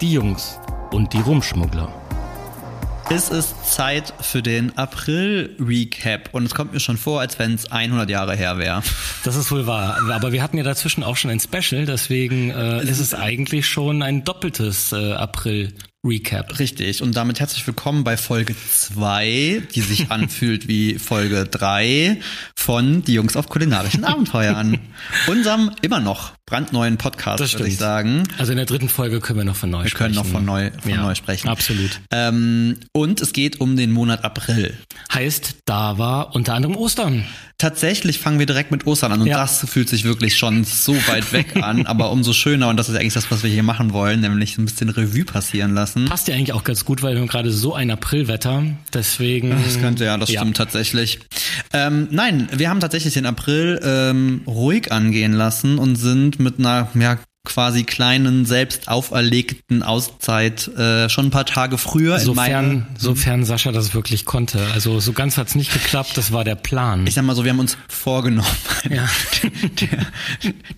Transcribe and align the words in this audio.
die 0.00 0.12
Jungs 0.12 0.58
und 0.92 1.12
die 1.12 1.20
Rumschmuggler. 1.20 1.92
Es 3.08 3.28
ist 3.28 3.72
Zeit 3.72 4.12
für 4.20 4.42
den 4.42 4.76
April-Recap 4.76 6.30
und 6.32 6.44
es 6.44 6.54
kommt 6.54 6.72
mir 6.72 6.80
schon 6.80 6.96
vor, 6.96 7.20
als 7.20 7.38
wenn 7.38 7.54
es 7.54 7.70
100 7.70 8.10
Jahre 8.10 8.34
her 8.34 8.58
wäre. 8.58 8.82
Das 9.24 9.36
ist 9.36 9.52
wohl 9.52 9.66
wahr. 9.66 9.98
Aber 10.10 10.32
wir 10.32 10.42
hatten 10.42 10.58
ja 10.58 10.64
dazwischen 10.64 11.04
auch 11.04 11.16
schon 11.16 11.30
ein 11.30 11.38
Special, 11.38 11.86
deswegen 11.86 12.50
äh, 12.50 12.82
ist 12.82 12.98
es 12.98 13.14
eigentlich 13.14 13.66
schon 13.66 14.02
ein 14.02 14.24
doppeltes 14.24 14.92
äh, 14.92 15.12
April. 15.12 15.72
Recap. 16.06 16.58
Richtig. 16.58 17.02
Und 17.02 17.16
damit 17.16 17.40
herzlich 17.40 17.66
willkommen 17.66 18.04
bei 18.04 18.16
Folge 18.16 18.54
2, 18.54 19.62
die 19.74 19.80
sich 19.80 20.10
anfühlt 20.10 20.68
wie 20.68 20.98
Folge 20.98 21.44
3 21.44 22.20
von 22.54 23.02
Die 23.02 23.14
Jungs 23.14 23.36
auf 23.36 23.48
kulinarischen 23.48 24.04
Abenteuern. 24.04 24.78
Unserem 25.26 25.72
immer 25.82 26.00
noch 26.00 26.32
brandneuen 26.46 26.96
Podcast, 26.96 27.40
würde 27.54 27.68
ich 27.68 27.76
sagen. 27.76 28.22
Also 28.38 28.52
in 28.52 28.56
der 28.56 28.66
dritten 28.66 28.88
Folge 28.88 29.20
können 29.20 29.40
wir 29.40 29.44
noch 29.44 29.56
von 29.56 29.70
neu 29.70 29.82
wir 29.82 29.90
sprechen. 29.90 30.14
Wir 30.14 30.22
können 30.22 30.32
noch 30.32 30.32
von 30.32 30.44
neu, 30.44 30.70
von 30.80 30.90
ja, 30.90 31.02
neu 31.02 31.14
sprechen. 31.16 31.48
Absolut. 31.48 32.00
Ähm, 32.12 32.78
und 32.92 33.20
es 33.20 33.32
geht 33.32 33.60
um 33.60 33.76
den 33.76 33.90
Monat 33.90 34.24
April. 34.24 34.74
Heißt, 35.12 35.56
da 35.64 35.98
war 35.98 36.36
unter 36.36 36.54
anderem 36.54 36.76
Ostern. 36.76 37.24
Tatsächlich 37.58 38.18
fangen 38.18 38.38
wir 38.38 38.44
direkt 38.44 38.70
mit 38.70 38.86
Ostern 38.86 39.12
an 39.12 39.22
und 39.22 39.28
ja. 39.28 39.38
das 39.38 39.64
fühlt 39.66 39.88
sich 39.88 40.04
wirklich 40.04 40.36
schon 40.36 40.64
so 40.64 40.94
weit 41.08 41.32
weg 41.32 41.56
an, 41.62 41.86
aber 41.86 42.10
umso 42.10 42.34
schöner 42.34 42.68
und 42.68 42.76
das 42.76 42.90
ist 42.90 42.96
eigentlich 42.96 43.14
das, 43.14 43.30
was 43.30 43.42
wir 43.42 43.48
hier 43.48 43.62
machen 43.62 43.94
wollen, 43.94 44.20
nämlich 44.20 44.58
ein 44.58 44.66
bisschen 44.66 44.90
Revue 44.90 45.24
passieren 45.24 45.72
lassen. 45.72 46.04
Passt 46.04 46.28
ja 46.28 46.34
eigentlich 46.34 46.52
auch 46.52 46.64
ganz 46.64 46.84
gut, 46.84 47.02
weil 47.02 47.14
wir 47.14 47.20
haben 47.22 47.28
gerade 47.28 47.50
so 47.50 47.74
ein 47.74 47.90
Aprilwetter, 47.90 48.62
deswegen. 48.92 49.50
Das 49.64 49.80
könnte 49.80 50.04
ja, 50.04 50.18
das 50.18 50.30
ja. 50.30 50.40
stimmt 50.40 50.58
tatsächlich. 50.58 51.20
Ähm, 51.72 52.08
nein, 52.10 52.48
wir 52.52 52.68
haben 52.68 52.80
tatsächlich 52.80 53.14
den 53.14 53.24
April 53.24 53.80
ähm, 53.82 54.42
ruhig 54.46 54.92
angehen 54.92 55.32
lassen 55.32 55.78
und 55.78 55.96
sind 55.96 56.38
mit 56.38 56.58
einer 56.58 56.88
ja, 56.94 57.18
quasi 57.46 57.84
kleinen 57.84 58.44
selbst 58.44 58.88
auferlegten 58.88 59.82
Auszeit 59.82 60.68
äh, 60.68 61.08
schon 61.08 61.26
ein 61.26 61.30
paar 61.30 61.46
Tage 61.46 61.78
früher 61.78 62.18
sofern, 62.18 62.70
in 62.70 62.86
sofern 62.98 63.44
Sascha 63.44 63.72
das 63.72 63.94
wirklich 63.94 64.26
konnte. 64.26 64.60
Also 64.74 65.00
so 65.00 65.12
ganz 65.12 65.38
hat's 65.38 65.54
nicht 65.54 65.72
geklappt, 65.72 66.18
das 66.18 66.32
war 66.32 66.44
der 66.44 66.56
Plan. 66.56 67.06
Ich 67.06 67.14
sag 67.14 67.24
mal 67.24 67.34
so, 67.34 67.44
wir 67.44 67.52
haben 67.52 67.60
uns 67.60 67.78
vorgenommen. 67.88 68.46
Ja. 68.90 69.08
der, 69.80 70.06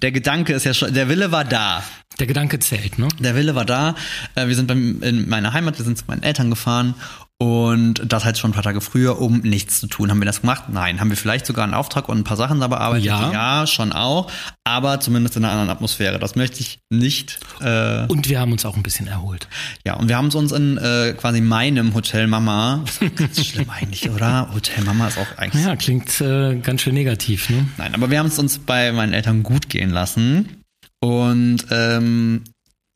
der 0.03 0.13
Gedanke 0.13 0.53
ist 0.53 0.65
ja 0.65 0.75
schon, 0.75 0.95
der 0.95 1.09
Wille 1.09 1.33
war 1.33 1.45
da. 1.45 1.83
Der 2.19 2.27
Gedanke 2.27 2.59
zählt, 2.59 2.99
ne? 2.99 3.09
Der 3.19 3.35
Wille 3.35 3.55
war 3.55 3.65
da. 3.65 3.95
Äh, 4.35 4.49
wir 4.49 4.57
sind 4.57 4.67
beim, 4.67 5.03
in 5.03 5.29
meiner 5.29 5.53
Heimat, 5.53 5.79
wir 5.79 5.85
sind 5.85 5.99
zu 5.99 6.05
meinen 6.07 6.23
Eltern 6.23 6.51
gefahren 6.51 6.95
und 7.41 8.03
das 8.05 8.25
halt 8.25 8.37
schon 8.37 8.51
ein 8.51 8.55
paar 8.55 8.65
Tage 8.65 8.81
früher, 8.81 9.21
um 9.21 9.39
nichts 9.39 9.79
zu 9.79 9.87
tun. 9.87 10.11
Haben 10.11 10.21
wir 10.21 10.27
das 10.27 10.41
gemacht? 10.41 10.65
Nein. 10.73 10.99
Haben 10.99 11.11
wir 11.11 11.17
vielleicht 11.17 11.47
sogar 11.47 11.63
einen 11.63 11.75
Auftrag 11.75 12.09
und 12.09 12.19
ein 12.19 12.25
paar 12.25 12.37
Sachen 12.37 12.59
da 12.59 12.67
bearbeitet? 12.67 13.05
Ja. 13.05 13.33
Ja, 13.33 13.67
schon 13.69 13.93
auch. 13.93 14.29
Aber 14.65 14.99
zumindest 14.99 15.37
in 15.37 15.45
einer 15.45 15.53
anderen 15.53 15.71
Atmosphäre. 15.71 16.19
Das 16.19 16.35
möchte 16.35 16.61
ich 16.61 16.81
nicht. 16.91 17.39
Äh 17.61 18.07
und 18.09 18.29
wir 18.29 18.41
haben 18.41 18.51
uns 18.51 18.67
auch 18.67 18.77
ein 18.77 18.83
bisschen 18.83 19.07
erholt. 19.07 19.47
Ja, 19.87 19.95
und 19.95 20.09
wir 20.09 20.17
haben 20.17 20.27
es 20.27 20.35
uns 20.35 20.51
in 20.51 20.79
äh, 20.79 21.15
quasi 21.17 21.41
meinem 21.41 21.95
Hotel 21.95 22.27
Mama. 22.27 22.83
Das 22.85 22.99
ist 23.01 23.17
ganz 23.17 23.47
schlimm 23.47 23.71
eigentlich, 23.71 24.11
oder? 24.11 24.53
Hotel 24.53 24.83
Mama 24.83 25.07
ist 25.07 25.19
auch 25.19 25.39
eigentlich. 25.39 25.65
Ja, 25.65 25.77
klingt 25.77 26.21
äh, 26.21 26.57
ganz 26.57 26.83
schön 26.83 26.95
negativ, 26.95 27.51
ne? 27.51 27.69
Nein, 27.77 27.95
aber 27.95 28.11
wir 28.11 28.19
haben 28.19 28.27
es 28.27 28.41
uns 28.41 28.59
bei 28.59 28.91
meinen 28.91 29.13
Eltern 29.13 29.45
gut 29.45 29.69
gehen 29.69 29.91
lassen. 29.91 30.65
Und 31.01 31.67
ähm, 31.71 32.43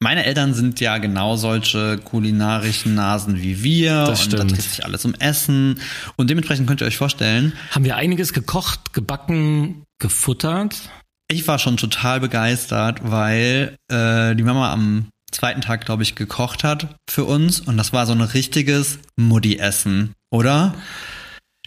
meine 0.03 0.25
Eltern 0.25 0.53
sind 0.53 0.81
ja 0.81 0.99
genau 0.99 1.37
solche 1.37 1.97
kulinarischen 1.99 2.95
Nasen 2.95 3.41
wie 3.41 3.63
wir. 3.63 4.05
Das 4.05 4.25
stimmt. 4.25 4.43
Und 4.43 4.51
da 4.51 4.57
dreht 4.57 4.65
sich 4.65 4.85
alles 4.85 5.05
um 5.05 5.15
Essen. 5.15 5.81
Und 6.17 6.29
dementsprechend 6.29 6.67
könnt 6.67 6.81
ihr 6.81 6.87
euch 6.87 6.97
vorstellen. 6.97 7.53
Haben 7.71 7.85
wir 7.85 7.97
einiges 7.97 8.33
gekocht, 8.33 8.93
gebacken, 8.93 9.85
gefuttert? 10.01 10.91
Ich 11.29 11.47
war 11.47 11.59
schon 11.59 11.77
total 11.77 12.21
begeistert, 12.21 13.01
weil 13.05 13.77
äh, 13.89 14.35
die 14.35 14.43
Mama 14.43 14.73
am 14.73 15.07
zweiten 15.31 15.61
Tag, 15.61 15.87
glaube 15.87 16.03
ich, 16.03 16.17
gekocht 16.17 16.65
hat 16.65 16.97
für 17.09 17.25
uns. 17.25 17.61
Und 17.61 17.77
das 17.77 17.93
war 17.93 18.05
so 18.07 18.13
ein 18.13 18.21
richtiges 18.21 18.99
Muddy-Essen, 19.17 20.15
oder? 20.31 20.75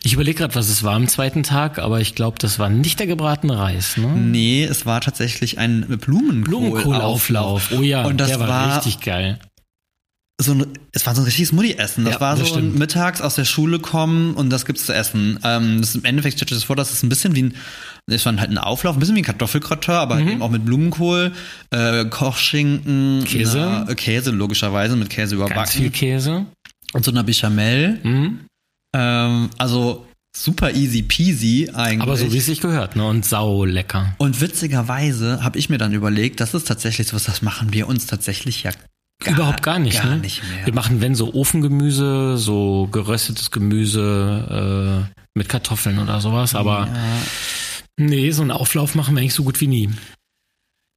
Ich 0.05 0.13
überlege 0.13 0.37
gerade, 0.37 0.53
was 0.53 0.69
es 0.69 0.83
war 0.83 0.93
am 0.93 1.07
zweiten 1.07 1.41
Tag, 1.41 1.79
aber 1.79 1.99
ich 1.99 2.13
glaube, 2.13 2.37
das 2.37 2.59
war 2.59 2.69
nicht 2.69 2.99
der 2.99 3.07
gebratene 3.07 3.57
Reis, 3.57 3.97
ne? 3.97 4.05
Nee, 4.05 4.63
es 4.63 4.85
war 4.85 5.01
tatsächlich 5.01 5.57
ein 5.57 5.81
Blumenkohl 5.81 6.43
Blumenkohlauflauf. 6.43 7.71
Oh 7.75 7.81
ja, 7.81 8.05
und 8.05 8.17
das 8.19 8.27
der 8.27 8.39
war, 8.39 8.47
war 8.47 8.75
richtig 8.75 8.99
geil. 8.99 9.39
So 10.39 10.51
ein, 10.51 10.67
es 10.91 11.07
war 11.07 11.15
so 11.15 11.23
ein 11.23 11.25
richtiges 11.25 11.53
Mutti-Essen. 11.53 12.05
Das 12.05 12.15
ja, 12.15 12.21
war 12.21 12.35
das 12.35 12.49
so 12.49 12.53
stimmt. 12.53 12.77
mittags 12.77 13.19
aus 13.19 13.33
der 13.33 13.45
Schule 13.45 13.79
kommen 13.79 14.35
und 14.35 14.51
das 14.51 14.67
gibt's 14.67 14.85
zu 14.85 14.93
essen. 14.93 15.39
Ähm, 15.43 15.81
das 15.81 15.95
im 15.95 16.05
Endeffekt 16.05 16.35
stellt 16.35 16.49
sich 16.49 16.59
das 16.59 16.65
vor, 16.65 16.75
dass 16.75 16.93
es 16.93 17.01
ein 17.01 17.09
bisschen 17.09 17.35
wie 17.35 17.41
ein, 17.41 17.55
es 18.05 18.27
war 18.27 18.37
halt 18.37 18.51
ein 18.51 18.59
Auflauf, 18.59 18.95
ein 18.95 18.99
bisschen 18.99 19.15
wie 19.15 19.21
ein 19.21 19.25
Kartoffelgratin, 19.25 19.95
aber 19.95 20.17
mhm. 20.17 20.27
eben 20.27 20.41
auch 20.43 20.51
mit 20.51 20.65
Blumenkohl, 20.65 21.33
äh, 21.71 22.05
Kochschinken, 22.05 23.23
Käse, 23.25 23.85
na, 23.87 23.95
Käse 23.95 24.29
logischerweise 24.29 24.95
mit 24.97 25.09
Käse 25.09 25.33
überbacken, 25.33 25.63
Ganz 25.63 25.73
viel 25.73 25.89
Käse 25.89 26.45
und 26.93 27.03
so 27.03 27.09
einer 27.09 27.23
Bechamel. 27.23 27.99
Mhm. 28.03 28.39
Ähm, 28.95 29.49
also 29.57 30.05
super 30.35 30.71
easy 30.71 31.01
peasy 31.01 31.69
eigentlich. 31.73 32.01
Aber 32.01 32.17
so 32.17 32.31
wie 32.31 32.37
es 32.37 32.45
sich 32.45 32.61
gehört, 32.61 32.95
ne? 32.95 33.05
Und 33.05 33.25
sau 33.25 33.65
lecker. 33.65 34.15
Und 34.17 34.41
witzigerweise 34.41 35.43
habe 35.43 35.59
ich 35.59 35.69
mir 35.69 35.77
dann 35.77 35.93
überlegt, 35.93 36.39
das 36.39 36.53
ist 36.53 36.67
tatsächlich 36.67 37.07
so 37.07 37.15
was, 37.15 37.25
das 37.25 37.41
machen 37.41 37.73
wir 37.73 37.87
uns 37.87 38.07
tatsächlich 38.07 38.63
ja 38.63 38.71
Gar, 39.23 39.35
Überhaupt 39.35 39.63
gar 39.63 39.79
nicht, 39.79 40.01
gar 40.01 40.15
ne? 40.15 40.17
nicht 40.17 40.43
mehr. 40.43 40.65
Wir 40.65 40.73
machen, 40.73 40.99
wenn 40.99 41.15
so 41.15 41.33
Ofengemüse, 41.33 42.37
so 42.37 42.89
geröstetes 42.91 43.49
Gemüse 43.49 45.07
äh, 45.15 45.21
mit 45.37 45.47
Kartoffeln 45.47 45.99
oder 45.99 46.19
sowas, 46.19 46.53
aber 46.53 46.89
ja. 46.93 46.93
nee, 47.97 48.31
so 48.31 48.41
einen 48.41 48.51
Auflauf 48.51 48.93
machen 48.93 49.15
wir 49.15 49.21
eigentlich 49.21 49.33
so 49.33 49.45
gut 49.45 49.61
wie 49.61 49.67
nie. 49.67 49.89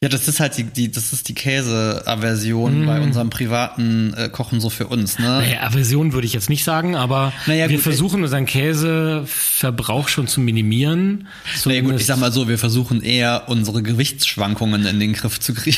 Ja, 0.01 0.09
das 0.09 0.29
ist 0.29 0.39
halt 0.39 0.57
die, 0.57 0.63
die 0.63 0.93
das 0.93 1.13
ist 1.13 1.29
die 1.29 1.35
Käse-Aversion 1.35 2.85
mm. 2.85 2.87
bei 2.87 3.01
unserem 3.01 3.31
privaten 3.31 4.15
äh, 4.15 4.29
Kochen 4.29 4.61
so 4.61 4.71
für 4.71 4.87
uns, 4.87 5.19
ne? 5.19 5.27
Naja, 5.27 5.63
Aversion 5.63 6.13
würde 6.13 6.25
ich 6.25 6.33
jetzt 6.33 6.49
nicht 6.49 6.63
sagen, 6.63 6.95
aber 6.95 7.33
naja, 7.47 7.69
wir 7.69 7.79
gut, 7.79 7.83
versuchen 7.83 8.23
unseren 8.23 8.47
Käseverbrauch 8.47 10.07
schon 10.07 10.29
zu 10.29 10.41
minimieren. 10.41 11.27
Naja 11.65 11.81
gut, 11.81 11.97
ich 11.97 12.07
sag 12.07 12.19
mal 12.19 12.31
so, 12.31 12.47
wir 12.47 12.59
versuchen 12.59 13.03
eher 13.03 13.49
unsere 13.49 13.83
Gewichtsschwankungen 13.83 14.87
in 14.87 15.01
den 15.01 15.15
Griff 15.15 15.41
zu 15.41 15.53
kriegen. 15.53 15.77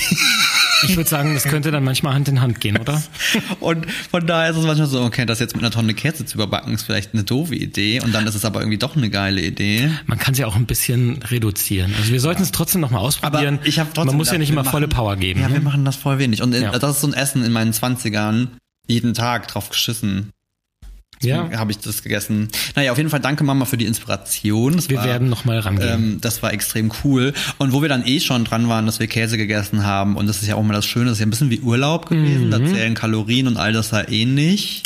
Ich 0.82 0.96
würde 0.96 1.08
sagen, 1.08 1.34
das 1.34 1.44
könnte 1.44 1.70
dann 1.70 1.84
manchmal 1.84 2.14
Hand 2.14 2.28
in 2.28 2.40
Hand 2.40 2.60
gehen, 2.60 2.76
oder? 2.78 3.02
Und 3.60 3.86
von 4.10 4.26
daher 4.26 4.50
ist 4.50 4.56
es 4.56 4.64
manchmal 4.64 4.86
so, 4.86 5.02
okay, 5.02 5.26
das 5.26 5.38
jetzt 5.38 5.54
mit 5.54 5.62
einer 5.62 5.70
Tonne 5.70 5.94
Käse 5.94 6.24
zu 6.24 6.36
überbacken, 6.36 6.74
ist 6.74 6.82
vielleicht 6.82 7.12
eine 7.12 7.24
doofe 7.24 7.54
Idee. 7.54 8.00
Und 8.00 8.14
dann 8.14 8.26
ist 8.26 8.34
es 8.34 8.44
aber 8.44 8.60
irgendwie 8.60 8.78
doch 8.78 8.96
eine 8.96 9.10
geile 9.10 9.42
Idee. 9.42 9.90
Man 10.06 10.18
kann 10.18 10.32
es 10.32 10.38
ja 10.38 10.46
auch 10.46 10.56
ein 10.56 10.66
bisschen 10.66 11.22
reduzieren. 11.22 11.94
Also 11.98 12.12
wir 12.12 12.20
sollten 12.20 12.42
es 12.42 12.52
trotzdem 12.52 12.80
nochmal 12.80 13.02
ausprobieren. 13.02 13.58
Aber 13.58 13.66
ich 13.66 13.78
hab 13.78 13.92
trotzdem 13.94 14.09
Man 14.10 14.18
muss 14.18 14.30
ja 14.30 14.38
nicht 14.38 14.50
immer 14.50 14.62
machen, 14.62 14.70
volle 14.72 14.88
Power 14.88 15.16
geben. 15.16 15.40
Ja, 15.40 15.48
ne? 15.48 15.54
wir 15.54 15.60
machen 15.60 15.84
das 15.84 15.96
voll 15.96 16.18
wenig. 16.18 16.42
Und 16.42 16.54
in, 16.54 16.62
Ja. 16.62 16.78
das 16.78 16.96
ist 16.96 17.00
so 17.00 17.06
ein 17.08 17.14
Essen 17.14 17.44
in 17.44 17.52
meinen 17.52 17.72
Zwanzigern 17.72 18.56
jeden 18.86 19.14
Tag 19.14 19.48
drauf 19.48 19.68
geschissen. 19.70 20.30
Ja, 21.22 21.50
Habe 21.58 21.70
ich 21.72 21.78
das 21.78 22.02
gegessen. 22.02 22.48
Naja, 22.76 22.92
auf 22.92 22.96
jeden 22.98 23.10
Fall 23.10 23.20
danke 23.20 23.44
Mama 23.44 23.66
für 23.66 23.76
die 23.76 23.84
Inspiration. 23.84 24.76
Das 24.76 24.88
wir 24.88 24.96
war, 24.96 25.04
werden 25.04 25.28
nochmal 25.28 25.58
rangehen. 25.58 25.88
ähm, 26.14 26.18
das 26.22 26.42
war 26.42 26.50
extrem 26.54 26.90
cool. 27.04 27.34
Und 27.58 27.72
wo 27.74 27.82
wir 27.82 27.90
dann 27.90 28.06
eh 28.06 28.20
schon 28.20 28.44
dran 28.44 28.68
waren, 28.70 28.86
dass 28.86 29.00
wir 29.00 29.06
Käse 29.06 29.36
gegessen 29.36 29.84
haben, 29.84 30.16
und 30.16 30.26
das 30.26 30.40
ist 30.40 30.48
ja 30.48 30.54
auch 30.54 30.62
mal 30.62 30.72
das 30.72 30.86
Schöne, 30.86 31.06
das 31.06 31.14
ist 31.14 31.20
ja 31.20 31.26
ein 31.26 31.30
bisschen 31.30 31.50
wie 31.50 31.60
Urlaub 31.60 32.08
gewesen, 32.08 32.46
Mhm. 32.46 32.50
da 32.50 32.64
zählen 32.64 32.94
Kalorien 32.94 33.48
und 33.48 33.58
all 33.58 33.74
das 33.74 33.90
ja 33.90 34.08
eh 34.08 34.24
nicht. 34.24 34.84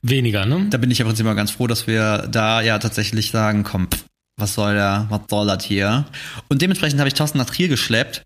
Weniger, 0.00 0.46
ne? 0.46 0.68
Da 0.70 0.78
bin 0.78 0.90
ich 0.90 0.98
ja 0.98 1.04
prinzipiell 1.04 1.34
ganz 1.34 1.50
froh, 1.50 1.66
dass 1.66 1.86
wir 1.86 2.28
da 2.30 2.62
ja 2.62 2.78
tatsächlich 2.78 3.30
sagen, 3.30 3.62
komm, 3.62 3.88
pff, 3.90 4.04
was 4.38 4.54
soll 4.54 4.72
der, 4.74 5.06
was 5.10 5.20
soll 5.28 5.46
das 5.48 5.64
hier? 5.64 6.06
Und 6.48 6.62
dementsprechend 6.62 6.98
habe 6.98 7.08
ich 7.08 7.14
Thorsten 7.14 7.36
nach 7.36 7.46
Trier 7.50 7.68
geschleppt. 7.68 8.22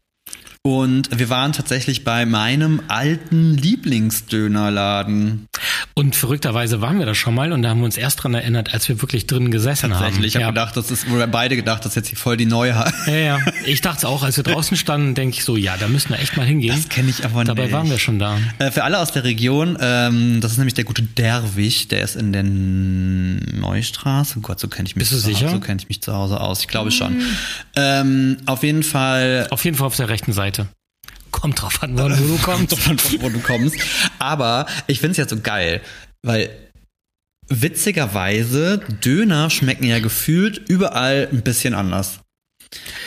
Und 0.65 1.09
wir 1.19 1.28
waren 1.28 1.53
tatsächlich 1.53 2.05
bei 2.05 2.25
meinem 2.25 2.83
alten 2.87 3.56
Lieblingsdönerladen. 3.56 5.49
Und 5.95 6.15
verrückterweise 6.15 6.81
waren 6.81 7.00
wir 7.00 7.06
da 7.06 7.17
schon 7.17 7.34
mal 7.34 7.50
und 7.50 7.62
da 7.62 7.71
haben 7.71 7.81
wir 7.81 7.84
uns 7.84 7.97
erst 7.97 8.23
dran 8.23 8.33
erinnert, 8.34 8.73
als 8.73 8.89
wir 8.89 9.03
wirklich 9.03 9.27
drin 9.27 9.50
gesessen 9.50 9.93
haben. 9.93 10.05
Tatsächlich. 10.05 10.28
Ich 10.28 10.37
habe 10.37 10.45
ja. 10.45 10.50
gedacht, 10.50 10.77
das 10.77 10.93
ist, 10.93 11.09
oder 11.09 11.27
beide 11.27 11.56
gedacht, 11.56 11.84
das 11.84 11.91
ist 11.93 11.97
jetzt 11.97 12.09
hier 12.11 12.19
voll 12.19 12.37
die 12.37 12.47
Neuheit. 12.47 12.93
Ja, 13.06 13.15
ja. 13.15 13.39
Ich 13.67 13.81
dachte 13.81 14.09
auch, 14.09 14.23
als 14.23 14.37
wir 14.37 14.45
draußen 14.45 14.77
standen, 14.77 15.17
denke 15.17 15.37
ich 15.37 15.44
so, 15.44 15.56
ja, 15.56 15.76
da 15.76 15.88
müssen 15.88 16.11
wir 16.11 16.20
echt 16.20 16.37
mal 16.37 16.47
hingehen. 16.47 16.76
Das 16.76 16.88
kenne 16.88 17.11
ich 17.11 17.25
aber 17.25 17.43
Dabei 17.44 17.65
nicht. 17.65 17.73
waren 17.73 17.91
wir 17.91 17.99
schon 17.99 18.20
da. 18.20 18.38
Äh, 18.58 18.70
Für 18.70 18.85
alle 18.85 19.00
aus 19.00 19.11
der 19.11 19.25
Region, 19.25 19.76
ähm, 19.81 20.41
das 20.41 20.53
ist 20.53 20.58
nämlich 20.58 20.75
der 20.75 20.85
gute 20.85 21.03
Derwig, 21.03 21.88
der 21.88 22.03
ist 22.03 22.15
in 22.15 22.32
der 22.32 22.44
Neustraße. 22.44 24.38
Oh 24.38 24.43
Gott, 24.43 24.61
so 24.61 24.69
kenne 24.69 24.87
ich 24.87 24.94
mich 24.94 25.03
Bist 25.03 25.12
du 25.12 25.17
zu 25.17 25.23
sicher? 25.23 25.50
So 25.50 25.58
kenne 25.58 25.81
ich 25.81 25.88
mich 25.88 26.00
zu 26.00 26.15
Hause 26.15 26.41
aus. 26.41 26.61
Ich 26.61 26.69
glaube 26.69 26.93
schon. 26.93 27.20
Ähm, 27.75 28.37
auf 28.47 28.62
jeden 28.62 28.85
Fall 28.85 29.49
Auf 29.50 29.65
jeden 29.65 29.76
Fall 29.76 29.88
auf 29.88 29.97
der 29.97 30.08
rechten 30.08 30.32
Seite. 30.32 30.51
Kommt 31.43 31.61
drauf 31.61 31.82
an, 31.82 31.99
wo 31.99 32.08
du 32.08 32.38
kommst. 32.38 32.79
von, 32.79 32.99
von 32.99 33.23
wo 33.23 33.29
du 33.29 33.40
kommst. 33.40 33.76
Aber 34.19 34.67
ich 34.87 35.00
finde 35.00 35.12
es 35.12 35.17
jetzt 35.17 35.31
so 35.31 35.40
geil, 35.40 35.81
weil 36.23 36.50
witzigerweise 37.49 38.79
Döner 39.05 39.50
schmecken 39.50 39.84
ja 39.84 39.99
gefühlt 39.99 40.58
überall 40.69 41.29
ein 41.32 41.43
bisschen 41.43 41.75
anders. 41.75 42.21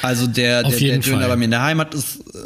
Also 0.02 0.28
der, 0.28 0.64
der, 0.64 0.78
der 0.78 1.00
Döner 1.00 1.20
Fall. 1.22 1.30
bei 1.30 1.36
mir 1.36 1.46
in 1.46 1.52
der 1.52 1.64
Heimat 1.64 1.94
ist 1.94 2.18
äh, 2.36 2.40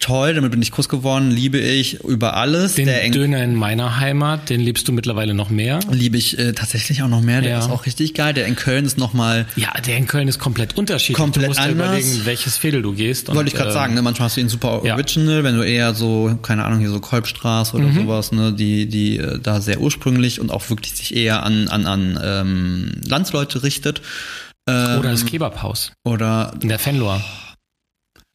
toll, 0.00 0.34
damit 0.34 0.50
bin 0.50 0.60
ich 0.60 0.72
Kuss 0.72 0.88
geworden, 0.88 1.30
liebe 1.30 1.58
ich 1.58 2.02
über 2.04 2.36
alles. 2.36 2.74
Den 2.74 2.86
der 2.86 3.08
Döner 3.10 3.42
in 3.44 3.54
meiner 3.54 3.98
Heimat, 3.98 4.50
den 4.50 4.60
liebst 4.60 4.86
du 4.88 4.92
mittlerweile 4.92 5.32
noch 5.32 5.48
mehr. 5.48 5.80
Liebe 5.90 6.16
ich 6.18 6.38
äh, 6.38 6.52
tatsächlich 6.52 7.02
auch 7.02 7.08
noch 7.08 7.20
mehr, 7.22 7.40
der 7.40 7.50
Ja. 7.52 7.58
ist 7.60 7.70
auch 7.70 7.86
richtig 7.86 8.14
geil. 8.14 8.34
Der 8.34 8.46
in 8.46 8.56
Köln 8.56 8.84
ist 8.84 8.98
nochmal, 8.98 9.46
Ja, 9.56 9.72
der 9.80 9.96
in 9.96 10.06
Köln 10.06 10.26
ist 10.28 10.38
komplett 10.38 10.76
unterschiedlich. 10.76 11.16
Komplett 11.16 11.44
du 11.44 11.48
musst 11.50 11.60
dir 11.60 11.64
anders. 11.64 11.86
überlegen, 11.88 12.20
welches 12.26 12.56
Fädel 12.56 12.82
du 12.82 12.92
gehst. 12.92 13.32
wollte 13.34 13.48
ich 13.48 13.54
gerade 13.54 13.70
äh, 13.70 13.74
sagen, 13.74 13.94
ne? 13.94 14.02
manchmal 14.02 14.26
hast 14.26 14.36
du 14.36 14.40
ihn 14.40 14.48
super 14.48 14.82
ja. 14.84 14.94
original, 14.94 15.44
wenn 15.44 15.56
du 15.56 15.62
eher 15.62 15.94
so, 15.94 16.36
keine 16.42 16.64
Ahnung, 16.64 16.80
hier 16.80 16.90
so 16.90 17.00
Kolbstraße 17.00 17.76
oder 17.76 17.92
sowas, 17.92 18.32
ne, 18.32 18.52
die, 18.52 18.86
die 18.86 19.18
äh, 19.18 19.38
da 19.40 19.60
sehr 19.60 19.80
ursprünglich 19.80 20.40
und 20.40 20.50
auch 20.50 20.68
wirklich 20.70 20.94
sich 20.94 21.14
eher 21.14 21.42
an, 21.44 21.68
an, 21.68 21.86
an 21.86 22.18
ähm, 22.22 22.92
Landsleute 23.06 23.62
richtet. 23.62 24.02
Ähm, 24.68 24.98
Oder 24.98 25.10
das 25.12 25.24
Kebabhaus 25.24 25.92
oder 26.04 26.52
in 26.60 26.68
der 26.68 26.78
Fenloer. 26.78 27.22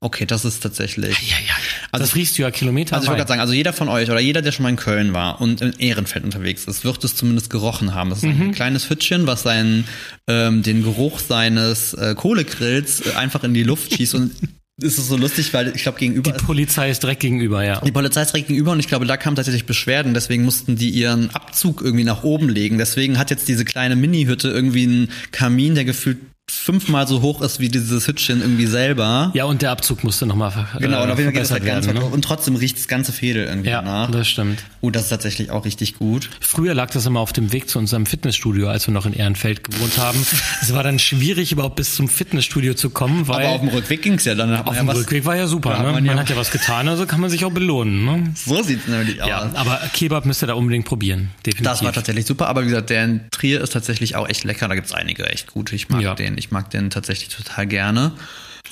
okay, 0.04 0.26
das 0.26 0.46
ist 0.46 0.62
tatsächlich. 0.64 1.18
Ja, 1.30 1.36
ja. 1.46 1.54
Also- 1.92 2.06
das 2.06 2.16
riechst 2.16 2.38
du 2.38 2.42
ja 2.44 2.52
Kilometer 2.52 2.96
Also 2.96 3.04
ich 3.06 3.10
wollte 3.10 3.20
gerade 3.20 3.28
sagen, 3.30 3.42
also 3.42 3.54
jeder 3.54 3.74
von 3.74 3.90
euch 3.90 4.10
oder 4.10 4.20
jeder, 4.22 4.42
der 4.42 4.52
schon 4.54 4.64
mal 4.64 4.70
in 4.70 4.78
Köln 4.78 5.14
war 5.14 5.42
und 5.42 5.60
in 5.62 5.74
Ehrenfeld 5.74 6.24
unterwegs 6.24 6.64
ist, 6.66 6.86
wird 6.86 7.04
es 7.04 7.16
zumindest 7.18 7.50
gerochen 7.50 7.94
haben. 7.94 8.10
Das 8.10 8.20
ist 8.20 8.24
Mhm. 8.34 8.42
ein 8.44 8.52
kleines 8.54 8.90
Hütchen, 8.90 9.28
was 9.28 9.44
seinen, 9.44 9.86
ähm, 10.28 10.64
den 10.64 10.84
Geruch 10.84 11.20
seines 11.20 11.94
äh, 11.94 12.16
Kohlegrills 12.16 13.02
äh, 13.06 13.16
einfach 13.16 13.44
in 13.44 13.54
die 13.54 13.64
Luft 13.64 13.94
schießt 13.94 14.16
und 14.16 14.32
es 14.84 14.98
ist 14.98 15.08
so 15.08 15.18
lustig, 15.18 15.54
weil 15.54 15.74
ich 15.76 15.84
glaube 15.84 16.00
gegenüber 16.00 16.32
Die 16.32 16.44
Polizei 16.44 16.90
ist 16.90 17.04
direkt 17.04 17.22
gegenüber, 17.22 17.64
ja. 17.64 17.80
die 17.82 17.92
Polizei 17.92 18.22
ist 18.22 18.34
direkt 18.34 18.48
gegenüber 18.48 18.72
und 18.72 18.80
ich 18.80 18.88
glaube, 18.88 19.06
da 19.06 19.18
kamen 19.18 19.36
tatsächlich 19.36 19.66
Beschwerden, 19.66 20.14
deswegen 20.14 20.44
mussten 20.44 20.76
die 20.76 20.90
ihren 20.90 21.30
Abzug 21.32 21.82
irgendwie 21.82 22.04
nach 22.04 22.24
oben 22.24 22.50
legen. 22.50 22.78
Deswegen 22.78 23.18
hat 23.18 23.30
jetzt 23.30 23.48
diese 23.48 23.66
kleine 23.66 23.96
Mini-Hütte 23.96 24.50
irgendwie 24.50 24.84
einen 24.84 25.10
Kamin, 25.32 25.76
der 25.76 25.86
gefühlt 25.86 26.18
fünfmal 26.60 27.08
so 27.08 27.22
hoch 27.22 27.42
ist 27.42 27.60
wie 27.60 27.70
dieses 27.70 28.08
Hütchen 28.08 28.42
irgendwie 28.42 28.66
selber. 28.66 29.32
Ja, 29.34 29.46
und 29.46 29.62
der 29.62 29.72
Abzug 29.72 30.04
musste 30.04 30.26
nochmal 30.26 30.52
ver 30.52 30.68
Genau, 30.80 31.04
und 31.04 31.12
auf 31.12 31.18
jeden 31.18 31.30
Fall 31.30 31.34
geht 31.34 31.42
das 31.42 31.52
halt 31.52 31.66
ganz 31.66 31.86
werden. 31.88 32.00
Ne? 32.00 32.06
Und 32.06 32.24
trotzdem 32.24 32.56
riecht 32.56 32.78
das 32.78 32.88
ganze 32.88 33.12
Fädel 33.12 33.46
irgendwie 33.46 33.70
Ja, 33.70 33.82
danach. 33.82 34.12
das 34.12 34.28
stimmt. 34.28 34.64
Oh, 34.82 34.90
das 34.90 35.04
ist 35.04 35.10
tatsächlich 35.10 35.52
auch 35.52 35.66
richtig 35.66 35.96
gut. 35.96 36.30
Früher 36.40 36.74
lag 36.74 36.90
das 36.92 37.06
immer 37.06 37.20
auf 37.20 37.34
dem 37.34 37.52
Weg 37.54 37.70
zu 37.70 37.80
unserem 37.80 38.06
Fitnessstudio, 38.06 38.68
als 38.68 38.88
wir 38.88 38.94
noch 38.94 39.06
in 39.06 39.14
Ehrenfeld 39.14 39.64
gewohnt 39.64 39.98
haben. 39.98 40.20
Es 40.62 40.74
war 40.74 40.84
dann 40.84 41.00
schwierig, 41.00 41.52
überhaupt 41.52 41.76
bis 41.76 41.96
zum 41.96 42.08
Fitnessstudio 42.10 42.74
zu 42.74 42.90
kommen, 42.90 43.28
weil 43.28 43.46
Aber 43.46 43.56
auf 43.56 43.62
dem 43.62 43.70
Rückweg 43.70 44.02
ging's 44.02 44.26
ja 44.26 44.36
dann. 44.36 44.54
Auf 44.56 44.76
ja 44.76 44.82
dem 44.84 44.88
was, 44.88 44.98
Rückweg 44.98 45.26
war 45.26 45.36
ja 45.36 45.48
super. 45.48 45.78
Ne? 45.78 45.84
man 45.84 45.94
Man, 45.94 46.06
ja- 46.06 46.16
hat 46.18 46.30
ja 46.30 46.36
was 46.36 46.52
getan, 46.52 46.88
also 46.88 47.06
kann 47.06 47.20
man 47.22 47.30
sich 47.30 47.46
auch 47.46 47.52
belohnen. 47.52 48.06
Ne? 48.06 48.34
So 48.36 48.62
sieht's 48.64 48.88
nämlich 48.88 49.22
aus. 49.22 49.30
Ja, 49.30 49.50
aber 49.56 49.80
Kebab 49.94 50.26
müsst 50.26 50.44
ihr 50.44 50.48
da 50.48 50.54
unbedingt 50.54 50.86
probieren. 50.86 51.30
Definitiv. 51.46 51.64
Das 51.64 51.84
war 51.84 51.94
tatsächlich 51.94 52.26
super, 52.26 52.48
aber 52.48 52.64
wie 52.64 52.68
gesagt, 52.70 52.90
der 52.90 53.04
in 53.06 53.22
Trier 53.32 53.62
ist 53.62 53.72
tatsächlich 53.74 54.16
auch 54.16 54.28
echt 54.28 54.44
lecker. 54.44 54.68
Da 54.68 54.76
gibt's 54.76 54.92
einige 54.94 55.26
echt 55.28 55.48
gute. 55.54 55.76
Ich 55.76 55.90
mag 55.90 56.02
Ja. 56.02 56.16
den. 56.16 56.38
Ich 56.42 56.52
mag 56.52 56.70
den 56.72 56.90
tatsächlich 56.90 57.30
total 57.30 57.68
gerne. 57.68 58.12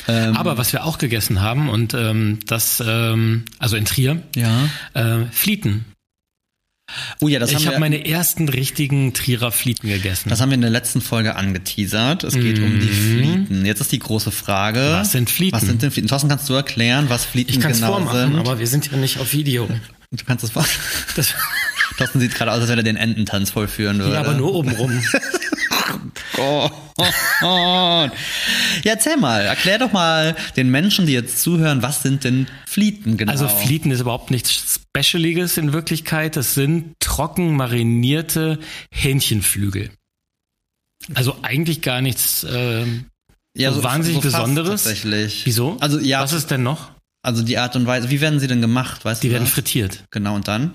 Ähm, 0.08 0.36
Aber 0.36 0.58
was 0.58 0.74
wir 0.74 0.86
auch 0.86 0.98
gegessen 0.98 1.42
haben 1.42 1.70
und 1.70 1.94
ähm, 1.94 2.40
das, 2.48 2.82
ähm, 2.86 3.46
also 3.60 3.76
in 3.76 3.86
Trier, 3.86 4.24
ja. 4.36 4.68
äh, 4.96 5.26
Flieten. 5.32 5.86
Oh 7.22 7.28
ja, 7.28 7.38
das 7.38 7.52
Ich 7.52 7.68
habe 7.68 7.76
wir. 7.76 7.80
meine 7.80 8.08
ersten 8.08 8.50
richtigen 8.50 9.14
Trierer 9.14 9.52
Flieten 9.52 9.88
gegessen. 9.88 10.30
Das 10.30 10.42
haben 10.42 10.50
wir 10.50 10.56
in 10.56 10.62
der 10.62 10.72
letzten 10.72 11.02
Folge 11.02 11.36
angeteasert. 11.36 12.24
Es 12.24 12.34
geht 12.34 12.58
um 12.58 12.80
die 12.80 12.88
Flieten. 12.88 13.64
Jetzt 13.66 13.82
ist 13.82 13.92
die 13.92 14.00
große 14.00 14.32
Frage. 14.32 14.80
Mhm. 14.80 14.94
Was 14.94 15.12
sind 15.12 15.30
Flieten? 15.30 15.56
Was 15.56 15.62
sind 15.68 15.84
denn 15.84 15.92
Flieten? 15.92 16.08
Thorsten, 16.08 16.30
kannst 16.30 16.50
du 16.50 16.56
erklären, 16.56 17.10
was 17.10 17.26
Flieten 17.26 17.52
ich 17.52 17.60
kann 17.60 17.72
es 17.72 17.78
genau 17.78 17.94
vormachen, 17.94 18.32
sind? 18.32 18.40
aber 18.40 18.58
wir 18.58 18.66
sind 18.66 18.90
ja 18.92 18.98
nicht 18.98 19.20
auf 19.20 19.34
Video. 19.34 19.68
du 20.12 20.26
kannst. 20.26 20.50
Das, 21.16 21.36
Thorsten 21.98 22.20
sieht 22.20 22.34
gerade 22.34 22.52
aus, 22.52 22.62
als 22.62 22.70
wenn 22.70 22.80
er 22.80 22.84
den 22.84 22.98
Ententanz 22.98 23.52
vollführen 23.52 24.00
würde. 24.00 24.14
ja, 24.14 24.22
aber 24.22 24.34
nur 24.34 24.56
obenrum. 24.56 24.92
Oh. 26.40 26.70
Ja, 27.42 28.12
erzähl 28.84 29.18
mal, 29.18 29.42
erklär 29.42 29.78
doch 29.80 29.92
mal 29.92 30.36
den 30.58 30.70
Menschen, 30.70 31.06
die 31.06 31.14
jetzt 31.14 31.42
zuhören, 31.42 31.82
was 31.82 32.02
sind 32.04 32.24
denn 32.24 32.48
Flieten 32.68 33.18
genau? 33.18 33.32
Also 33.32 33.48
Flieten 33.48 33.92
ist 33.92 34.02
überhaupt 34.02 34.32
nichts 34.32 34.80
Specialiges 34.90 35.58
in 35.58 35.72
Wirklichkeit. 35.74 36.36
Das 36.36 36.54
sind 36.54 36.96
trocken 37.00 37.56
marinierte 37.56 38.60
Hähnchenflügel. 38.92 39.92
Also 41.14 41.38
eigentlich 41.42 41.82
gar 41.82 42.02
nichts. 42.02 42.46
ähm, 42.50 43.06
ja, 43.56 43.72
so 43.72 43.84
wahnsinnig 43.84 44.22
fast 44.22 44.36
Besonderes. 44.36 44.84
Tatsächlich. 44.84 45.46
wieso? 45.46 45.78
Also 45.80 46.00
ja, 46.00 46.22
Was 46.22 46.34
ist 46.34 46.52
denn 46.52 46.64
noch? 46.64 46.92
also 47.22 47.44
die 47.44 47.58
Art 47.58 47.76
und 47.76 47.86
Weise. 47.86 48.10
Wie 48.10 48.22
werden 48.22 48.40
sie 48.40 48.48
denn 48.48 48.62
gemacht? 48.62 49.04
Weißt 49.06 49.24
Die 49.24 49.28
du 49.28 49.34
werden 49.34 49.46
das? 49.46 49.54
frittiert 49.54 50.04
Genau 50.12 50.36
und 50.36 50.48
dann? 50.48 50.74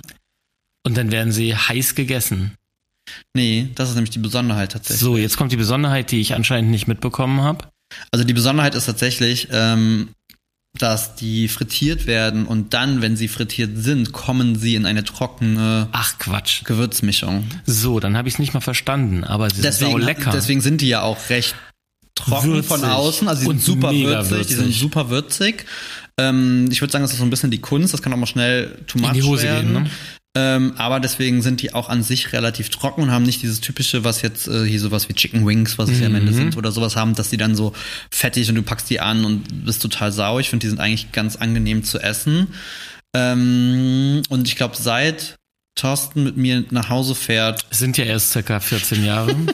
und 0.87 0.97
dann 0.99 1.11
werden 1.13 1.33
sie 1.33 1.55
heiß 1.57 1.95
gegessen. 1.95 2.53
Nee, 3.35 3.69
das 3.75 3.89
ist 3.91 3.95
nämlich 3.95 4.11
die 4.11 4.19
Besonderheit 4.19 4.73
tatsächlich. 4.73 5.01
So, 5.01 5.17
jetzt 5.17 5.37
kommt 5.37 5.53
die 5.53 5.57
Besonderheit, 5.57 6.11
die 6.11 6.21
ich 6.21 6.35
anscheinend 6.35 6.71
nicht 6.71 6.87
mitbekommen 6.87 7.41
habe. 7.43 7.67
Also 8.11 8.25
die 8.25 8.33
Besonderheit 8.33 8.75
ist 8.75 8.87
tatsächlich, 8.87 9.49
ähm, 9.53 10.09
dass 10.79 11.15
die 11.15 11.47
frittiert 11.49 12.07
werden 12.07 12.47
und 12.47 12.75
dann, 12.75 13.01
wenn 13.03 13.17
sie 13.17 13.29
frittiert 13.29 13.71
sind, 13.77 14.13
kommen 14.13 14.57
sie 14.59 14.75
in 14.75 14.87
eine 14.87 15.05
trockene 15.05 15.89
Ach 15.93 16.19
Quatsch. 16.19 16.65
Gewürzmischung. 16.65 17.47
So, 17.67 18.01
dann 18.01 18.17
habe 18.17 18.27
ich 18.29 18.35
es 18.35 18.39
nicht 18.41 18.55
mal 18.55 18.61
verstanden, 18.61 19.23
aber 19.23 19.51
sie 19.51 19.61
sind 19.61 19.73
sau 19.73 19.87
Deswegen, 19.87 20.01
lecker. 20.01 20.31
deswegen 20.33 20.61
sind 20.61 20.81
die 20.81 20.89
ja 20.89 21.03
auch 21.03 21.31
recht 21.31 21.55
trocken 22.17 22.53
Würzig. 22.55 22.69
von 22.69 22.85
außen. 22.85 23.29
Also 23.29 23.43
sind 23.43 23.51
Und 23.51 23.63
super 23.63 23.93
mega 23.93 24.29
würzig, 24.29 24.47
die 24.49 24.55
sind 24.55 24.65
würzig. 24.67 24.81
super 24.81 25.11
würzig. 25.11 25.67
Ähm, 26.19 26.69
ich 26.73 26.81
würde 26.81 26.91
sagen, 26.93 27.03
das 27.05 27.13
ist 27.13 27.19
so 27.19 27.25
ein 27.25 27.31
bisschen 27.31 27.51
die 27.51 27.61
Kunst, 27.61 27.93
das 27.95 28.03
kann 28.03 28.13
auch 28.13 28.17
mal 28.17 28.27
schnell 28.27 28.77
too 28.87 28.99
much 28.99 29.09
In 29.09 29.15
die 29.15 29.23
Hose 29.23 29.43
werden. 29.45 29.73
gehen, 29.75 29.83
ne? 29.85 29.91
Ähm, 30.37 30.73
aber 30.79 30.99
deswegen 30.99 31.43
sind 31.43 31.63
die 31.63 31.75
auch 31.75 31.89
an 31.89 32.03
sich 32.03 32.33
relativ 32.33 32.69
trocken 32.69 33.03
und 33.03 33.13
haben 33.13 33.23
nicht 33.23 33.43
dieses 33.43 33.61
typische, 33.61 34.03
was 34.03 34.21
jetzt 34.23 34.49
äh, 34.49 34.65
hier 34.67 34.81
sowas 34.81 35.09
wie 35.09 35.13
Chicken 35.15 35.47
Wings, 35.47 35.79
was 35.79 35.89
es 35.91 36.01
ja 36.01 36.07
am 36.07 36.13
Mhm. 36.13 36.19
Ende 36.19 36.33
sind 36.33 36.57
oder 36.57 36.73
sowas 36.73 36.97
haben, 36.97 37.15
dass 37.15 37.31
die 37.31 37.37
dann 37.37 37.55
so 37.55 37.73
fettig 38.11 38.49
und 38.49 38.57
du 38.57 38.63
packst 38.63 38.91
die 38.91 38.99
an 38.99 39.25
und 39.25 39.65
bist 39.65 39.81
total 39.81 40.11
sauer. 40.11 40.41
Ich 40.41 40.51
finde, 40.51 40.65
die 40.65 40.71
sind 40.71 40.81
eigentlich 40.81 41.13
ganz 41.13 41.37
angenehm 41.37 41.85
zu 41.85 42.01
essen. 42.01 42.49
Ähm, 43.15 44.23
und 44.29 44.49
ich 44.49 44.57
glaube, 44.57 44.75
seit 44.77 45.37
Thorsten 45.77 46.25
mit 46.25 46.37
mir 46.37 46.65
nach 46.71 46.89
Hause 46.89 47.15
fährt, 47.15 47.65
sind 47.71 47.97
ja 47.97 48.05
erst 48.05 48.33
circa 48.33 48.59
14 48.61 49.05
Jahre. 49.05 49.37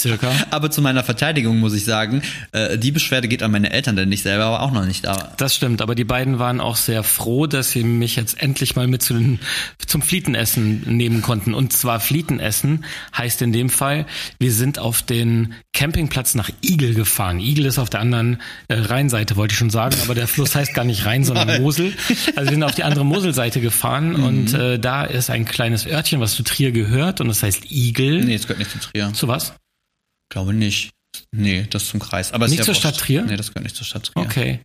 circa. 0.00 0.30
aber 0.50 0.70
zu 0.70 0.82
meiner 0.82 1.04
Verteidigung 1.04 1.58
muss 1.58 1.74
ich 1.74 1.84
sagen, 1.84 2.22
äh, 2.52 2.78
die 2.78 2.90
Beschwerde 2.90 3.28
geht 3.28 3.42
an 3.42 3.50
meine 3.50 3.70
Eltern, 3.72 3.96
denn 3.96 4.10
ich 4.10 4.22
selber 4.22 4.44
aber 4.46 4.62
auch 4.62 4.72
noch 4.72 4.84
nicht 4.84 5.04
da. 5.04 5.32
Das 5.36 5.54
stimmt, 5.54 5.82
aber 5.82 5.94
die 5.94 6.04
beiden 6.04 6.38
waren 6.38 6.60
auch 6.60 6.76
sehr 6.76 7.02
froh, 7.02 7.46
dass 7.46 7.70
sie 7.70 7.84
mich 7.84 8.16
jetzt 8.16 8.42
endlich 8.42 8.76
mal 8.76 8.86
mit 8.88 9.02
zu 9.02 9.14
den, 9.14 9.38
zum 9.86 10.02
Flietenessen 10.02 10.82
nehmen 10.96 11.22
konnten. 11.22 11.54
Und 11.54 11.72
zwar 11.72 12.00
Flietenessen 12.00 12.84
heißt 13.16 13.42
in 13.42 13.52
dem 13.52 13.70
Fall, 13.70 14.06
wir 14.38 14.52
sind 14.52 14.78
auf 14.78 15.02
den 15.02 15.54
Campingplatz 15.72 16.34
nach 16.34 16.50
Igel 16.64 16.94
gefahren. 16.94 17.38
Igel 17.38 17.66
ist 17.66 17.78
auf 17.78 17.90
der 17.90 18.00
anderen 18.00 18.40
äh, 18.68 18.74
Rheinseite, 18.74 19.36
wollte 19.36 19.52
ich 19.52 19.58
schon 19.58 19.70
sagen, 19.70 19.96
aber 20.02 20.14
der 20.14 20.26
Fluss 20.28 20.54
heißt 20.54 20.74
gar 20.74 20.84
nicht 20.84 21.06
Rhein, 21.06 21.24
sondern 21.24 21.60
Mosel. 21.62 21.92
Also 22.36 22.50
wir 22.50 22.54
sind 22.56 22.62
auf 22.64 22.74
die 22.74 22.82
andere 22.84 23.04
Moselseite 23.04 23.60
gefahren 23.60 24.00
Mhm. 24.00 24.24
und 24.24 24.54
äh, 24.54 24.78
da 24.78 25.04
ist 25.04 25.30
ein 25.30 25.44
kleines 25.44 25.86
Örtchen, 25.86 26.20
was 26.20 26.34
zu 26.34 26.42
Trier 26.42 26.72
gehört 26.72 27.20
und 27.20 27.28
das 27.28 27.42
heißt 27.42 27.70
Igel. 27.70 28.24
Nee, 28.24 28.34
es 28.34 28.42
gehört 28.42 28.58
nicht 28.60 28.70
zu 28.70 28.78
Trier. 28.78 29.12
Zu 29.12 29.28
was? 29.28 29.52
Glaube 30.30 30.54
nicht. 30.54 30.90
Nee, 31.32 31.66
das 31.68 31.86
zum 31.86 32.00
Kreis. 32.00 32.32
Aber 32.32 32.48
Nicht 32.48 32.64
zur. 32.64 32.74
Stadt 32.74 32.96
Trier? 32.96 33.22
Nee, 33.22 33.36
das 33.36 33.48
gehört 33.48 33.64
nicht 33.64 33.76
zur 33.76 33.84
Stadt 33.84 34.04
Trier. 34.06 34.22
Okay. 34.22 34.60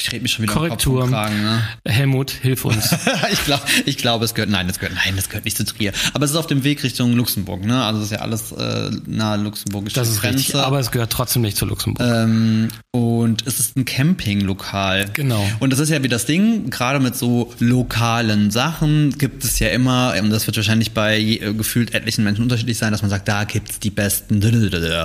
Ich 0.00 0.10
rede 0.10 0.22
mich 0.22 0.32
schon 0.32 0.42
wieder 0.42 0.52
Korrektur. 0.54 1.08
Kragen, 1.08 1.40
ne? 1.40 1.62
Helmut, 1.86 2.32
hilf 2.32 2.64
uns. 2.64 2.90
ich 3.32 3.44
glaube, 3.44 3.62
ich 3.86 3.96
glaube, 3.96 4.24
es 4.24 4.34
gehört, 4.34 4.50
nein, 4.50 4.66
das 4.66 4.80
gehört, 4.80 4.96
nein, 5.04 5.14
das 5.14 5.28
gehört 5.28 5.44
nicht 5.44 5.56
zu 5.56 5.64
Trier. 5.64 5.92
Aber 6.12 6.24
es 6.24 6.32
ist 6.32 6.36
auf 6.36 6.48
dem 6.48 6.64
Weg 6.64 6.82
Richtung 6.82 7.12
Luxemburg, 7.12 7.64
ne? 7.64 7.80
Also 7.84 8.00
es 8.00 8.06
ist 8.06 8.10
ja 8.10 8.18
alles 8.18 8.50
äh, 8.52 8.90
nahe 9.06 9.38
luxemburgische 9.38 9.94
Das 9.94 10.08
ist 10.08 10.20
Grenze. 10.20 10.38
richtig, 10.38 10.56
aber 10.56 10.80
es 10.80 10.90
gehört 10.90 11.12
trotzdem 11.12 11.42
nicht 11.42 11.56
zu 11.56 11.64
Luxemburg. 11.64 12.04
ähm, 12.06 12.68
und 12.90 13.46
es 13.46 13.60
ist 13.60 13.76
ein 13.76 13.84
Campinglokal. 13.84 15.06
Genau. 15.12 15.46
Und 15.60 15.72
das 15.72 15.78
ist 15.78 15.90
ja 15.90 16.02
wie 16.02 16.08
das 16.08 16.26
Ding, 16.26 16.70
gerade 16.70 16.98
mit 16.98 17.14
so 17.16 17.54
lokalen 17.60 18.50
Sachen 18.50 19.16
gibt 19.16 19.44
es 19.44 19.60
ja 19.60 19.68
immer, 19.68 20.14
und 20.20 20.30
das 20.30 20.46
wird 20.48 20.56
wahrscheinlich 20.56 20.90
bei 20.92 21.20
äh, 21.20 21.54
gefühlt 21.54 21.94
etlichen 21.94 22.24
Menschen 22.24 22.42
unterschiedlich 22.42 22.78
sein, 22.78 22.90
dass 22.90 23.02
man 23.02 23.10
sagt, 23.10 23.28
da 23.28 23.44
gibt's 23.44 23.78
die 23.78 23.90
besten. 23.90 24.42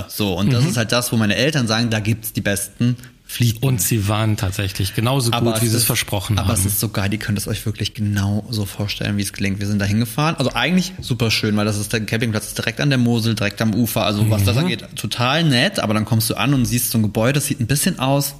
So, 0.08 0.34
und 0.36 0.46
Mhm. 0.48 0.50
das 0.50 0.64
ist 0.66 0.76
halt 0.76 0.90
das, 0.90 1.12
wo 1.12 1.16
meine 1.16 1.36
Eltern 1.36 1.68
sagen, 1.68 1.90
da 1.90 2.00
gibt's 2.00 2.32
die 2.32 2.40
besten 2.40 2.96
Flieten. 3.30 3.64
Und 3.64 3.80
sie 3.80 4.08
waren 4.08 4.36
tatsächlich 4.36 4.94
genauso 4.96 5.30
gut, 5.30 5.62
wie 5.62 5.68
sie 5.68 5.76
es 5.76 5.84
versprochen 5.84 6.36
aber 6.38 6.48
haben. 6.48 6.58
es 6.58 6.66
ist 6.66 6.80
so 6.80 6.88
geil, 6.88 7.12
ihr 7.12 7.18
könnt 7.20 7.38
es 7.38 7.46
euch 7.46 7.64
wirklich 7.64 7.94
genau 7.94 8.44
so 8.50 8.66
vorstellen, 8.66 9.16
wie 9.18 9.22
es 9.22 9.32
klingt. 9.32 9.60
Wir 9.60 9.68
sind 9.68 9.78
da 9.78 9.84
hingefahren. 9.84 10.34
Also 10.34 10.52
eigentlich 10.54 10.94
super 11.00 11.30
schön, 11.30 11.56
weil 11.56 11.64
das 11.64 11.78
ist 11.78 11.92
der 11.92 12.00
Campingplatz 12.04 12.46
ist 12.48 12.58
direkt 12.58 12.80
an 12.80 12.88
der 12.90 12.98
Mosel, 12.98 13.36
direkt 13.36 13.62
am 13.62 13.72
Ufer. 13.72 14.04
Also 14.04 14.28
was 14.30 14.42
Mhm. 14.42 14.46
das 14.46 14.56
angeht, 14.56 14.84
total 14.96 15.44
nett. 15.44 15.78
Aber 15.78 15.94
dann 15.94 16.04
kommst 16.04 16.28
du 16.28 16.34
an 16.34 16.54
und 16.54 16.64
siehst 16.64 16.90
so 16.90 16.98
ein 16.98 17.02
Gebäude, 17.02 17.34
das 17.34 17.46
sieht 17.46 17.60
ein 17.60 17.68
bisschen 17.68 18.00
aus. 18.00 18.34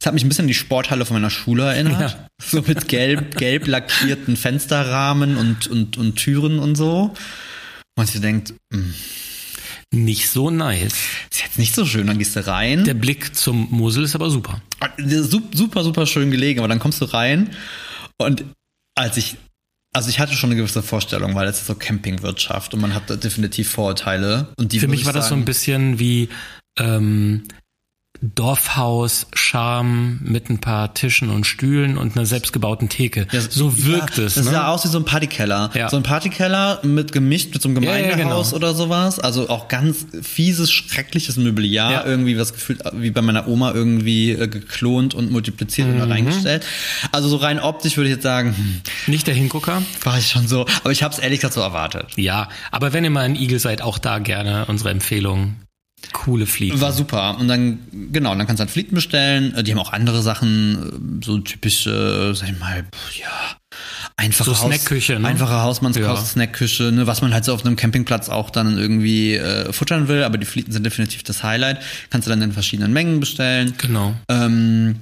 Es 0.00 0.06
hat 0.06 0.12
mich 0.12 0.24
ein 0.24 0.28
bisschen 0.28 0.42
an 0.44 0.48
die 0.48 0.54
Sporthalle 0.54 1.04
von 1.06 1.14
meiner 1.14 1.30
Schule 1.30 1.62
erinnert. 1.64 2.00
Ja. 2.00 2.26
So 2.44 2.62
mit 2.66 2.88
gelb, 2.88 3.38
gelb 3.38 3.66
lackierten 3.66 4.36
Fensterrahmen 4.36 5.38
und, 5.38 5.68
und, 5.68 5.96
und 5.96 6.16
Türen 6.16 6.58
und 6.58 6.74
so. 6.74 7.14
Und 7.96 8.06
sie 8.08 8.20
denkt, 8.20 8.52
hm, 8.72 8.92
Nicht 10.04 10.28
so 10.30 10.50
nice. 10.50 10.92
ist 11.30 11.42
jetzt 11.42 11.58
nicht 11.58 11.74
so 11.74 11.84
schön. 11.86 12.06
Dann 12.06 12.18
gehst 12.18 12.36
du 12.36 12.46
rein. 12.46 12.84
Der 12.84 12.94
Blick 12.94 13.34
zum 13.34 13.68
Mosel 13.70 14.04
ist 14.04 14.14
aber 14.14 14.30
super. 14.30 14.60
Sup- 14.98 15.54
super, 15.54 15.82
super 15.84 16.06
schön 16.06 16.30
gelegen, 16.30 16.60
aber 16.60 16.68
dann 16.68 16.78
kommst 16.78 17.00
du 17.00 17.06
rein 17.06 17.50
und 18.18 18.44
als 18.94 19.16
ich, 19.16 19.36
also 19.94 20.08
ich 20.10 20.18
hatte 20.20 20.34
schon 20.34 20.50
eine 20.50 20.56
gewisse 20.60 20.82
Vorstellung, 20.82 21.34
weil 21.34 21.48
es 21.48 21.58
ist 21.60 21.66
so 21.66 21.74
Campingwirtschaft 21.74 22.72
und 22.74 22.80
man 22.80 22.94
hat 22.94 23.08
da 23.10 23.16
definitiv 23.16 23.70
Vorurteile 23.70 24.52
und 24.58 24.72
die 24.72 24.80
Für 24.80 24.88
mich 24.88 25.00
ich 25.00 25.06
war 25.06 25.12
das 25.12 25.28
so 25.28 25.34
ein 25.34 25.40
sagen- 25.40 25.44
bisschen 25.46 25.98
wie 25.98 26.28
ähm, 26.78 27.44
Dorfhaus, 28.22 29.26
Charme 29.34 30.18
mit 30.22 30.50
ein 30.50 30.58
paar 30.58 30.94
Tischen 30.94 31.30
und 31.30 31.46
Stühlen 31.46 31.98
und 31.98 32.16
einer 32.16 32.26
selbstgebauten 32.26 32.88
Theke. 32.88 33.26
Ja, 33.32 33.40
so 33.40 33.84
wirkt 33.84 34.18
ja, 34.18 34.24
es. 34.24 34.34
Das 34.34 34.44
ne? 34.44 34.50
sah 34.52 34.68
aus 34.68 34.84
wie 34.84 34.88
so 34.88 34.98
ein 34.98 35.04
Partykeller. 35.04 35.70
Ja. 35.74 35.88
So 35.90 35.96
ein 35.96 36.02
Partykeller 36.02 36.80
mit 36.82 37.12
gemischt 37.12 37.52
mit 37.52 37.62
so 37.62 37.68
einem 37.68 37.82
ja, 37.82 37.96
Gemeindehaus 37.96 38.50
genau. 38.50 38.56
oder 38.56 38.74
sowas. 38.74 39.18
Also 39.18 39.48
auch 39.48 39.68
ganz 39.68 40.06
fieses, 40.22 40.70
schreckliches 40.72 41.36
Möbliar. 41.36 41.92
Ja. 41.92 42.04
Irgendwie 42.06 42.38
was 42.38 42.52
gefühlt 42.52 42.80
wie 42.94 43.10
bei 43.10 43.22
meiner 43.22 43.48
Oma 43.48 43.72
irgendwie 43.72 44.32
äh, 44.32 44.48
geklont 44.48 45.14
und 45.14 45.30
multipliziert 45.30 45.88
Mhm. 45.88 46.00
und 46.00 46.10
reingestellt. 46.10 46.64
Also 47.12 47.28
so 47.28 47.36
rein 47.36 47.60
optisch 47.60 47.96
würde 47.96 48.08
ich 48.08 48.14
jetzt 48.16 48.22
sagen, 48.22 48.54
hm, 48.56 48.80
Nicht 49.06 49.26
der 49.26 49.34
Hingucker. 49.34 49.82
war 50.04 50.18
ich 50.18 50.30
schon 50.30 50.48
so. 50.48 50.66
Aber 50.82 50.92
ich 50.92 51.02
habe 51.02 51.12
es 51.12 51.18
ehrlich 51.20 51.40
gesagt 51.40 51.54
so 51.54 51.60
erwartet. 51.60 52.06
Ja, 52.16 52.48
aber 52.70 52.92
wenn 52.92 53.04
ihr 53.04 53.10
mal 53.10 53.26
in 53.26 53.34
Igel 53.36 53.58
seid, 53.58 53.82
auch 53.82 53.98
da 53.98 54.18
gerne 54.18 54.64
unsere 54.66 54.90
Empfehlung. 54.90 55.56
Coole 56.12 56.46
Fliegen. 56.46 56.80
War 56.80 56.92
super. 56.92 57.38
Und 57.38 57.48
dann, 57.48 57.78
genau, 58.12 58.34
dann 58.34 58.46
kannst 58.46 58.60
du 58.60 58.62
halt 58.64 58.70
Flieten 58.70 58.94
bestellen. 58.94 59.54
Äh, 59.54 59.62
Die 59.64 59.72
haben 59.72 59.78
auch 59.78 59.92
andere 59.92 60.22
Sachen, 60.22 61.20
äh, 61.20 61.24
so 61.24 61.38
typische, 61.38 62.34
sag 62.34 62.50
ich 62.50 62.58
mal, 62.60 62.84
ja, 63.18 63.56
einfache, 64.16 64.50
So 64.50 64.54
Snackküche, 64.54 65.18
ne? 65.18 65.26
einfache 65.26 65.62
Hausmannskost, 65.62 66.06
Ja. 66.08 66.16
Snackküche, 66.24 66.92
ne, 66.92 67.06
was 67.06 67.22
man 67.22 67.32
halt 67.34 67.44
so 67.44 67.52
auf 67.54 67.64
einem 67.64 67.76
Campingplatz 67.76 68.28
auch 68.28 68.50
dann 68.50 68.78
irgendwie 68.78 69.34
äh, 69.34 69.72
futtern 69.72 70.08
will. 70.08 70.22
Aber 70.24 70.38
die 70.38 70.46
Flieten 70.46 70.72
sind 70.72 70.84
definitiv 70.84 71.22
das 71.22 71.42
Highlight. 71.42 71.80
Kannst 72.10 72.26
du 72.26 72.30
dann 72.30 72.42
in 72.42 72.52
verschiedenen 72.52 72.92
Mengen 72.92 73.18
bestellen. 73.20 73.74
Genau. 73.78 74.14
Ähm, 74.28 74.96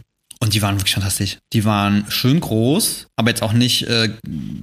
und 0.44 0.52
die 0.52 0.60
waren 0.60 0.78
wirklich 0.78 0.92
fantastisch. 0.92 1.38
Die 1.54 1.64
waren 1.64 2.04
schön 2.10 2.38
groß, 2.38 3.06
aber 3.16 3.30
jetzt 3.30 3.42
auch 3.42 3.54
nicht, 3.54 3.84
äh, 3.84 4.10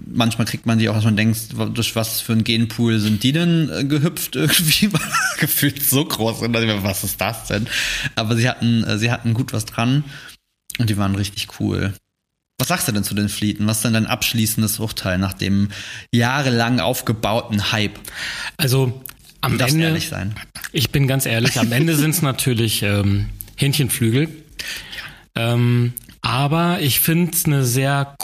manchmal 0.06 0.46
kriegt 0.46 0.68
man 0.68 0.78
die 0.78 0.88
auch, 0.90 0.94
dass 0.94 1.06
man 1.06 1.18
denkt, 1.18 1.56
durch 1.74 1.96
was 1.96 2.22
für 2.22 2.34
ein 2.34 2.44
Genpool 2.44 3.00
sind 3.00 3.24
die 3.24 3.32
denn 3.32 3.68
äh, 3.74 3.84
gehüpft 3.84 4.36
irgendwie, 4.36 4.92
gefühlt 5.40 5.82
so 5.84 6.06
groß 6.06 6.44
ich 6.44 6.50
mir, 6.50 6.84
Was 6.84 7.04
ist 7.04 7.20
das 7.20 7.48
denn? 7.48 7.66
Aber 8.16 8.36
sie 8.36 8.48
hatten, 8.48 8.84
äh, 8.84 9.00
sie 9.00 9.12
hatten 9.12 9.34
gut 9.34 9.54
was 9.54 9.66
dran 9.66 10.04
und 10.78 10.88
die 10.92 10.98
waren 10.98 11.16
richtig 11.16 11.60
cool. 11.60 11.94
Was 12.60 12.68
sagst 12.68 12.88
du 12.88 12.92
denn 12.92 13.04
zu 13.04 13.16
den 13.16 13.28
Fleeten? 13.28 13.66
Was 13.66 13.78
ist 13.78 13.86
denn 13.86 13.94
dein 13.94 14.06
abschließendes 14.06 14.78
Urteil 14.78 15.18
nach 15.18 15.34
dem 15.34 15.70
jahrelang 16.14 16.80
aufgebauten 16.80 17.72
Hype? 17.72 18.00
Also 18.58 19.02
am 19.42 19.58
Du 19.58 19.66
Ende, 19.66 19.86
ehrlich 19.86 20.10
sein. 20.10 20.36
ich 20.74 20.92
bin 20.92 21.08
ganz 21.08 21.26
ehrlich, 21.26 21.60
am 21.60 21.72
Ende 21.72 21.96
sind 21.96 22.12
es 22.12 22.22
natürlich 22.22 22.84
ähm, 22.84 23.30
Hähnchenflügel. 23.56 24.30
Ähm, 25.36 25.94
aber 26.22 26.80
ich 26.82 27.00
finde 27.00 27.32
es 27.34 27.46
eine 27.46 27.64
sehr 27.64 28.16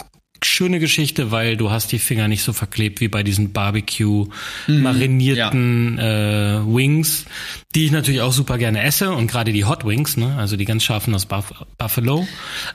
schöne 0.44 0.78
Geschichte, 0.78 1.30
weil 1.30 1.56
du 1.56 1.70
hast 1.70 1.90
die 1.90 1.98
Finger 1.98 2.28
nicht 2.28 2.42
so 2.42 2.52
verklebt 2.52 3.00
wie 3.00 3.08
bei 3.08 3.22
diesen 3.22 3.52
Barbecue 3.52 4.26
marinierten 4.68 5.98
äh, 5.98 6.60
Wings, 6.64 7.24
die 7.74 7.86
ich 7.86 7.90
natürlich 7.90 8.20
auch 8.20 8.32
super 8.32 8.58
gerne 8.58 8.82
esse 8.82 9.10
und 9.10 9.26
gerade 9.26 9.52
die 9.52 9.64
Hot 9.64 9.84
Wings, 9.84 10.16
ne, 10.16 10.36
also 10.36 10.56
die 10.56 10.64
ganz 10.64 10.84
scharfen 10.84 11.14
aus 11.14 11.26
Buff 11.26 11.52
Buffalo. 11.76 12.26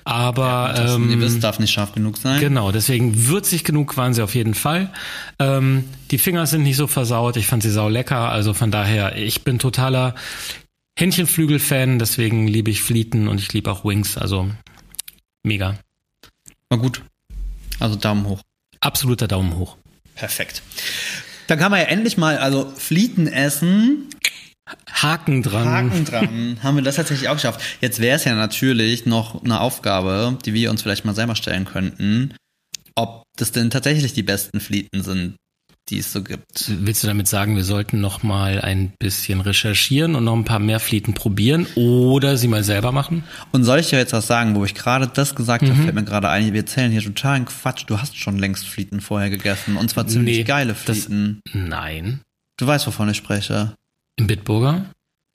Aber 0.04 0.74
Das, 0.76 0.96
ähm, 0.96 1.10
ihr 1.10 1.20
wisst, 1.22 1.44
darf 1.44 1.60
nicht 1.60 1.72
scharf 1.72 1.94
genug 1.94 2.18
sein. 2.18 2.40
Genau, 2.40 2.72
deswegen 2.72 3.28
würzig 3.28 3.64
genug 3.64 3.96
waren 3.98 4.14
sie 4.14 4.22
auf 4.22 4.36
jeden 4.36 4.56
Fall. 4.56 4.92
Ähm, 5.40 5.86
die 6.12 6.18
Finger 6.18 6.46
sind 6.46 6.64
nicht 6.64 6.78
so 6.78 6.88
versaut, 6.88 7.38
ich 7.38 7.48
fand 7.48 7.64
sie 7.64 7.72
sau 7.72 7.90
lecker, 7.90 8.30
also 8.30 8.54
von 8.54 8.72
daher, 8.72 9.16
ich 9.18 9.44
bin 9.44 9.60
totaler 9.60 10.16
Hähnchenflügel-Fan, 10.98 12.00
deswegen 12.00 12.48
liebe 12.48 12.70
ich 12.70 12.82
Flieten 12.82 13.28
und 13.28 13.40
ich 13.40 13.52
liebe 13.54 13.72
auch 13.72 13.84
Wings, 13.84 14.18
also 14.18 14.52
mega. 15.44 15.80
War 16.70 16.78
gut. 16.78 17.02
Also 17.80 17.96
Daumen 17.96 18.28
hoch. 18.28 18.42
Absoluter 18.80 19.28
Daumen 19.28 19.58
hoch. 19.58 19.78
Perfekt. 20.16 20.62
Dann 21.48 21.60
kann 21.60 21.72
man 21.72 21.80
ja 21.80 21.88
endlich 21.88 22.18
mal, 22.18 22.38
also 22.38 22.72
Flieten 22.76 23.28
essen, 23.28 24.10
Haken 24.90 25.42
dran. 25.44 25.68
Haken 25.68 26.06
dran, 26.06 26.60
haben 26.64 26.76
wir 26.76 26.84
das 26.84 26.96
tatsächlich 26.96 27.30
auch 27.30 27.36
geschafft. 27.36 27.62
Jetzt 27.82 28.00
wäre 28.00 28.16
es 28.16 28.24
ja 28.24 28.36
natürlich 28.36 29.06
noch 29.06 29.44
eine 29.44 29.60
Aufgabe, 29.60 30.38
die 30.46 30.54
wir 30.54 30.70
uns 30.70 30.84
vielleicht 30.84 31.06
mal 31.06 31.16
selber 31.16 31.36
stellen 31.36 31.66
könnten, 31.66 32.36
ob 32.96 33.24
das 33.38 33.52
denn 33.52 33.70
tatsächlich 33.70 34.14
die 34.14 34.24
besten 34.24 34.60
Flieten 34.60 35.04
sind, 35.04 35.36
die 35.90 36.00
es 36.00 36.14
so 36.14 36.24
gibt. 36.24 36.66
Willst 36.68 37.04
du 37.04 37.08
damit 37.08 37.28
sagen, 37.28 37.56
wir 37.56 37.64
sollten 37.64 38.00
noch 38.00 38.24
mal 38.24 38.62
ein 38.62 38.94
bisschen 39.00 39.42
recherchieren 39.42 40.16
und 40.16 40.24
noch 40.24 40.36
ein 40.36 40.46
paar 40.46 40.60
mehr 40.60 40.80
Flieten 40.80 41.14
probieren 41.14 41.68
oder 41.76 42.38
sie 42.38 42.48
mal 42.48 42.64
selber 42.64 42.92
machen? 42.92 43.24
Und 43.52 43.64
soll 43.66 43.80
ich 43.80 43.90
dir 43.90 44.00
jetzt 44.00 44.14
was 44.14 44.28
sagen, 44.28 44.56
wo 44.56 44.64
ich 44.64 44.76
gerade 44.76 45.08
das 45.08 45.36
gesagt 45.36 45.64
habe, 45.64 45.76
fällt 45.76 45.94
mir 45.96 46.04
gerade 46.06 46.30
ein, 46.30 46.54
wir 46.54 46.62
erzählen 46.62 46.92
hier 46.92 47.02
totalen 47.04 47.46
Quatsch. 47.46 47.84
Du 47.88 48.00
hast 48.00 48.18
schon 48.18 48.40
längst 48.40 48.66
Flieten 48.68 49.02
vorher 49.02 49.30
gegessen 49.30 49.76
und 49.76 49.90
zwar 49.90 50.08
ziemlich 50.08 50.38
Nee, 50.38 50.44
geile 50.44 50.74
das- 50.86 51.00
Flieten. 51.00 51.42
Nein. 51.54 52.22
Du 52.58 52.66
weißt, 52.68 52.88
wovon 52.88 53.10
ich 53.10 53.18
spreche. 53.18 53.76
Im 54.16 54.28
Bitburger? 54.28 54.86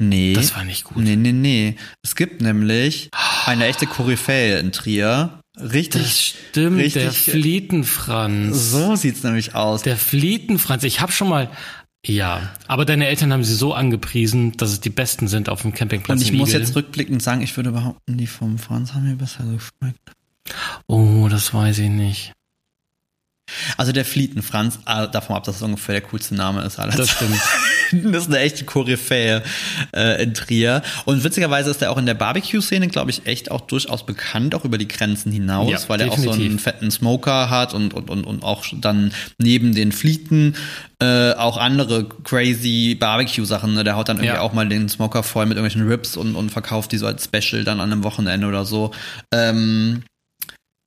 Nee. 0.01 0.33
Das 0.33 0.55
war 0.57 0.63
nicht 0.65 0.85
gut. 0.85 0.99
Nee, 1.03 1.17
nee, 1.17 1.33
nee. 1.33 1.77
Es 2.05 2.15
gibt 2.15 2.41
nämlich 2.41 3.11
eine 3.47 3.67
echte 3.67 3.87
Koryphäe 3.87 4.59
in 4.61 4.71
Trier. 4.71 5.38
Richtig. 5.61 6.03
Das 6.03 6.21
stimmt, 6.21 6.79
richtig, 6.79 7.03
der 7.03 7.13
Flietenfranz. 7.13 8.71
So 8.71 8.97
sieht's 8.97 9.23
nämlich 9.23 9.55
aus. 9.55 9.83
Der 9.83 9.97
Flietenfranz. 9.97 10.85
Ich 10.85 11.01
habe 11.01 11.13
schon 11.13 11.29
mal. 11.29 11.51
Ja, 12.07 12.53
aber 12.69 12.85
deine 12.85 13.09
Eltern 13.09 13.33
haben 13.33 13.43
sie 13.43 13.55
so 13.55 13.75
angepriesen, 13.75 14.57
dass 14.57 14.71
es 14.71 14.81
die 14.81 14.91
besten 14.91 15.27
sind 15.27 15.49
auf 15.49 15.63
dem 15.63 15.75
Campingplatz. 15.75 16.21
Und 16.21 16.25
ich 16.25 16.33
muss 16.33 16.51
Igel. 16.51 16.61
jetzt 16.61 16.77
rückblickend 16.77 17.23
sagen, 17.23 17.43
ich 17.43 17.57
würde 17.57 17.73
behaupten, 17.73 18.17
die 18.17 18.29
vom 18.29 18.59
Franz 18.59 18.95
haben 18.95 19.09
mir 19.09 19.17
besser 19.17 19.45
geschmeckt. 19.45 20.13
Oh, 20.87 21.27
das 21.29 21.53
weiß 21.53 21.79
ich 21.81 21.91
nicht. 21.91 22.33
Also 23.77 23.93
der 23.93 24.05
Flietenfranz, 24.05 24.79
äh, 24.87 25.09
davon 25.09 25.37
ab, 25.37 25.45
dass 25.45 25.57
es 25.57 25.63
ungefähr 25.63 26.01
der 26.01 26.09
coolste 26.09 26.35
Name 26.35 26.63
ist 26.63 26.79
aller 26.79 26.95
Das 26.95 27.11
Zeiten. 27.91 28.13
Das 28.13 28.25
ist 28.25 28.29
eine 28.29 28.39
echte 28.41 28.65
Koryphäe 28.65 29.43
äh, 29.95 30.23
in 30.23 30.35
Trier. 30.35 30.83
Und 31.05 31.25
witzigerweise 31.25 31.71
ist 31.71 31.83
er 31.83 31.91
auch 31.91 31.99
in 31.99 32.07
der 32.07 32.15
Barbecue-Szene, 32.15 32.89
glaube 32.89 33.11
ich, 33.11 33.27
echt 33.27 33.51
auch 33.51 33.63
durchaus 33.63 34.05
bekannt, 34.07 34.55
auch 34.55 34.65
über 34.65 34.79
die 34.79 34.89
Grenzen 34.89 35.33
hinaus, 35.33 35.71
Ja, 35.71 35.79
weil 35.89 36.01
er 36.01 36.11
auch 36.11 36.19
so 36.19 36.31
einen 36.31 36.59
fetten 36.59 36.91
Smoker 36.91 37.51
hat 37.51 37.75
und, 37.75 37.95
und, 37.95 38.11
und, 38.11 38.25
und 38.25 38.43
auch 38.43 38.65
dann 38.81 39.13
neben 39.39 39.75
den 39.75 39.93
Flieten 39.93 40.55
äh, 41.01 41.33
auch 41.33 41.57
andere 41.57 42.09
crazy 42.25 42.97
Barbecue-Sachen. 42.99 43.75
Ne? 43.75 43.85
Der 43.85 43.97
haut 43.97 44.09
dann 44.09 44.17
irgendwie 44.19 44.35
Ja. 44.35 44.41
auch 44.41 44.53
mal 44.53 44.69
den 44.69 44.89
Smoker 44.89 45.23
voll 45.23 45.47
mit 45.47 45.57
irgendwelchen 45.57 45.89
Rips 45.89 46.17
und, 46.17 46.35
und 46.35 46.51
verkauft 46.51 46.93
die 46.93 46.99
so 46.99 47.07
als 47.07 47.25
Special 47.25 47.65
dann 47.65 47.81
an 47.81 47.93
einem 47.93 48.05
Wochenende 48.05 48.47
oder 48.47 48.65
so. 48.65 48.93
Ähm, 49.33 50.03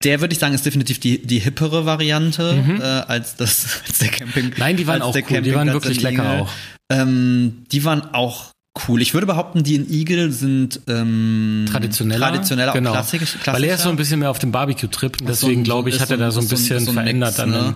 der 0.03 0.20
würde 0.20 0.34
ich 0.34 0.39
sagen, 0.39 0.53
ist 0.53 0.65
definitiv 0.65 1.00
die, 1.00 1.25
die 1.25 1.39
hippere 1.39 1.86
Variante 1.86 2.63
äh, 2.79 3.12
als 3.12 3.36
das 3.36 3.81
als 3.88 4.00
der 4.00 4.10
Camping. 4.10 4.46
Mhm. 4.48 4.53
Nein, 4.58 4.77
die 4.77 4.88
waren 4.88 5.01
auch 5.01 5.15
cool. 5.15 5.41
Die 5.41 5.53
waren 5.53 5.72
wirklich 5.72 6.01
lecker 6.01 6.41
auch. 6.41 6.50
Ähm, 6.91 7.63
die 7.71 7.83
waren 7.86 8.13
auch 8.13 8.51
cool. 8.88 9.01
Ich 9.01 9.13
würde 9.13 9.27
behaupten, 9.27 9.63
die 9.63 9.75
in 9.75 9.91
Igel 9.91 10.31
sind 10.31 10.79
ähm, 10.88 11.65
Traditioneller. 11.69 12.27
traditioneller, 12.27 12.71
genau. 12.71 12.91
auch 12.91 12.93
klassisch, 12.93 13.36
Weil 13.45 13.65
er 13.65 13.75
ist 13.75 13.83
so 13.83 13.89
ein 13.89 13.98
bisschen 13.98 14.19
mehr 14.19 14.31
auf 14.31 14.39
dem 14.39 14.53
Barbecue-Trip. 14.53 15.17
Deswegen 15.27 15.63
glaube 15.65 15.89
ich, 15.89 16.00
hat 16.00 16.10
er 16.10 16.15
da 16.17 16.31
so 16.31 16.39
ein 16.39 16.48
bisschen 16.48 16.77
ist 16.77 16.88
ein 16.88 16.93
verändert. 16.93 17.31
Mix, 17.31 17.39
an 17.41 17.50
ne? 17.50 17.57
dem- 17.57 17.75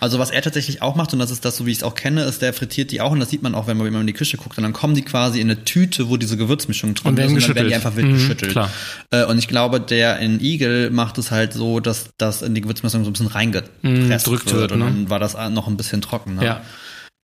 Also 0.00 0.18
was 0.18 0.30
er 0.30 0.40
tatsächlich 0.40 0.80
auch 0.80 0.96
macht, 0.96 1.12
und 1.12 1.18
das 1.18 1.30
ist 1.30 1.44
das, 1.44 1.58
so 1.58 1.66
wie 1.66 1.72
ich 1.72 1.76
es 1.78 1.82
auch 1.82 1.94
kenne, 1.94 2.22
ist, 2.24 2.40
der 2.40 2.54
frittiert 2.54 2.90
die 2.90 3.02
auch, 3.02 3.10
und 3.12 3.20
das 3.20 3.28
sieht 3.28 3.42
man 3.42 3.54
auch, 3.54 3.66
wenn 3.66 3.76
man, 3.76 3.84
wenn 3.86 3.92
man 3.92 4.00
in 4.00 4.06
die 4.06 4.14
Küche 4.14 4.38
guckt, 4.38 4.56
und 4.56 4.62
dann 4.64 4.72
kommen 4.72 4.94
die 4.94 5.02
quasi 5.02 5.42
in 5.42 5.50
eine 5.50 5.62
Tüte, 5.66 6.08
wo 6.08 6.16
diese 6.16 6.38
Gewürzmischung 6.38 6.94
drin 6.94 7.10
Und 7.10 7.18
ist, 7.18 7.32
und 7.34 7.42
dann 7.42 7.54
werden 7.54 7.68
die 7.68 7.74
einfach 7.74 7.96
wild 7.96 8.06
Mhm, 8.06 8.12
geschüttelt. 8.14 8.52
klar. 8.52 8.70
Äh, 9.10 9.24
und 9.26 9.36
ich 9.38 9.46
glaube, 9.46 9.78
der 9.78 10.20
in 10.20 10.40
Igel 10.40 10.88
macht 10.90 11.18
es 11.18 11.30
halt 11.30 11.52
so, 11.52 11.80
dass 11.80 12.08
das 12.16 12.40
in 12.40 12.54
die 12.54 12.62
Gewürzmischung 12.62 13.04
so 13.04 13.10
ein 13.10 13.12
bisschen 13.12 13.26
reingepresst 13.26 13.82
Mhm, 13.82 14.30
drückt 14.30 14.46
wird, 14.46 14.56
wird, 14.56 14.72
und 14.72 14.78
ne? 14.78 14.84
dann 14.86 15.10
war 15.10 15.18
das 15.18 15.36
noch 15.50 15.66
ein 15.68 15.76
bisschen 15.76 16.00
trockener. 16.00 16.42
Ja. 16.42 16.60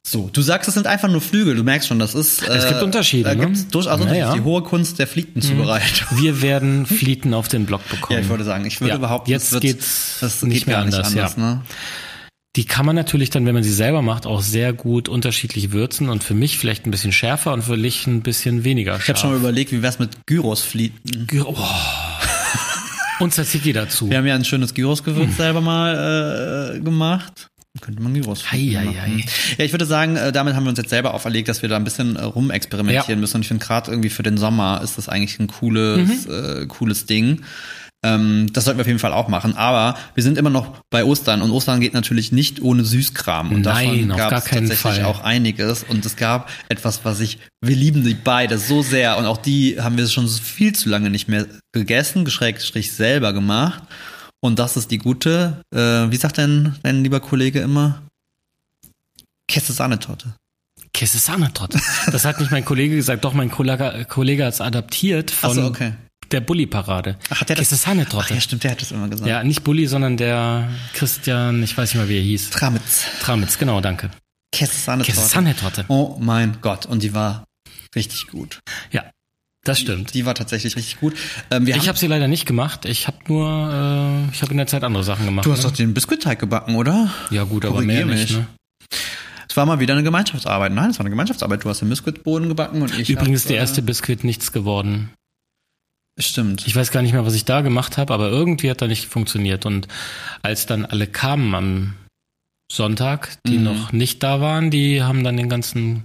So, 0.09 0.31
du 0.33 0.41
sagst, 0.41 0.69
es 0.69 0.75
sind 0.75 0.87
einfach 0.87 1.09
nur 1.11 1.21
Flügel. 1.21 1.57
Du 1.57 1.65
merkst 1.65 1.89
schon, 1.89 1.99
das 1.99 2.15
ist. 2.15 2.41
Äh, 2.47 2.53
Es 2.59 2.69
gibt 2.69 2.81
Unterschiede, 2.81 3.25
Da 3.31 3.35
ne? 3.35 3.41
gibt 3.47 3.57
es 3.57 3.67
durchaus 3.67 3.95
Unterschiede. 4.01 4.21
Naja. 4.21 4.31
Mhm. 4.37 4.39
Die 4.39 4.45
hohe 4.45 4.63
Kunst 4.63 5.01
der 5.01 5.09
Fliegenzubereitung. 5.09 6.07
Wir 6.21 6.43
werden 6.43 6.87
Flieten 6.87 7.35
auf 7.35 7.49
den 7.49 7.67
Blog 7.67 7.81
bekommen. 7.89 8.17
Ja, 8.21 8.23
ich 8.25 8.29
wollte 8.29 8.45
sagen, 8.45 8.65
ich 8.67 8.81
würde 8.81 8.93
Ja, 8.93 8.99
behaupten, 8.99 9.33
jetzt 9.33 9.51
wird, 9.51 9.63
geht's 9.63 10.19
das 10.21 10.43
nicht 10.45 10.59
geht 10.59 10.67
mehr 10.69 10.77
gar 10.77 10.85
nicht 10.85 10.95
anders, 10.95 11.13
anders. 11.15 11.35
ja. 11.37 11.43
Ne? 11.45 11.63
Die 12.55 12.65
kann 12.67 12.87
man 12.87 12.95
natürlich 12.95 13.31
dann, 13.31 13.45
wenn 13.47 13.55
man 13.55 13.65
sie 13.65 13.73
selber 13.73 14.01
macht, 14.01 14.27
auch 14.27 14.43
sehr 14.43 14.73
gut 14.73 15.09
unterschiedlich 15.09 15.73
würzen 15.73 16.09
und 16.09 16.23
für 16.23 16.35
mich 16.35 16.57
vielleicht 16.57 16.87
ein 16.87 16.93
bisschen 16.93 17.11
schärfer 17.13 17.53
und 17.53 17.63
für 17.63 17.77
dich 17.77 18.07
ein 18.07 18.23
bisschen 18.23 18.63
weniger 18.63 18.93
Ich 18.93 19.01
habe 19.01 19.05
scharf. 19.07 19.19
schon 19.19 19.31
mal 19.33 19.37
überlegt, 19.39 19.73
wie 19.73 19.83
wär's 19.83 19.99
mit 19.99 20.25
Gyrosflieten? 20.27 21.27
Gü- 21.27 21.45
oh. 21.47 21.57
Und 23.19 23.33
Tzatziki 23.33 23.73
dazu. 23.73 24.09
Wir 24.11 24.19
haben 24.19 24.27
ja 24.27 24.35
ein 24.37 24.45
schönes 24.45 24.73
Gyrosgewürz 24.75 25.37
selber 25.39 25.61
mal 25.63 26.75
äh, 26.77 26.81
gemacht. 26.81 27.49
Könnte 27.81 28.03
man 28.03 28.15
Hei, 28.15 28.23
hei, 28.77 28.85
machen. 28.85 28.97
hei. 29.01 29.25
Ja, 29.59 29.65
ich 29.65 29.73
würde 29.73 29.87
sagen, 29.87 30.17
äh, 30.17 30.33
damit 30.33 30.55
haben 30.55 30.65
wir 30.65 30.71
uns 30.71 30.79
jetzt 30.79 30.91
selber 30.91 31.15
auferlegt, 31.15 31.49
dass 31.49 31.63
wir 31.63 31.69
da 31.69 31.77
ein 31.77 31.85
bisschen 31.85 32.17
äh, 32.17 32.23
rumexperimentieren 32.23 33.19
Ja. 33.19 33.21
müssen. 33.21 33.37
Und 33.37 33.43
ich 33.43 33.49
finde 33.49 33.65
gerade 33.65 33.91
irgendwie 33.91 34.11
für 34.11 34.23
den 34.23 34.37
Sommer 34.39 34.81
ist 34.83 34.99
das 34.99 35.09
eigentlich 35.09 35.39
ein 35.39 35.47
cooles, 35.49 36.27
Mhm. 36.27 36.33
äh, 36.63 36.67
cooles 36.67 37.07
Ding. 37.07 37.43
Ähm, 38.05 38.49
das 38.53 38.65
sollten 38.65 38.79
wir 38.79 38.83
auf 38.83 38.87
jeden 38.87 38.99
Fall 38.99 39.13
auch 39.13 39.29
machen. 39.29 39.57
Aber 39.57 39.97
wir 40.15 40.23
sind 40.23 40.39
immer 40.39 40.51
noch 40.51 40.81
bei 40.91 41.05
Ostern 41.05 41.43
und 41.43 41.51
Ostern 41.51 41.81
geht 41.81 41.95
natürlich 41.95 42.31
nicht 42.31 42.61
ohne 42.63 42.85
Süßkram. 42.85 43.53
Und 43.53 43.63
Nein, 43.63 44.09
davon 44.09 44.17
gab 44.19 44.33
es 44.33 44.45
tatsächlich 44.45 44.79
Fall. 44.79 45.05
auch 45.05 45.23
einiges. 45.25 45.83
Und 45.83 46.05
es 46.05 46.17
gab 46.17 46.51
etwas, 46.69 47.01
was 47.05 47.21
ich, 47.21 47.39
wir 47.63 47.75
lieben 47.75 48.05
die 48.05 48.15
beide 48.15 48.59
so 48.59 48.83
sehr. 48.83 49.17
Und 49.19 49.27
auch 49.27 49.39
die 49.39 49.81
haben 49.81 49.97
wir 49.97 50.07
schon 50.09 50.29
viel 50.29 50.75
zu 50.75 50.89
lange 50.89 51.11
nicht 51.11 51.29
mehr 51.29 51.47
gegessen, 51.73 52.25
geschrägstrich 52.25 52.93
selber 52.93 53.33
gemacht. 53.33 53.83
Und 54.41 54.59
das 54.59 54.77
ist 54.77 54.91
die 54.91 54.99
gute, 54.99 55.63
äh, 55.75 55.79
wie 55.79 56.17
sagt 56.17 56.39
denn 56.39 56.77
dein 56.83 57.03
lieber 57.03 57.21
Kollege 57.21 57.61
immer? 57.61 58.03
Käse-Sahnetorte. 59.49 60.35
Käse 60.93 61.19
Sahnetorte. 61.19 61.81
Das 62.11 62.25
hat 62.25 62.41
nicht 62.41 62.51
mein 62.51 62.65
Kollege 62.65 62.97
gesagt, 62.97 63.25
doch 63.25 63.35
mein 63.35 63.51
Kollege, 63.51 64.07
Kollege 64.09 64.45
hat 64.47 64.55
es 64.55 64.61
adaptiert 64.61 65.31
von 65.31 65.55
so, 65.55 65.65
okay. 65.65 65.93
der 66.31 66.41
Bulli-Parade. 66.41 67.19
Ach, 67.31 67.41
hat 67.41 67.49
der 67.49 67.57
das- 67.57 67.69
Käse 67.69 67.77
Sahnetorte. 67.77 68.29
Ach 68.31 68.35
ja, 68.35 68.41
stimmt, 68.41 68.65
der 68.65 68.73
hat 68.73 68.81
das 68.81 68.93
immer 68.93 69.09
gesagt. 69.09 69.29
Ja, 69.29 69.45
nicht 69.45 69.63
Bulli, 69.63 69.87
sondern 69.87 70.17
der 70.17 70.69
Christian, 70.95 71.63
ich 71.63 71.77
weiß 71.77 71.93
nicht 71.93 72.03
mal, 72.03 72.09
wie 72.09 72.17
er 72.17 72.23
hieß. 72.23 72.51
Tramitz. 72.51 73.05
Tramitz, 73.21 73.59
genau, 73.59 73.81
danke. 73.81 74.11
Käse 74.53 74.75
Sahnetorte. 74.75 75.21
Käse 75.21 75.29
Sahnetorte. 75.29 75.85
Oh 75.89 76.17
mein 76.21 76.59
Gott, 76.63 76.87
und 76.87 77.03
die 77.03 77.13
war 77.15 77.45
richtig 77.95 78.29
gut. 78.29 78.61
Ja, 78.91 79.05
das 79.69 79.79
stimmt. 79.81 80.15
Die 80.15 80.25
war 80.27 80.35
tatsächlich 80.35 80.77
richtig 80.77 81.01
gut. 81.01 81.15
Ähm, 81.51 81.67
Ich 81.67 81.89
habe 81.89 81.99
sie 81.99 82.07
leider 82.07 82.29
nicht 82.29 82.47
gemacht. 82.47 82.85
Ich 82.85 83.07
habe 83.07 83.19
nur, 83.29 83.47
äh, 83.49 84.33
ich 84.35 84.43
habe 84.43 84.53
in 84.53 84.59
der 84.59 84.67
Zeit 84.67 84.85
andere 84.85 85.05
Sachen 85.05 85.25
gemacht. 85.27 85.47
du 85.47 85.53
hast 85.53 85.65
ne? 85.65 85.71
doch 85.71 85.77
den 85.77 85.95
Biskuitteig 85.95 86.39
gebacken, 86.39 86.75
oder? 86.77 87.11
ja 87.31 87.45
gut, 87.45 87.65
aber 87.65 87.83
mehr 87.83 88.07
nicht. 88.07 88.31
mich. 88.31 88.39
Ne? 88.39 88.47
Es 89.49 89.57
war 89.57 89.67
mal 89.67 89.81
wieder 89.81 89.95
eine 89.95 90.03
Gemeinschaftsarbeit. 90.03 90.73
Nein, 90.73 90.91
es 90.91 90.99
war 90.99 91.05
eine 91.05 91.11
Gemeinschaftsarbeit. 91.11 91.65
Du 91.65 91.69
hast 91.71 91.81
den 91.81 91.89
Biskuitboden 91.89 92.49
gebacken 92.49 92.83
und 92.83 92.99
ich 92.99 93.09
Übrigens 93.09 93.43
hab, 93.43 93.49
der 93.49 93.57
erste 93.59 93.81
Biskuit 93.83 94.23
nichts 94.25 94.53
geworden. 94.53 95.11
Äh, 96.19 96.23
stimmt. 96.23 96.67
Ich 96.67 96.77
weiß 96.77 96.91
gar 96.91 97.03
nicht 97.03 97.13
mehr, 97.13 97.25
was 97.27 97.35
ich 97.35 97.45
da 97.45 97.63
gemacht 97.63 97.97
habe, 97.97 98.13
aber 98.13 98.29
irgendwie 98.29 98.71
hat 98.71 98.83
da 98.83 98.87
nicht 98.87 99.07
funktioniert. 99.07 99.65
Und 99.67 99.89
als 100.43 100.67
dann 100.67 100.85
alle 100.85 101.07
kamen 101.07 101.55
am 101.55 101.95
Sonntag, 102.71 103.39
die 103.47 103.59
Mhm. 103.59 103.65
noch 103.65 103.93
nicht 103.93 104.23
da 104.23 104.41
waren, 104.41 104.71
die 104.71 105.03
haben 105.03 105.25
dann 105.25 105.37
den 105.37 105.49
ganzen 105.49 106.05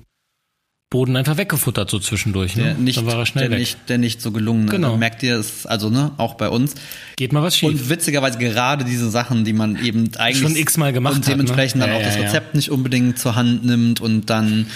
Boden 0.91 1.15
einfach 1.15 1.37
weggefuttert 1.37 1.89
so 1.89 1.99
zwischendurch. 1.99 2.57
Ne? 2.57 2.63
der 2.63 2.73
nicht, 2.75 2.97
dann 2.97 3.05
war 3.05 3.17
er 3.17 3.25
schnell 3.25 3.45
der 3.45 3.51
weg. 3.51 3.59
nicht, 3.59 3.77
der 3.89 3.97
nicht 3.97 4.21
so 4.21 4.31
gelungen. 4.31 4.67
Genau. 4.67 4.97
Merkt 4.97 5.23
ihr, 5.23 5.37
es 5.37 5.65
also 5.65 5.89
ne, 5.89 6.11
auch 6.17 6.35
bei 6.35 6.49
uns. 6.49 6.75
Geht 7.15 7.31
mal 7.31 7.41
was 7.41 7.55
schief. 7.55 7.69
Und 7.69 7.89
witzigerweise 7.89 8.37
gerade 8.37 8.83
diese 8.83 9.09
Sachen, 9.09 9.45
die 9.45 9.53
man 9.53 9.81
eben 9.83 10.13
eigentlich 10.17 10.41
Schon 10.43 10.55
x-mal 10.55 10.91
gemacht 10.91 11.15
und 11.15 11.25
hat, 11.25 11.31
dementsprechend 11.31 11.79
ne? 11.79 11.87
dann 11.87 11.95
Ja, 11.95 11.99
auch 11.99 12.03
das 12.05 12.15
ja, 12.15 12.21
ja. 12.21 12.27
Rezept 12.27 12.55
nicht 12.55 12.71
unbedingt 12.71 13.17
zur 13.17 13.35
Hand 13.35 13.65
nimmt 13.65 14.01
und 14.01 14.29
dann 14.29 14.67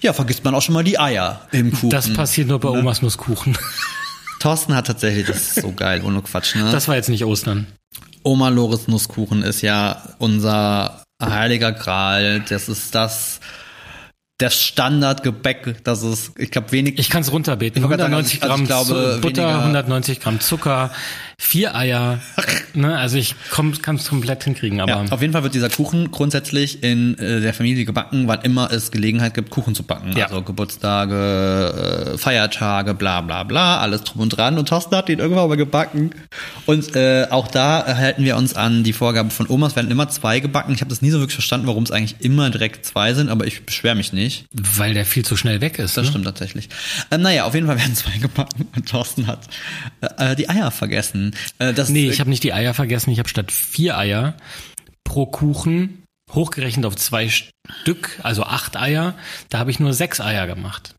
ja 0.00 0.14
vergisst 0.14 0.42
man 0.42 0.54
auch 0.54 0.62
schon 0.62 0.72
mal 0.72 0.84
die 0.84 0.98
Eier 0.98 1.46
im 1.52 1.70
Kuchen. 1.70 1.90
das 1.90 2.10
passiert 2.12 2.48
nur 2.48 2.58
bei 2.58 2.70
Ne? 2.70 2.78
Omas 2.80 3.02
Nusskuchen. 3.02 3.56
Thorsten 4.40 4.74
hat 4.74 4.86
tatsächlich, 4.86 5.26
das 5.26 5.36
ist 5.36 5.60
so 5.60 5.72
geil, 5.72 6.02
ohne 6.02 6.22
Quatsch, 6.22 6.56
ne? 6.56 6.72
Das 6.72 6.88
war 6.88 6.96
jetzt 6.96 7.10
nicht 7.10 7.24
Ostern. 7.24 7.66
Oma 8.24 8.48
Loris 8.48 8.88
Nusskuchen 8.88 9.42
ist 9.42 9.60
ja 9.60 10.02
unser 10.18 11.02
heiliger 11.22 11.72
Gral. 11.72 12.42
Das 12.48 12.68
ist 12.68 12.94
das, 12.94 13.40
das 14.42 14.60
Standardgebäck, 14.60 15.82
das 15.84 16.02
ist, 16.02 16.32
ich 16.38 16.50
glaube, 16.50 16.72
wenig. 16.72 16.98
Ich 16.98 17.08
kann 17.10 17.22
es 17.22 17.32
runterbeten. 17.32 17.82
Ich 17.82 17.88
wollte 17.88 18.02
gerade 18.02 18.14
190 18.14 18.40
sagen, 18.40 18.52
also 18.52 18.64
Gramm 18.66 18.86
glaube, 18.86 19.14
Zu- 19.14 19.20
Butter, 19.20 19.42
weniger- 19.46 19.60
190 19.62 20.20
Gramm 20.20 20.40
Zucker, 20.40 20.90
vier 21.42 21.74
Eier. 21.74 22.20
ne, 22.74 22.96
also 22.96 23.18
ich 23.18 23.34
kann 23.50 23.96
es 23.96 24.08
komplett 24.08 24.44
hinkriegen, 24.44 24.80
aber 24.80 25.04
ja, 25.04 25.04
auf 25.10 25.20
jeden 25.20 25.32
Fall 25.32 25.42
wird 25.42 25.54
dieser 25.54 25.68
Kuchen 25.68 26.10
grundsätzlich 26.10 26.82
in 26.82 27.18
äh, 27.18 27.40
der 27.40 27.52
Familie 27.52 27.84
gebacken, 27.84 28.28
wann 28.28 28.42
immer 28.42 28.70
es 28.70 28.90
Gelegenheit 28.90 29.34
gibt, 29.34 29.50
Kuchen 29.50 29.74
zu 29.74 29.82
backen. 29.82 30.16
Ja. 30.16 30.26
Also 30.26 30.42
Geburtstage, 30.42 32.14
äh, 32.14 32.18
Feiertage, 32.18 32.94
bla 32.94 33.20
bla 33.20 33.42
bla, 33.42 33.80
alles 33.80 34.04
drum 34.04 34.22
und 34.22 34.28
dran. 34.30 34.56
Und 34.56 34.68
Thorsten 34.68 34.94
hat 34.96 35.08
ihn 35.08 35.18
irgendwann 35.18 35.48
mal 35.48 35.56
gebacken. 35.56 36.12
Und 36.64 36.94
äh, 36.94 37.26
auch 37.28 37.48
da 37.48 37.84
halten 37.86 38.24
wir 38.24 38.36
uns 38.36 38.54
an 38.54 38.84
die 38.84 38.92
Vorgabe 38.92 39.30
von 39.30 39.48
Omas. 39.48 39.74
Werden 39.74 39.90
immer 39.90 40.08
zwei 40.08 40.38
gebacken. 40.38 40.72
Ich 40.74 40.80
habe 40.80 40.90
das 40.90 41.02
nie 41.02 41.10
so 41.10 41.18
wirklich 41.18 41.34
verstanden, 41.34 41.66
warum 41.66 41.82
es 41.82 41.90
eigentlich 41.90 42.16
immer 42.20 42.50
direkt 42.50 42.86
zwei 42.86 43.14
sind, 43.14 43.28
aber 43.28 43.46
ich 43.46 43.66
beschwere 43.66 43.96
mich 43.96 44.12
nicht. 44.12 44.46
weil 44.52 44.94
der 44.94 45.04
viel 45.04 45.24
zu 45.24 45.36
schnell 45.36 45.60
weg 45.60 45.80
ist. 45.80 45.96
Das 45.96 46.04
ne? 46.04 46.10
stimmt 46.10 46.24
tatsächlich. 46.24 46.68
Ähm, 47.10 47.22
naja, 47.22 47.44
auf 47.44 47.54
jeden 47.54 47.66
Fall 47.66 47.78
werden 47.78 47.94
zwei 47.96 48.16
gebacken 48.18 48.68
und 48.76 48.88
Thorsten 48.88 49.26
hat 49.26 49.40
äh, 50.18 50.36
die 50.36 50.48
Eier 50.48 50.70
vergessen. 50.70 51.31
Äh, 51.58 51.72
das, 51.72 51.88
Nee, 51.88 52.08
ich 52.08 52.20
habe 52.20 52.30
nicht 52.30 52.42
die 52.42 52.52
Eier 52.52 52.74
vergessen. 52.74 53.10
Ich 53.10 53.18
habe 53.18 53.28
statt 53.28 53.50
vier 53.52 53.96
Eier 53.98 54.34
pro 55.04 55.26
Kuchen 55.26 56.02
hochgerechnet 56.32 56.86
auf 56.86 56.96
zwei 56.96 57.28
Stück, 57.28 58.18
also 58.22 58.44
acht 58.44 58.76
Eier. 58.76 59.14
Da 59.50 59.58
habe 59.58 59.70
ich 59.70 59.80
nur 59.80 59.92
sechs 59.92 60.20
Eier 60.20 60.46
gemacht. 60.46 60.94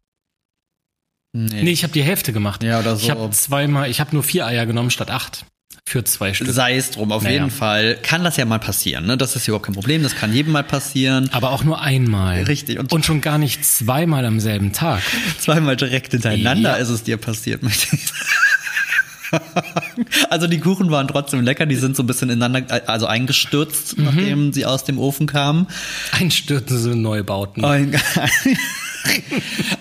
nee. 1.36 1.64
Nee, 1.64 1.72
ich 1.72 1.84
habe 1.84 1.94
die 1.94 2.04
Hälfte 2.04 2.34
gemacht. 2.34 2.64
Ja, 2.64 2.80
oder 2.80 2.96
so. 2.96 3.04
Ich 3.04 3.10
habe 3.10 3.30
zweimal, 3.32 3.90
ich 3.90 4.00
habe 4.00 4.12
nur 4.14 4.24
vier 4.24 4.46
Eier 4.46 4.66
genommen 4.66 4.92
statt 4.92 5.10
acht. 5.10 5.46
Für 5.86 6.04
zwei 6.06 6.34
Stück. 6.34 6.48
Sei 6.50 6.78
es 6.78 6.92
drum, 6.92 7.12
auf 7.12 7.24
Naja. 7.24 7.34
jeden 7.36 7.52
Fall 7.52 7.98
kann 8.02 8.24
das 8.24 8.38
ja 8.38 8.46
mal 8.46 8.60
passieren. 8.60 9.06
Ne? 9.06 9.18
Das 9.18 9.36
ist 9.36 9.48
überhaupt 9.48 9.66
kein 9.66 9.76
Problem, 9.76 10.02
das 10.02 10.16
kann 10.16 10.32
jedem 10.32 10.54
mal 10.54 10.64
passieren. 10.64 11.30
Aber 11.34 11.50
auch 11.52 11.64
nur 11.66 11.82
einmal. 11.82 12.44
Richtig. 12.44 12.80
Und- 12.80 12.94
Und, 12.94 13.06
schon 13.06 13.20
gar 13.20 13.38
nicht 13.38 13.66
zweimal 13.66 14.24
am 14.26 14.40
selben 14.40 14.72
Tag. 14.72 15.02
Zweimal 15.40 15.76
direkt 15.76 16.12
hintereinander 16.12 16.72
Ja. 16.72 16.76
ist 16.78 16.88
es 16.90 17.04
dir 17.04 17.18
passiert, 17.18 17.64
möchte 17.64 17.96
ich 17.96 18.06
sagen. 19.34 20.06
Also 20.30 20.48
die 20.48 20.60
Kuchen 20.60 20.90
waren 20.92 21.08
trotzdem 21.08 21.42
lecker, 21.42 21.66
die 21.66 21.76
sind 21.76 21.96
so 21.96 22.04
ein 22.04 22.08
bisschen 22.08 22.30
ineinander, 22.30 22.82
also 22.88 23.06
eingestürzt, 23.08 23.98
Mhm. 23.98 24.04
nachdem 24.06 24.54
sie 24.54 24.66
aus 24.66 24.84
dem 24.84 24.98
Ofen 25.00 25.28
kamen. 25.28 25.68
Einstürzende 26.12 26.96
Neubauten. 26.96 27.64
Ein- 27.66 28.00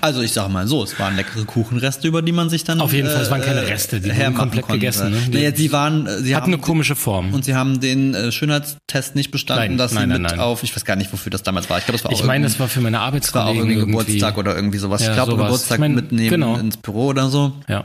Also 0.00 0.20
ich 0.20 0.32
sag 0.32 0.48
mal 0.48 0.66
so, 0.66 0.82
es 0.82 0.98
waren 0.98 1.14
leckere 1.14 1.44
Kuchenreste, 1.44 2.08
über 2.08 2.22
die 2.22 2.32
man 2.32 2.50
sich 2.50 2.64
dann 2.64 2.80
Auf 2.80 2.92
jeden 2.92 3.08
Fall, 3.08 3.22
es 3.22 3.30
waren 3.30 3.40
keine 3.40 3.60
äh, 3.60 3.66
Reste, 3.70 4.00
die 4.00 4.10
wurden 4.10 4.34
komplett 4.34 4.62
konnte. 4.64 4.80
gegessen, 4.80 5.12
ne? 5.12 5.18
Naja, 5.30 5.54
sie 5.54 5.70
waren, 5.70 6.06
äh, 6.08 6.18
sie 6.22 6.34
Hat 6.34 6.42
haben 6.42 6.52
eine 6.52 6.60
komische 6.60 6.96
Form. 6.96 7.32
und 7.32 7.44
sie 7.44 7.54
haben 7.54 7.78
den 7.78 8.14
äh, 8.14 8.32
Schönheitstest 8.32 9.14
nicht 9.14 9.30
bestanden, 9.30 9.62
Nein, 9.68 9.78
dass 9.78 9.92
nein, 9.92 10.10
sie 10.10 10.18
nein, 10.18 10.22
mit 10.22 10.40
auf, 10.40 10.64
ich 10.64 10.74
weiß 10.74 10.84
gar 10.84 10.96
nicht, 10.96 11.12
wofür 11.12 11.30
das 11.30 11.44
damals 11.44 11.70
war. 11.70 11.78
Ich 11.78 11.84
glaube, 11.84 11.98
das 11.98 12.04
war 12.04 12.10
auch 12.12 12.18
Ich 12.18 12.24
meine, 12.24 12.44
das 12.46 12.58
war 12.58 12.66
für 12.66 12.80
meine 12.80 12.96
war 12.96 13.02
auch 13.04 13.06
Arbeitskollegen 13.06 13.70
irgendwie. 13.70 13.86
Geburtstag 13.92 14.38
oder 14.38 14.56
irgendwie 14.56 14.78
sowas. 14.78 15.02
Ja, 15.02 15.10
ich 15.10 15.14
glaube. 15.14 15.36
Geburtstag 15.36 15.76
Ich 15.76 15.80
mein, 15.80 15.94
mitnehmen 15.94 16.28
genau. 16.28 16.56
ins 16.56 16.76
Büro 16.78 17.06
oder 17.06 17.28
so. 17.28 17.52
Ja. 17.68 17.84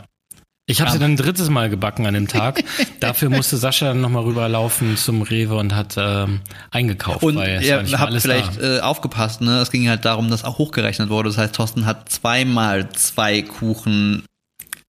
Ich 0.69 0.81
habe 0.81 0.91
sie 0.91 0.99
dann 0.99 1.11
ein 1.11 1.17
drittes 1.17 1.49
Mal 1.49 1.69
gebacken 1.69 2.05
an 2.05 2.13
dem 2.13 2.27
Tag. 2.27 2.61
Dafür 2.99 3.29
musste 3.29 3.55
Sascha 3.55 3.87
dann 3.87 4.01
nochmal 4.01 4.23
rüberlaufen 4.23 4.97
zum 4.97 5.21
Rewe 5.21 5.55
und 5.55 5.73
hat 5.73 5.95
ähm, 5.97 6.41
eingekauft. 6.71 7.23
Und 7.23 7.37
weil 7.37 7.63
ihr 7.63 7.77
habt 7.97 8.21
vielleicht 8.21 8.61
da. 8.61 8.77
äh, 8.77 8.79
aufgepasst, 8.81 9.39
ne? 9.39 9.61
Es 9.61 9.71
ging 9.71 9.87
halt 9.87 10.03
darum, 10.03 10.29
dass 10.29 10.43
auch 10.43 10.57
hochgerechnet 10.57 11.07
wurde. 11.07 11.29
Das 11.29 11.37
heißt, 11.37 11.55
Thorsten 11.55 11.85
hat 11.85 12.09
zweimal 12.09 12.89
zwei 12.89 13.43
Kuchen 13.43 14.23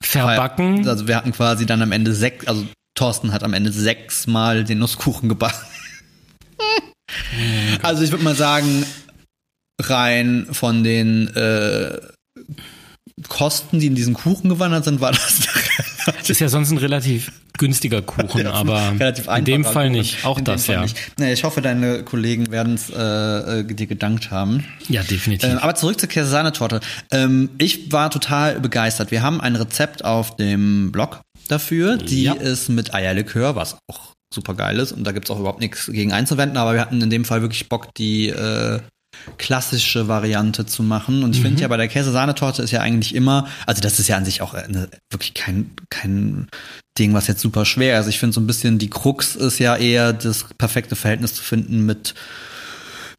verbacken. 0.03 0.89
Also 0.89 1.07
wir 1.07 1.15
hatten 1.15 1.31
quasi 1.31 1.65
dann 1.65 1.81
am 1.81 1.93
Ende 1.93 2.13
sechs, 2.13 2.49
also 2.49 2.67
Thorsten 2.97 3.33
hat 3.33 3.45
am 3.45 3.55
Ende 3.55 3.71
sechsmal 3.71 4.65
den 4.65 4.81
Nusskuchen 4.81 5.29
gebacken. 5.29 5.65
also 7.83 8.03
ich 8.03 8.11
würde 8.11 8.25
mal 8.25 8.35
sagen, 8.35 8.85
rein 9.81 10.49
von 10.51 10.83
den 10.83 11.29
äh, 11.37 11.99
Kosten, 13.29 13.81
die 13.81 13.87
in 13.87 13.95
diesen 13.95 14.15
Kuchen 14.15 14.49
gewandert 14.49 14.85
sind, 14.85 15.01
war 15.01 15.13
das 15.13 15.41
ist 16.29 16.41
ja 16.41 16.49
sonst 16.49 16.71
ein 16.71 16.79
relativ 16.79 17.33
günstiger 17.59 18.03
Kuchen, 18.03 18.47
aber 18.47 18.93
relativ 18.99 19.27
in 19.29 19.45
dem 19.45 19.65
Fall 19.65 19.87
Kuchen. 19.89 19.93
nicht. 19.93 20.25
Auch 20.25 20.39
In 20.39 20.45
das, 20.45 20.67
ja. 20.67 20.83
nicht. 20.83 20.97
Nee, 21.19 21.33
ich 21.33 21.45
hoffe, 21.45 21.61
deine 21.61 22.03
Kollegen 22.05 22.51
werden 22.51 22.75
es 22.75 22.91
äh, 22.91 23.61
äh, 23.61 23.65
dir 23.65 23.87
gedankt 23.87 24.31
haben. 24.31 24.65
Ja, 24.89 25.03
definitiv. 25.03 25.51
Ähm, 25.51 25.59
aber 25.59 25.75
zurück 25.75 25.99
zur 25.99 26.09
Käse-Sahnetorte. 26.09 26.81
Ähm, 27.11 27.51
ich 27.59 27.91
war 27.93 28.11
total 28.11 28.61
begeistert. 28.61 29.11
Wir 29.11 29.23
haben 29.23 29.41
ein 29.41 29.57
Rezept 29.57 30.05
auf 30.05 30.37
dem 30.37 30.93
Blog 30.93 31.21
dafür. 31.49 31.97
Die 31.97 32.25
Ja. 32.25 32.35
ist 32.35 32.69
mit 32.69 32.95
Eierlikör, 32.95 33.57
was 33.57 33.77
auch 33.91 34.13
super 34.33 34.55
geil 34.55 34.79
ist. 34.79 34.93
Und 34.93 35.05
da 35.05 35.13
gibt's 35.13 35.31
auch 35.31 35.41
überhaupt 35.41 35.61
nichts 35.61 35.87
gegen 35.87 36.13
einzuwenden. 36.13 36.59
Aber 36.59 36.75
wir 36.75 36.81
hatten 36.81 37.01
in 37.01 37.11
dem 37.11 37.25
Fall 37.25 37.41
wirklich 37.43 37.69
Bock, 37.69 37.95
die 37.97 38.29
äh, 38.29 38.81
klassische 39.37 40.09
Variante 40.09 40.67
zu 40.67 40.83
machen. 40.83 41.23
Und 41.23 41.37
ich 41.37 41.43
finde 41.43 41.61
ja, 41.63 41.69
bei 41.69 41.77
der 41.77 41.89
Käse-Sahnetorte 41.89 42.63
ist 42.63 42.71
ja 42.71 42.81
eigentlich 42.81 43.15
immer, 43.15 43.47
also 43.67 43.81
das 43.81 43.99
ist 43.99 44.09
ja 44.09 44.17
an 44.17 44.25
sich 44.25 44.43
auch 44.43 44.55
eine, 44.55 44.89
wirklich 45.11 45.35
kein, 45.35 45.71
kein 45.91 46.49
Ding, 46.99 47.15
was 47.15 47.27
jetzt 47.27 47.41
super 47.41 47.65
schwer 47.65 48.01
ist. 48.01 48.07
Ich 48.09 48.19
finde 48.19 48.35
so 48.35 48.41
ein 48.41 48.47
bisschen, 48.47 48.79
die 48.79 48.91
Krux 48.91 49.37
ist 49.37 49.59
ja 49.59 49.77
eher 49.77 50.13
das 50.13 50.47
perfekte 50.57 50.97
Verhältnis 50.97 51.35
zu 51.35 51.43
finden 51.43 51.87
mit 51.87 52.15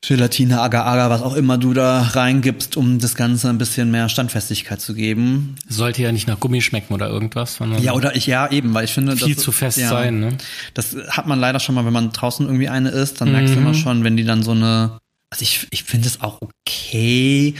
Gelatine, 0.01 0.61
Agar-Agar, 0.61 1.09
was 1.09 1.21
auch 1.21 1.35
immer 1.35 1.57
du 1.57 1.73
da 1.73 2.01
reingibst, 2.01 2.77
um 2.77 2.99
das 2.99 3.15
Ganze 3.15 3.49
ein 3.49 3.57
bisschen 3.57 3.91
mehr 3.91 4.07
Standfestigkeit 4.07 4.79
zu 4.79 4.93
geben. 4.93 5.55
Sollte 5.67 6.01
ja 6.01 6.13
nicht 6.13 6.25
nach 6.25 6.39
Gummi 6.39 6.61
schmecken 6.61 6.93
oder 6.93 7.09
irgendwas, 7.09 7.59
Ja, 7.81 7.91
oder 7.91 8.15
ich, 8.15 8.25
ja, 8.25 8.49
eben, 8.49 8.73
weil 8.73 8.85
ich 8.85 8.93
finde, 8.93 9.17
viel 9.17 9.35
das, 9.35 9.43
zu 9.43 9.51
fest 9.51 9.77
ja, 9.77 9.89
sein. 9.89 10.21
Ne? 10.21 10.37
Das 10.73 10.95
hat 11.09 11.27
man 11.27 11.37
leider 11.37 11.59
schon 11.59 11.75
mal, 11.75 11.85
wenn 11.85 11.91
man 11.91 12.11
draußen 12.13 12.45
irgendwie 12.45 12.69
eine 12.69 12.89
isst, 12.89 13.19
dann 13.19 13.33
merkst 13.33 13.53
du 13.53 13.59
Mhm. 13.59 13.65
immer 13.65 13.73
schon, 13.75 14.03
wenn 14.05 14.15
die 14.15 14.23
dann 14.23 14.41
so 14.41 14.51
eine, 14.51 14.99
also 15.31 15.43
ich, 15.43 15.67
ich 15.71 15.83
finde 15.83 16.07
es 16.07 16.21
auch 16.21 16.39
okay, 16.41 17.53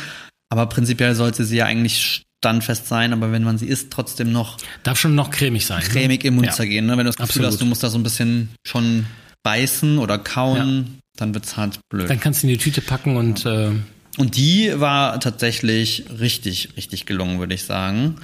aber 0.50 0.66
prinzipiell 0.68 1.16
sollte 1.16 1.46
sie 1.46 1.58
ja 1.58 1.66
eigentlich 1.66 2.24
standfest 2.44 2.88
sein, 2.88 3.12
aber 3.14 3.32
wenn 3.32 3.44
man 3.44 3.58
sie 3.58 3.68
isst, 3.68 3.92
trotzdem 3.92 4.32
noch 4.32 4.58
Darf 4.84 5.00
schon 5.00 5.14
noch 5.16 5.30
cremig 5.30 5.66
sein. 5.66 5.84
ne? 5.84 5.90
cremig 5.90 6.24
im 6.24 6.36
Mund 6.36 6.48
Ja. 6.48 6.54
zergehen, 6.54 6.86
ne? 6.86 6.94
Wenn 6.94 7.00
du 7.00 7.10
das 7.12 7.18
Gefühl 7.18 7.30
Absolut. 7.46 7.52
hast, 7.52 7.62
du 7.62 7.66
musst 7.66 7.84
da 7.84 7.90
so 7.90 7.98
ein 7.98 8.04
bisschen 8.04 8.50
schon 8.66 9.06
beißen 9.44 9.98
oder 10.00 10.18
kauen, 10.18 11.00
dann 11.18 11.34
wird's 11.34 11.58
halt 11.58 11.80
blöd. 11.90 12.10
Dann 12.10 12.20
kannst 12.20 12.44
du 12.44 12.48
in 12.48 12.54
die 12.54 12.58
Tüte 12.58 12.82
packen 12.82 13.18
und 13.18 13.46
äh, 13.46 13.72
Und 14.18 14.38
die 14.38 14.72
war 14.80 15.20
tatsächlich 15.20 16.06
richtig, 16.20 16.70
richtig 16.78 17.06
gelungen, 17.06 17.40
würde 17.40 17.54
ich 17.56 17.64
sagen. 17.64 18.16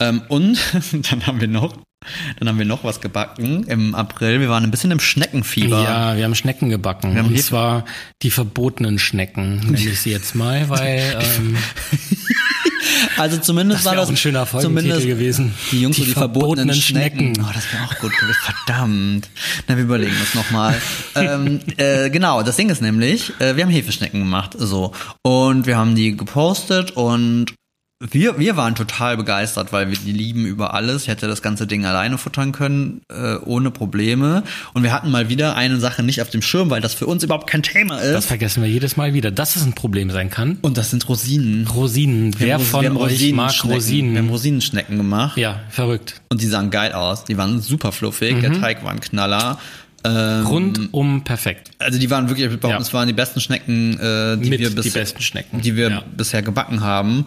Ähm, 0.00 0.22
und 0.28 0.58
dann 1.10 1.26
haben 1.26 1.40
wir 1.40 1.48
noch, 1.48 1.76
dann 2.38 2.48
haben 2.48 2.58
wir 2.58 2.66
noch 2.66 2.84
was 2.84 3.00
gebacken 3.00 3.64
im 3.64 3.94
April. 3.94 4.40
Wir 4.40 4.48
waren 4.48 4.64
ein 4.64 4.70
bisschen 4.70 4.90
im 4.90 5.00
Schneckenfieber. 5.00 5.82
ja, 5.82 6.16
wir 6.16 6.24
haben 6.24 6.34
Schnecken 6.34 6.68
gebacken. 6.68 7.18
Und 7.18 7.38
zwar 7.40 7.84
die 8.22 8.30
verbotenen 8.30 8.98
Schnecken, 8.98 9.60
nenne 9.60 9.78
ich 9.78 10.00
sie 10.00 10.10
jetzt 10.10 10.34
mal, 10.34 10.68
weil 10.68 11.16
ähm, 11.20 11.56
Also 13.16 13.38
zumindest 13.38 13.80
Das 13.80 13.86
war 13.86 13.96
das 13.96 14.06
auch 14.06 14.10
ein 14.10 14.16
schöner 14.16 14.46
zumindest 14.46 15.06
gewesen. 15.06 15.54
Die 15.70 15.82
Jungs 15.82 15.96
Die 15.96 16.02
und 16.02 16.08
die 16.08 16.12
verbotenen, 16.12 16.68
verbotenen 16.68 16.74
Schnecken. 16.74 17.34
Schnecken. 17.34 17.46
Oh, 17.48 17.52
das 17.52 17.72
wäre 17.72 17.84
auch 17.84 17.98
gut 17.98 18.16
gewesen. 18.18 18.38
Verdammt. 18.42 19.30
Na, 19.68 19.76
wir 19.76 19.84
überlegen 19.84 20.14
das 20.18 20.34
nochmal. 20.34 20.80
ähm, 21.14 21.60
äh, 21.76 22.10
genau, 22.10 22.42
das 22.42 22.56
Ding 22.56 22.70
ist 22.70 22.82
nämlich, 22.82 23.32
äh, 23.40 23.56
wir 23.56 23.64
haben 23.64 23.70
Hefeschnecken 23.70 24.20
gemacht, 24.20 24.54
so. 24.58 24.92
Und 25.22 25.66
wir 25.66 25.76
haben 25.76 25.94
die 25.94 26.16
gepostet 26.16 26.92
und 26.92 27.54
wir, 28.10 28.38
wir 28.38 28.56
waren 28.56 28.74
total 28.74 29.16
begeistert, 29.16 29.72
weil 29.72 29.88
wir 29.88 29.96
die 29.96 30.10
lieben 30.12 30.44
über 30.44 30.74
alles. 30.74 31.02
Ich 31.02 31.08
hätte 31.08 31.28
das 31.28 31.40
ganze 31.40 31.66
Ding 31.66 31.84
alleine 31.84 32.18
futtern 32.18 32.50
können, 32.52 33.02
äh, 33.08 33.36
ohne 33.36 33.70
Probleme. 33.70 34.42
Und 34.74 34.82
wir 34.82 34.92
hatten 34.92 35.10
mal 35.10 35.28
wieder 35.28 35.54
eine 35.56 35.78
Sache 35.78 36.02
nicht 36.02 36.20
auf 36.20 36.28
dem 36.30 36.42
Schirm, 36.42 36.68
weil 36.70 36.80
das 36.80 36.94
für 36.94 37.06
uns 37.06 37.22
überhaupt 37.22 37.48
kein 37.48 37.62
Thema 37.62 37.98
ist. 37.98 38.12
Das 38.12 38.26
vergessen 38.26 38.62
wir 38.62 38.68
jedes 38.68 38.96
Mal 38.96 39.14
wieder, 39.14 39.30
dass 39.30 39.54
es 39.56 39.64
ein 39.64 39.74
Problem 39.74 40.10
sein 40.10 40.30
kann. 40.30 40.58
und 40.62 40.76
das 40.76 40.90
sind 40.90 41.08
Rosinen. 41.08 41.66
Rosinen. 41.68 42.34
Wer 42.38 42.58
von 42.58 42.84
haben 42.84 42.96
euch 42.96 43.32
mag 43.32 43.50
Rosinenschnecken- 43.52 43.62
Wir 43.62 43.68
haben 43.68 43.72
Rosinen? 43.74 44.28
Rosinenschnecken 44.30 44.96
gemacht. 44.96 45.36
Ja, 45.38 45.60
verrückt. 45.70 46.20
Und 46.28 46.42
die 46.42 46.46
sahen 46.46 46.70
geil 46.70 46.92
aus. 46.92 47.24
Die 47.24 47.36
waren 47.38 47.60
super 47.60 47.92
fluffig. 47.92 48.36
Mhm. 48.36 48.40
Der 48.40 48.60
Teig 48.60 48.84
war 48.84 48.90
ein 48.90 49.00
Knaller. 49.00 49.58
Ähm, 50.04 50.44
Rundum 50.46 51.22
perfekt. 51.22 51.70
Also 51.78 51.98
die 52.00 52.10
waren 52.10 52.28
wirklich, 52.28 52.46
ich 52.50 52.58
behaupte, 52.58 52.76
Ja. 52.76 52.80
es 52.80 52.92
waren 52.92 53.06
die 53.06 53.12
besten 53.12 53.38
Schnecken, 53.40 53.92
äh, 54.00 54.36
die 54.36 54.50
Mit 54.50 54.58
wir 54.58 54.70
die 54.70 54.74
bis, 54.74 54.92
besten 54.92 55.22
Schnecken. 55.22 55.60
die 55.60 55.76
wir 55.76 55.90
Ja. 55.90 56.02
bisher 56.16 56.42
gebacken 56.42 56.80
haben. 56.80 57.24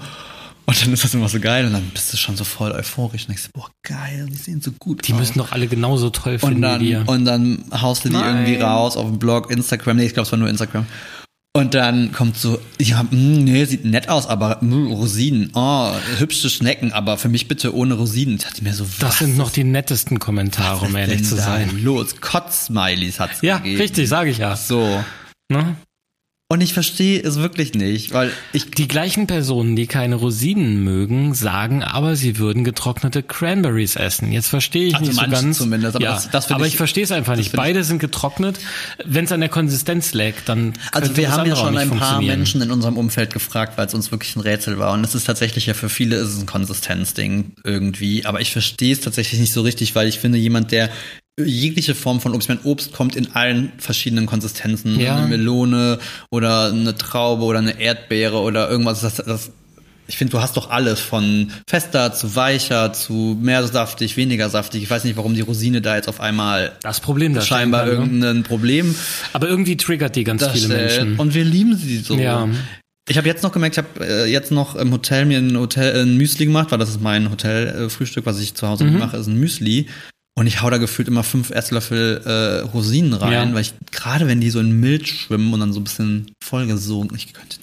Und 0.67 0.82
dann 0.82 0.93
ist 0.93 1.04
das 1.04 1.13
immer 1.13 1.30
so 1.30 1.39
geil 1.39 1.65
und 1.67 1.73
dann 1.73 1.84
bist 1.93 2.12
du 2.12 2.17
schon 2.17 2.36
so 2.36 2.43
voll 2.43 2.71
euphorisch 2.71 3.23
und 3.23 3.28
denkst, 3.30 3.49
boah, 3.54 3.69
geil, 3.84 4.25
die 4.32 4.36
sehen 4.36 4.62
so 4.62 4.71
gut 4.71 5.08
Die 5.08 5.13
aus. 5.13 5.19
müssen 5.19 5.38
doch 5.38 5.51
alle 5.51 5.67
genauso 5.67 6.10
toll 6.10 6.34
und 6.34 6.39
finden 6.39 6.62
dann, 6.63 6.82
wie 6.82 6.89
wir. 6.89 7.08
und 7.08 7.25
dann 7.25 7.63
haust 7.71 8.04
du 8.06 8.10
die 8.10 8.15
Nein. 8.15 8.38
irgendwie 8.47 8.62
raus 8.62 8.97
auf 8.97 9.06
dem 9.06 9.19
Blog, 9.19 9.51
Instagram, 9.51 9.97
nee, 9.97 10.06
ich 10.06 10.13
glaube, 10.13 10.25
es 10.25 10.32
war 10.32 10.39
nur 10.39 10.49
Instagram. 10.49 10.88
Und 11.54 11.73
dann 11.73 12.12
kommt 12.12 12.36
so, 12.38 12.60
ja, 12.82 13.04
mh, 13.04 13.10
nee, 13.12 13.63
sieht 13.65 13.86
nett 13.86 14.10
aus, 14.10 14.25
aber 14.28 14.58
mh, 14.62 14.89
Rosinen, 14.93 15.51
oh, 15.54 15.91
hübsche 16.17 16.49
Schnecken, 16.49 16.91
aber 16.91 17.17
für 17.17 17.30
mich 17.30 17.47
bitte 17.47 17.73
ohne 17.73 17.93
Rosinen. 17.93 18.36
Ich 18.38 18.43
dachte 18.43 18.63
mir 18.63 18.73
so, 18.73 18.86
Das 18.99 19.10
was 19.12 19.19
sind 19.19 19.38
noch 19.38 19.51
die 19.51 19.63
nettesten 19.63 20.19
Kommentare, 20.19 20.84
um 20.86 20.95
ehrlich 20.95 21.17
denn 21.17 21.25
zu 21.25 21.36
da 21.36 21.43
sein. 21.43 21.80
Los, 21.84 22.19
Kotz-Smileys 22.19 23.19
hat's 23.19 23.41
Ja, 23.41 23.60
gegeben. 23.60 23.80
richtig, 23.80 24.10
sage 24.10 24.32
ich 24.32 24.39
ja. 24.39 24.56
So. 24.58 25.01
Ne? 25.49 25.75
Und 26.48 26.62
ich 26.62 26.74
verstehe 26.74 27.20
es 27.24 27.38
wirklich 27.38 27.74
nicht, 27.74 28.14
weil 28.14 28.32
ich 28.54 28.70
Die 28.70 28.88
gleichen 28.88 29.26
Personen, 29.26 29.76
die 29.76 29.88
keine 29.88 30.14
Rosinen 30.14 30.84
mögen, 30.84 31.34
sagen 31.34 31.82
aber, 31.84 32.16
sie 32.16 32.38
würden 32.38 32.64
getrocknete 32.64 33.24
Cranberries 33.24 33.96
essen. 33.96 34.32
Jetzt 34.32 34.50
verstehe 34.50 34.86
ich 34.86 34.94
Also 34.94 35.08
nicht 35.08 35.20
so 35.20 35.28
ganz. 35.28 35.58
zumindest, 35.58 35.96
aber 35.96 36.06
ja, 36.06 36.14
das- 36.14 36.30
das 36.30 36.52
aber 36.52 36.68
ich- 36.68 36.74
ich 36.74 36.78
verstehe 36.78 37.04
es 37.04 37.12
einfach 37.12 37.36
nicht. 37.36 37.52
Beide 37.54 37.84
sind 37.84 37.98
getrocknet. 37.98 38.60
Wenn 39.04 39.26
es 39.26 39.32
an 39.32 39.40
der 39.40 39.50
Konsistenz 39.50 40.14
lag, 40.14 40.34
dann 40.46 40.74
Also 40.92 41.18
wir 41.18 41.32
haben 41.32 41.50
ja 41.50 41.56
schon 41.56 41.76
ein 41.76 41.90
paar. 41.90 42.22
Menschen 42.22 42.62
in 42.62 42.70
unserem 42.70 42.98
Umfeld 42.98 43.34
gefragt, 43.34 43.76
weil 43.80 43.88
es 43.88 43.96
uns 43.96 44.12
wirklich 44.12 44.36
ein 44.36 44.42
Rätsel 44.42 44.78
war. 44.78 44.94
Und 44.94 45.04
es 45.04 45.16
ist 45.16 45.24
tatsächlich 45.24 45.66
ja 45.66 45.74
für 45.74 45.90
viele 45.90 46.16
ist 46.18 46.28
es 46.28 46.40
ein 46.40 46.46
Konsistenzding 46.46 47.54
irgendwie. 47.64 48.24
Aber 48.28 48.40
ich 48.40 48.52
verstehe 48.52 48.94
es 48.94 49.02
tatsächlich 49.02 49.40
nicht 49.40 49.52
so 49.52 49.62
richtig, 49.64 49.96
weil 49.96 50.08
ich 50.08 50.20
finde, 50.20 50.38
jemand, 50.38 50.72
der 50.72 50.92
jegliche 51.39 51.95
Form 51.95 52.21
von 52.21 52.34
Obst, 52.34 52.50
ich 52.50 52.56
meine, 52.56 52.62
Obst 52.69 52.93
kommt 52.93 53.15
in 53.15 53.36
allen 53.36 53.71
verschiedenen 53.78 54.26
Konsistenzen. 54.26 55.00
Ja. 55.00 55.17
Eine 55.17 55.28
Melone 55.28 56.00
oder 56.30 56.67
eine 56.67 56.95
Traube 56.95 57.43
oder 57.43 57.60
eine 57.60 57.80
Erdbeere 57.80 58.38
oder 58.39 58.69
irgendwas. 58.69 59.02
Das, 59.02 59.15
das, 59.17 59.52
ich 60.08 60.17
finde, 60.17 60.32
du 60.32 60.39
hast 60.41 60.56
doch 60.56 60.69
alles 60.69 61.00
von 61.02 61.52
fester 61.67 62.13
zu 62.13 62.36
weicher 62.36 62.93
zu 62.93 63.38
mehr 63.41 63.65
saftig, 63.67 64.15
weniger 64.17 64.50
saftig. 64.50 64.84
Ich 64.84 64.89
weiß 64.89 65.04
nicht, 65.04 65.17
warum 65.17 65.34
die 65.34 65.41
Rosine 65.41 65.82
da 65.82 65.95
jetzt 65.95 66.08
auf 66.08 66.21
einmal 66.21 66.71
Das 66.84 67.00
Problem 67.02 67.34
da 67.34 67.41
scheinbar 67.41 67.88
irgendein 67.88 68.43
Problem 68.43 68.95
Aber 69.34 69.50
irgendwie 69.50 69.76
triggert 69.78 70.15
die 70.15 70.24
ganz 70.24 70.45
viele. 70.48 70.67
Menschen. 70.69 71.15
Und 71.17 71.34
wir 71.34 71.43
lieben 71.43 71.76
sie 71.76 71.98
so. 71.98 72.15
Ja. 72.17 72.48
Ich 73.10 73.17
habe 73.17 73.28
jetzt 73.28 73.43
noch 73.43 73.52
gemerkt, 73.52 73.78
ich 73.78 73.84
habe 73.84 74.06
äh, 74.08 74.26
jetzt 74.32 74.52
noch 74.52 74.76
im 74.76 74.91
Hotel 74.91 75.26
mir 75.26 75.38
ein 75.39 75.58
Hotel 75.58 76.02
ein 76.02 76.17
Müsli 76.17 76.45
gemacht, 76.45 76.71
weil 76.71 76.80
das 76.80 76.89
ist 76.89 77.02
mein 77.02 77.30
Hotelfrühstück, 77.30 78.26
was 78.26 78.39
ich 78.39 78.54
zu 78.56 78.67
Hause 78.67 78.86
Mhm. 78.86 79.00
mache, 79.00 79.17
ist 79.17 79.28
ein 79.28 79.39
Müsli. 79.39 79.88
Und 80.38 80.48
ich 80.48 80.62
hau 80.62 80.69
da 80.69 80.80
gefühlt 80.80 81.08
immer 81.08 81.24
fünf 81.24 81.50
Esslöffel 81.50 82.21
äh, 82.26 82.60
Rosinen 82.67 83.13
rein, 83.13 83.32
Ja. 83.32 83.54
weil 83.54 83.62
ich 83.62 83.71
gerade 83.89 84.28
wenn 84.28 84.41
die 84.41 84.50
so 84.50 84.60
in 84.60 84.82
Milch 84.82 85.21
schwimmen 85.21 85.54
und 85.54 85.62
dann 85.62 85.71
so 85.71 85.80
ein 85.80 85.86
bisschen 85.86 86.30
vollgesogen, 86.43 87.15
ich 87.15 87.32
könnte. 87.32 87.56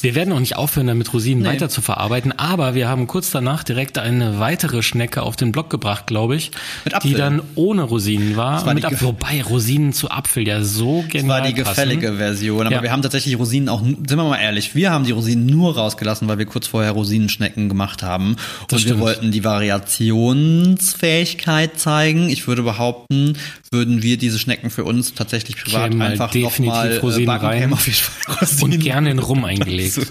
Wir 0.00 0.14
werden 0.14 0.32
auch 0.32 0.40
nicht 0.40 0.56
aufhören, 0.56 0.86
damit 0.86 1.12
Rosinen 1.12 1.42
Nee. 1.42 1.50
weiter 1.50 1.68
zu 1.68 1.82
verarbeiten, 1.82 2.32
aber 2.32 2.74
wir 2.74 2.88
haben 2.88 3.08
kurz 3.08 3.30
danach 3.30 3.62
direkt 3.62 3.98
eine 3.98 4.38
weitere 4.38 4.82
Schnecke 4.82 5.20
auf 5.22 5.36
den 5.36 5.52
Blog 5.52 5.68
gebracht, 5.68 6.06
glaube 6.06 6.34
ich, 6.34 6.50
Mit 6.86 6.94
Apfel. 6.94 7.10
die 7.10 7.16
dann 7.18 7.42
ohne 7.56 7.82
Rosinen 7.82 8.38
war. 8.38 8.64
war 8.64 8.72
mit 8.72 8.86
Apfel. 8.86 9.06
Wobei 9.08 9.42
Rosinen 9.42 9.92
zu 9.92 10.10
Apfel 10.10 10.48
ja 10.48 10.64
so 10.64 11.02
Das 11.02 11.12
genial 11.12 11.28
war 11.42 11.46
die 11.46 11.52
gefällige 11.52 12.06
passen. 12.06 12.16
Version, 12.18 12.66
aber 12.66 12.76
Ja. 12.76 12.82
wir 12.82 12.90
haben 12.90 13.02
tatsächlich 13.02 13.38
Rosinen 13.38 13.68
auch, 13.68 13.82
sind 13.82 14.08
wir 14.08 14.16
mal 14.16 14.38
ehrlich, 14.38 14.74
wir 14.74 14.90
haben 14.92 15.04
die 15.04 15.12
Rosinen 15.12 15.44
nur 15.44 15.76
rausgelassen, 15.76 16.26
weil 16.26 16.38
wir 16.38 16.46
kurz 16.46 16.68
vorher 16.68 16.92
Rosinenschnecken 16.92 17.68
gemacht 17.68 18.02
haben. 18.02 18.36
Und 18.62 18.72
wir 18.72 18.78
stimmt. 18.78 19.00
wollten 19.00 19.30
die 19.30 19.44
Variationsfähigkeit 19.44 21.78
zeigen. 21.78 22.13
Ich 22.28 22.46
würde 22.46 22.62
behaupten, 22.62 23.36
würden 23.70 24.02
wir 24.02 24.16
diese 24.16 24.38
Schnecken 24.38 24.70
für 24.70 24.84
uns 24.84 25.14
tatsächlich 25.14 25.56
privat 25.56 25.90
Kämen 25.90 26.02
einfach 26.02 26.34
nochmal 26.34 26.98
backen. 27.24 27.44
rein. 27.46 27.72
auf 27.72 27.86
jeden 27.86 27.98
Fall 27.98 28.36
Rosinen. 28.40 28.72
Und 28.74 28.78
gerne 28.80 29.10
in 29.10 29.18
Rum 29.18 29.44
eingelegt. 29.44 29.92
So. 29.94 30.02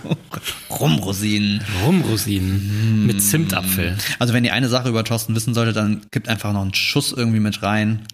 Rumrosinen. 0.70 1.63
Rumrosinen 1.86 3.06
mit 3.06 3.22
Zimtapfel. 3.22 3.98
Also 4.20 4.34
wenn 4.34 4.46
ihr 4.46 4.54
eine 4.54 4.70
Sache 4.70 4.89
über 4.89 5.04
Thorsten 5.04 5.36
wissen 5.36 5.54
solltet, 5.54 5.76
dann 5.76 6.02
gibt 6.12 6.28
einfach 6.28 6.54
noch 6.54 6.62
einen 6.62 6.74
Schuss 6.74 7.12
irgendwie 7.12 7.39
mit 7.39 7.62
rein. 7.63 8.06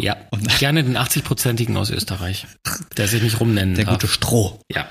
Ja, 0.00 0.16
gerne 0.58 0.82
den 0.82 0.96
80-prozentigen 0.96 1.76
aus 1.76 1.90
Österreich, 1.90 2.46
der 2.96 3.06
sich 3.06 3.22
nicht 3.22 3.38
rumnennen 3.40 3.74
Der 3.74 3.84
darf. 3.84 3.94
gute 3.94 4.08
Stroh. 4.08 4.58
Ja, 4.72 4.88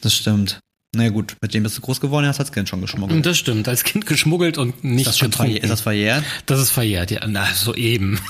Das 0.00 0.14
stimmt. 0.14 0.58
Na 0.94 1.08
gut, 1.08 1.36
mit 1.40 1.54
dem 1.54 1.62
bist 1.62 1.78
du 1.78 1.80
groß 1.80 2.02
geworden, 2.02 2.26
hast 2.26 2.38
als 2.38 2.52
Kind 2.52 2.68
schon 2.68 2.82
geschmuggelt. 2.82 3.24
das 3.24 3.38
stimmt. 3.38 3.66
Als 3.66 3.82
Kind 3.82 4.04
geschmuggelt 4.04 4.58
und 4.58 4.74
Ist 4.76 4.84
nicht 4.84 5.06
das 5.06 5.16
schon 5.18 5.30
getrunken. 5.30 5.52
verjährt? 5.52 5.64
Ist 5.64 5.70
das 5.70 5.80
verjährt? 5.80 6.24
Das 6.44 6.60
ist 6.60 6.70
verjährt, 6.70 7.10
ja. 7.10 7.26
Na, 7.26 7.46
so 7.54 7.74
eben. 7.74 8.20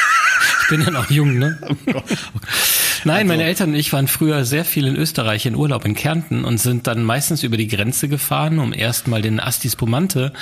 ich 0.62 0.68
bin 0.68 0.82
ja 0.82 0.90
noch 0.90 1.10
jung, 1.10 1.38
ne? 1.38 1.58
Nein, 3.04 3.26
meine 3.26 3.44
Eltern 3.44 3.70
und 3.70 3.76
ich 3.76 3.92
waren 3.92 4.08
früher 4.08 4.44
sehr 4.44 4.64
viel 4.64 4.86
in 4.86 4.96
Österreich 4.96 5.46
in 5.46 5.54
Urlaub 5.54 5.84
in 5.84 5.94
Kärnten 5.94 6.44
und 6.44 6.58
sind 6.58 6.86
dann 6.86 7.02
meistens 7.02 7.42
über 7.42 7.56
die 7.56 7.68
Grenze 7.68 8.08
gefahren, 8.08 8.58
um 8.58 8.72
erstmal 8.74 9.22
den 9.22 9.40
Asti 9.40 9.70
Spumante 9.70 10.32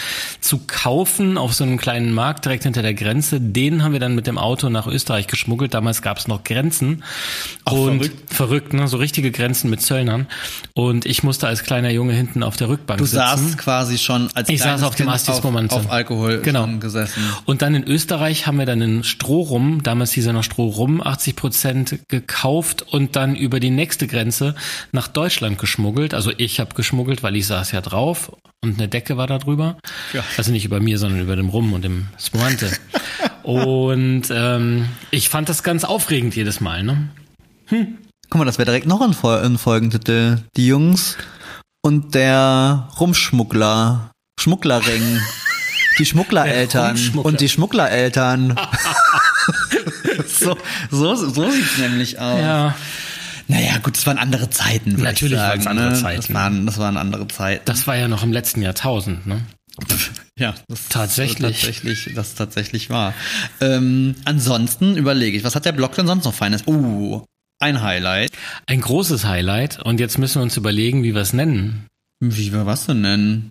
zu 0.40 0.60
kaufen 0.66 1.38
auf 1.38 1.54
so 1.54 1.62
einem 1.64 1.76
kleinen 1.78 2.12
Markt 2.12 2.44
direkt 2.44 2.64
hinter 2.64 2.82
der 2.82 2.94
Grenze. 2.94 3.40
Den 3.40 3.84
haben 3.84 3.92
wir 3.92 4.00
dann 4.00 4.14
mit 4.14 4.26
dem 4.26 4.38
Auto 4.38 4.70
nach 4.70 4.86
Österreich 4.86 5.26
geschmuggelt. 5.28 5.72
Damals 5.74 6.02
gab 6.02 6.18
es 6.18 6.26
noch 6.26 6.42
Grenzen. 6.42 7.04
und 7.64 7.98
verrückt. 8.00 8.34
verrückt, 8.34 8.72
ne? 8.72 8.88
So 8.88 8.96
richtige 8.96 9.30
Grenzen 9.30 9.70
mit 9.70 9.80
Zöllnern. 9.80 10.26
Und 10.74 11.06
ich 11.06 11.22
musste 11.22 11.46
als 11.46 11.62
kleiner 11.62 11.90
Junge 11.90 12.14
hinten 12.14 12.42
auf 12.42 12.56
der 12.56 12.68
Rückbank 12.68 12.98
Du 12.98 13.04
sitzen. 13.04 13.18
saßt 13.18 13.58
quasi 13.58 13.98
schon 13.98 14.30
als 14.34 14.48
Ich 14.48 14.62
saß 14.62 14.82
auf 14.82 14.94
dem 14.96 15.08
Astis 15.08 15.36
auf, 15.36 15.44
Momante. 15.44 15.76
auf 15.76 15.90
Alkohol 15.92 16.40
Genau. 16.42 16.66
gesessen. 16.80 17.22
Und 17.44 17.62
dann 17.62 17.74
in 17.76 17.84
Österreich 17.84 18.46
haben 18.46 18.58
wir 18.58 18.66
dann 18.66 18.82
einen 18.82 19.04
Strohrum, 19.04 19.82
damals 19.84 20.10
dieser 20.10 20.32
noch 20.32 20.42
Strohrum, 20.42 21.00
80 21.00 21.36
Prozent 21.36 21.98
gekauft 22.08 22.47
und 22.82 23.16
dann 23.16 23.36
über 23.36 23.60
die 23.60 23.70
nächste 23.70 24.06
Grenze 24.06 24.54
nach 24.92 25.08
Deutschland 25.08 25.58
geschmuggelt. 25.58 26.14
Also 26.14 26.32
ich 26.36 26.60
habe 26.60 26.74
geschmuggelt, 26.74 27.22
weil 27.22 27.36
ich 27.36 27.46
saß 27.46 27.72
ja 27.72 27.80
drauf 27.80 28.32
und 28.62 28.78
eine 28.78 28.88
Decke 28.88 29.16
war 29.16 29.26
da 29.26 29.38
drüber. 29.38 29.78
Ja. 30.12 30.24
Also 30.36 30.52
nicht 30.52 30.64
über 30.64 30.80
mir, 30.80 30.98
sondern 30.98 31.20
über 31.20 31.36
dem 31.36 31.48
Rum 31.48 31.72
und 31.72 31.82
dem 31.82 32.06
Spumante. 32.18 32.70
und 33.42 34.24
ähm, 34.30 34.88
ich 35.10 35.28
fand 35.28 35.48
das 35.48 35.62
ganz 35.62 35.84
aufregend 35.84 36.34
jedes 36.34 36.60
Mal. 36.60 36.82
Ne? 36.82 37.08
Guck 38.30 38.38
mal, 38.38 38.44
das 38.44 38.58
wäre 38.58 38.66
direkt 38.66 38.86
noch 38.86 39.00
ein, 39.00 39.14
Fol 39.14 39.38
ein 39.38 39.58
Folgentitel. 39.58 40.38
Die 40.56 40.66
Jungs 40.66 41.16
und 41.82 42.14
der 42.14 42.88
Rumschmuggler. 42.98 44.10
Schmugglerring. 44.40 45.20
Die 45.98 46.06
Schmugglereltern 46.06 46.96
und 47.24 47.40
die 47.40 47.48
Schmugglereltern. 47.48 48.54
so, 50.90 51.14
so, 51.14 51.28
so 51.28 51.50
sieht's 51.50 51.78
nämlich 51.78 52.18
aus. 52.18 52.40
Ja, 52.40 52.74
Naja, 53.48 53.78
gut, 53.78 53.96
es 53.96 54.06
waren 54.06 54.18
andere 54.18 54.50
Zeiten. 54.50 54.92
Natürlich 54.96 55.32
ich 55.34 55.38
sagen, 55.38 55.64
waren's 55.64 55.66
andere 55.66 55.90
ne? 55.90 55.94
Zeiten. 56.00 56.20
Das 56.22 56.34
waren, 56.34 56.66
das 56.66 56.78
waren 56.78 56.96
andere 56.96 57.28
Zeiten. 57.28 57.62
das 57.64 57.86
war 57.86 57.96
ja 57.96 58.08
noch 58.08 58.22
im 58.22 58.32
letzten 58.32 58.62
Jahrtausend. 58.62 59.26
Ne? 59.26 59.42
Ja, 60.38 60.54
das 60.68 60.88
Tatsächlich. 60.88 61.56
tatsächlich, 61.60 62.10
das 62.14 62.36
tatsächlich 62.36 62.90
war. 62.90 63.12
Ähm, 63.60 64.14
ansonsten 64.24 64.96
überlege 64.96 65.36
ich, 65.36 65.42
was 65.42 65.56
hat 65.56 65.64
der 65.64 65.72
Blog 65.72 65.96
denn 65.96 66.06
sonst 66.06 66.24
noch 66.26 66.32
Feines? 66.34 66.62
Uh, 66.68 67.22
ein 67.58 67.82
Highlight. 67.82 68.30
Ein 68.66 68.80
großes 68.80 69.24
Highlight. 69.24 69.80
Und 69.84 69.98
jetzt 69.98 70.16
müssen 70.16 70.36
wir 70.36 70.42
uns 70.44 70.56
überlegen, 70.56 71.02
wie 71.02 71.12
wir 71.16 71.22
es 71.22 71.32
nennen. 71.32 71.86
Wie 72.20 72.52
wir 72.52 72.66
was 72.66 72.86
denn 72.86 73.00
nennen? 73.00 73.50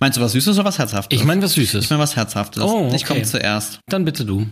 Meinst 0.00 0.18
du 0.18 0.22
was 0.22 0.32
Süßes 0.32 0.56
oder 0.58 0.64
was 0.66 0.78
Herzhaftes? 0.80 1.16
Ich 1.16 1.24
meine 1.24 1.40
was 1.42 1.52
Süßes. 1.52 1.84
ich 1.84 1.90
meine 1.90 2.02
was 2.02 2.16
Herzhaftes. 2.16 2.62
Oh, 2.64 2.90
Ich 2.92 3.04
komme 3.04 3.20
okay. 3.20 3.28
zuerst. 3.28 3.78
Dann 3.88 4.04
bitte 4.04 4.24
du. 4.24 4.48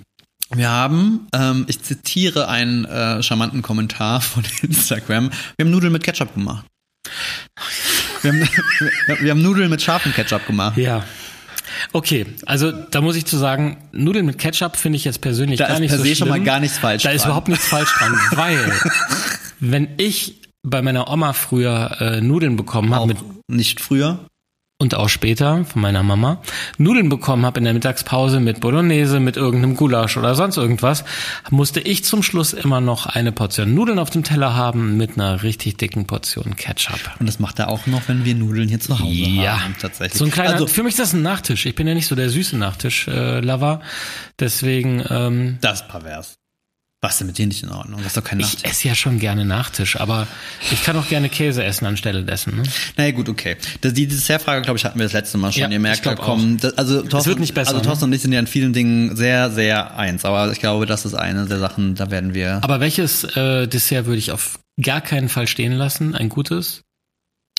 Wir 0.55 0.71
haben, 0.71 1.29
ähm, 1.35 1.67
ich 1.69 1.83
zitiere 1.83 2.49
einen 2.49 2.85
äh, 2.87 3.23
charmanten 3.23 3.63
Kommentar 3.63 4.21
von 4.23 4.45
Instagram. 4.63 5.31
Wir 5.57 5.65
haben 5.67 5.71
Nudeln 5.71 5.93
mit 5.93 6.03
Ketchup 6.03 6.35
gemacht. 6.35 6.65
Wir 8.23 8.33
haben, 8.33 8.41
wir, 9.21 9.31
haben 9.31 9.43
Nudeln 9.43 9.71
mit 9.71 9.83
scharfem 9.83 10.13
Ketchup 10.13 10.47
gemacht. 10.47 10.77
Ja. 10.77 11.05
Okay, 11.93 12.27
also 12.47 12.73
da 12.73 13.01
muss 13.03 13.15
ich 13.17 13.27
zu 13.27 13.37
sagen, 13.37 13.77
Nudeln 13.93 14.25
mit 14.27 14.39
Ketchup 14.39 14.77
finde 14.77 14.97
ich 14.97 15.05
jetzt 15.05 15.21
persönlich 15.21 15.59
Da 15.59 15.67
gar 15.67 15.75
ist 15.75 15.81
nicht 15.81 15.91
per 15.91 15.99
so 15.99 16.05
se 16.05 16.09
schlimm. 16.15 16.19
schon 16.19 16.29
mal 16.29 16.43
gar 16.43 16.61
nichts 16.61 16.79
falsch 16.79 17.03
Da 17.03 17.11
ist 17.11 17.23
dran. 17.23 17.29
überhaupt 17.31 17.49
nichts 17.49 17.67
falsch 17.67 17.91
dran, 17.99 18.15
weil 18.33 18.73
wenn 19.61 19.89
ich 19.99 20.41
bei 20.63 20.83
meiner 20.83 21.11
Oma 21.11 21.35
früher 21.35 21.97
äh, 22.01 22.21
Nudeln 22.21 22.57
bekommen 22.57 22.95
habe 22.95 23.09
mit 23.09 23.19
nicht 23.49 23.81
früher. 23.81 24.19
Und 24.81 24.95
auch 24.95 25.09
später 25.09 25.65
von 25.65 25.83
meiner 25.83 26.05
Mama 26.05 26.41
Nudeln 26.77 27.09
bekommen 27.09 27.45
habe 27.45 27.59
in 27.59 27.65
der 27.65 27.75
Mittagspause 27.75 28.39
mit 28.39 28.61
Bolognese, 28.61 29.19
mit 29.19 29.37
irgendeinem 29.37 29.75
Gulasch 29.75 30.17
oder 30.17 30.37
sonst 30.37 30.57
irgendwas, 30.57 31.05
musste 31.51 31.81
ich 31.81 32.05
zum 32.05 32.23
Schluss 32.23 32.53
immer 32.53 32.81
noch 32.81 33.07
eine 33.07 33.33
Portion 33.33 33.75
Nudeln 33.75 33.99
auf 33.99 34.11
dem 34.11 34.23
Teller 34.23 34.55
haben 34.55 34.97
mit 34.97 35.15
einer 35.17 35.43
richtig 35.43 35.79
dicken 35.79 36.07
Portion 36.07 36.55
Ketchup. 36.55 37.01
Und 37.19 37.27
das 37.27 37.41
macht 37.41 37.59
er 37.59 37.71
auch 37.71 37.89
noch, 37.89 38.03
wenn 38.07 38.25
wir 38.25 38.37
Nudeln 38.37 38.69
hier 38.69 38.79
zu 38.79 38.97
Hause 39.01 39.11
Ja, 39.11 39.65
haben, 39.65 39.75
tatsächlich. 39.81 40.17
So 40.17 40.27
ein 40.27 40.31
kleiner, 40.31 40.53
also, 40.53 40.69
für 40.69 40.85
mich 40.85 40.93
ist 40.93 41.01
das 41.01 41.13
ein 41.13 41.23
Nachtisch. 41.23 41.67
Ich 41.67 41.75
bin 41.75 41.89
ja 41.89 41.95
nicht 41.95 42.07
so 42.07 42.15
der 42.15 42.31
süße 42.31 42.57
Nachtisch-Lover. 42.57 43.81
Deswegen, 44.39 45.03
ähm, 45.11 45.59
das 45.61 45.81
ist 45.81 45.89
pervers. 45.89 46.39
Was 47.01 47.13
ist 47.13 47.19
denn 47.21 47.27
mit 47.29 47.39
dir 47.39 47.47
nicht 47.47 47.63
in 47.63 47.71
Ordnung? 47.71 47.99
Das 47.99 48.09
ist 48.09 48.17
doch 48.17 48.25
kein 48.25 48.41
ich 48.41 48.55
Nachtisch. 48.55 48.71
esse 48.71 48.89
ja 48.89 48.95
schon 48.97 49.21
gerne 49.21 49.45
Nachtisch, 49.45 50.01
aber 50.01 50.27
ich 50.73 50.83
kann 50.83 50.97
auch 50.97 51.09
gerne 51.09 51.29
Käse 51.29 51.63
essen 51.63 51.87
anstelle 51.87 52.25
dessen. 52.25 52.57
Ne? 52.57 52.63
Naja, 52.97 53.13
gut, 53.13 53.29
okay. 53.29 53.57
Das, 53.83 53.93
die 53.93 54.09
Dessertfrage, 54.09 54.63
glaube 54.63 54.79
ich, 54.79 54.85
hatten 54.85 54.99
wir 54.99 55.05
das 55.05 55.13
letzte 55.13 55.39
Mal 55.39 55.53
schon. 55.53 55.63
Ja, 55.63 55.69
Ihr 55.69 55.79
merkt, 55.79 55.99
ich 55.99 56.03
da 56.03 56.15
glaub 56.15 56.27
kommen, 56.27 56.57
das, 56.57 56.77
also 56.77 57.03
Thorsten, 57.03 57.29
wird 57.29 57.39
nicht 57.39 57.55
besser, 57.55 57.71
also 57.71 57.85
Thorsten 57.85 58.07
ne? 58.07 58.09
und 58.09 58.15
ich 58.15 58.23
sind 58.23 58.33
ja 58.33 58.41
in 58.41 58.49
vielen 58.49 58.73
Dingen 58.73 59.15
sehr, 59.15 59.51
sehr 59.53 59.97
eins. 59.97 60.25
Aber 60.25 60.51
ich 60.51 60.59
glaube, 60.59 60.87
das 60.87 61.05
ist 61.05 61.15
eine 61.15 61.47
der 61.47 61.61
Sachen, 61.61 61.95
da 61.95 62.11
werden 62.11 62.35
wir. 62.35 62.59
Aber 62.65 62.81
welches 62.81 63.23
äh, 63.37 63.69
Dessert 63.69 64.07
würde 64.07 64.19
ich 64.19 64.33
auf 64.33 64.59
gar 64.83 65.01
keinen 65.01 65.29
Fall 65.29 65.47
stehen 65.47 65.75
lassen? 65.75 66.17
Ein 66.17 66.29
gutes? 66.29 66.83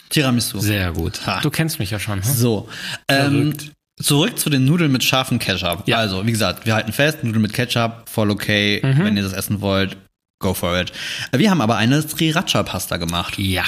Tiramisu. 0.10 0.60
Sehr 0.60 0.92
gut. 0.92 1.26
Ha. 1.26 1.40
Du 1.42 1.50
kennst 1.50 1.80
mich 1.80 1.92
ja 1.92 2.00
schon. 2.00 2.24
Hm? 2.24 2.34
So. 2.34 2.68
Ähm, 3.08 3.54
Verrückt. 3.54 3.72
Zurück 4.02 4.40
zu 4.40 4.50
den 4.50 4.66
Nudeln 4.66 4.92
mit 4.92 5.04
scharfem 5.04 5.40
Ketchup. 5.40 5.84
Ja. 5.88 5.98
Also, 5.98 6.26
wie 6.26 6.32
gesagt, 6.32 6.66
wir 6.66 6.76
halten 6.76 6.94
fest, 6.94 7.24
Nudeln 7.24 7.42
mit 7.42 7.54
Ketchup, 7.54 8.10
voll 8.10 8.32
okay. 8.32 8.82
Mhm. 8.84 9.04
Wenn 9.04 9.18
ihr 9.18 9.24
das 9.24 9.34
essen 9.34 9.62
wollt, 9.62 9.98
go 10.40 10.54
for 10.54 10.80
it. 10.80 10.92
Wir 11.32 11.52
haben 11.52 11.62
aber 11.62 11.78
eine 11.78 12.02
Sriracha-Pasta 12.02 12.98
gemacht. 12.98 13.38
Ja. 13.38 13.64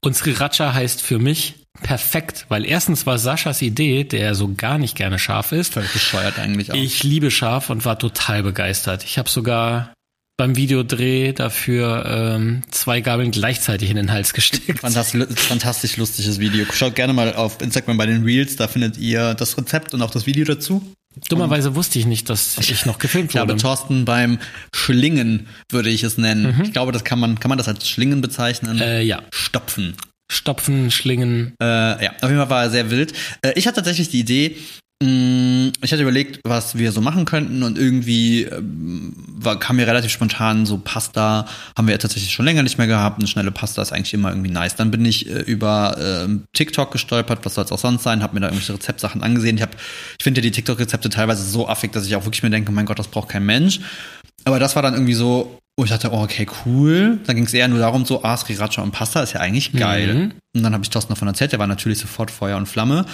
Und 0.00 0.16
Sriracha 0.16 0.72
heißt 0.72 1.02
für 1.02 1.18
mich 1.18 1.54
perfekt, 1.82 2.46
weil 2.48 2.64
erstens 2.64 3.06
war 3.06 3.18
Saschas 3.18 3.60
Idee, 3.62 4.04
der 4.04 4.34
so 4.34 4.54
gar 4.54 4.78
nicht 4.78 4.96
gerne 4.96 5.18
scharf 5.18 5.52
ist. 5.52 5.74
Völlig 5.74 5.92
bescheuert 5.92 6.38
eigentlich 6.38 6.72
auch. 6.72 6.76
Ich 6.76 7.02
liebe 7.02 7.30
scharf 7.30 7.70
und 7.70 7.84
war 7.84 7.98
total 7.98 8.42
begeistert. 8.42 9.04
Ich 9.04 9.18
habe 9.18 9.28
sogar 9.28 9.92
beim 10.36 10.56
Videodreh 10.56 11.32
dafür 11.32 12.04
ähm, 12.06 12.62
zwei 12.70 13.00
Gabeln 13.00 13.30
gleichzeitig 13.30 13.90
in 13.90 13.96
den 13.96 14.12
Hals 14.12 14.34
gesteckt. 14.34 14.80
Fantastisch, 14.80 15.26
fantastisch 15.34 15.96
lustiges 15.96 16.38
Video. 16.38 16.66
Schaut 16.72 16.94
gerne 16.94 17.12
mal 17.12 17.34
auf 17.34 17.60
Instagram 17.62 17.96
bei 17.96 18.06
den 18.06 18.22
Reels, 18.22 18.56
da 18.56 18.68
findet 18.68 18.98
ihr 18.98 19.34
das 19.34 19.56
Rezept 19.56 19.94
und 19.94 20.02
auch 20.02 20.10
das 20.10 20.26
Video 20.26 20.44
dazu. 20.44 20.82
Dummerweise 21.30 21.74
wusste 21.74 21.98
ich 21.98 22.04
nicht, 22.04 22.28
dass 22.28 22.58
ich 22.58 22.84
noch 22.84 22.98
gefilmt 22.98 23.30
Ich 23.30 23.38
habe 23.38 23.52
wurde. 23.52 23.62
Thorsten 23.62 24.04
beim 24.04 24.38
Schlingen, 24.74 25.46
würde 25.70 25.88
ich 25.88 26.02
es 26.02 26.18
nennen. 26.18 26.60
Ich 26.62 26.74
glaube, 26.74 26.92
das 26.92 27.04
kann 27.04 27.18
man, 27.18 27.40
kann 27.40 27.48
man 27.48 27.56
das 27.56 27.68
als 27.68 27.88
Schlingen 27.88 28.20
bezeichnen? 28.20 28.78
Äh, 28.80 29.00
ja. 29.00 29.22
Stopfen. 29.32 29.96
Stopfen, 30.30 30.90
Schlingen. 30.90 31.54
Äh, 31.62 32.04
ja, 32.04 32.10
auf 32.20 32.28
jeden 32.28 32.36
Fall 32.36 32.50
war 32.50 32.64
er 32.64 32.70
sehr 32.70 32.90
wild. 32.90 33.14
Äh, 33.40 33.52
ich 33.54 33.66
hatte 33.66 33.76
tatsächlich 33.76 34.10
die 34.10 34.20
Idee, 34.20 34.56
ich 34.98 35.92
hatte 35.92 36.00
überlegt, 36.00 36.40
was 36.42 36.78
wir 36.78 36.90
so 36.90 37.02
machen 37.02 37.26
könnten 37.26 37.62
und 37.62 37.76
irgendwie 37.76 38.44
ähm, 38.44 39.12
war, 39.28 39.58
kam 39.58 39.76
mir 39.76 39.86
relativ 39.86 40.10
spontan 40.10 40.64
so 40.64 40.78
Pasta, 40.78 41.46
haben 41.76 41.86
wir 41.86 41.92
ja 41.92 41.98
tatsächlich 41.98 42.32
schon 42.32 42.46
länger 42.46 42.62
nicht 42.62 42.78
mehr 42.78 42.86
gehabt. 42.86 43.18
Eine 43.18 43.28
schnelle 43.28 43.50
Pasta 43.50 43.82
ist 43.82 43.92
eigentlich 43.92 44.14
immer 44.14 44.30
irgendwie 44.30 44.50
nice. 44.50 44.74
Dann 44.74 44.90
bin 44.90 45.04
ich 45.04 45.28
äh, 45.28 45.40
über 45.40 45.98
ähm, 46.00 46.44
TikTok 46.54 46.92
gestolpert, 46.92 47.44
was 47.44 47.54
soll 47.54 47.64
es 47.64 47.72
auch 47.72 47.78
sonst 47.78 48.04
sein, 48.04 48.22
habe 48.22 48.34
mir 48.34 48.40
da 48.40 48.46
irgendwelche 48.46 48.72
Rezeptsachen 48.72 49.22
angesehen. 49.22 49.58
Ich 49.58 49.66
ich 50.18 50.24
finde 50.24 50.40
ja 50.40 50.42
die 50.42 50.50
TikTok-Rezepte 50.50 51.10
teilweise 51.10 51.44
so 51.44 51.68
affig, 51.68 51.92
dass 51.92 52.06
ich 52.06 52.16
auch 52.16 52.24
wirklich 52.24 52.42
mir 52.42 52.50
denke, 52.50 52.72
mein 52.72 52.86
Gott, 52.86 52.98
das 52.98 53.08
braucht 53.08 53.28
kein 53.28 53.44
Mensch. 53.44 53.80
Aber 54.44 54.58
das 54.58 54.76
war 54.76 54.82
dann 54.82 54.94
irgendwie 54.94 55.14
so, 55.14 55.58
wo 55.78 55.84
ich 55.84 55.90
dachte, 55.90 56.10
oh, 56.10 56.22
okay, 56.22 56.46
cool. 56.64 57.18
Dann 57.26 57.36
ging 57.36 57.44
es 57.44 57.52
eher 57.52 57.68
nur 57.68 57.78
darum, 57.78 58.06
so, 58.06 58.22
ah, 58.24 58.34
Sriracha 58.36 58.80
und 58.80 58.92
Pasta 58.92 59.22
ist 59.22 59.34
ja 59.34 59.40
eigentlich 59.40 59.72
geil. 59.72 60.14
Mhm. 60.14 60.32
Und 60.56 60.62
dann 60.62 60.72
habe 60.72 60.82
ich 60.82 60.88
Thorsten 60.88 61.12
davon 61.12 61.28
erzählt, 61.28 61.52
der 61.52 61.58
war 61.58 61.66
natürlich 61.66 61.98
sofort 61.98 62.30
Feuer 62.30 62.56
und 62.56 62.64
Flamme. 62.66 63.04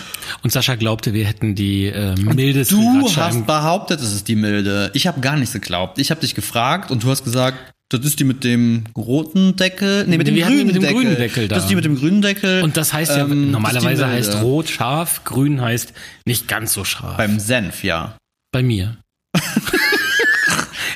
Und 0.45 0.53
Sascha 0.53 0.77
glaubte, 0.77 1.13
wir 1.13 1.27
hätten 1.27 1.57
die 1.57 1.87
äh, 1.87 2.15
milde 2.15 2.65
Du 2.65 3.09
Sriracha 3.09 3.27
hast 3.27 3.47
behauptet, 3.47 4.01
es 4.01 4.13
ist 4.15 4.29
die 4.29 4.37
milde. 4.37 4.93
Ich 4.95 5.09
habe 5.09 5.21
gar 5.21 5.37
nichts 5.37 5.53
geglaubt. 5.53 5.99
Ich 5.99 6.13
habe 6.13 6.21
dich 6.21 6.37
gefragt 6.37 6.93
und 6.93 7.03
du 7.03 7.11
hast 7.11 7.25
gesagt, 7.25 7.73
das 7.89 8.07
ist 8.07 8.21
die 8.21 8.25
mit 8.25 8.45
dem 8.45 8.85
roten 8.97 9.57
Deckel. 9.57 10.07
Nee, 10.07 10.17
mit 10.17 10.29
dem 10.29 10.37
grünen 10.37 10.67
mit 10.67 10.77
dem 10.77 10.83
Deckel. 10.83 10.97
grünen 10.97 11.17
Deckel 11.17 11.49
da. 11.49 11.57
Das 11.57 11.65
ist 11.65 11.69
die 11.71 11.75
mit 11.75 11.85
dem 11.85 11.97
grünen 11.97 12.23
Deckel. 12.23 12.63
Und 12.63 12.77
das 12.77 12.93
heißt 12.93 13.11
ja, 13.17 13.25
Ähm, 13.25 13.51
normalerweise 13.51 14.07
heißt 14.07 14.41
rot 14.41 14.69
scharf, 14.69 15.25
grün 15.25 15.61
heißt 15.61 15.93
nicht 16.25 16.47
ganz 16.47 16.73
so 16.73 16.85
scharf. 16.85 17.17
Beim 17.17 17.41
Senf, 17.41 17.83
ja. 17.83 18.17
Bei 18.53 18.63
mir. 18.63 18.99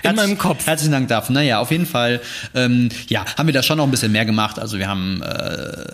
In 0.03 0.15
meinem 0.17 0.39
Kopf. 0.39 0.67
Herzlichen 0.67 0.93
Dank 0.93 1.09
dafür. 1.09 1.35
Naja, 1.35 1.59
auf 1.61 1.71
jeden 1.71 1.87
Fall, 1.87 2.21
ähm, 2.55 2.89
ja, 3.09 3.25
haben 3.37 3.47
wir 3.47 3.53
da 3.55 3.63
schon 3.63 3.79
noch 3.79 3.85
ein 3.85 3.91
bisschen 3.91 4.13
mehr 4.13 4.25
gemacht. 4.25 4.59
Also 4.59 4.79
wir 4.79 4.89
haben 4.89 5.23
äh, 5.23 5.85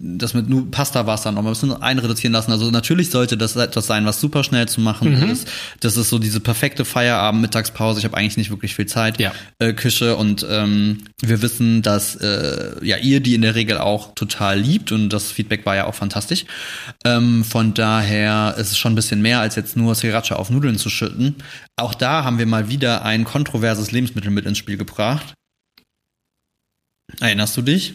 das 0.00 0.34
mit 0.34 0.48
Nu- 0.48 0.66
Pasta 0.70 1.06
war 1.06 1.14
es 1.14 1.22
dann 1.22 1.34
noch 1.34 1.42
mal 1.42 1.50
ein 1.50 1.52
bisschen 1.52 1.82
einreduzieren 1.82 2.32
lassen. 2.32 2.52
Also 2.52 2.70
natürlich 2.70 3.10
sollte 3.10 3.36
das 3.36 3.56
etwas 3.56 3.86
sein, 3.86 4.06
was 4.06 4.20
super 4.20 4.44
schnell 4.44 4.66
zu 4.68 4.80
machen 4.80 5.10
Mhm. 5.20 5.30
ist. 5.30 5.48
Das 5.80 5.96
ist 5.96 6.08
so 6.08 6.18
diese 6.18 6.40
perfekte 6.40 6.84
Feierabend-Mittagspause. 6.84 7.98
Ich 7.98 8.04
habe 8.04 8.16
eigentlich 8.16 8.36
nicht 8.36 8.50
wirklich 8.50 8.74
viel 8.74 8.86
Zeit. 8.86 9.20
Ja. 9.20 9.32
Äh, 9.58 9.72
Küche 9.72 10.16
und 10.16 10.46
ähm, 10.48 11.04
wir 11.20 11.42
wissen, 11.42 11.82
dass 11.82 12.16
äh, 12.16 12.72
ja 12.82 12.96
ihr 12.96 13.20
die 13.20 13.34
in 13.34 13.42
der 13.42 13.54
Regel 13.54 13.78
auch 13.78 14.14
total 14.14 14.58
liebt 14.58 14.92
und 14.92 15.08
das 15.10 15.30
Feedback 15.30 15.66
war 15.66 15.76
ja 15.76 15.86
auch 15.86 15.94
fantastisch. 15.94 16.44
Ähm, 17.04 17.44
von 17.44 17.74
daher 17.74 18.54
ist 18.58 18.70
es 18.72 18.78
schon 18.78 18.92
ein 18.92 18.96
bisschen 18.96 19.22
mehr 19.22 19.40
als 19.40 19.56
jetzt 19.56 19.76
nur 19.76 19.94
Sriracha 19.94 20.36
auf 20.36 20.50
Nudeln 20.50 20.78
zu 20.78 20.90
schütten. 20.90 21.36
Auch 21.80 21.94
da 21.94 22.24
haben 22.24 22.38
wir 22.38 22.46
mal 22.46 22.68
wieder 22.68 23.04
ein 23.04 23.24
kontroverses 23.24 23.90
Lebensmittel 23.90 24.30
mit 24.30 24.44
ins 24.44 24.58
Spiel 24.58 24.76
gebracht. 24.76 25.34
Erinnerst 27.20 27.56
du 27.56 27.62
dich? 27.62 27.94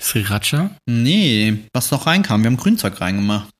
Sriracha? 0.00 0.70
Nee, 0.86 1.58
was 1.72 1.90
noch 1.90 2.06
reinkam. 2.06 2.42
Wir 2.42 2.50
haben 2.50 2.56
Grünzeug 2.56 3.00
reingemacht. 3.00 3.50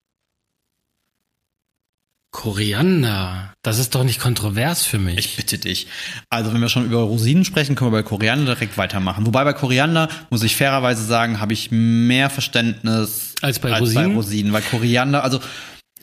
Koriander. 2.30 3.52
Das 3.62 3.78
ist 3.78 3.94
doch 3.94 4.04
nicht 4.04 4.20
kontrovers 4.20 4.84
für 4.84 4.98
mich. 4.98 5.18
Ich 5.18 5.36
bitte 5.36 5.58
dich. 5.58 5.88
Also, 6.30 6.52
wenn 6.52 6.60
wir 6.60 6.68
schon 6.68 6.84
über 6.84 6.98
Rosinen 6.98 7.44
sprechen, 7.44 7.74
können 7.74 7.90
wir 7.90 8.02
bei 8.02 8.08
Koriander 8.08 8.54
direkt 8.54 8.78
weitermachen. 8.78 9.26
Wobei 9.26 9.44
bei 9.44 9.52
Koriander, 9.52 10.08
muss 10.30 10.42
ich 10.42 10.54
fairerweise 10.54 11.04
sagen, 11.04 11.40
habe 11.40 11.52
ich 11.52 11.70
mehr 11.70 12.30
Verständnis 12.30 13.34
Als 13.42 13.58
bei 13.58 13.70
bei 13.70 13.78
Rosinen? 13.78 14.14
Rosinen. 14.14 14.52
Weil 14.52 14.62
Koriander, 14.62 15.24
also 15.24 15.40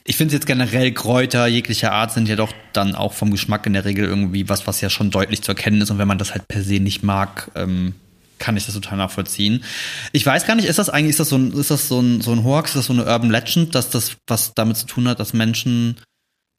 ich 0.07 0.17
finde 0.17 0.35
jetzt 0.35 0.45
generell 0.45 0.91
Kräuter 0.91 1.47
jeglicher 1.47 1.91
Art 1.91 2.11
sind 2.11 2.29
ja 2.29 2.35
doch 2.35 2.53
dann 2.73 2.93
auch 2.93 3.13
vom 3.13 3.31
Geschmack 3.31 3.65
in 3.65 3.73
der 3.73 3.85
Regel 3.85 4.05
irgendwie 4.05 4.47
was, 4.47 4.67
was 4.67 4.79
ja 4.79 4.89
schon 4.91 5.09
deutlich 5.09 5.41
zu 5.41 5.51
erkennen 5.51 5.81
ist. 5.81 5.89
Und 5.89 5.97
wenn 5.97 6.07
man 6.07 6.19
das 6.19 6.31
halt 6.31 6.47
per 6.47 6.61
se 6.61 6.79
nicht 6.79 7.01
mag, 7.01 7.49
ähm, 7.55 7.95
kann 8.37 8.55
ich 8.55 8.65
das 8.65 8.75
total 8.75 8.99
nachvollziehen. 8.99 9.63
Ich 10.11 10.23
weiß 10.23 10.45
gar 10.45 10.55
nicht, 10.55 10.67
ist 10.67 10.77
das 10.77 10.89
eigentlich, 10.89 11.11
ist 11.11 11.19
das 11.19 11.29
so 11.29 11.37
ein, 11.37 11.51
ist 11.53 11.71
das 11.71 11.87
so 11.87 11.99
ein, 11.99 12.21
so 12.21 12.31
ein 12.33 12.43
Hoax, 12.43 12.71
ist 12.71 12.75
das 12.75 12.85
so 12.85 12.93
eine 12.93 13.05
Urban 13.05 13.31
Legend, 13.31 13.73
dass 13.73 13.89
das 13.89 14.15
was 14.27 14.53
damit 14.53 14.77
zu 14.77 14.85
tun 14.85 15.07
hat, 15.07 15.19
dass 15.19 15.33
Menschen 15.33 15.97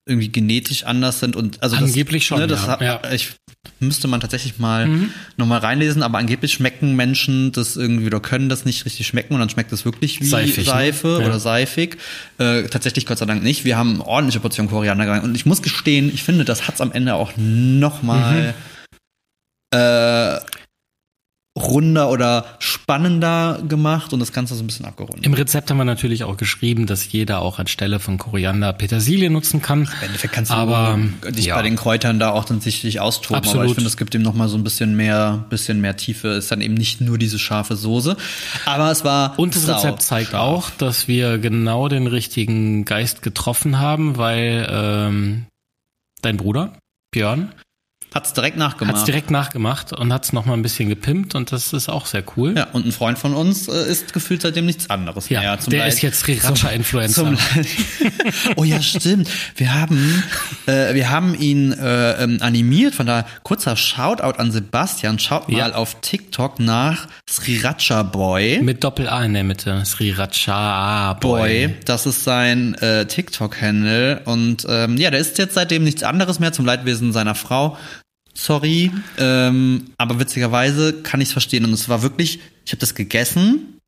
irgendwie 0.09 0.29
genetisch 0.29 0.85
anders 0.85 1.21
sind 1.21 1.37
und 1.37 1.63
also 1.63 1.77
Angeblich 1.77 2.25
das, 2.25 2.27
schon, 2.27 2.39
Ne, 2.41 2.47
das 2.49 2.63
ja. 2.63 2.69
hat, 2.69 2.81
Ja. 2.81 3.01
Ich 3.13 3.35
müsste 3.81 4.09
man 4.09 4.21
tatsächlich 4.21 4.59
mal 4.59 4.89
noch 5.37 5.47
mal 5.47 5.59
reinlesen, 5.59 6.03
aber 6.03 6.19
angeblich 6.19 6.53
schmecken 6.53 6.97
Menschen 6.97 7.53
das 7.53 7.77
irgendwie 7.77 8.07
oder 8.07 8.21
können 8.21 8.49
das 8.49 8.65
nicht 8.65 8.85
richtig 8.85 9.07
schmecken 9.07 9.35
und 9.35 9.41
dann 9.41 9.51
schmeckt 9.51 9.73
es 9.73 9.85
wirklich 9.85 10.21
wie 10.21 10.27
Seifig, 10.27 10.59
ne? 10.59 10.65
Seife 10.65 11.19
Ja. 11.21 11.27
oder 11.27 11.39
seifig. 11.39 11.97
Äh, 12.39 12.65
tatsächlich 12.65 13.07
Gott 13.07 13.19
sei 13.19 13.27
Dank 13.27 13.43
nicht. 13.43 13.65
Wir 13.65 13.77
haben 13.77 13.95
eine 13.95 14.07
ordentliche 14.07 14.41
Portion 14.41 14.69
Koriander 14.69 15.09
rein 15.09 15.23
und 15.23 15.35
ich 15.35 15.47
muss 15.47 15.63
gestehen, 15.63 16.11
ich 16.13 16.23
finde, 16.23 16.45
das 16.45 16.67
hat's 16.69 16.81
am 16.81 16.93
Ende 16.93 17.15
auch 17.15 17.33
noch 17.37 18.03
mal 18.03 18.55
äh, 19.75 20.39
runder 21.57 22.11
oder 22.11 22.45
spannender 22.59 23.63
gemacht 23.67 24.13
und 24.13 24.21
das 24.21 24.33
Ganze 24.33 24.55
so 24.55 24.63
ein 24.63 24.67
bisschen 24.67 24.85
abgerundet. 24.85 25.25
Im 25.25 25.33
Rezept 25.33 25.71
haben 25.71 25.79
wir 25.79 25.85
natürlich 25.87 26.25
auch 26.25 26.37
geschrieben, 26.37 26.87
dass 26.87 27.11
jeder 27.11 27.41
auch 27.41 27.59
anstelle 27.59 27.99
von 27.99 28.19
Koriander 28.19 28.75
Petersilie 28.75 29.31
nutzen 29.31 29.63
kann. 29.63 29.83
Im 30.01 30.07
Endeffekt 30.07 30.35
kannst 30.35 30.51
du 30.51 30.55
Aber, 30.55 30.99
dich 31.31 31.47
ja. 31.47 31.57
bei 31.57 31.63
den 31.63 31.77
Kräutern 31.77 32.19
da 32.19 32.31
auch 32.31 32.45
dann 32.45 32.61
sicherlich 32.61 33.01
austoben. 33.01 33.37
Aber 33.37 33.47
Absolut. 33.47 33.69
ich 33.69 33.75
finde, 33.75 33.89
es 33.89 33.97
gibt 33.97 34.15
ihm 34.15 34.23
noch 34.23 34.35
mal 34.35 34.49
so 34.49 34.59
ein 34.59 34.65
bisschen 34.65 34.97
mehr, 34.97 35.47
bisschen 35.49 35.81
mehr 35.81 35.97
Tiefe. 35.97 36.29
Ist 36.29 36.53
dann 36.53 36.61
eben 36.61 36.75
nicht 36.75 37.01
nur 37.01 37.17
diese 37.17 37.39
scharfe 37.39 37.75
Soße. 37.75 38.17
Aber 38.67 38.91
es 38.91 39.03
war 39.05 39.39
Und 39.39 39.57
das 39.57 39.67
Rezept 39.67 40.03
zeigt 40.03 40.33
scharf. 40.33 40.43
auch, 40.43 40.71
dass 40.71 41.09
wir 41.09 41.39
genau 41.39 41.89
den 41.89 42.07
richtigen 42.07 42.85
Geist 42.85 43.23
getroffen 43.23 43.79
haben, 43.79 44.19
weil 44.19 44.69
ähm, 44.71 45.47
dein 46.21 46.37
Bruder, 46.37 46.79
Björn, 47.11 47.53
Hat's 48.15 48.33
direkt 48.33 48.55
hat 48.55 48.61
nachgemacht. 48.61 48.97
es 48.97 49.05
direkt 49.05 49.31
nachgemacht 49.31 49.93
und 49.93 50.11
hat 50.13 50.25
es 50.25 50.33
nochmal 50.33 50.57
ein 50.57 50.63
bisschen 50.63 50.89
gepimpt 50.89 51.35
und 51.35 51.53
das 51.53 51.73
ist 51.75 51.89
auch 51.91 52.07
sehr 52.07 52.25
cool. 52.37 52.55
ja, 52.57 52.67
und 52.73 52.87
ein 52.87 52.93
Freund 52.93 53.19
von 53.19 53.35
uns 53.35 53.69
äh, 53.69 53.73
isst 53.91 54.13
gefühlt 54.15 54.41
seitdem 54.43 54.65
nichts 54.65 54.89
anderes 54.89 55.29
Ja, 55.29 55.41
mehr. 55.41 55.59
Zum 55.59 55.71
der 55.73 55.81
Leid- 55.81 55.93
ist 55.93 56.03
jetzt 56.03 56.21
Sriracha-Influencer. 56.21 57.25
Zum 57.25 57.39
oh 58.57 58.65
ja, 58.65 58.81
stimmt. 58.81 59.29
Wir 59.57 59.75
haben, 59.75 60.23
äh, 60.67 60.95
wir 60.95 61.11
haben 61.11 61.35
ihn 61.35 61.73
äh, 61.73 62.23
ähm, 62.23 62.39
animiert. 62.41 62.95
Von 62.95 63.07
daher 63.07 63.27
kurzer 63.43 63.77
Shoutout 63.77 64.39
an 64.39 64.51
Sebastian. 64.51 65.19
Schaut 65.19 65.49
mal 65.51 65.59
Ja. 65.59 65.75
auf 65.75 66.01
TikTok 66.01 66.59
nach 66.59 67.09
Sriracha 67.29 68.03
Boy. 68.03 68.61
Mit 68.63 68.83
Doppel-A 68.83 69.25
in 69.25 69.35
der 69.35 69.45
Mitte. 69.45 69.85
Sriracha 69.85 71.15
Boy, 71.15 71.69
Boy. 71.69 71.77
das 71.85 72.07
ist 72.07 72.25
sein 72.25 72.75
äh, 72.77 73.05
TikTok-Handle 73.07 74.23
und 74.25 74.67
ähm, 74.69 74.97
ja, 74.97 75.11
der 75.11 75.21
ist 75.21 75.39
jetzt 75.39 75.55
seitdem 75.55 75.85
nichts 75.85 76.03
anderes 76.03 76.39
mehr 76.41 76.53
zum 76.53 76.65
Leidwesen 76.65 77.13
seiner 77.13 77.35
Frau. 77.35 77.77
Sorry, 78.37 78.93
ähm, 79.19 79.87
aber 79.97 80.21
witzigerweise 80.21 81.03
kann 81.03 81.21
ich 81.23 81.29
es 81.29 81.33
verstehen 81.33 81.65
und 81.65 81.73
es 81.73 81.89
war 81.89 82.03
wirklich, 82.03 82.41
ich 82.67 82.73
habe 82.73 82.81
das 82.81 82.95
gegessen 82.95 83.79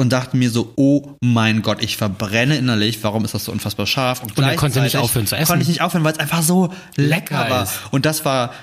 und 0.00 0.10
dachte 0.10 0.36
mir 0.38 0.50
so, 0.50 0.72
oh 0.76 1.16
mein 1.20 1.60
Gott, 1.60 1.82
ich 1.82 1.98
verbrenne 1.98 2.56
innerlich, 2.56 3.02
warum 3.02 3.26
ist 3.26 3.34
das 3.34 3.44
so 3.44 3.52
unfassbar 3.52 3.86
scharf? 3.86 4.22
Und 4.22 4.38
er 4.38 4.56
konnte 4.56 4.80
nicht 4.80 4.96
aufhören 4.96 5.26
zu 5.26 5.36
essen. 5.36 5.46
Konnte 5.46 5.62
ich 5.62 5.68
nicht 5.68 5.82
aufhören, 5.82 6.02
weil 6.04 6.12
es 6.12 6.18
einfach 6.18 6.42
so 6.42 6.72
lecker, 6.96 7.40
Lecker 7.40 7.50
war. 7.50 7.62
ist. 7.64 7.74
Und 7.90 8.06
das 8.06 8.24
war 8.24 8.54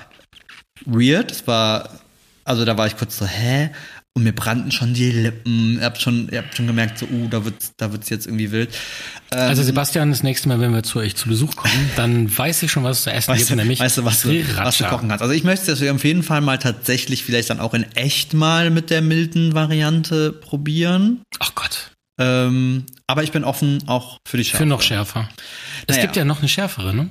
weird, 0.86 1.30
es 1.30 1.46
war, 1.46 1.88
also 2.44 2.64
da 2.64 2.76
war 2.76 2.88
ich 2.88 2.96
kurz 2.96 3.16
so, 3.18 3.26
hä? 3.26 3.70
Und 4.16 4.22
mir 4.22 4.32
brannten 4.32 4.72
schon 4.72 4.94
die 4.94 5.10
Lippen. 5.12 5.76
Ihr 5.78 5.84
habt 5.84 6.00
schon, 6.00 6.30
ihr 6.32 6.38
habt 6.38 6.56
schon 6.56 6.66
gemerkt, 6.66 6.96
so, 6.98 7.04
uh, 7.04 7.28
da 7.28 7.44
wird's, 7.44 7.72
da 7.76 7.92
wird's 7.92 8.08
jetzt 8.08 8.24
irgendwie 8.26 8.50
wild. 8.50 8.70
Ähm, 9.30 9.38
Also 9.40 9.62
Sebastian, 9.62 10.08
das 10.08 10.22
nächste 10.22 10.48
Mal, 10.48 10.58
wenn 10.58 10.72
wir 10.72 10.82
zu 10.82 11.00
euch 11.00 11.14
zu 11.16 11.28
Besuch 11.28 11.54
kommen, 11.54 11.90
dann 11.96 12.34
weiß 12.34 12.62
ich 12.62 12.70
schon, 12.72 12.82
was 12.82 12.96
es 12.98 13.04
zu 13.04 13.12
essen 13.12 13.28
Weißt 13.32 13.40
gibt, 13.40 13.50
du, 13.50 13.56
nämlich 13.56 13.78
weißt 13.78 13.98
du, 13.98 14.04
was 14.06 14.22
du, 14.22 14.30
was 14.56 14.78
du 14.78 14.84
kochen 14.84 15.10
kannst. 15.10 15.20
Also 15.20 15.34
ich 15.34 15.44
möchte 15.44 15.66
das 15.66 15.82
auf 15.82 16.02
jeden 16.04 16.22
Fall 16.22 16.40
mal 16.40 16.56
tatsächlich 16.58 17.24
vielleicht 17.24 17.50
dann 17.50 17.60
auch 17.60 17.74
in 17.74 17.82
echt 17.94 18.32
mal 18.32 18.70
mit 18.70 18.88
der 18.88 19.02
milden 19.02 19.52
Variante 19.52 20.32
probieren. 20.32 21.20
Ach 21.38 21.54
Gott, 21.54 21.90
Ähm, 22.18 22.86
aber 23.06 23.22
ich 23.22 23.32
bin 23.32 23.44
offen 23.44 23.86
auch 23.86 24.16
für 24.26 24.38
die 24.38 24.44
Schärfe. 24.44 24.62
für 24.62 24.66
noch 24.66 24.80
schärfer. 24.80 25.28
Es 25.86 25.96
Naja. 25.96 26.00
gibt 26.06 26.16
ja 26.16 26.24
noch 26.24 26.38
eine 26.38 26.48
schärfere, 26.48 26.94
ne? 26.94 27.10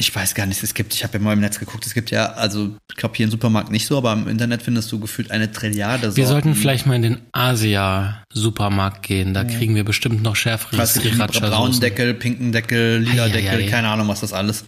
Ich 0.00 0.14
weiß 0.14 0.36
gar 0.36 0.46
nicht, 0.46 0.62
es 0.62 0.74
gibt, 0.74 0.94
ich 0.94 1.02
habe 1.02 1.18
ja 1.18 1.24
mal 1.24 1.32
im 1.32 1.40
Netz 1.40 1.58
geguckt, 1.58 1.84
es 1.84 1.92
gibt 1.92 2.12
ja, 2.12 2.26
also 2.34 2.76
ich 2.88 2.96
glaube 2.96 3.16
hier 3.16 3.24
im 3.24 3.32
Supermarkt 3.32 3.72
nicht 3.72 3.84
so, 3.84 3.98
aber 3.98 4.12
im 4.12 4.28
Internet 4.28 4.62
findest 4.62 4.92
du 4.92 5.00
gefühlt 5.00 5.32
eine 5.32 5.50
Trilliarde 5.50 6.14
Wir 6.16 6.24
Sorten. 6.24 6.28
sollten 6.28 6.54
vielleicht 6.54 6.86
mal 6.86 6.94
in 6.94 7.02
den 7.02 7.20
Asia-Supermarkt 7.32 9.02
gehen. 9.02 9.34
Da 9.34 9.42
kriegen 9.42 9.74
wir 9.74 9.84
bestimmt 9.84 10.22
noch 10.22 10.36
schärfere 10.36 10.78
Weißt 10.78 11.04
du, 11.04 11.40
braunen. 11.40 11.80
Deckel, 11.80 12.14
pinken 12.14 12.52
Deckel, 12.52 12.98
lila 13.00 13.24
Ei, 13.24 13.26
ei, 13.26 13.30
Deckel, 13.32 13.58
ei. 13.62 13.66
keine 13.66 13.88
Ahnung, 13.88 14.06
was 14.06 14.20
das 14.20 14.32
alles 14.32 14.64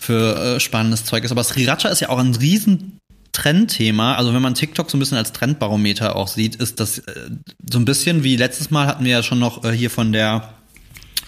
für 0.00 0.56
äh, 0.56 0.60
spannendes 0.60 1.04
Zeug 1.04 1.22
ist. 1.22 1.30
Aber 1.30 1.44
Sriracha 1.44 1.88
ist 1.88 2.00
ja 2.00 2.08
auch 2.08 2.18
ein 2.18 2.34
riesen 2.34 2.98
Trendthema. 3.30 4.14
Also 4.16 4.34
wenn 4.34 4.42
man 4.42 4.54
TikTok 4.54 4.90
so 4.90 4.96
ein 4.96 5.00
bisschen 5.00 5.18
als 5.18 5.32
Trendbarometer 5.32 6.16
auch 6.16 6.28
sieht, 6.28 6.56
ist 6.56 6.80
das 6.80 6.98
äh, 6.98 7.30
so 7.70 7.78
ein 7.78 7.84
bisschen 7.84 8.24
wie 8.24 8.36
letztes 8.36 8.70
Mal 8.70 8.86
hatten 8.88 9.04
wir 9.04 9.12
ja 9.12 9.22
schon 9.22 9.38
noch 9.38 9.64
äh, 9.64 9.70
hier 9.72 9.90
von 9.90 10.12
der 10.12 10.54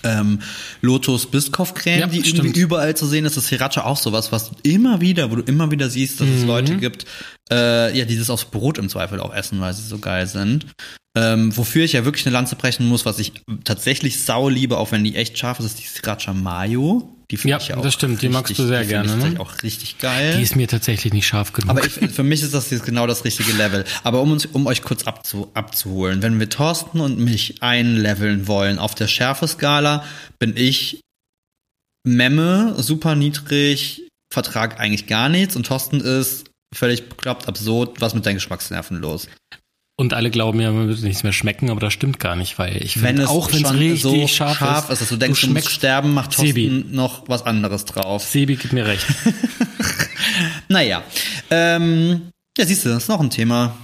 ähm, 0.07 0.38
Lotus 0.81 1.27
Biscoff 1.27 1.75
Creme, 1.75 2.01
Ja, 2.01 2.07
die 2.07 2.23
stimmt. 2.23 2.38
irgendwie 2.38 2.61
überall 2.61 2.97
zu 2.97 3.07
sehen 3.07 3.25
ist, 3.25 3.37
ist 3.37 3.47
Sriracha 3.49 3.85
auch 3.85 3.97
sowas, 3.97 4.33
was 4.33 4.51
immer 4.62 5.01
wieder, 5.01 5.31
wo 5.31 5.37
du 5.37 5.42
immer 5.42 5.71
wieder 5.71 5.90
siehst, 5.90 6.21
dass 6.21 6.29
es 6.29 6.42
Mhm. 6.42 6.47
Leute 6.47 6.77
gibt, 6.77 7.05
äh, 7.51 7.97
ja, 7.97 8.05
die 8.05 8.19
das 8.19 8.31
aufs 8.31 8.45
Brot 8.47 8.79
im 8.79 8.88
Zweifel 8.88 9.21
auch 9.21 9.35
essen, 9.35 9.61
weil 9.61 9.75
sie 9.75 9.83
so 9.87 9.99
geil 9.99 10.27
sind. 10.27 10.66
Ähm, 11.16 11.57
wofür 11.57 11.83
ich 11.85 11.95
ja 11.95 12.05
wirklich 12.05 12.27
eine 12.27 12.35
Lanze 12.35 12.57
brechen 12.57 12.87
muss, 12.88 13.07
was 13.07 13.19
ich 13.19 13.33
tatsächlich 13.64 14.23
sau 14.23 14.49
liebe, 14.51 14.77
auch 14.77 14.92
wenn 14.92 15.03
die 15.03 15.16
echt 15.16 15.38
scharf 15.38 15.59
ist, 15.61 15.64
ist 15.66 15.79
die 15.81 15.87
Sriracha 15.87 16.35
Mayo. 16.35 17.15
Die 17.30 17.36
finde 17.36 17.52
Ja, 17.52 17.56
ich 17.58 17.68
ja 17.68 17.76
auch 17.76 17.82
das 17.82 17.94
stimmt, 17.94 18.22
die 18.22 18.28
magst 18.28 18.56
du 18.56 18.66
sehr 18.66 18.82
die 18.82 18.88
finde 18.88 19.08
gerne, 19.08 19.28
Ich 19.28 19.34
ne? 19.34 19.40
auch 19.40 19.62
richtig 19.62 19.98
geil. 19.98 20.36
Die 20.36 20.42
ist 20.42 20.54
mir 20.54 20.68
tatsächlich 20.68 21.12
nicht 21.12 21.26
scharf 21.26 21.52
genug. 21.52 21.70
Aber 21.70 21.84
ich, 21.84 21.92
für 21.92 22.22
mich 22.22 22.42
ist 22.42 22.54
das 22.54 22.70
jetzt 22.70 22.84
genau 22.84 23.06
das 23.06 23.24
richtige 23.24 23.52
Level. 23.52 23.84
Aber 24.04 24.20
um 24.22 24.30
uns, 24.30 24.46
um 24.46 24.66
euch 24.66 24.82
kurz 24.82 25.04
abzu, 25.04 25.50
abzuholen, 25.54 26.22
wenn 26.22 26.38
wir 26.38 26.48
Thorsten 26.48 27.00
und 27.00 27.18
mich 27.18 27.62
einleveln 27.62 28.46
wollen 28.46 28.78
auf 28.78 28.94
der 28.94 29.08
Schärfeskala, 29.08 30.04
bin 30.38 30.56
ich 30.56 31.00
Memme, 32.06 32.74
super 32.80 33.16
niedrig, 33.16 34.02
Vertrag 34.32 34.78
eigentlich 34.78 35.06
gar 35.08 35.28
nichts 35.28 35.56
und 35.56 35.66
Thorsten 35.66 36.00
ist 36.00 36.44
völlig 36.74 37.08
bekloppt, 37.08 37.48
absurd, 37.48 38.00
was 38.00 38.14
mit 38.14 38.24
deinen 38.26 38.36
Geschmacksnerven 38.36 38.98
los? 38.98 39.28
Und 39.98 40.12
alle 40.12 40.30
glauben 40.30 40.61
ja, 40.61 40.70
man 40.72 40.88
wird 40.88 41.00
nichts 41.02 41.22
mehr 41.22 41.32
schmecken, 41.32 41.70
aber 41.70 41.80
das 41.80 41.92
stimmt 41.94 42.20
gar 42.20 42.37
nicht, 42.37 42.59
weil 42.59 42.76
ich 42.82 42.96
Wenn 43.00 43.09
finde, 43.16 43.22
es 43.22 43.28
auch 43.30 43.50
wenn 43.50 43.64
es 43.64 43.72
richtig 43.72 44.02
so 44.02 44.28
scharf, 44.28 44.59
scharf 44.59 44.90
ist, 44.90 45.00
dass 45.00 45.09
du 45.09 45.16
denkst, 45.16 45.40
du, 45.40 45.46
schmeckst 45.46 45.70
sterben, 45.70 46.12
macht 46.12 46.32
Thorsten 46.32 46.46
Sebi. 46.54 46.85
noch 46.90 47.26
was 47.28 47.46
anderes 47.46 47.87
drauf. 47.87 48.22
Sebi 48.24 48.56
gibt 48.56 48.72
mir 48.74 48.87
recht. 48.87 49.06
Naja, 50.68 51.02
ähm, 51.50 52.30
ja, 52.59 52.66
siehst 52.66 52.85
du, 52.85 52.88
das 52.90 53.04
ist 53.04 53.09
noch 53.09 53.20
ein 53.20 53.30
Thema. 53.30 53.76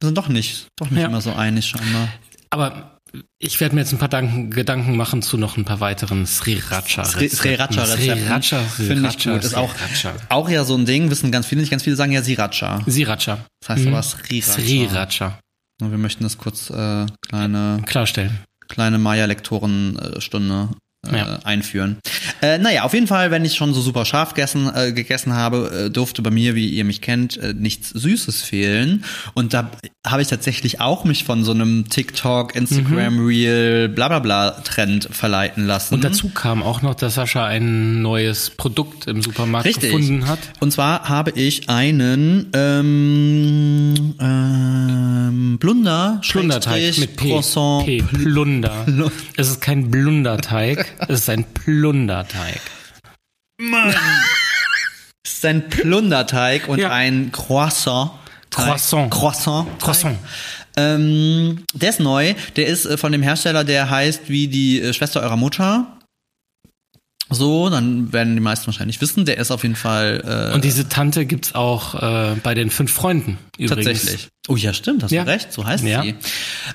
Wir 0.00 0.06
sind 0.08 0.18
doch 0.18 0.28
nicht, 0.28 0.66
doch 0.76 0.90
nicht 0.90 1.00
Ja. 1.00 1.06
immer 1.06 1.20
so 1.20 1.32
einig 1.32 1.66
scheinbar. 1.66 2.08
Aber 2.50 2.98
ich 3.38 3.60
werde 3.60 3.74
mir 3.74 3.82
jetzt 3.82 3.92
ein 3.92 3.98
paar 3.98 4.08
Gedanken, 4.08 4.50
Gedanken 4.50 4.96
machen 4.96 5.22
zu 5.22 5.36
noch 5.36 5.56
ein 5.56 5.64
paar 5.64 5.80
weiteren 5.80 6.26
Sriracha. 6.26 7.02
Sri- 7.04 7.28
Sriracha-Rezepten. 7.28 8.24
Sriracha, 8.24 8.58
Finde 8.62 9.08
ich 9.10 9.22
gut. 9.22 9.44
Ist 9.44 9.54
auch, 9.54 9.74
auch 10.30 10.48
ja 10.48 10.64
so 10.64 10.74
ein 10.76 10.86
Ding, 10.86 11.10
wissen 11.10 11.30
ganz 11.30 11.46
viele 11.46 11.60
nicht. 11.60 11.70
Ganz 11.70 11.82
viele 11.84 11.94
sagen 11.96 12.12
ja 12.12 12.22
Sriracha. 12.22 12.80
Sriracha. 12.88 13.38
Das 13.60 13.68
heißt 13.68 13.82
Mhm. 13.84 13.92
aber 13.94 14.02
Sriracha. 14.02 14.52
Sriracha. 14.60 15.38
Wir 15.90 15.98
möchten 15.98 16.22
das 16.24 16.38
kurz 16.38 16.70
äh, 16.70 17.06
kleine, 17.20 17.82
Klarstellen. 17.86 18.38
kleine 18.68 18.98
Maya-Lektoren-Stunde 18.98 20.68
äh, 20.70 20.81
Ja. 21.10 21.40
einführen. 21.42 21.98
Äh, 22.42 22.58
naja, 22.58 22.84
auf 22.84 22.94
jeden 22.94 23.08
Fall, 23.08 23.32
wenn 23.32 23.44
ich 23.44 23.56
schon 23.56 23.74
so 23.74 23.80
super 23.80 24.04
scharf 24.04 24.34
gegessen, 24.34 24.70
äh, 24.72 24.92
gegessen 24.92 25.32
habe, 25.34 25.86
äh, 25.86 25.90
durfte 25.90 26.22
bei 26.22 26.30
mir, 26.30 26.54
wie 26.54 26.68
ihr 26.68 26.84
mich 26.84 27.00
kennt, 27.00 27.36
äh, 27.38 27.54
nichts 27.54 27.90
Süßes 27.90 28.42
fehlen. 28.42 29.04
Und 29.34 29.52
da 29.52 29.70
habe 30.06 30.22
ich 30.22 30.28
tatsächlich 30.28 30.80
auch 30.80 31.04
mich 31.04 31.24
von 31.24 31.42
so 31.42 31.50
einem 31.50 31.88
TikTok, 31.88 32.54
Instagram 32.54 33.26
Reel, 33.26 33.88
bla 33.88 34.08
bla 34.08 34.20
bla 34.20 34.50
Trend 34.62 35.08
verleiten 35.10 35.66
lassen. 35.66 35.94
Und 35.94 36.04
dazu 36.04 36.28
kam 36.28 36.62
auch 36.62 36.82
noch, 36.82 36.94
dass 36.94 37.14
Sascha 37.14 37.46
ein 37.46 38.02
neues 38.02 38.50
Produkt 38.50 39.06
im 39.08 39.22
Supermarkt 39.22 39.66
Richtig. 39.66 39.90
gefunden 39.90 40.28
hat. 40.28 40.38
Und 40.60 40.72
zwar 40.72 41.08
habe 41.08 41.32
ich 41.32 41.68
einen 41.68 42.48
ähm, 42.52 44.14
ähm, 44.20 45.58
Blunder, 45.58 46.18
Schrägstrich, 46.22 46.98
mit 46.98 47.16
P. 47.16 47.30
Croissant. 47.30 47.86
P. 47.86 48.02
Plunder. 48.02 48.86
Es 49.36 49.48
ist 49.48 49.60
kein 49.60 49.90
Blunderteig, 49.90 50.91
es 51.08 51.20
ist 51.20 51.30
ein 51.30 51.44
Plunderteig. 51.44 52.60
Es 55.24 55.32
ist 55.34 55.44
ein 55.44 55.68
Plunderteig 55.68 56.68
und 56.68 56.78
Ja. 56.78 56.90
ein 56.90 57.30
Croissant. 57.32 58.12
Croissant. 58.50 59.10
Croissant. 59.10 59.66
Croissant. 59.80 60.18
Ähm, 60.76 61.64
der 61.74 61.90
ist 61.90 62.00
neu. 62.00 62.34
Der 62.56 62.66
ist 62.66 62.86
äh, 62.86 62.96
von 62.96 63.12
dem 63.12 63.22
Hersteller, 63.22 63.64
der 63.64 63.88
heißt 63.90 64.28
wie 64.28 64.48
die 64.48 64.80
äh, 64.80 64.92
Schwester 64.92 65.20
eurer 65.22 65.36
Mutter. 65.36 65.86
So, 67.34 67.70
dann 67.70 68.12
werden 68.12 68.34
die 68.34 68.40
meisten 68.40 68.66
wahrscheinlich 68.66 69.00
wissen. 69.00 69.24
Der 69.24 69.38
ist 69.38 69.50
auf 69.50 69.62
jeden 69.62 69.76
Fall 69.76 70.50
äh, 70.50 70.54
Und 70.54 70.64
diese 70.64 70.88
Tante 70.88 71.24
gibt's 71.26 71.54
auch 71.54 71.94
äh, 71.94 72.36
bei 72.42 72.54
den 72.54 72.70
fünf 72.70 72.92
Freunden 72.92 73.38
übrigens. 73.58 73.86
Tatsächlich. 74.00 74.28
Oh 74.48 74.56
ja, 74.56 74.72
stimmt, 74.72 75.02
hast 75.04 75.12
Ja. 75.12 75.24
du 75.24 75.30
recht, 75.30 75.52
so 75.52 75.64
heißt 75.64 75.84
Ja. 75.84 76.02
sie. 76.02 76.14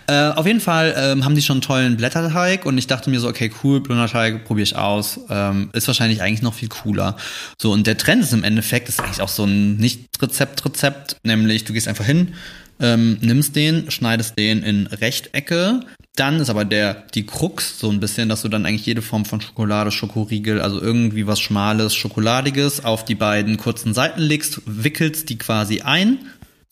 Äh, 0.08 0.30
auf 0.32 0.46
jeden 0.48 0.62
Fall 0.62 0.94
ähm, 0.98 1.26
haben 1.26 1.36
die 1.36 1.42
schon 1.42 1.56
einen 1.56 1.62
tollen 1.62 1.98
Blätterteig 1.98 2.66
und 2.66 2.78
ich 2.78 2.88
dachte 2.88 3.10
mir 3.10 3.20
so, 3.20 3.28
okay, 3.28 3.52
cool, 3.64 3.82
Blätterteig, 3.82 4.46
probiere 4.46 4.64
ich 4.64 4.76
aus. 4.76 5.20
Ähm, 5.30 5.70
ist 5.74 5.88
wahrscheinlich 5.88 6.22
eigentlich 6.22 6.42
noch 6.42 6.54
viel 6.54 6.70
cooler. 6.70 7.18
So, 7.62 7.72
und 7.74 7.86
der 7.88 7.98
Trend 7.98 8.24
ist 8.24 8.34
im 8.34 8.44
Endeffekt, 8.44 8.88
ist 8.90 9.00
eigentlich 9.02 9.22
auch 9.22 9.28
so 9.30 9.44
ein 9.44 9.76
Nicht-Rezept-Rezept, 9.78 11.18
nämlich 11.24 11.66
du 11.66 11.74
gehst 11.74 11.88
einfach 11.88 12.06
hin, 12.06 12.34
ähm, 12.80 13.18
nimmst 13.22 13.56
den, 13.56 13.90
schneidest 13.92 14.38
den 14.38 14.62
in 14.64 14.88
Rechtecke. 14.88 15.82
Dann 16.18 16.40
ist 16.40 16.50
aber 16.50 16.66
der, 16.66 17.06
die 17.14 17.26
Krux 17.26 17.80
so 17.80 17.90
ein 17.90 18.00
bisschen, 18.00 18.28
dass 18.28 18.42
du 18.42 18.50
dann 18.50 18.66
eigentlich 18.66 18.86
jede 18.86 19.02
Form 19.02 19.24
von 19.24 19.40
Schokolade, 19.40 19.92
Schokoriegel, 19.92 20.62
also 20.62 20.82
irgendwie 20.82 21.28
was 21.28 21.40
Schmales, 21.40 21.96
Schokoladiges 21.96 22.84
auf 22.84 23.06
die 23.06 23.16
beiden 23.16 23.58
kurzen 23.58 23.94
Seiten 23.94 24.22
legst, 24.22 24.62
wickelst 24.66 25.30
die 25.30 25.38
quasi 25.38 25.82
ein, 25.82 26.18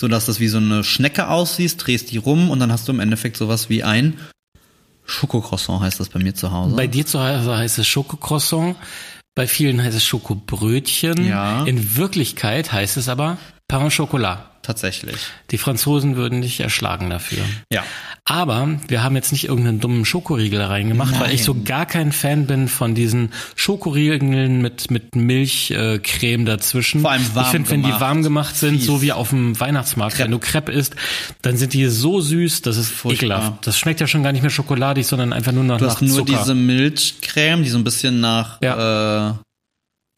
so 0.01 0.08
dass 0.08 0.25
das 0.25 0.39
wie 0.39 0.47
so 0.47 0.58
eine 0.58 0.84
Schnecke 0.84 1.29
aussieht, 1.29 1.75
drehst 1.77 2.12
die 2.12 2.17
rum 2.17 2.49
und 2.49 2.60
dann 2.60 2.71
hast 2.71 2.88
du 2.88 2.91
im 2.91 2.99
Endeffekt 2.99 3.38
sowas 3.38 3.69
wie 3.69 3.84
ein 3.84 4.15
Schokocroissant 5.05 5.81
heißt 5.81 5.99
das 5.99 6.10
bei 6.10 6.19
mir 6.19 6.34
zu 6.34 6.51
Hause. 6.51 6.75
Bei 6.75 6.88
dir 6.88 7.05
zu 7.05 7.19
Hause 7.19 7.55
heißt 7.55 7.77
es 7.77 7.88
Schokocroissant, 7.88 8.75
bei 9.36 9.47
vielen 9.47 9.84
heißt 9.84 9.95
es 9.95 10.03
Schokobrötchen. 10.03 11.25
Ja. 11.25 11.63
In 11.65 11.95
Wirklichkeit 11.95 12.71
heißt 12.71 12.97
es 12.97 13.10
aber 13.10 13.38
Pain 13.67 13.84
au 13.84 13.89
Chocolat. 13.89 14.55
Tatsächlich. 14.65 15.17
Die 15.51 15.60
Franzosen 15.60 16.15
würden 16.15 16.41
dich 16.41 16.60
erschlagen 16.60 17.10
dafür. 17.12 17.43
Ja. 17.71 17.84
Aber 18.28 18.80
wir 18.88 19.04
haben 19.04 19.15
jetzt 19.15 19.32
nicht 19.32 19.43
irgendeinen 19.47 19.80
dummen 19.80 20.06
Schokoriegel 20.06 20.60
reingemacht, 20.60 21.19
weil 21.19 21.32
ich 21.36 21.43
so 21.43 21.56
gar 21.63 21.86
kein 21.86 22.12
Fan 22.12 22.47
bin 22.47 22.67
von 22.67 22.95
diesen 22.95 23.32
Schokoriegeln 23.56 24.63
mit 24.63 24.89
mit 24.89 25.15
Milchcreme 25.15 26.41
äh, 26.41 26.45
dazwischen. 26.45 27.01
Vor 27.01 27.12
allem 27.12 27.36
warm 27.36 27.45
Ich 27.45 27.51
finde, 27.51 27.69
wenn 27.69 27.84
die 27.84 27.91
warm 27.91 28.23
gemacht 28.23 28.56
sind, 28.56 28.78
Fies. 28.78 28.86
so 28.88 29.04
wie 29.04 29.12
auf 29.12 29.30
dem 29.30 29.60
Weihnachtsmarkt, 29.60 30.17
wenn 30.17 30.32
du 30.32 30.39
Crepe 30.39 30.71
isst, 30.71 30.95
dann 31.43 31.58
sind 31.58 31.73
die 31.73 31.86
so 31.88 32.19
süß, 32.21 32.63
das 32.63 32.78
ist 32.78 32.89
Furchtbar. 32.89 33.38
ekelhaft. 33.38 33.67
Das 33.67 33.78
schmeckt 33.78 33.99
ja 34.01 34.08
schon 34.08 34.23
gar 34.23 34.32
nicht 34.32 34.41
mehr 34.41 34.49
schokoladig, 34.49 35.06
sondern 35.06 35.32
einfach 35.32 35.51
nur 35.51 35.63
noch 35.63 35.78
Du 35.78 35.86
nach 35.86 35.91
hast 35.93 36.01
nur 36.01 36.25
Zucker. 36.25 36.39
diese 36.39 36.56
Milchcreme, 36.56 37.62
die 37.63 37.69
so 37.69 37.78
ein 37.78 37.84
bisschen 37.84 38.19
nach, 38.19 38.60
Ja. 38.63 39.30
äh, 39.30 39.34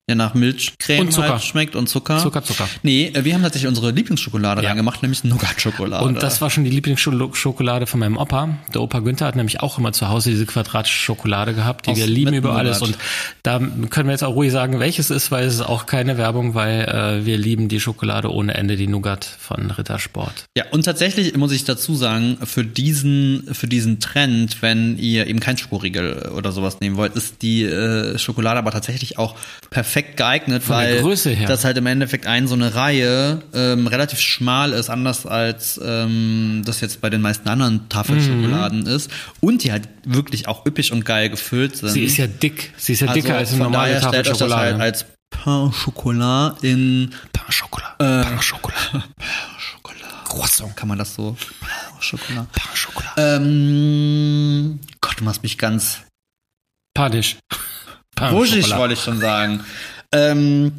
ja, 0.09 0.15
nach 0.15 0.33
Milchcreme 0.35 1.01
Und 1.01 1.11
Zucker. 1.11 1.29
Halt 1.33 1.43
schmeckt 1.43 1.75
und 1.75 1.87
Zucker. 1.89 2.19
Zucker, 2.19 2.41
Zucker. 2.41 2.69
Nee, 2.81 3.11
äh, 3.13 3.25
wir 3.25 3.33
haben 3.33 3.41
tatsächlich 3.43 3.67
unsere 3.67 3.91
Lieblingsschokolade 3.91 4.61
Ja. 4.63 4.69
reingemacht, 4.69 5.01
nämlich 5.01 5.25
Nougat-Schokolade. 5.25 6.05
Und 6.05 6.23
das 6.23 6.39
war 6.39 6.49
schon 6.49 6.63
die 6.63 6.69
Lieblingsschokolade 6.69 7.87
von 7.87 7.99
meinem 7.99 8.15
Opa. 8.15 8.57
Der 8.73 8.81
Opa 8.81 8.99
Günther 8.99 9.25
hat 9.27 9.35
nämlich 9.35 9.59
auch 9.59 9.77
immer 9.77 9.91
zu 9.91 10.07
Hause 10.07 10.29
diese 10.29 10.45
quadratische 10.45 10.97
Schokolade 10.97 11.53
gehabt, 11.53 11.87
die 11.87 11.91
Aus- 11.91 11.97
wir 11.97 12.07
lieben 12.07 12.33
über 12.33 12.55
alles. 12.55 12.81
Und 12.81 12.97
da 13.43 13.59
können 13.59 14.07
wir 14.07 14.11
jetzt 14.13 14.23
auch 14.23 14.33
ruhig 14.35 14.51
sagen, 14.53 14.79
welches 14.79 15.09
ist, 15.09 15.29
weil 15.31 15.45
es 15.45 15.55
ist 15.55 15.61
auch 15.61 15.85
keine 15.87 16.17
Werbung, 16.17 16.53
weil 16.55 16.83
äh, 16.85 17.25
wir 17.25 17.37
lieben 17.37 17.67
die 17.67 17.81
Schokolade 17.81 18.31
ohne 18.31 18.53
Ende, 18.53 18.77
die 18.77 18.87
Nougat 18.87 19.25
von 19.25 19.69
Rittersport. 19.71 20.45
Ja, 20.57 20.65
und 20.71 20.83
tatsächlich 20.85 21.35
muss 21.35 21.51
ich 21.51 21.65
dazu 21.65 21.95
sagen, 21.95 22.37
für 22.45 22.63
diesen, 22.63 23.43
für 23.51 23.67
diesen 23.67 23.99
Trend, 23.99 24.61
wenn 24.61 24.97
ihr 24.97 25.27
eben 25.27 25.41
kein 25.41 25.57
Schokoriegel 25.57 26.29
oder 26.33 26.53
sowas 26.53 26.79
nehmen 26.79 26.95
wollt, 26.95 27.13
ist 27.17 27.41
die 27.41 27.63
äh, 27.63 28.17
Schokolade 28.17 28.57
aber 28.59 28.71
tatsächlich 28.71 29.17
auch 29.17 29.35
perfekt 29.69 29.96
perfekt 29.97 30.17
geeignet, 30.17 30.63
Von 30.63 30.77
der 30.79 30.85
weil 30.95 31.01
Größe 31.01 31.31
her. 31.31 31.47
das 31.47 31.65
halt 31.65 31.77
im 31.77 31.85
Endeffekt 31.87 32.27
ein 32.27 32.47
so 32.47 32.53
eine 32.55 32.75
Reihe 32.75 33.41
ähm, 33.53 33.87
relativ 33.87 34.19
schmal 34.19 34.73
ist, 34.73 34.89
anders 34.89 35.25
als 35.25 35.79
ähm, 35.83 36.61
das 36.65 36.81
jetzt 36.81 37.01
bei 37.01 37.09
den 37.09 37.21
meisten 37.21 37.49
anderen 37.49 37.89
Tafelschokoladen 37.89 38.81
Mhm. 38.81 38.87
ist 38.87 39.09
und 39.39 39.63
die 39.63 39.71
halt 39.71 39.87
wirklich 40.05 40.47
auch 40.47 40.65
üppig 40.65 40.91
und 40.91 41.03
geil 41.05 41.29
gefüllt 41.29 41.77
sind. 41.77 41.89
Sie 41.89 42.03
ist 42.03 42.17
ja 42.17 42.27
dick. 42.27 42.73
Sie 42.77 42.93
ist 42.93 42.99
ja 43.01 43.11
dicker 43.11 43.35
als 43.37 43.53
eine 43.53 43.63
normale 43.63 43.93
daher 43.99 44.01
Tafel 44.23 44.25
Schokolade. 44.25 44.71
halt 44.73 44.81
als 44.81 45.05
Pain 45.29 45.71
Chocolat 45.71 46.63
in 46.63 47.13
Pain 47.33 47.45
Chocolat. 47.49 47.95
Äh, 47.99 48.23
Pain 48.23 48.39
Chocolat. 48.41 49.03
Croissant. 50.25 50.75
Kann 50.75 50.87
man 50.89 50.97
das 50.97 51.15
so? 51.15 51.35
Pain 51.59 51.99
Chocolat. 52.01 52.51
Pain 52.51 52.75
Chocolat. 52.75 53.13
Ähm, 53.17 54.79
Gott, 55.01 55.19
du 55.19 55.23
machst 55.23 55.41
mich 55.43 55.57
ganz 55.57 56.01
Panisch. 56.93 57.37
Wuschig, 58.31 58.75
wollte 58.75 58.93
ich 58.93 59.01
schon 59.01 59.19
sagen. 59.19 59.61
Ähm, 60.13 60.71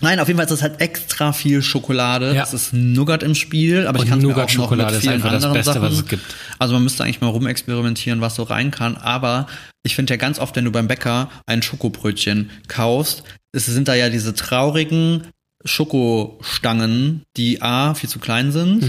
nein, 0.00 0.20
auf 0.20 0.28
jeden 0.28 0.38
Fall 0.38 0.44
ist 0.44 0.52
das 0.52 0.62
halt 0.62 0.80
extra 0.80 1.32
viel 1.32 1.62
Schokolade. 1.62 2.34
Ja. 2.34 2.42
Es 2.42 2.52
ist 2.52 2.72
Nougat 2.72 3.22
im 3.22 3.34
Spiel, 3.34 3.86
aber 3.86 3.98
Und 3.98 4.04
ich 4.04 4.10
kann 4.10 4.20
Nougat-Schokolade 4.20 4.96
ist 4.96 5.02
vielen 5.02 5.14
einfach 5.14 5.30
das 5.30 5.44
anderen 5.44 5.54
Beste, 5.54 5.72
Sachen. 5.72 5.82
was 5.82 5.92
es 5.94 6.06
gibt. 6.06 6.22
Also 6.58 6.74
man 6.74 6.82
müsste 6.84 7.04
eigentlich 7.04 7.20
mal 7.20 7.28
rumexperimentieren, 7.28 8.20
was 8.20 8.34
so 8.36 8.44
rein 8.44 8.70
kann. 8.70 8.96
Aber 8.96 9.46
ich 9.82 9.94
finde 9.94 10.12
ja 10.12 10.16
ganz 10.16 10.38
oft, 10.38 10.54
wenn 10.56 10.64
du 10.64 10.70
beim 10.72 10.88
Bäcker 10.88 11.30
ein 11.46 11.62
Schokobrötchen 11.62 12.50
kaufst, 12.68 13.24
es 13.52 13.66
sind 13.66 13.88
da 13.88 13.94
ja 13.94 14.08
diese 14.08 14.34
traurigen 14.34 15.28
Schokostangen, 15.64 17.22
die 17.36 17.62
A, 17.62 17.94
viel 17.94 18.08
zu 18.08 18.18
klein 18.18 18.52
sind. 18.52 18.82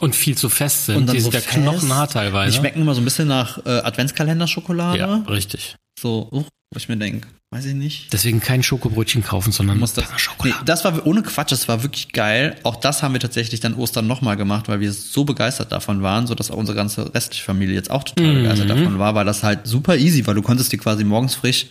Und 0.00 0.16
viel 0.16 0.36
zu 0.36 0.48
fest 0.48 0.86
sind. 0.86 0.96
Und 0.96 1.06
dann 1.06 1.14
die 1.16 1.20
so 1.20 1.30
sind 1.30 1.44
ja 1.44 1.50
knochenhart 1.52 2.10
Die 2.10 2.14
teilweise. 2.14 2.56
schmecken 2.56 2.80
immer 2.80 2.94
so 2.94 3.00
ein 3.00 3.04
bisschen 3.04 3.28
nach 3.28 3.58
äh, 3.64 3.70
Adventskalender-Schokolade. 3.70 4.98
ja, 4.98 5.16
richtig. 5.28 5.76
So, 6.00 6.28
uh, 6.32 6.44
wo 6.72 6.78
ich 6.78 6.88
mir 6.88 6.96
denke, 6.96 7.28
weiß 7.50 7.66
ich 7.66 7.74
nicht. 7.74 8.12
Deswegen 8.14 8.40
kein 8.40 8.62
Schokobrötchen 8.62 9.22
kaufen, 9.22 9.52
sondern 9.52 9.78
muss 9.78 9.92
das. 9.92 10.08
Pain 10.08 10.18
Nee, 10.44 10.54
das 10.64 10.84
war 10.84 11.06
ohne 11.06 11.22
Quatsch, 11.22 11.52
das 11.52 11.68
war 11.68 11.82
wirklich 11.82 12.12
geil. 12.12 12.56
Auch 12.62 12.76
das 12.76 13.02
haben 13.02 13.12
wir 13.12 13.20
tatsächlich 13.20 13.60
dann 13.60 13.74
Ostern 13.74 14.06
nochmal 14.06 14.38
gemacht, 14.38 14.68
weil 14.68 14.80
wir 14.80 14.90
so 14.92 15.24
begeistert 15.24 15.70
davon 15.70 16.02
waren, 16.02 16.26
so 16.26 16.34
dass 16.34 16.50
auch 16.50 16.56
unsere 16.56 16.74
ganze 16.74 17.14
restliche 17.14 17.44
Familie 17.44 17.74
jetzt 17.74 17.90
auch 17.90 18.04
total 18.04 18.34
begeistert 18.34 18.70
davon 18.70 18.98
war, 18.98 19.14
weil 19.14 19.26
das 19.26 19.42
halt 19.42 19.66
super 19.66 19.96
easy 19.96 20.26
war. 20.26 20.34
Du 20.34 20.42
konntest 20.42 20.72
dir 20.72 20.78
quasi 20.78 21.04
morgens 21.04 21.34
frisch 21.34 21.66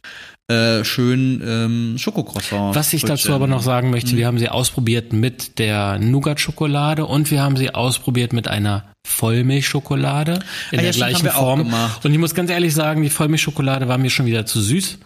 äh, 0.47 0.83
schön 0.83 1.41
ähm, 1.45 1.97
Schokocroissant. 1.97 2.75
Was 2.75 2.93
ich 2.93 3.03
dazu 3.03 3.33
aber 3.33 3.47
noch 3.47 3.61
sagen 3.61 3.87
Mhm. 3.87 3.91
möchte, 3.91 4.17
wir 4.17 4.27
haben 4.27 4.37
sie 4.37 4.49
ausprobiert 4.49 5.13
mit 5.13 5.59
der 5.59 5.97
Nougat-Schokolade 5.99 7.05
und 7.05 7.31
wir 7.31 7.41
haben 7.41 7.55
sie 7.57 7.73
ausprobiert 7.73 8.33
mit 8.33 8.47
einer 8.47 8.91
Vollmilchschokolade 9.07 10.39
in 10.71 10.79
Ah 10.79 10.81
der 10.83 10.91
gleichen 10.91 11.29
Form. 11.29 11.73
Und 12.03 12.11
ich 12.11 12.17
muss 12.17 12.35
ganz 12.35 12.49
ehrlich 12.49 12.73
sagen, 12.73 13.01
die 13.01 13.09
Vollmilchschokolade 13.09 13.87
war 13.87 13.97
mir 13.97 14.09
schon 14.09 14.25
wieder 14.25 14.45
zu 14.45 14.61
süß. 14.61 14.99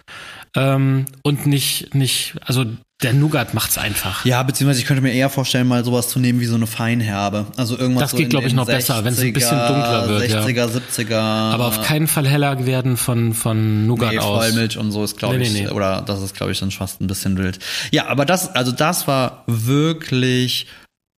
Ähm, 0.56 1.06
und 1.22 1.46
nicht, 1.46 1.94
nicht, 1.94 2.36
also 2.46 2.66
der 3.04 3.14
Nougat 3.14 3.54
macht's 3.54 3.78
einfach. 3.78 4.26
Ja, 4.26 4.42
beziehungsweise 4.44 4.80
ich 4.80 4.86
könnte 4.86 5.02
mir 5.02 5.12
eher 5.12 5.30
vorstellen, 5.30 5.68
mal 5.68 5.84
sowas 5.84 6.08
zu 6.08 6.18
nehmen 6.18 6.40
wie 6.40 6.46
so 6.46 6.56
eine 6.56 6.66
Feinherbe. 6.66 7.48
Also 7.58 7.78
irgendwas 7.78 8.04
Das 8.04 8.12
so 8.12 8.18
geht, 8.18 8.26
in 8.26 8.30
glaub 8.30 8.46
ich, 8.46 8.54
noch 8.54 8.66
besser, 8.66 9.04
wenn's 9.04 9.20
ein 9.20 9.34
bisschen 9.34 9.58
dunkler 9.58 10.08
wird, 10.08 10.30
ja. 10.30 10.46
60er, 10.46 10.70
70er. 10.70 11.18
Aber 11.18 11.66
auf 11.66 11.82
keinen 11.82 12.08
Fall 12.08 12.26
heller 12.26 12.66
werden 12.66 12.96
von, 12.96 13.34
von 13.34 13.86
Nougat 13.86 14.12
Nee, 14.14 14.20
aus. 14.20 14.46
Vollmilch 14.46 14.78
und 14.78 14.92
so 14.94 15.04
ist, 15.04 15.18
glaube 15.18 15.38
Nee, 15.38 15.44
ich, 15.44 15.54
nee, 15.54 15.62
nee. 15.64 15.70
oder 15.70 16.04
das 16.06 16.22
ist, 16.22 16.36
glaube 16.36 16.54
ich, 16.54 16.60
dann 16.60 16.72
fast 16.72 17.02
ein 17.02 17.08
bisschen 17.08 17.38
wild. 17.38 17.60
Ja, 17.92 18.08
aber 18.08 18.26
das, 18.26 18.56
also 18.56 18.72
das 18.72 19.08
war 19.08 19.44
wirklich 19.48 20.68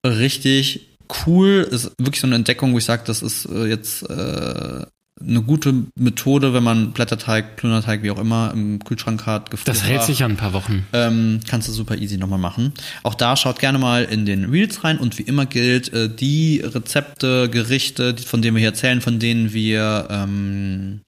richtig 0.06 0.98
cool. 1.28 1.68
Ist 1.70 1.92
wirklich 2.00 2.22
so 2.22 2.28
eine 2.28 2.36
Entdeckung, 2.38 2.74
wo 2.74 2.80
ich 2.80 2.86
sage, 2.86 3.04
das 3.06 3.22
ist 3.22 3.46
äh, 3.46 3.66
jetzt 3.66 4.02
äh, 4.10 4.86
eine 5.20 5.42
gute 5.42 5.86
Methode, 5.96 6.54
wenn 6.54 6.64
man 6.64 6.92
Blätterteig, 6.92 7.56
Plunderteig, 7.56 8.04
wie 8.04 8.12
auch 8.12 8.20
immer, 8.20 8.52
im 8.54 8.84
Kühlschrank 8.84 9.26
hat. 9.26 9.52
Das 9.52 9.64
gefroren 9.64 9.82
hält 9.88 10.00
war. 10.00 10.06
sich 10.06 10.20
ja 10.20 10.28
ein 10.28 10.38
paar 10.38 10.54
Wochen. 10.54 10.86
Ähm, 10.94 11.40
kannst 11.48 11.68
du 11.68 11.72
super 11.72 11.98
easy 11.98 12.18
nochmal 12.18 12.40
machen. 12.40 12.74
Auch 13.04 13.16
da 13.16 13.36
schaut 13.36 13.60
gerne 13.60 13.80
mal 13.80 14.04
in 14.04 14.26
den 14.26 14.46
Reels 14.46 14.84
rein 14.84 14.98
und 15.00 15.18
wie 15.18 15.24
immer 15.24 15.46
gilt, 15.46 15.92
äh, 15.94 16.10
die 16.14 16.62
Rezepte, 16.64 17.50
Gerichte, 17.50 18.16
von 18.18 18.42
denen 18.42 18.56
wir 18.56 18.60
hier 18.62 18.70
erzählen, 18.70 19.02
von 19.02 19.20
denen 19.20 19.54
wir, 19.54 20.08
ähm, 20.12 21.02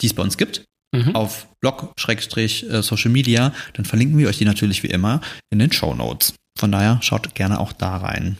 die 0.00 0.06
es 0.06 0.14
bei 0.14 0.22
uns 0.22 0.36
gibt, 0.36 0.64
Mhm. 0.92 1.14
auf 1.14 1.46
Blog, 1.60 1.92
Schrägstrich, 2.00 2.68
äh, 2.68 2.82
Social 2.82 3.12
Media, 3.12 3.52
dann 3.74 3.84
verlinken 3.84 4.18
wir 4.18 4.26
euch 4.28 4.38
die 4.38 4.44
natürlich 4.44 4.82
wie 4.82 4.88
immer 4.88 5.20
in 5.50 5.60
den 5.60 5.70
Show 5.70 5.94
Notes. 5.94 6.34
Von 6.58 6.72
daher 6.72 6.98
schaut 7.00 7.32
gerne 7.36 7.60
auch 7.60 7.72
da 7.72 7.96
rein. 7.98 8.36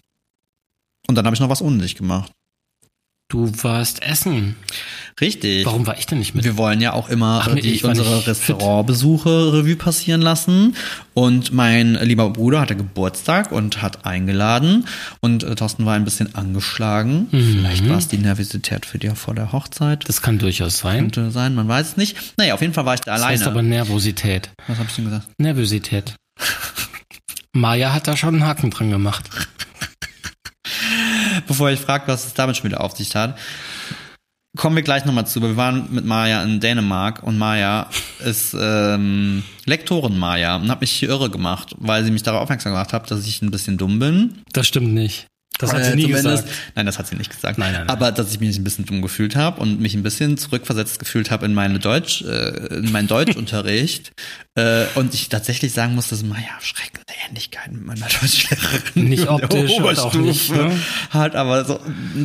Und 1.07 1.15
dann 1.15 1.27
habe 1.27 1.35
ich 1.35 1.41
noch 1.41 1.49
was 1.49 1.63
ohne 1.63 1.79
dich 1.79 1.95
gemacht. 1.95 2.33
Du 3.31 3.51
warst 3.63 4.03
essen. 4.03 4.57
Richtig. 5.21 5.65
Warum 5.65 5.87
war 5.87 5.97
ich 5.97 6.05
denn 6.07 6.19
nicht 6.19 6.35
mit? 6.35 6.45
Wir 6.45 6.57
wollen 6.57 6.81
ja 6.81 6.93
auch 6.95 7.09
immer 7.09 7.43
Ach 7.47 7.55
nee, 7.55 7.61
die, 7.61 7.81
unsere. 7.85 8.27
Restaurantbesuche 8.27 9.53
Revue 9.53 9.77
passieren 9.77 10.21
lassen. 10.21 10.75
Und 11.15 11.53
mein 11.53 11.95
lieber 11.95 12.29
Bruder 12.31 12.61
hatte 12.61 12.75
Geburtstag 12.75 13.53
und 13.53 13.83
hat 13.83 14.05
eingeladen. 14.05 14.87
Und 15.21 15.45
äh, 15.45 15.55
Thorsten 15.55 15.87
war 15.87 15.95
ein 15.95 16.03
bisschen 16.05 16.35
angeschlagen. 16.35 17.29
Vielleicht 17.31 17.89
war 17.89 17.99
es 17.99 18.09
die 18.09 18.19
Nervosität 18.19 18.85
für 18.85 18.99
dich 18.99 19.13
vor 19.17 19.35
der 19.37 19.53
Hochzeit. 19.53 20.09
Das 20.09 20.23
kann 20.23 20.39
durchaus 20.41 20.79
sein. 20.79 20.99
könnte 20.99 21.31
sein, 21.31 21.55
man 21.55 21.69
weiß 21.69 21.91
es 21.91 21.97
nicht. 21.97 22.17
Naja, 22.37 22.55
auf 22.55 22.61
jeden 22.61 22.75
Fall 22.75 22.85
war 22.85 22.95
ich 22.95 23.01
da 23.01 23.13
Das 23.13 23.23
alleine. 23.23 23.39
heißt 23.39 23.47
aber 23.47 23.63
Nervosität. 23.63 24.51
Was 24.67 24.79
hab 24.79 24.89
ich 24.89 24.97
denn 24.97 25.05
gesagt? 25.05 25.29
Nervosität. 25.39 26.17
Maya 27.53 27.93
hat 27.93 28.09
da 28.09 28.17
schon 28.17 28.35
einen 28.35 28.45
Haken 28.45 28.71
dran 28.71 28.91
gemacht. 28.91 29.25
Bevor 31.47 31.71
ich 31.71 31.81
frage, 31.81 32.09
was 32.09 32.27
es 32.27 32.35
damit 32.35 32.57
schon 32.57 32.71
wieder 32.71 32.81
auf 32.81 32.97
sich 32.97 33.15
hat, 33.15 33.39
kommen 34.57 34.77
wir 34.77 34.83
gleich 34.83 35.05
nochmal 35.05 35.27
zu. 35.27 35.41
Wir 35.43 35.57
waren 35.57 35.89
mit 35.93 36.05
Maya 36.05 36.43
in 36.43 36.61
Dänemark 36.61 37.23
und 37.23 37.39
Maya 37.39 37.89
ist 38.25 38.57
ähm, 38.59 39.43
Lektorin 39.65 40.19
Maya 40.19 40.57
und 40.57 40.71
hat 40.71 40.81
mich 40.81 40.91
hier 40.91 41.09
irre 41.09 41.31
gemacht, 41.31 41.75
weil 41.79 42.05
sie 42.05 42.11
mich 42.11 42.23
darauf 42.23 42.43
aufmerksam 42.43 42.73
gemacht 42.73 42.93
hat, 42.93 43.11
dass 43.11 43.27
ich 43.27 43.43
ein 43.43 43.51
bisschen 43.51 43.79
dumm 43.79 43.99
bin. 43.99 44.43
Das 44.53 44.67
stimmt 44.67 44.93
nicht. 44.93 45.27
Das 45.61 45.73
hat 45.73 45.85
sie 45.85 45.91
Äh, 45.93 45.97
nie 45.97 46.07
gesagt. 46.09 46.45
Nein, 46.75 46.87
das 46.87 46.99
hat 46.99 47.07
sie 47.07 47.17
nicht 47.17 47.31
gesagt. 47.31 47.59
Nein, 47.59 47.73
nein, 47.73 47.83
nein. 47.87 47.91
Aber 47.91 48.13
dass 48.13 48.33
ich 48.33 48.41
mich 48.41 48.57
ein 48.59 48.65
bisschen 48.65 48.87
dumm 48.87 49.03
gefühlt 49.03 49.37
habe 49.37 49.61
und 49.61 49.81
mich 49.81 49.95
ein 49.95 50.03
bisschen 50.03 50.39
zurückversetzt 50.39 50.99
gefühlt 50.99 51.31
habe 51.31 51.47
in 51.47 51.55
meine 51.55 51.79
Deutsch, 51.79 52.23
äh, 52.23 52.77
in 52.77 52.91
meinen 52.93 53.09
Deutschunterricht. 53.09 54.13
äh, 54.57 54.85
und 54.95 55.15
ich 55.15 55.29
tatsächlich 55.29 55.73
sagen 55.73 55.95
muss, 55.95 56.09
dass 56.09 56.23
Maya 56.23 56.43
schreckende 56.61 57.01
Ähnlichkeiten 57.29 57.77
mit 57.77 57.87
meiner 57.87 58.07
Deutschlehrerin 58.21 59.09
Nicht 59.09 59.29
optisch 59.29 59.73
und 59.79 59.99
auch 59.99 60.15
nicht, 60.15 60.51
ne? 60.51 60.73
hat, 61.11 61.37
aber 61.37 61.65
so, 61.65 61.81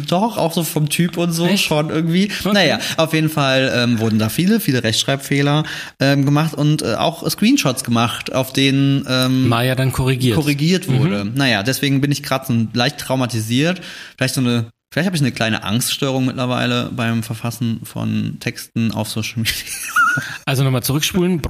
doch 0.08 0.38
auch 0.38 0.54
so 0.54 0.64
vom 0.64 0.90
Typ 0.90 1.18
und 1.18 1.32
so 1.32 1.46
Echt? 1.46 1.66
schon 1.66 1.90
irgendwie. 1.90 2.32
Naja, 2.46 2.80
auf 2.98 3.14
jeden 3.14 3.30
Fall 3.30 3.72
ähm, 3.76 4.00
wurden 4.00 4.20
da 4.20 4.30
viele, 4.30 4.60
viele 4.60 4.84
Rechtschreibfehler 4.84 5.64
ähm, 6.00 6.26
gemacht 6.26 6.54
und 6.54 6.82
äh, 6.82 6.96
auch 6.96 7.30
Screenshots 7.30 7.84
gemacht, 7.84 8.34
auf 8.34 8.54
denen 8.54 9.06
ähm, 9.08 9.48
Maya 9.50 9.76
dann 9.76 9.92
korrigiert. 9.92 10.36
korrigiert 10.36 10.88
wurde. 10.88 11.26
Mhm. 11.26 11.34
Naja, 11.36 11.64
deswegen 11.64 12.02
bin 12.02 12.12
ich 12.12 12.24
gerade 12.24 12.46
so 12.48 12.68
leicht 12.74 12.98
traumatisiert. 13.00 13.24
Vielleicht 13.32 14.36
so 14.36 14.41
eine, 14.41 14.69
vielleicht 14.91 15.07
habe 15.07 15.15
ich 15.15 15.21
eine 15.21 15.32
kleine 15.32 15.63
Angststörung 15.63 16.26
mittlerweile 16.26 16.89
beim 16.95 17.23
Verfassen 17.23 17.82
von 17.84 18.38
Texten 18.39 18.91
auf 18.91 19.09
Social 19.09 19.39
Media. 19.39 19.53
Also 20.45 20.63
nochmal 20.63 20.82
zurückspulen. 20.84 21.41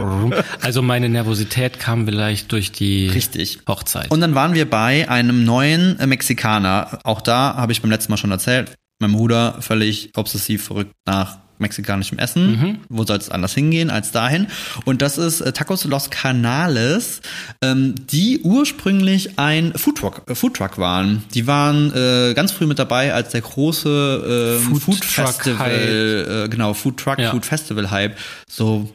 Also 0.59 0.81
meine 0.81 1.07
Nervosität 1.07 1.79
kam 1.79 2.05
vielleicht 2.05 2.51
durch 2.51 2.71
die 2.71 3.09
Richtig. 3.09 3.59
Hochzeit. 3.67 4.09
Und 4.09 4.21
dann 4.21 4.33
waren 4.33 4.55
wir 4.55 4.67
bei 4.67 5.07
einem 5.07 5.43
neuen 5.43 5.99
äh, 5.99 6.07
Mexikaner. 6.07 6.97
Auch 7.03 7.21
da 7.21 7.55
habe 7.55 7.73
ich 7.73 7.83
beim 7.83 7.91
letzten 7.91 8.11
Mal 8.11 8.17
schon 8.17 8.31
erzählt. 8.31 8.73
Mein 8.99 9.11
Bruder 9.11 9.61
völlig 9.61 10.11
obsessiv 10.15 10.63
verrückt 10.63 10.93
nach 11.05 11.37
mexikanischem 11.57 12.17
Essen. 12.19 12.79
Wo 12.89 13.05
soll 13.05 13.17
es 13.17 13.29
anders 13.29 13.53
hingehen 13.53 13.89
als 13.89 14.11
dahin? 14.11 14.47
Und 14.85 15.01
das 15.01 15.17
ist 15.17 15.41
äh, 15.41 15.51
Tacos 15.51 15.85
Los 15.85 16.09
Canales, 16.09 17.21
ähm, 17.61 17.95
die 18.09 18.41
ursprünglich 18.41 19.37
ein 19.39 19.73
Foodtruck, 19.75 20.23
äh, 20.29 20.35
Foodtruck 20.35 20.77
waren. 20.77 21.23
Die 21.33 21.47
waren 21.47 21.93
äh, 21.93 22.33
ganz 22.33 22.51
früh 22.51 22.65
mit 22.65 22.79
dabei, 22.79 23.13
als 23.13 23.29
der 23.31 23.41
große 23.41 24.59
ähm, 24.61 24.69
Food 24.69 24.81
Food, 24.83 25.01
Truck 25.01 25.27
Festival, 25.27 26.43
äh, 26.45 26.49
genau, 26.49 26.73
Food 26.73 26.97
Truck, 26.97 27.19
Ja. 27.19 27.31
Food 27.31 27.45
Festival 27.45 27.91
Hype. 27.91 28.17
So, 28.49 28.89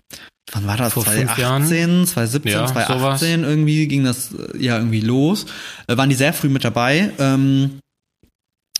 wann 0.52 0.66
war 0.66 0.76
das? 0.76 0.92
Vor 0.92 1.04
fünf 1.04 1.36
Jahren? 1.38 1.64
2018, 1.66 2.06
2017, 2.06 2.52
Ja, 2.52 2.66
2018 2.66 3.44
irgendwie 3.44 3.86
ging 3.88 4.04
das 4.04 4.30
äh, 4.32 4.58
ja 4.62 4.76
irgendwie 4.76 5.00
los. 5.00 5.46
Äh, 5.86 5.96
waren 5.96 6.08
die 6.08 6.14
sehr 6.16 6.32
früh 6.32 6.48
mit 6.48 6.64
dabei. 6.64 7.10
Ähm, 7.18 7.78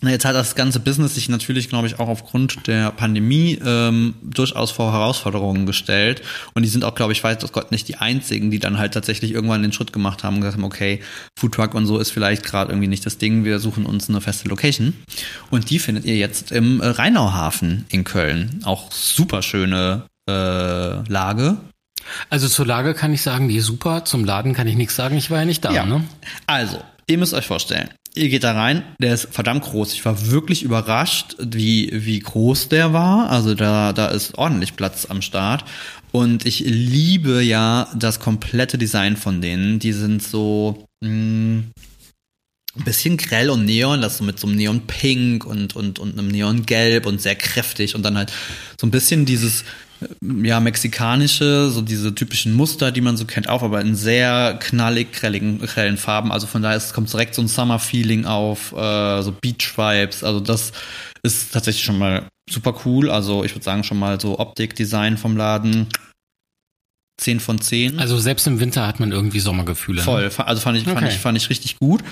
Jetzt 0.03 0.25
hat 0.25 0.35
das 0.35 0.55
ganze 0.55 0.81
Business 0.81 1.15
sich 1.15 1.29
natürlich, 1.29 1.69
glaube 1.69 1.87
ich, 1.87 1.99
auch 1.99 2.09
aufgrund 2.09 2.67
der 2.67 2.91
Pandemie 2.91 3.59
ähm, 3.65 4.15
durchaus 4.23 4.71
vor 4.71 4.93
Herausforderungen 4.93 5.67
gestellt. 5.67 6.23
Und 6.55 6.63
die 6.63 6.71
sind 6.71 6.85
auch, 6.85 6.95
glaube 6.95 7.13
ich, 7.13 7.23
weiß 7.23 7.39
Gott 7.53 7.71
nicht 7.71 7.87
die 7.89 7.97
einzigen, 7.97 8.51
die 8.51 8.59
dann 8.59 8.79
halt 8.79 8.95
tatsächlich 8.95 9.33
irgendwann 9.33 9.61
den 9.61 9.73
Schritt 9.73 9.93
gemacht 9.93 10.25
haben 10.25 10.37
und 10.37 10.41
gesagt 10.41 10.57
haben, 10.57 10.65
okay, 10.65 11.01
Foodtruck 11.39 11.75
und 11.75 11.87
so 11.87 11.99
ist 11.99 12.11
vielleicht 12.11 12.45
gerade 12.45 12.73
irgendwie 12.73 12.89
nicht 12.89 13.05
das 13.05 13.19
Ding, 13.19 13.45
wir 13.45 13.59
suchen 13.59 13.85
uns 13.85 14.09
eine 14.09 14.23
feste 14.23 14.49
Location. 14.49 14.95
Und 15.51 15.69
die 15.69 15.79
findet 15.79 16.07
ihr 16.07 16.17
jetzt 16.17 16.51
im 16.51 16.81
äh, 16.81 16.87
Rheinauhafen 16.87 17.85
in 17.91 18.05
Köln. 18.05 18.63
Auch 18.65 18.91
super 18.93 19.43
schöne 19.43 20.07
äh, 20.27 20.33
Lage. 21.11 21.59
Also 22.29 22.49
zur 22.49 22.67
Lage 22.67 22.95
kann 22.95 23.13
ich 23.13 23.23
sagen, 23.23 23.49
die 23.49 23.57
ist 23.57 23.67
super. 23.67 24.05
Zum 24.05 24.25
Laden 24.25 24.55
kann 24.55 24.67
ich 24.67 24.77
nichts 24.77 24.97
sagen. 24.97 25.17
Ich 25.17 25.31
war 25.31 25.41
ja 25.41 25.45
nicht 25.45 25.65
da. 25.65 25.73
Ja. 25.73 25.85
Ne? 25.85 26.05
Also, 26.47 26.83
ihr 27.07 27.19
müsst 27.19 27.35
euch 27.35 27.47
vorstellen, 27.47 27.91
ihr 28.15 28.29
geht 28.29 28.45
da 28.45 28.53
rein, 28.53 28.83
der 29.01 29.15
ist 29.15 29.29
verdammt 29.31 29.65
groß. 29.65 29.93
Ich 29.93 30.05
war 30.05 30.31
wirklich 30.31 30.63
überrascht, 30.63 31.37
wie, 31.39 31.91
wie 31.93 32.19
groß 32.19 32.69
der 32.69 32.93
war. 32.93 33.31
Also 33.31 33.55
da, 33.55 33.93
da 33.93 34.09
ist 34.09 34.37
ordentlich 34.37 34.77
Platz 34.77 35.07
am 35.07 35.23
Start. 35.23 35.65
Und 36.13 36.45
ich 36.45 36.61
liebe 36.61 37.41
ja 37.43 37.89
das 37.95 38.19
komplette 38.19 38.79
Design 38.79 39.17
von 39.17 39.41
denen. 39.41 39.79
Die 39.79 39.93
sind 39.93 40.23
so 40.23 40.85
mh, 41.03 41.65
ein 42.77 42.85
bisschen 42.85 43.17
grell 43.17 43.51
und 43.51 43.65
neon, 43.65 44.01
das 44.01 44.19
so 44.19 44.25
mit 44.25 44.39
so 44.39 44.47
einem 44.47 44.57
Neon-Pink 44.57 45.45
und, 45.45 45.77
und, 45.77 45.99
und 45.99 46.19
einem 46.19 46.29
Neon-Gelb 46.29 47.07
und 47.07 47.21
sehr 47.21 47.37
kräftig 47.37 47.95
und 47.95 48.03
dann 48.03 48.17
halt 48.17 48.33
so 48.81 48.87
ein 48.87 48.91
bisschen 48.91 49.25
dieses 49.25 49.65
ja, 50.43 50.61
mexikanische, 50.61 51.71
so 51.71 51.83
diese 51.83 52.15
typischen 52.15 52.55
Muster, 52.55 52.93
die 52.93 53.01
man 53.01 53.17
so 53.17 53.25
kennt, 53.25 53.49
auf, 53.49 53.63
aber 53.63 53.81
in 53.81 53.95
sehr 53.95 54.59
knallig, 54.61 55.13
grelligen, 55.13 55.61
grellen 55.61 55.97
Farben. 55.97 56.33
Also 56.33 56.47
von 56.47 56.63
daher 56.63 56.77
ist, 56.77 56.95
kommt 56.95 57.13
direkt 57.13 57.35
so 57.35 57.43
ein 57.43 57.49
Summer-Feeling 57.49 58.25
auf, 58.25 58.73
äh, 58.73 59.23
so 59.23 59.33
Beach-Vibes. 59.33 60.25
Also 60.25 60.41
das 60.41 60.73
ist 61.23 61.53
tatsächlich 61.53 61.85
schon 61.85 61.99
mal 61.99 62.27
super 62.49 62.75
cool. 62.85 63.11
Also 63.11 63.45
ich 63.45 63.55
würde 63.55 63.65
sagen 63.65 63.85
schon 63.85 63.99
mal 63.99 64.21
so 64.21 64.39
Optik-Design 64.39 65.19
vom 65.19 65.37
Laden. 65.37 65.89
10 67.21 67.41
von 67.41 67.61
10. 67.61 67.99
Also 67.99 68.19
selbst 68.19 68.47
im 68.47 68.61
Winter 68.61 68.87
hat 68.87 68.99
man 68.99 69.13
irgendwie 69.13 69.41
Sommergefühle. 69.41 70.01
Voll. 70.03 70.29
Ne? 70.29 70.47
Also 70.47 70.63
fand 70.63 70.79
ich, 70.79 70.85
fand 70.85 71.07
ich, 71.07 71.19
fand 71.19 71.37
ich 71.37 71.51
richtig 71.51 71.79
gut. 71.79 72.03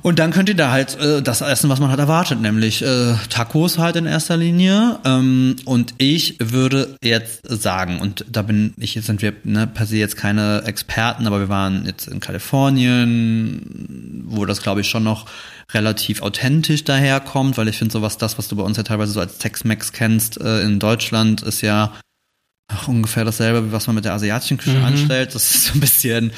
Und 0.00 0.18
dann 0.18 0.30
könnt 0.30 0.48
ihr 0.48 0.56
da 0.56 0.70
halt 0.70 0.98
äh, 0.98 1.22
das 1.22 1.42
essen, 1.42 1.68
was 1.68 1.80
man 1.80 1.90
hat 1.90 1.98
erwartet, 1.98 2.40
nämlich 2.40 2.82
äh, 2.82 3.14
Tacos 3.28 3.78
halt 3.78 3.96
in 3.96 4.06
erster 4.06 4.36
Linie. 4.36 4.98
Ähm, 5.04 5.56
und 5.64 5.94
ich 5.98 6.36
würde 6.40 6.96
jetzt 7.02 7.42
sagen, 7.48 8.00
und 8.00 8.24
da 8.30 8.42
bin 8.42 8.74
ich, 8.78 8.94
jetzt 8.94 9.06
sind 9.06 9.22
wir 9.22 9.34
ne, 9.44 9.66
per 9.66 9.86
se 9.86 9.96
jetzt 9.96 10.16
keine 10.16 10.62
Experten, 10.64 11.26
aber 11.26 11.40
wir 11.40 11.48
waren 11.48 11.84
jetzt 11.84 12.08
in 12.08 12.20
Kalifornien, 12.20 14.24
wo 14.26 14.46
das 14.46 14.62
glaube 14.62 14.80
ich 14.80 14.88
schon 14.88 15.04
noch 15.04 15.26
relativ 15.72 16.22
authentisch 16.22 16.84
daherkommt, 16.84 17.58
weil 17.58 17.68
ich 17.68 17.78
finde 17.78 17.92
sowas, 17.92 18.18
das, 18.18 18.38
was 18.38 18.48
du 18.48 18.56
bei 18.56 18.62
uns 18.62 18.76
ja 18.76 18.82
teilweise 18.82 19.12
so 19.12 19.20
als 19.20 19.38
Tex-Mex 19.38 19.92
kennst 19.92 20.40
äh, 20.40 20.62
in 20.62 20.78
Deutschland, 20.78 21.42
ist 21.42 21.60
ja 21.60 21.92
ungefähr 22.86 23.24
dasselbe, 23.24 23.68
wie 23.68 23.72
was 23.72 23.86
man 23.86 23.96
mit 23.96 24.04
der 24.04 24.14
asiatischen 24.14 24.58
Küche 24.58 24.78
mhm. 24.78 24.84
anstellt. 24.84 25.34
Das 25.34 25.50
ist 25.50 25.66
so 25.66 25.74
ein 25.74 25.80
bisschen 25.80 26.32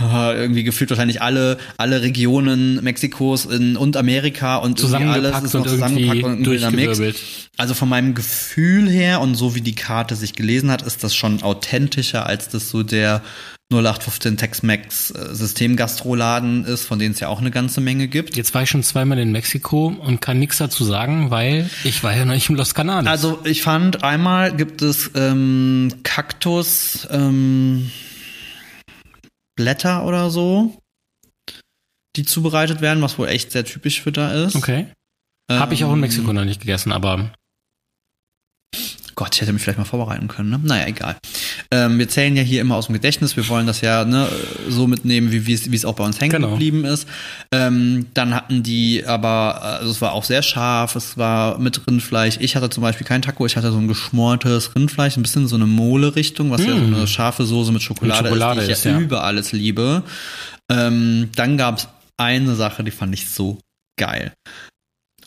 irgendwie 0.00 0.64
gefühlt 0.64 0.90
wahrscheinlich 0.90 1.22
alle 1.22 1.58
alle 1.76 2.02
Regionen 2.02 2.82
Mexikos 2.82 3.46
in, 3.46 3.76
und 3.76 3.96
Amerika 3.96 4.56
und 4.56 4.78
zusammengepackt 4.78 5.34
alles 5.34 5.44
ist 5.44 5.54
noch 5.54 5.66
zusammengepackt 5.66 6.24
und 6.24 6.74
Mix. 6.74 7.00
Also 7.56 7.74
von 7.74 7.88
meinem 7.88 8.14
Gefühl 8.14 8.88
her 8.88 9.20
und 9.20 9.34
so 9.34 9.54
wie 9.54 9.60
die 9.60 9.74
Karte 9.74 10.14
sich 10.14 10.34
gelesen 10.34 10.70
hat, 10.70 10.82
ist 10.82 11.02
das 11.02 11.14
schon 11.14 11.42
authentischer 11.42 12.26
als 12.26 12.48
das 12.48 12.70
so 12.70 12.82
der 12.82 13.22
0815 13.70 14.38
Tex-Mex 14.38 15.10
äh, 15.10 15.34
Systemgastroladen 15.34 16.64
ist, 16.64 16.84
von 16.84 16.98
denen 16.98 17.12
es 17.12 17.20
ja 17.20 17.28
auch 17.28 17.40
eine 17.40 17.50
ganze 17.50 17.82
Menge 17.82 18.08
gibt. 18.08 18.34
Jetzt 18.36 18.54
war 18.54 18.62
ich 18.62 18.70
schon 18.70 18.82
zweimal 18.82 19.18
in 19.18 19.30
Mexiko 19.30 19.88
und 19.88 20.22
kann 20.22 20.38
nichts 20.38 20.56
dazu 20.56 20.84
sagen, 20.84 21.30
weil 21.30 21.68
ich 21.84 22.02
war 22.02 22.16
ja 22.16 22.24
noch 22.24 22.32
nicht 22.32 22.48
im 22.48 22.56
Los 22.56 22.74
Canales. 22.74 23.06
Also 23.06 23.40
ich 23.44 23.60
fand, 23.60 24.02
einmal 24.02 24.56
gibt 24.56 24.80
es 24.80 25.10
ähm, 25.14 25.92
Kaktus, 26.02 27.06
ähm, 27.10 27.90
Blätter 29.58 30.04
oder 30.06 30.30
so, 30.30 30.80
die 32.14 32.24
zubereitet 32.24 32.80
werden, 32.80 33.02
was 33.02 33.18
wohl 33.18 33.26
echt 33.26 33.50
sehr 33.50 33.64
typisch 33.64 34.00
für 34.00 34.12
da 34.12 34.44
ist. 34.46 34.54
Okay. 34.54 34.86
Habe 35.50 35.74
ich 35.74 35.84
auch 35.84 35.92
in 35.92 36.00
Mexiko 36.00 36.32
noch 36.32 36.44
nicht 36.44 36.60
gegessen, 36.60 36.92
aber 36.92 37.32
Gott, 39.18 39.34
ich 39.34 39.40
hätte 39.40 39.52
mich 39.52 39.60
vielleicht 39.60 39.80
mal 39.80 39.84
vorbereiten 39.84 40.28
können. 40.28 40.48
Ne? 40.48 40.60
Naja, 40.62 40.86
egal. 40.86 41.16
Ähm, 41.72 41.98
wir 41.98 42.08
zählen 42.08 42.36
ja 42.36 42.42
hier 42.44 42.60
immer 42.60 42.76
aus 42.76 42.86
dem 42.86 42.92
Gedächtnis. 42.92 43.36
Wir 43.36 43.48
wollen 43.48 43.66
das 43.66 43.80
ja 43.80 44.04
ne, 44.04 44.28
so 44.68 44.86
mitnehmen, 44.86 45.32
wie 45.32 45.52
es 45.52 45.84
auch 45.84 45.94
bei 45.94 46.04
uns 46.04 46.20
hängen 46.20 46.30
genau. 46.30 46.50
geblieben 46.50 46.84
ist. 46.84 47.08
Ähm, 47.50 48.06
dann 48.14 48.32
hatten 48.32 48.62
die 48.62 49.04
aber, 49.04 49.60
also 49.60 49.90
es 49.90 50.00
war 50.00 50.12
auch 50.12 50.22
sehr 50.22 50.42
scharf, 50.42 50.94
es 50.94 51.18
war 51.18 51.58
mit 51.58 51.84
Rindfleisch. 51.84 52.36
Ich 52.38 52.54
hatte 52.54 52.70
zum 52.70 52.82
Beispiel 52.82 53.04
kein 53.04 53.20
Taco, 53.20 53.44
ich 53.44 53.56
hatte 53.56 53.72
so 53.72 53.78
ein 53.78 53.88
geschmortes 53.88 54.76
Rindfleisch, 54.76 55.16
ein 55.16 55.22
bisschen 55.22 55.48
so 55.48 55.56
eine 55.56 55.66
Mole-Richtung, 55.66 56.52
was 56.52 56.60
mm. 56.60 56.68
ja 56.68 56.76
so 56.76 56.84
eine 56.84 57.06
scharfe 57.08 57.44
Soße 57.44 57.72
mit 57.72 57.82
Schokolade, 57.82 58.22
mit 58.22 58.28
Schokolade 58.30 58.60
ist, 58.60 58.66
die 58.68 58.72
ich 58.72 58.78
ist, 58.78 58.84
ja, 58.84 58.92
ja 58.92 59.00
über 59.00 59.24
alles 59.24 59.50
liebe. 59.50 60.04
Ähm, 60.70 61.30
dann 61.34 61.56
gab 61.56 61.78
es 61.78 61.88
eine 62.18 62.54
Sache, 62.54 62.84
die 62.84 62.92
fand 62.92 63.14
ich 63.14 63.28
so 63.28 63.58
geil. 63.98 64.32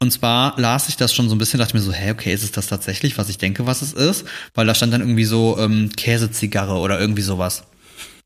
Und 0.01 0.09
zwar 0.09 0.59
las 0.59 0.89
ich 0.89 0.97
das 0.97 1.13
schon 1.13 1.29
so 1.29 1.35
ein 1.35 1.37
bisschen, 1.37 1.59
dachte 1.59 1.77
mir 1.77 1.83
so, 1.83 1.93
hä, 1.93 2.09
okay, 2.09 2.33
ist 2.33 2.41
es 2.41 2.51
das 2.51 2.65
tatsächlich, 2.65 3.19
was 3.19 3.29
ich 3.29 3.37
denke, 3.37 3.67
was 3.67 3.83
es 3.83 3.93
ist? 3.93 4.25
Weil 4.55 4.65
da 4.65 4.73
stand 4.73 4.91
dann 4.91 5.01
irgendwie 5.01 5.25
so 5.25 5.59
ähm, 5.59 5.91
Käsezigarre 5.95 6.73
oder 6.73 6.99
irgendwie 6.99 7.21
sowas. 7.21 7.65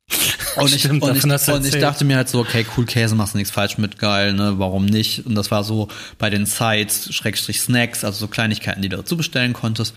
Und, 0.55 0.73
ich, 0.73 0.84
Stimmt, 0.84 1.03
und, 1.03 1.17
ich, 1.17 1.49
und 1.49 1.65
ich 1.65 1.80
dachte 1.80 2.05
mir 2.05 2.15
halt 2.15 2.30
so, 2.30 2.39
okay, 2.39 2.65
cool, 2.78 2.86
Käse 2.86 3.13
machst 3.13 3.34
du 3.34 3.38
nichts 3.38 3.51
falsch 3.51 3.78
mit, 3.78 3.99
geil, 3.99 4.32
ne, 4.32 4.53
warum 4.57 4.86
nicht? 4.86 5.26
Und 5.26 5.36
das 5.36 5.51
war 5.51 5.65
so 5.65 5.89
bei 6.17 6.30
den 6.30 6.45
Sides, 6.45 7.13
Schrägstrich 7.13 7.59
Snacks, 7.59 8.05
also 8.05 8.19
so 8.19 8.28
Kleinigkeiten, 8.30 8.82
die 8.82 8.88
du 8.88 8.95
dazu 8.95 9.17
bestellen 9.17 9.51
konntest. 9.51 9.95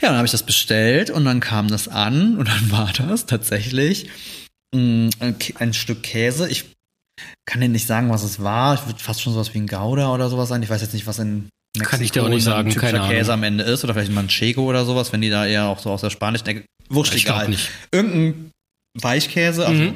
Ja, 0.00 0.10
dann 0.10 0.18
habe 0.18 0.26
ich 0.26 0.30
das 0.30 0.44
bestellt 0.44 1.10
und 1.10 1.24
dann 1.24 1.40
kam 1.40 1.66
das 1.66 1.88
an 1.88 2.36
und 2.36 2.46
dann 2.46 2.70
war 2.70 2.92
das 2.96 3.26
tatsächlich 3.26 4.08
mm, 4.72 5.08
ein 5.58 5.74
Stück 5.74 6.04
Käse. 6.04 6.48
Ich 6.48 6.75
kann 7.46 7.60
dir 7.60 7.68
nicht 7.68 7.86
sagen, 7.86 8.10
was 8.10 8.22
es 8.22 8.42
war. 8.42 8.74
Ich 8.74 8.86
würde 8.86 8.98
fast 8.98 9.22
schon 9.22 9.32
sowas 9.32 9.54
wie 9.54 9.58
ein 9.58 9.66
Gouda 9.66 10.12
oder 10.12 10.28
sowas 10.28 10.48
sein. 10.48 10.62
Ich 10.62 10.70
weiß 10.70 10.82
jetzt 10.82 10.94
nicht, 10.94 11.06
was 11.06 11.18
in 11.18 11.48
Mexiko 11.76 11.90
kann 11.90 12.02
ich 12.02 12.12
dir 12.12 12.24
auch 12.24 12.28
nicht 12.28 12.44
sagen, 12.44 12.74
keine 12.74 13.00
Käse 13.00 13.32
Ahnung. 13.32 13.44
am 13.44 13.58
Ende 13.58 13.64
ist 13.64 13.84
oder 13.84 13.94
vielleicht 13.94 14.10
ein 14.10 14.14
Manchego 14.14 14.64
oder 14.64 14.84
sowas, 14.84 15.12
wenn 15.12 15.20
die 15.20 15.30
da 15.30 15.46
eher 15.46 15.66
auch 15.66 15.78
so 15.78 15.90
aus 15.90 16.00
der 16.00 16.10
spanischen 16.10 16.46
Ecke. 16.46 16.64
Wurscht 16.88 17.14
ich 17.14 17.24
egal. 17.24 17.48
Nicht. 17.48 17.70
Irgendein 17.92 18.50
Weichkäse, 18.94 19.66
also 19.66 19.82
mhm. 19.82 19.94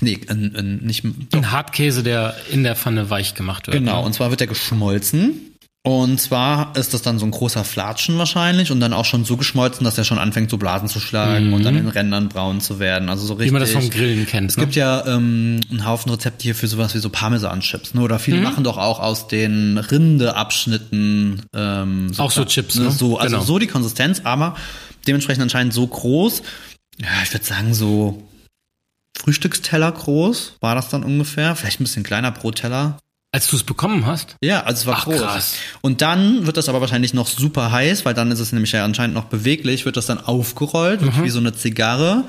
Nee, 0.00 0.20
ein, 0.28 0.54
ein, 0.54 0.76
nicht. 0.78 1.04
Doch. 1.04 1.38
Ein 1.38 1.50
Hartkäse, 1.52 2.02
der 2.02 2.36
in 2.50 2.64
der 2.64 2.76
Pfanne 2.76 3.08
weich 3.08 3.34
gemacht 3.34 3.66
wird. 3.66 3.78
Genau, 3.78 4.04
und 4.04 4.12
zwar 4.12 4.28
wird 4.28 4.40
der 4.40 4.46
geschmolzen 4.46 5.55
und 5.86 6.20
zwar 6.20 6.76
ist 6.76 6.94
das 6.94 7.02
dann 7.02 7.20
so 7.20 7.26
ein 7.26 7.30
großer 7.30 7.62
Flatschen 7.62 8.18
wahrscheinlich 8.18 8.72
und 8.72 8.80
dann 8.80 8.92
auch 8.92 9.04
schon 9.04 9.24
so 9.24 9.36
geschmolzen, 9.36 9.84
dass 9.84 9.96
er 9.96 10.02
schon 10.02 10.18
anfängt 10.18 10.50
so 10.50 10.58
Blasen 10.58 10.88
zu 10.88 10.98
schlagen 10.98 11.46
mhm. 11.46 11.52
und 11.54 11.64
dann 11.64 11.76
in 11.76 11.86
Rändern 11.86 12.28
braun 12.28 12.60
zu 12.60 12.80
werden. 12.80 13.08
Also 13.08 13.24
so 13.24 13.34
richtig. 13.34 13.50
Wie 13.50 13.52
man 13.52 13.60
das 13.60 13.70
vom 13.70 13.88
Grillen 13.88 14.26
kennt. 14.26 14.50
Es 14.50 14.56
ne? 14.56 14.64
gibt 14.64 14.74
ja 14.74 15.06
ähm, 15.06 15.60
einen 15.70 15.86
Haufen 15.86 16.10
Rezepte 16.10 16.42
hier 16.42 16.56
für 16.56 16.66
sowas 16.66 16.92
wie 16.96 16.98
so 16.98 17.08
Parmesan-Chips. 17.08 17.94
Ne? 17.94 18.00
Oder 18.00 18.18
viele 18.18 18.38
mhm. 18.38 18.42
machen 18.42 18.64
doch 18.64 18.78
auch 18.78 18.98
aus 18.98 19.28
den 19.28 19.78
Rindeabschnitten 19.78 21.42
ähm, 21.54 22.12
so 22.12 22.20
auch 22.20 22.32
so 22.32 22.44
Chips. 22.44 22.74
Ne? 22.74 22.90
So, 22.90 23.18
also 23.18 23.36
genau. 23.36 23.46
so 23.46 23.60
die 23.60 23.68
Konsistenz, 23.68 24.22
aber 24.24 24.56
dementsprechend 25.06 25.44
anscheinend 25.44 25.72
so 25.72 25.86
groß. 25.86 26.42
Ja, 27.00 27.06
ich 27.22 27.32
würde 27.32 27.44
sagen 27.44 27.74
so 27.74 28.26
Frühstücksteller 29.16 29.92
groß 29.92 30.54
war 30.60 30.74
das 30.74 30.88
dann 30.88 31.04
ungefähr. 31.04 31.54
Vielleicht 31.54 31.78
ein 31.78 31.84
bisschen 31.84 32.02
kleiner 32.02 32.32
pro 32.32 32.50
Teller. 32.50 32.98
Als 33.36 33.48
du 33.48 33.56
es 33.56 33.64
bekommen 33.64 34.06
hast? 34.06 34.36
Ja, 34.42 34.62
also 34.62 34.80
es 34.80 34.86
war 34.86 34.94
Ach, 34.96 35.04
groß. 35.04 35.20
Krass. 35.20 35.54
Und 35.82 36.00
dann 36.00 36.46
wird 36.46 36.56
das 36.56 36.70
aber 36.70 36.80
wahrscheinlich 36.80 37.12
noch 37.12 37.26
super 37.26 37.70
heiß, 37.70 38.06
weil 38.06 38.14
dann 38.14 38.30
ist 38.30 38.40
es 38.40 38.52
nämlich 38.52 38.72
ja 38.72 38.82
anscheinend 38.82 39.14
noch 39.14 39.26
beweglich, 39.26 39.84
wird 39.84 39.98
das 39.98 40.06
dann 40.06 40.16
aufgerollt, 40.18 41.02
mhm. 41.02 41.22
wie 41.22 41.28
so 41.28 41.38
eine 41.38 41.52
Zigarre. 41.52 42.24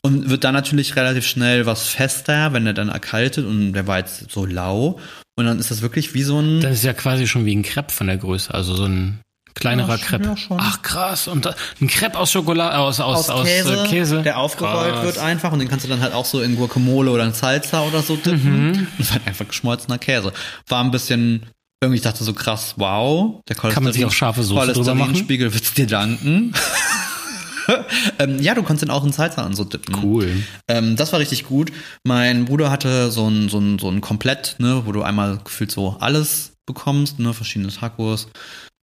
Und 0.00 0.30
wird 0.30 0.44
dann 0.44 0.54
natürlich 0.54 0.94
relativ 0.94 1.26
schnell 1.26 1.66
was 1.66 1.88
fester, 1.88 2.52
wenn 2.52 2.64
er 2.68 2.72
dann 2.72 2.88
erkaltet 2.88 3.44
und 3.46 3.72
der 3.72 3.88
war 3.88 3.98
jetzt 3.98 4.30
so 4.30 4.46
lau. 4.46 5.00
Und 5.34 5.46
dann 5.46 5.58
ist 5.58 5.72
das 5.72 5.82
wirklich 5.82 6.14
wie 6.14 6.22
so 6.22 6.38
ein. 6.38 6.60
Das 6.60 6.74
ist 6.74 6.84
ja 6.84 6.92
quasi 6.92 7.26
schon 7.26 7.46
wie 7.46 7.56
ein 7.56 7.64
Crepe 7.64 7.92
von 7.92 8.06
der 8.06 8.18
Größe, 8.18 8.54
also 8.54 8.76
so 8.76 8.84
ein 8.84 9.18
Kleinerer 9.54 9.96
ja, 9.96 10.04
Crepe. 10.04 10.24
Ja, 10.24 10.56
Ach 10.58 10.82
krass. 10.82 11.28
Und 11.28 11.46
ein 11.80 11.86
Crepe 11.86 12.18
aus 12.18 12.32
Schokolade, 12.32 12.76
aus, 12.76 12.98
aus, 12.98 13.30
aus, 13.30 13.46
Käse, 13.46 13.82
aus 13.82 13.88
Käse. 13.88 14.22
Der 14.22 14.38
aufgerollt 14.38 14.94
krass. 14.94 15.04
wird 15.04 15.18
einfach 15.18 15.52
und 15.52 15.60
den 15.60 15.68
kannst 15.68 15.84
du 15.84 15.88
dann 15.88 16.00
halt 16.00 16.12
auch 16.12 16.24
so 16.24 16.40
in 16.40 16.56
Guacamole 16.56 17.10
oder 17.10 17.24
in 17.24 17.32
Salsa 17.32 17.82
oder 17.82 18.02
so 18.02 18.16
dippen. 18.16 18.72
Mhm. 18.72 18.86
Das 18.98 19.14
war 19.14 19.20
einfach 19.24 19.46
geschmolzener 19.46 19.98
Käse. 19.98 20.32
War 20.68 20.82
ein 20.82 20.90
bisschen, 20.90 21.46
irgendwie 21.80 21.96
ich 21.96 22.02
dachte 22.02 22.24
so 22.24 22.32
krass, 22.32 22.74
wow. 22.78 23.40
Der 23.48 23.54
Kann 23.56 23.84
man 23.84 23.92
sich 23.92 24.04
auch 24.04 24.10
scharfe 24.10 24.42
Soße 24.42 24.72
drüber 24.72 24.94
machen? 24.94 25.14
Spiegel 25.14 25.54
wird's 25.54 25.72
dir 25.72 25.86
danken. 25.86 26.52
ähm, 28.18 28.40
ja, 28.40 28.54
du 28.54 28.62
kannst 28.64 28.82
den 28.82 28.90
auch 28.90 29.04
in 29.04 29.12
Salsa 29.12 29.44
an 29.44 29.54
so 29.54 29.64
dippen. 29.64 29.96
Cool. 30.02 30.42
Ähm, 30.66 30.96
das 30.96 31.12
war 31.12 31.20
richtig 31.20 31.44
gut. 31.44 31.70
Mein 32.02 32.44
Bruder 32.44 32.70
hatte 32.72 33.12
so 33.12 33.28
ein, 33.28 33.48
so 33.48 33.58
ein, 33.58 33.78
so 33.78 33.88
ein 33.88 34.00
Komplett, 34.00 34.56
ne, 34.58 34.82
wo 34.84 34.90
du 34.92 35.02
einmal 35.02 35.38
gefühlt 35.44 35.70
so 35.70 35.96
alles 36.00 36.52
bekommst, 36.66 37.18
ne, 37.18 37.32
verschiedene 37.34 37.70
Tacos, 37.72 38.28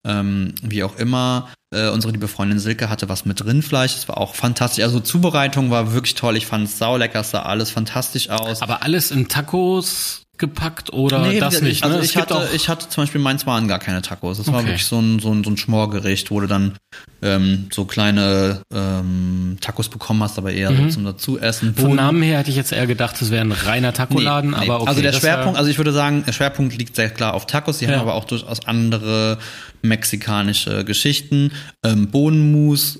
ähm, 0.05 0.53
wie 0.61 0.83
auch 0.83 0.97
immer. 0.97 1.51
Äh, 1.73 1.89
unsere 1.89 2.11
liebe 2.11 2.27
Freundin 2.27 2.59
Silke 2.59 2.89
hatte 2.89 3.07
was 3.07 3.25
mit 3.25 3.45
Rindfleisch. 3.45 3.93
Das 3.93 4.07
war 4.07 4.17
auch 4.17 4.35
fantastisch. 4.35 4.83
Also 4.83 4.99
Zubereitung 4.99 5.71
war 5.71 5.93
wirklich 5.93 6.15
toll. 6.15 6.35
Ich 6.37 6.45
fand 6.45 6.67
es 6.67 6.77
saulecker, 6.77 7.23
sah 7.23 7.43
alles 7.43 7.71
fantastisch 7.71 8.29
aus. 8.29 8.61
Aber 8.61 8.83
alles 8.83 9.11
in 9.11 9.27
Tacos 9.27 10.23
gepackt 10.41 10.91
oder 10.91 11.19
nee, 11.19 11.39
das 11.39 11.61
nicht? 11.61 11.83
Also 11.83 11.99
ne? 11.99 12.03
ich, 12.03 12.17
hatte, 12.17 12.49
ich 12.53 12.67
hatte 12.67 12.89
zum 12.89 13.03
Beispiel 13.03 13.21
meins 13.21 13.47
waren 13.47 13.69
gar 13.69 13.79
keine 13.79 14.01
Tacos. 14.01 14.39
Das 14.39 14.47
okay. 14.47 14.57
war 14.57 14.65
wirklich 14.65 14.85
so 14.85 14.99
ein, 14.99 15.19
so 15.19 15.31
ein, 15.31 15.45
so 15.45 15.51
ein 15.51 15.55
Schmorgericht, 15.55 16.31
wo 16.31 16.41
du 16.41 16.47
dann 16.47 16.73
ähm, 17.21 17.69
so 17.71 17.85
kleine 17.85 18.63
ähm, 18.73 19.57
Tacos 19.61 19.87
bekommen 19.87 20.21
hast, 20.23 20.37
aber 20.37 20.51
eher 20.51 20.71
mhm. 20.71 20.89
so 20.89 20.95
zum 20.95 21.05
Dazuessen. 21.05 21.75
Von 21.75 21.95
Namen 21.95 22.21
her 22.23 22.39
hätte 22.39 22.49
ich 22.49 22.57
jetzt 22.57 22.73
eher 22.73 22.87
gedacht, 22.87 23.21
es 23.21 23.31
wäre 23.31 23.45
ein 23.45 23.53
reiner 23.53 23.93
Tacoladen, 23.93 24.51
nee, 24.51 24.57
nee. 24.57 24.63
aber 24.65 24.81
okay. 24.81 24.89
Also 24.89 25.01
der 25.01 25.13
Schwerpunkt, 25.13 25.57
also 25.57 25.69
ich 25.69 25.77
würde 25.77 25.93
sagen, 25.93 26.23
der 26.25 26.33
Schwerpunkt 26.33 26.75
liegt 26.77 26.95
sehr 26.95 27.11
klar 27.11 27.35
auf 27.35 27.47
Tacos. 27.47 27.77
Die 27.77 27.85
ja. 27.85 27.91
haben 27.91 28.01
aber 28.01 28.15
auch 28.15 28.25
durchaus 28.25 28.65
andere 28.65 29.37
mexikanische 29.83 30.83
Geschichten. 30.83 31.51
Ähm, 31.85 32.07
Bohnenmus, 32.07 32.99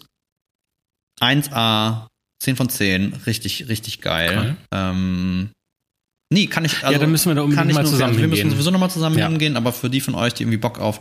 1A, 1.20 2.06
10 2.40 2.56
von 2.56 2.70
10, 2.70 3.14
richtig, 3.26 3.68
richtig 3.68 4.02
geil. 4.02 4.38
Okay. 4.38 4.56
Ähm, 4.72 5.50
Nee, 6.34 6.48
kann 6.48 6.64
ich. 6.64 6.76
Also 6.82 6.94
Ja, 6.94 6.98
dann 6.98 7.12
müssen 7.12 7.30
wir 7.30 7.36
da 7.36 7.42
unbedingt 7.42 7.60
kann 7.60 7.70
ich 7.70 7.76
mal 7.76 7.86
zusammen 7.86 8.18
Wir 8.18 8.28
müssen 8.28 8.50
sowieso 8.50 8.72
nochmal 8.72 8.90
zusammen 8.90 9.18
Ja. 9.18 9.28
hingehen, 9.28 9.58
aber 9.58 9.74
für 9.74 9.90
die 9.90 10.00
von 10.00 10.16
euch, 10.16 10.34
die 10.34 10.44
irgendwie 10.44 10.58
Bock 10.58 10.80
auf 10.80 11.00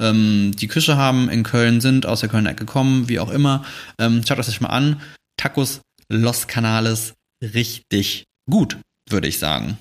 ähm, 0.00 0.50
die 0.56 0.66
Küche 0.66 0.96
haben, 0.96 1.28
in 1.30 1.44
Köln 1.44 1.80
sind, 1.80 2.04
aus 2.04 2.20
der 2.20 2.28
Kölner 2.28 2.50
Ecke 2.50 2.64
kommen, 2.66 3.08
wie 3.08 3.20
auch 3.20 3.30
immer, 3.30 3.64
ähm, 3.98 4.22
schaut 4.26 4.38
euch 4.40 4.60
mal 4.60 4.70
an. 4.70 5.00
Tacos 5.36 5.80
Los 6.08 6.48
Canales, 6.48 7.14
richtig 7.42 8.24
gut, 8.50 8.76
würde 9.08 9.28
ich 9.28 9.38
sagen. 9.38 9.78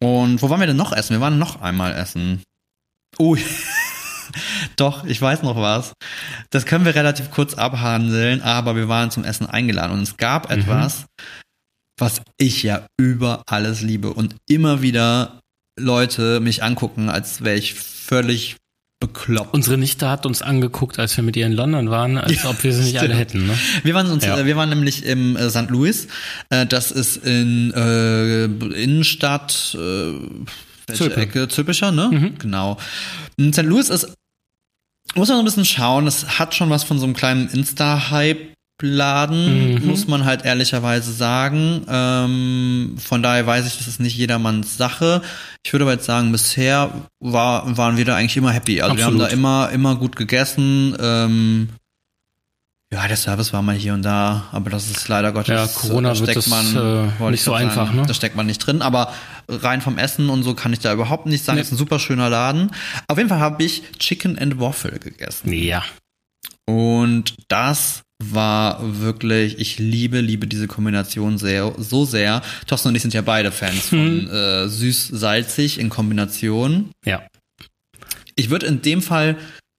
Und 0.00 0.40
wo 0.40 0.50
waren 0.50 0.60
wir 0.60 0.66
denn 0.68 0.76
noch 0.76 0.92
essen? 0.92 1.14
Wir 1.14 1.20
waren 1.20 1.38
noch 1.38 1.60
einmal 1.60 1.92
essen. 1.94 2.40
Oh, 3.18 3.36
doch, 4.76 5.04
ich 5.04 5.20
weiß 5.20 5.42
noch 5.42 5.56
was. 5.56 5.92
Das 6.50 6.64
können 6.66 6.84
wir 6.84 6.94
relativ 6.94 7.30
kurz 7.30 7.54
abhandeln, 7.54 8.40
aber 8.42 8.76
wir 8.76 8.88
waren 8.88 9.10
zum 9.10 9.24
Essen 9.24 9.46
eingeladen 9.46 9.92
und 9.92 10.02
es 10.02 10.16
gab 10.16 10.48
Mhm. 10.50 10.52
Was 11.98 12.22
ich 12.38 12.62
ja 12.62 12.86
über 12.98 13.42
alles 13.46 13.80
liebe 13.82 14.12
und 14.12 14.36
immer 14.48 14.82
wieder 14.82 15.40
Leute 15.78 16.40
mich 16.40 16.62
angucken, 16.62 17.08
als 17.08 17.42
wäre 17.44 17.56
ich 17.56 17.74
völlig 17.74 18.56
bekloppt. 19.00 19.52
Unsere 19.52 19.76
Nichte 19.76 20.08
hat 20.08 20.24
uns 20.24 20.40
angeguckt, 20.40 20.98
als 20.98 21.16
wir 21.16 21.24
mit 21.24 21.36
ihr 21.36 21.46
in 21.46 21.52
London 21.52 21.90
waren, 21.90 22.16
als 22.16 22.42
Ja, 22.42 22.50
ob 22.50 22.62
wir 22.64 22.72
sie 22.72 22.84
nicht 22.84 22.98
alle 22.98 23.08
stimmt. 23.08 23.20
hätten. 23.20 23.46
Ne? 23.48 23.58
Wir 23.82 23.94
waren 23.94 24.10
uns, 24.10 24.24
Ja. 24.24 24.38
äh, 24.38 24.46
wir 24.46 24.56
waren 24.56 24.68
nämlich 24.70 25.04
im 25.04 25.36
äh, 25.36 25.50
St. 25.50 25.68
Louis. 25.68 26.06
Äh, 26.50 26.64
das 26.66 26.90
ist 26.90 27.16
in 27.18 27.72
äh, 27.74 28.44
Innenstadt, 28.44 29.76
äh, 29.78 30.12
welche. 30.86 31.16
Ecke? 31.16 31.48
Zülpicher, 31.48 31.90
ne? 31.92 32.08
Mhm. 32.12 32.38
Genau. 32.38 32.78
St. 33.40 33.62
Louis 33.62 33.88
ist, 33.90 34.14
muss 35.14 35.28
man 35.28 35.36
so 35.36 35.42
ein 35.42 35.44
bisschen 35.44 35.64
schauen, 35.64 36.06
es 36.06 36.38
hat 36.38 36.54
schon 36.54 36.70
was 36.70 36.84
von 36.84 36.98
so 36.98 37.04
einem 37.04 37.14
kleinen 37.14 37.48
Insta-Hype-Laden, 38.80 39.74
Mhm. 39.74 39.86
muss 39.86 40.06
man 40.06 40.24
halt 40.24 40.44
ehrlicherweise 40.44 41.12
sagen. 41.12 41.84
Ähm, 41.88 42.96
von 42.98 43.22
daher 43.22 43.46
weiß 43.46 43.66
ich, 43.66 43.76
das 43.78 43.86
ist 43.86 44.00
nicht 44.00 44.16
jedermanns 44.16 44.76
Sache. 44.76 45.22
Ich 45.64 45.72
würde 45.72 45.84
aber 45.84 45.92
jetzt 45.92 46.06
sagen, 46.06 46.32
bisher 46.32 46.90
war, 47.20 47.76
waren 47.76 47.96
wir 47.96 48.04
da 48.04 48.16
eigentlich 48.16 48.36
immer 48.36 48.52
happy. 48.52 48.82
Also 48.82 48.96
wir 48.96 49.04
haben 49.04 49.18
da 49.18 49.24
Absolut. 49.24 49.38
immer, 49.40 49.70
immer 49.72 49.96
gut 49.96 50.16
gegessen. 50.16 50.96
Ähm, 51.00 51.68
ja, 52.92 53.08
der 53.08 53.16
Service 53.16 53.52
war 53.52 53.62
mal 53.62 53.74
hier 53.74 53.94
und 53.94 54.02
da, 54.02 54.44
aber 54.52 54.70
das 54.70 54.88
ist 54.88 55.08
leider 55.08 55.32
Gottes. 55.32 55.48
Ja, 55.48 55.66
Corona 55.66 56.10
da 56.10 56.14
steckt 56.14 56.36
das, 56.36 56.46
man, 56.46 56.76
äh, 56.76 57.02
nicht 57.30 57.34
ich 57.34 57.42
so 57.42 57.50
grad 57.52 57.62
einfach, 57.62 57.86
sagen, 57.86 58.00
ne? 58.00 58.06
Da 58.06 58.14
steckt 58.14 58.36
man 58.36 58.46
nicht 58.46 58.58
drin, 58.58 58.82
aber 58.82 59.12
rein 59.48 59.80
vom 59.80 59.98
Essen 59.98 60.30
und 60.30 60.44
so 60.44 60.54
kann 60.54 60.72
ich 60.72 60.78
da 60.78 60.92
überhaupt 60.92 61.26
nicht 61.26 61.44
sagen. 61.44 61.56
Nee. 61.56 61.62
Ist 61.62 61.72
ein 61.72 61.76
super 61.78 61.98
schöner 61.98 62.30
Laden. 62.30 62.70
Auf 63.08 63.18
jeden 63.18 63.28
Fall 63.28 63.40
habe 63.40 63.64
ich 63.64 63.82
Chicken 63.98 64.38
and 64.38 64.60
Waffle 64.60 64.98
gegessen. 65.00 65.52
Ja. 65.52 65.82
Und 66.66 67.34
das 67.48 68.02
war 68.22 69.00
wirklich, 69.00 69.58
ich 69.58 69.78
liebe, 69.78 70.20
liebe 70.20 70.46
diese 70.46 70.66
Kombination 70.66 71.38
sehr, 71.38 71.74
so 71.78 72.04
sehr. 72.04 72.42
Thorsten 72.66 72.88
und 72.88 72.94
ich 72.94 73.02
sind 73.02 73.14
ja 73.14 73.22
beide 73.22 73.50
Fans 73.50 73.88
von 73.88 74.28
äh, 74.30 74.68
süß-salzig 74.68 75.78
in 75.78 75.88
Kombination. 75.88 76.90
Ja. 77.04 77.22
Ich 78.36 78.50
würde 78.50 78.66
in 78.66 78.82
dem 78.82 79.02
Fall, 79.02 79.36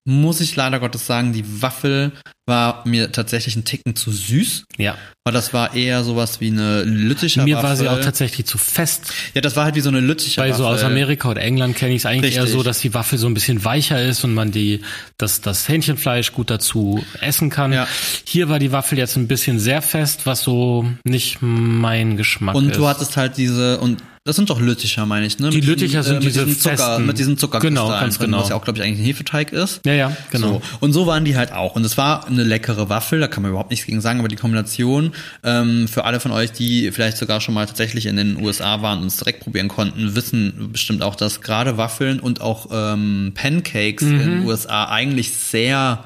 muss 0.07 0.39
ich 0.39 0.55
leider 0.55 0.79
Gottes 0.79 1.07
sagen, 1.07 1.33
die 1.33 1.61
Waffel 1.61 2.11
war 2.47 2.83
mir 2.87 3.11
tatsächlich 3.11 3.55
ein 3.55 3.65
Ticken 3.65 3.95
zu 3.95 4.11
süß, 4.11 4.65
Ja. 4.77 4.95
weil 5.23 5.33
das 5.33 5.51
war 5.51 5.73
eher 5.73 6.03
sowas 6.03 6.39
wie 6.41 6.47
eine 6.51 6.83
Lütticher 6.83 7.43
Mir 7.43 7.55
Waffel. 7.55 7.69
war 7.69 7.75
sie 7.75 7.87
auch 7.89 7.99
tatsächlich 7.99 8.45
zu 8.45 8.59
fest. 8.59 9.11
Ja, 9.33 9.41
das 9.41 9.55
war 9.55 9.65
halt 9.65 9.73
wie 9.73 9.81
so 9.81 9.89
eine 9.89 9.99
Lütticher 10.01 10.43
Weil 10.43 10.51
Waffel. 10.51 10.63
so 10.63 10.69
aus 10.69 10.83
Amerika 10.83 11.29
oder 11.31 11.41
England 11.41 11.75
kenne 11.75 11.93
ich 11.93 12.01
es 12.03 12.05
eigentlich 12.05 12.35
eher 12.35 12.43
Richtig. 12.43 12.55
so, 12.59 12.61
dass 12.61 12.79
die 12.81 12.93
Waffel 12.93 13.17
so 13.17 13.25
ein 13.25 13.33
bisschen 13.33 13.65
weicher 13.65 13.99
ist 13.99 14.23
und 14.23 14.35
man 14.35 14.51
die 14.51 14.81
das 15.17 15.41
das 15.41 15.67
Hähnchenfleisch 15.67 16.33
gut 16.33 16.51
dazu 16.51 17.03
essen 17.21 17.49
kann. 17.49 17.73
Ja. 17.73 17.87
Hier 18.25 18.47
war 18.47 18.59
die 18.59 18.71
Waffel 18.71 18.99
jetzt 18.99 19.15
ein 19.17 19.27
bisschen 19.27 19.57
sehr 19.59 19.81
fest, 19.81 20.27
was 20.27 20.43
so 20.43 20.85
nicht 21.03 21.39
mein 21.41 22.15
Geschmack 22.15 22.53
Und 22.53 22.69
ist. 22.69 22.77
du 22.77 22.87
hattest 22.87 23.17
halt 23.17 23.37
diese, 23.37 23.79
und 23.79 24.03
das 24.25 24.35
sind 24.35 24.49
doch 24.49 24.59
Lütticher, 24.59 25.05
meine 25.05 25.27
ich, 25.27 25.37
ne? 25.37 25.51
Die 25.51 25.57
Mit 25.57 25.63
diesen, 25.65 25.69
Lütticher 25.79 26.03
sind 26.03 26.15
mit 26.15 26.23
diese 26.25 26.45
diesen 26.45 26.59
Zucker, 26.59 26.77
festen. 26.77 27.05
mit 27.05 27.19
diesen 27.19 27.37
Zuckerkristallen 27.37 27.87
Genau, 27.87 27.99
ganz 27.99 28.17
drin, 28.17 28.25
genau. 28.31 28.41
Was 28.41 28.49
ja 28.49 28.55
auch, 28.55 28.63
glaube 28.63 28.79
ich, 28.79 28.83
eigentlich 28.83 28.99
ein 28.99 29.05
Hefeteig 29.05 29.53
ist. 29.53 29.81
ja, 29.85 29.93
ja, 29.93 30.17
genau. 30.31 30.53
So. 30.53 30.61
Und 30.79 30.93
so 30.93 31.05
waren 31.05 31.25
die 31.25 31.37
halt 31.37 31.51
auch. 31.53 31.75
Und 31.75 31.85
es 31.85 31.95
war 31.95 32.25
eine 32.25 32.43
leckere 32.43 32.89
Waffel, 32.89 33.19
da 33.19 33.27
kann 33.27 33.43
man 33.43 33.51
überhaupt 33.51 33.69
nichts 33.69 33.85
gegen 33.85 34.01
sagen, 34.01 34.17
aber 34.19 34.27
die 34.27 34.35
Kombination 34.35 35.11
ähm, 35.43 35.87
für 35.87 36.05
alle 36.05 36.19
von 36.19 36.31
euch, 36.31 36.51
die 36.51 36.91
vielleicht 36.91 37.17
sogar 37.17 37.39
schon 37.39 37.53
mal 37.53 37.67
tatsächlich 37.67 38.07
in 38.07 38.15
den 38.15 38.43
USA 38.43 38.81
waren 38.81 38.99
und 39.01 39.07
es 39.07 39.17
direkt 39.17 39.41
probieren 39.41 39.67
konnten, 39.67 40.15
wissen 40.15 40.69
bestimmt 40.71 41.03
auch, 41.03 41.15
dass 41.15 41.41
gerade 41.41 41.77
Waffeln 41.77 42.19
und 42.19 42.41
auch 42.41 42.67
ähm, 42.71 43.31
Pancakes 43.35 44.01
Mhm. 44.03 44.19
in 44.21 44.29
den 44.31 44.45
USA 44.45 44.85
eigentlich 44.85 45.31
sehr 45.33 46.03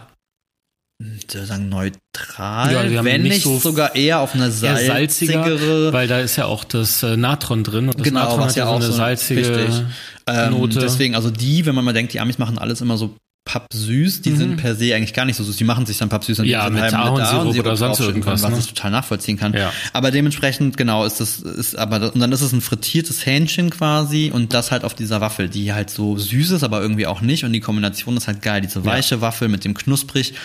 hm, 1.01 1.17
ich 1.17 1.33
würde 1.33 1.47
sagen 1.47 1.69
neutral, 1.69 2.73
Ja, 2.73 2.97
haben 2.97 3.05
wenn 3.05 3.23
nicht 3.23 3.43
so 3.43 3.57
sogar 3.57 3.95
eher 3.95 4.19
auf 4.19 4.35
eine 4.35 4.45
Eher 4.45 4.51
salziger, 4.51 5.43
salzigere 5.43 5.93
weil 5.93 6.07
da 6.07 6.19
ist 6.19 6.35
ja 6.35 6.45
auch 6.45 6.63
das 6.63 7.03
äh, 7.03 7.15
Natron 7.15 7.63
drin 7.63 7.87
und 7.87 7.99
das 7.99 8.03
genau, 8.03 8.21
Natron 8.21 8.39
was 8.41 8.49
hat 8.49 8.55
ja 8.57 8.63
ja 8.63 8.69
so 8.69 8.75
auch 8.75 8.81
eine 8.83 8.91
salzige 8.91 9.39
richtig. 9.39 9.83
Ähm, 10.27 10.51
Note. 10.51 10.79
Deswegen, 10.79 11.15
also 11.15 11.31
die, 11.31 11.65
wenn 11.65 11.73
man 11.73 11.85
mal 11.85 11.93
denkt, 11.93 12.13
die 12.13 12.19
Amis 12.19 12.37
machen 12.37 12.57
alles 12.57 12.81
immer 12.81 12.97
so 12.97 13.15
pappsüß, 13.45 14.21
die 14.21 14.35
sind 14.35 14.57
per 14.57 14.75
se 14.75 14.93
eigentlich 14.93 15.13
gar 15.13 15.25
nicht 15.25 15.35
so 15.35 15.43
süß. 15.43 15.55
Die 15.55 15.63
machen 15.63 15.87
sich 15.87 15.97
dann 15.97 16.09
pappsüß, 16.09 16.37
Mhm. 16.39 16.45
Ja, 16.45 16.69
mit 16.69 16.83
Ahornsirup 16.93 17.57
oder 17.57 17.75
sonst 17.77 17.99
irgendwas, 17.99 18.41
können, 18.41 18.53
was 18.53 18.59
ne? 18.59 18.63
ich 18.63 18.73
total 18.73 18.91
nachvollziehen 18.91 19.37
kann. 19.37 19.53
Ja. 19.53 19.73
Aber 19.91 20.11
dementsprechend, 20.11 20.77
genau, 20.77 21.03
ist 21.03 21.19
das, 21.19 21.39
ist 21.39 21.75
aber, 21.75 22.13
und 22.13 22.19
dann 22.19 22.31
ist 22.31 22.41
es 22.41 22.51
ein 22.51 22.61
frittiertes 22.61 23.25
Hähnchen 23.25 23.71
quasi 23.71 24.29
und 24.31 24.53
das 24.53 24.71
halt 24.71 24.83
auf 24.83 24.93
dieser 24.93 25.19
Waffel, 25.19 25.49
die 25.49 25.73
halt 25.73 25.89
so 25.89 26.15
süß 26.15 26.51
ist, 26.51 26.63
aber 26.63 26.81
irgendwie 26.81 27.07
auch 27.07 27.21
nicht 27.21 27.43
und 27.43 27.53
die 27.53 27.59
Kombination 27.59 28.17
ist 28.17 28.27
halt 28.27 28.43
geil. 28.43 28.61
Diese 28.61 28.85
weiche 28.85 29.21
Waffel 29.21 29.47
mit 29.47 29.65
dem 29.65 29.73
knusprig 29.73 30.35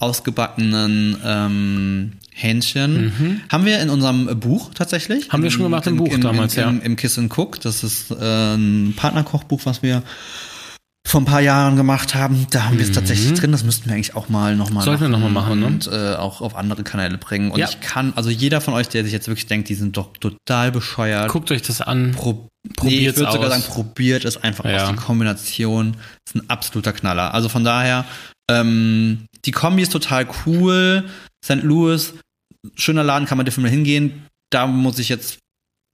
ausgebackenen 0.00 1.16
ähm, 1.24 2.12
Hähnchen. 2.32 3.44
Haben 3.50 3.64
wir 3.66 3.80
in 3.80 3.90
unserem 3.90 4.40
Buch 4.40 4.70
tatsächlich. 4.74 5.28
Mhm. 5.28 5.32
Haben 5.32 5.42
wir 5.42 5.50
schon 5.50 5.62
gemacht 5.62 5.86
im 5.86 5.96
Buch 5.96 6.16
damals, 6.18 6.54
im, 6.56 6.60
ja. 6.60 6.68
Im, 6.70 6.80
im 6.82 6.96
Kiss 6.96 7.18
and 7.18 7.36
Cook. 7.36 7.60
Das 7.60 7.84
ist 7.84 8.10
äh, 8.10 8.54
ein 8.54 8.94
Partnerkochbuch, 8.96 9.60
was 9.64 9.82
wir 9.82 10.02
vor 11.06 11.22
ein 11.22 11.24
paar 11.24 11.40
Jahren 11.40 11.76
gemacht 11.76 12.14
haben. 12.14 12.46
Da 12.50 12.64
haben 12.64 12.78
wir 12.78 12.84
es 12.84 12.92
tatsächlich 12.92 13.38
drin. 13.38 13.52
Das 13.52 13.64
müssten 13.64 13.86
wir 13.88 13.94
eigentlich 13.94 14.14
auch 14.14 14.28
mal 14.28 14.54
nochmal 14.54 14.82
Mhm. 14.82 14.86
Sollten 14.86 15.02
wir 15.02 15.08
noch 15.08 15.18
mal 15.18 15.30
machen, 15.30 15.60
ne? 15.60 15.66
und 15.66 15.86
äh, 15.88 16.14
auch 16.14 16.40
auf 16.40 16.54
andere 16.54 16.82
Kanäle 16.82 17.18
bringen. 17.18 17.50
Und 17.50 17.58
Ja. 17.58 17.68
ich 17.68 17.80
kann, 17.80 18.12
also 18.16 18.30
jeder 18.30 18.60
von 18.60 18.74
euch, 18.74 18.88
der 18.88 19.02
sich 19.04 19.12
jetzt 19.12 19.26
wirklich 19.26 19.46
denkt, 19.46 19.68
die 19.68 19.74
sind 19.74 19.96
doch 19.96 20.12
total 20.18 20.70
bescheuert. 20.72 21.28
Guckt 21.30 21.50
euch 21.50 21.62
das 21.62 21.80
an. 21.80 22.12
Pro 22.12 22.48
Probiert's 22.76 22.84
nee, 23.00 23.08
ich 23.08 23.16
würde 23.16 23.32
sogar 23.32 23.50
sagen, 23.50 23.62
probiert 23.62 24.26
es 24.26 24.36
einfach 24.42 24.66
Ja. 24.66 24.84
aus. 24.84 24.90
Die 24.90 24.96
Kombination 24.96 25.96
ist 26.26 26.36
ein 26.36 26.48
absoluter 26.50 26.92
Knaller. 26.92 27.32
Also 27.32 27.48
von 27.48 27.64
daher, 27.64 28.04
ähm, 28.50 29.24
die 29.44 29.52
Kombi 29.52 29.82
ist 29.82 29.92
total 29.92 30.26
cool. 30.46 31.04
St. 31.44 31.62
Louis, 31.62 32.14
schöner 32.74 33.02
Laden, 33.04 33.26
kann 33.26 33.38
man 33.38 33.44
definitiv 33.46 33.70
mal 33.72 33.76
hingehen. 33.76 34.26
Da 34.50 34.66
muss 34.66 34.98
ich 34.98 35.08
jetzt 35.08 35.38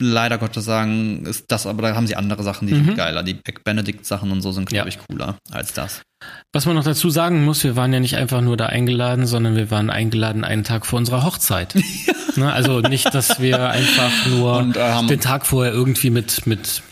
leider 0.03 0.37
Gottes 0.39 0.65
sagen, 0.65 1.25
ist 1.25 1.47
das, 1.49 1.67
aber 1.67 1.81
da 1.83 1.95
haben 1.97 2.07
sie 2.07 2.17
andere 2.17 2.43
Sachen, 2.43 2.69
die 2.69 2.75
Mhm. 2.75 2.85
sind 2.87 2.97
geiler. 2.97 3.23
Die 3.23 3.39
Benedict-Sachen 3.65 4.31
und 4.31 4.43
so 4.43 4.53
sind, 4.53 4.67
glaube 4.69 4.89
Ja. 4.91 4.95
ich, 4.95 4.99
cooler 5.09 5.39
als 5.51 5.73
das. 5.73 6.03
Was 6.53 6.67
man 6.67 6.75
noch 6.75 6.85
dazu 6.85 7.09
sagen 7.09 7.45
muss, 7.45 7.65
wir 7.65 7.77
waren 7.77 7.93
ja 7.93 8.01
nicht 8.01 8.17
einfach 8.17 8.41
nur 8.43 8.57
da 8.57 8.67
eingeladen, 8.67 9.27
sondern 9.27 9.57
wir 9.57 9.71
waren 9.71 9.89
eingeladen 9.91 10.45
einen 10.45 10.65
Tag 10.65 10.85
vor 10.87 10.99
unserer 10.99 11.23
Hochzeit. 11.25 11.75
ne, 12.37 12.53
also 12.53 12.81
nicht, 12.81 13.15
dass 13.15 13.41
wir 13.41 13.71
einfach 13.71 14.27
nur 14.27 14.57
Und, 14.59 14.77
äh, 14.77 14.81
haben- 14.83 15.09
den 15.09 15.21
Tag 15.21 15.47
vorher 15.47 15.73
irgendwie 15.73 16.11
mit, 16.11 16.47
mit 16.47 16.83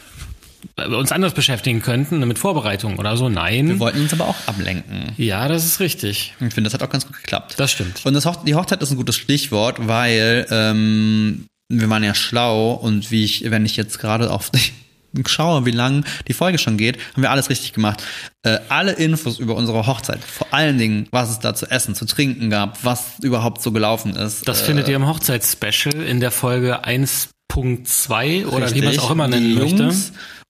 uns 0.77 1.13
anders 1.13 1.35
beschäftigen 1.35 1.83
könnten, 1.83 2.27
mit 2.27 2.39
Vorbereitung 2.39 2.99
oder 2.99 3.17
so. 3.17 3.25
Wir 3.25 3.31
Nein. 3.31 3.79
wollten 3.79 4.01
uns 4.01 4.13
aber 4.13 4.29
auch 4.29 4.37
ablenken. 4.47 5.13
Ja, 5.17 5.47
das 5.49 5.65
ist 5.65 5.81
richtig. 5.81 6.35
Ich 6.41 6.55
finde, 6.55 6.65
das 6.65 6.75
hat 6.75 6.83
auch 6.83 6.91
ganz 6.91 7.07
gut 7.07 7.17
geklappt. 7.17 7.55
Das 7.59 7.71
stimmt. 7.71 8.05
Und 8.05 8.15
das 8.15 8.27
Hoch 8.27 8.45
die 8.45 8.55
Hochzeit 8.55 8.83
ist 8.83 8.91
ein 8.91 8.97
gutes 8.97 9.17
Stichwort, 9.17 9.87
weil 9.87 10.47
ähm, 10.51 11.47
wir 11.69 11.89
waren 11.89 12.03
ja 12.03 12.15
schlau 12.15 12.73
und 12.73 13.11
wie 13.11 13.25
ich, 13.25 13.51
wenn 13.51 13.65
ich 13.65 13.77
jetzt 13.77 13.99
gerade 13.99 14.31
auf 14.31 14.51
schaue, 15.27 15.65
wie 15.65 15.71
lang 15.71 16.05
die 16.27 16.33
Folge 16.33 16.59
schon 16.59 16.77
geht, 16.77 16.99
haben 17.13 17.23
wir 17.23 17.31
alles 17.31 17.51
richtig 17.51 17.73
gemacht. 17.73 18.03
Äh, 18.43 18.59
alle 18.69 18.93
Infos 18.93 19.39
über 19.39 19.55
unsere 19.55 19.87
Hochzeit, 19.87 20.25
vor 20.25 20.49
allen 20.51 20.77
Dingen, 20.77 21.07
was 21.13 21.31
es 21.31 21.39
da 21.39 21.55
zu 21.55 21.71
essen, 21.71 21.95
zu 21.95 22.05
trinken 22.05 22.51
gab, 22.51 22.85
was 22.85 23.21
überhaupt 23.23 23.63
so 23.63 23.71
gelaufen 23.71 24.17
ist. 24.17 24.49
Das 24.49 24.63
äh, 24.63 24.65
findet 24.65 24.89
ihr 24.89 24.97
im 24.97 25.07
Hochzeitsspecial 25.07 26.03
in 26.03 26.19
der 26.19 26.33
Folge 26.33 26.85
1.2 26.85 28.47
oder 28.47 28.75
wie 28.75 28.83
man 28.83 28.93
es 28.93 28.99
auch 28.99 29.13
immer 29.13 29.29
nennen 29.29 29.51
die 29.51 29.55
möchte. 29.55 29.95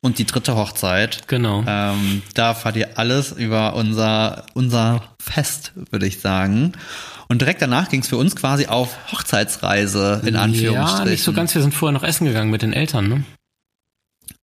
Und 0.05 0.19
die 0.19 0.27
dritte 0.27 0.55
Hochzeit. 0.55 1.27
Genau. 1.29 1.65
Ähm, 1.67 2.21
da 2.35 2.49
erfahrt 2.49 2.77
ihr 2.77 2.99
alles 2.99 3.33
über 3.33 3.75
unser, 3.75 4.45
unser 4.53 5.03
Fest, 5.19 5.73
würde 5.91 6.07
ich 6.07 6.21
sagen. 6.21 6.73
Und 7.29 7.41
direkt 7.41 7.63
danach 7.63 7.89
ging 7.89 8.01
es 8.01 8.09
für 8.09 8.19
uns 8.19 8.37
quasi 8.37 8.67
auf 8.67 8.97
Hochzeitsreise, 9.13 10.21
in 10.27 10.37
Anführungsstrichen. 10.37 11.07
Ja, 11.07 11.11
nicht 11.11 11.23
so 11.23 11.33
ganz. 11.33 11.55
Wir 11.55 11.63
sind 11.63 11.73
vorher 11.73 11.95
noch 11.99 12.05
essen 12.07 12.27
gegangen 12.27 12.51
mit 12.51 12.61
den 12.61 12.75
Eltern. 12.75 13.09
Ne? 13.09 13.25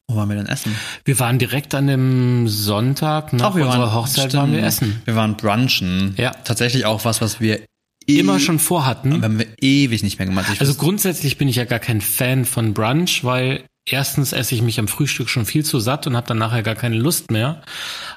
Wo 0.07 0.15
waren 0.15 0.29
wir 0.29 0.35
denn 0.35 0.47
essen? 0.47 0.75
Wir 1.05 1.19
waren 1.19 1.37
direkt 1.37 1.75
an 1.75 1.85
dem 1.85 2.47
Sonntag 2.47 3.31
nach 3.33 3.51
Ach, 3.51 3.55
wir 3.55 3.65
unserer 3.67 3.83
waren- 3.83 3.93
Hochzeit 3.93 4.29
stimmt. 4.29 4.33
waren 4.33 4.51
wir 4.53 4.63
essen. 4.63 5.01
Wir 5.05 5.15
waren 5.15 5.37
brunchen. 5.37 6.15
Ja. 6.17 6.31
Tatsächlich 6.43 6.85
auch 6.85 7.05
was, 7.05 7.21
was 7.21 7.39
wir 7.39 7.61
Immer 8.07 8.37
eh- 8.37 8.39
schon 8.39 8.57
vorhatten. 8.57 9.21
haben 9.23 9.37
wir 9.37 9.45
ewig 9.61 10.01
nicht 10.01 10.17
mehr 10.17 10.25
gemacht. 10.25 10.47
Ich 10.51 10.59
Also 10.59 10.73
grundsätzlich 10.73 11.37
bin 11.37 11.47
ich 11.47 11.57
ja 11.57 11.65
gar 11.65 11.77
kein 11.79 12.01
Fan 12.01 12.45
von 12.45 12.73
Brunch, 12.73 13.23
weil 13.23 13.63
erstens 13.89 14.33
esse 14.33 14.55
ich 14.55 14.61
mich 14.61 14.79
am 14.79 14.87
Frühstück 14.87 15.29
schon 15.29 15.45
viel 15.45 15.65
zu 15.65 15.79
satt 15.79 16.07
und 16.07 16.15
habe 16.15 16.27
dann 16.27 16.37
nachher 16.37 16.63
gar 16.63 16.75
keine 16.75 16.97
Lust 16.97 17.31
mehr 17.31 17.61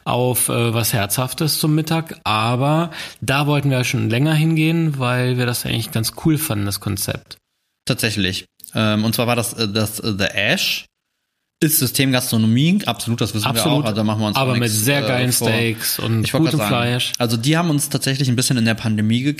auf 0.04 0.48
äh, 0.48 0.74
was 0.74 0.92
Herzhaftes 0.92 1.58
zum 1.58 1.74
Mittag. 1.74 2.20
Aber 2.24 2.90
da 3.20 3.46
wollten 3.46 3.70
wir 3.70 3.84
schon 3.84 4.10
länger 4.10 4.34
hingehen, 4.34 4.98
weil 4.98 5.38
wir 5.38 5.46
das 5.46 5.64
eigentlich 5.64 5.92
ganz 5.92 6.12
cool 6.24 6.38
fanden, 6.38 6.66
das 6.66 6.80
Konzept. 6.80 7.38
tatsächlich. 7.86 8.46
Ähm, 8.74 9.04
und 9.04 9.14
zwar 9.14 9.26
war 9.26 9.36
das 9.36 9.52
äh, 9.54 9.68
das 9.68 10.00
äh, 10.00 10.14
The 10.18 10.24
Ash 10.24 10.86
ist 11.60 11.78
Systemgastronomie, 11.78 12.80
absolut, 12.84 13.20
das 13.20 13.32
wissen 13.34 13.46
Absolut. 13.46 13.78
wir 13.78 13.80
auch. 13.80 13.84
Also 13.84 13.96
da 13.96 14.04
machen 14.04 14.20
wir 14.20 14.26
uns 14.26 14.36
Aber 14.36 14.56
mit 14.56 14.70
sehr 14.70 15.04
äh, 15.04 15.08
geilen 15.08 15.32
vor. 15.32 15.48
Steaks 15.48 15.98
und 15.98 16.30
gutem 16.30 16.60
Fleisch. 16.60 17.12
Also 17.18 17.36
die 17.36 17.56
haben 17.56 17.70
uns 17.70 17.88
tatsächlich 17.88 18.28
ein 18.28 18.36
bisschen 18.36 18.58
in 18.58 18.64
der 18.66 18.74
Pandemie 18.74 19.34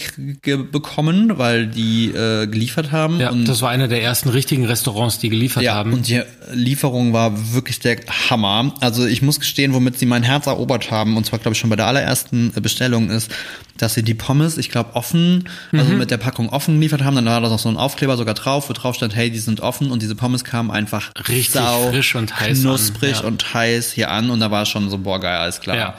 bekommen, 0.73 1.39
weil 1.39 1.67
die 1.67 2.07
äh, 2.07 2.47
geliefert 2.47 2.93
haben. 2.93 3.21
Ja, 3.21 3.31
und 3.31 3.47
das 3.47 3.61
war 3.63 3.71
einer 3.71 3.89
der 3.89 4.03
ersten 4.03 4.29
richtigen 4.31 4.65
Restaurants, 4.65 5.19
die 5.19 5.29
geliefert 5.29 5.63
ja, 5.65 5.75
haben. 5.75 5.93
und 5.93 6.09
die 6.09 6.23
Lieferung 6.53 7.13
war 7.13 7.53
wirklich 7.53 7.81
der 7.81 7.99
Hammer. 8.31 8.75
Also 8.81 9.07
ich 9.07 9.21
muss 9.21 9.41
gestehen, 9.41 9.75
womit 9.75 9.99
sie 9.99 10.07
mein 10.07 10.23
Herz 10.23 10.47
erobert 10.47 10.91
haben, 10.91 11.17
und 11.17 11.27
zwar 11.27 11.39
glaube 11.41 11.55
ich 11.55 11.59
schon 11.59 11.71
bei 11.71 11.77
der 11.77 11.87
allerersten 11.87 12.53
äh, 12.57 12.61
Bestellung 12.61 13.11
ist, 13.11 13.31
dass 13.77 13.95
sie 13.95 14.03
die 14.03 14.15
Pommes, 14.15 14.57
ich 14.57 14.71
glaube 14.71 14.95
offen, 14.95 15.49
also 15.73 15.93
Mhm. 15.93 15.99
mit 15.99 16.11
der 16.11 16.17
Packung 16.19 16.49
offen 16.49 16.77
geliefert 16.77 17.03
haben. 17.03 17.17
Dann 17.17 17.27
war 17.27 17.41
da 17.41 17.49
noch 17.49 17.59
so 17.59 17.69
ein 17.69 17.77
Aufkleber 17.77 18.17
sogar 18.17 18.35
drauf, 18.35 18.69
wo 18.69 18.73
drauf 18.73 18.95
stand, 18.95 19.15
hey, 19.17 19.31
die 19.31 19.39
sind 19.41 19.61
offen 19.61 19.91
und 19.91 20.01
diese 20.01 20.15
Pommes 20.15 20.45
kamen 20.45 20.71
einfach 20.71 21.11
Richtig 21.29 21.51
sau 21.51 21.91
frisch 21.91 22.04
und 22.15 22.39
heiß 22.41 22.61
knusprig 22.63 23.17
an, 23.17 23.23
ja. 23.23 23.29
und 23.29 23.55
heiß 23.55 23.93
hier 23.93 24.11
an 24.11 24.31
und 24.31 24.41
da 24.41 24.51
war 24.51 24.67
schon 24.67 24.91
so, 24.91 24.99
boah, 24.99 25.21
geil, 25.21 25.39
alles 25.39 25.61
klar. 25.61 25.77
Ja. 25.77 25.99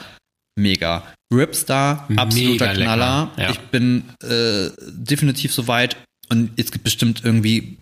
Mega. 0.58 1.02
Rips 1.32 1.64
da, 1.64 2.06
absoluter 2.16 2.66
Mega 2.68 2.74
Knaller. 2.74 3.30
ja. 3.36 3.50
Ich 3.50 3.58
bin 3.58 4.04
äh, 4.22 4.68
definitiv 4.88 5.52
soweit 5.52 5.96
und 6.28 6.50
es 6.56 6.70
gibt 6.70 6.84
bestimmt 6.84 7.22
irgendwie 7.24 7.78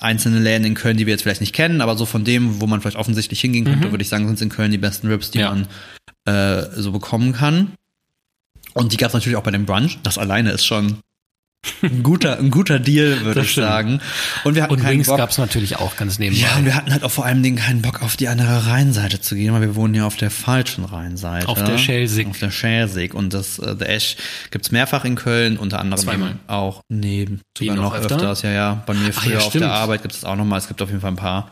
einzelne 0.00 0.38
Läden 0.40 0.64
in 0.66 0.74
Köln, 0.74 0.96
die 0.96 1.06
wir 1.06 1.12
jetzt 1.12 1.22
vielleicht 1.22 1.40
nicht 1.40 1.54
kennen, 1.54 1.80
aber 1.80 1.96
so 1.96 2.04
von 2.06 2.24
dem, 2.24 2.60
wo 2.60 2.66
man 2.66 2.80
vielleicht 2.80 2.96
offensichtlich 2.98 3.40
hingehen 3.40 3.64
könnte, 3.64 3.90
würde 3.90 4.02
ich 4.02 4.08
sagen, 4.08 4.26
sind 4.26 4.34
es 4.36 4.42
in 4.42 4.48
Köln 4.50 4.70
die 4.70 4.78
besten 4.78 5.08
Rips, 5.08 5.30
die 5.30 5.38
Mhm. 5.38 5.44
Ja. 5.44 5.50
man 5.54 5.68
äh, 6.34 6.80
so 6.80 6.92
bekommen 6.92 7.32
kann. 7.32 7.72
Und 8.74 8.92
die 8.92 8.98
gab 8.98 9.08
es 9.08 9.14
natürlich 9.14 9.36
auch 9.36 9.42
bei 9.42 9.50
dem 9.52 9.64
Brunch. 9.64 9.98
Das 10.02 10.18
alleine 10.18 10.50
ist 10.50 10.66
schon 10.66 10.98
ein 11.82 12.02
guter, 12.02 12.38
ein 12.38 12.50
guter 12.50 12.78
Deal, 12.78 13.20
würde 13.22 13.40
Das 13.40 13.48
ich 13.48 13.54
sagen. 13.54 14.00
Und 14.44 14.54
wir 14.54 14.62
hatten 14.62 14.74
Und 14.74 14.86
Wings 14.86 15.06
Bock. 15.06 15.18
gab's 15.18 15.38
natürlich 15.38 15.76
auch 15.76 15.96
ganz 15.96 16.18
nebenbei. 16.18 16.42
Ja, 16.46 16.56
und 16.56 16.64
wir 16.64 16.74
hatten 16.74 16.92
halt 16.92 17.04
auch 17.04 17.10
vor 17.10 17.24
allem 17.26 17.42
Dingen 17.42 17.56
keinen 17.56 17.82
Bock 17.82 18.02
auf 18.02 18.16
die 18.16 18.28
andere 18.28 18.66
Rheinseite 18.66 19.20
zu 19.20 19.34
gehen, 19.34 19.52
weil 19.52 19.60
wir 19.62 19.74
wohnen 19.74 19.94
ja 19.94 20.06
auf 20.06 20.16
der 20.16 20.30
falschen 20.30 20.84
Rheinseite. 20.84 21.48
Auf 21.48 21.62
der 21.62 21.78
Schelsig. 21.78 22.26
Auf 22.28 22.38
der 22.38 22.50
Schelsig. 22.50 23.14
Und 23.14 23.34
das 23.34 23.58
äh, 23.58 23.74
The 23.78 23.84
Ash 23.86 24.16
gibt's 24.50 24.70
mehrfach 24.70 25.04
in 25.04 25.14
Köln, 25.14 25.56
unter 25.56 25.80
anderem 25.80 26.02
Zweimal. 26.02 26.36
auch, 26.46 26.80
nee, 26.88 27.26
sogar 27.56 27.76
noch 27.76 27.94
öfter? 27.94 28.16
öfters, 28.16 28.42
ja, 28.42 28.50
ja. 28.50 28.82
Bei 28.86 28.94
mir 28.94 29.10
Ach 29.14 29.22
früher 29.22 29.38
ja, 29.38 29.38
auf 29.40 29.52
der. 29.52 29.72
Arbeit 29.72 30.02
gibt's 30.02 30.18
es 30.18 30.24
auch 30.24 30.36
nochmal, 30.36 30.58
es 30.58 30.68
gibt 30.68 30.80
auf 30.82 30.88
jeden 30.88 31.00
Fall 31.00 31.12
ein 31.12 31.16
paar. 31.16 31.50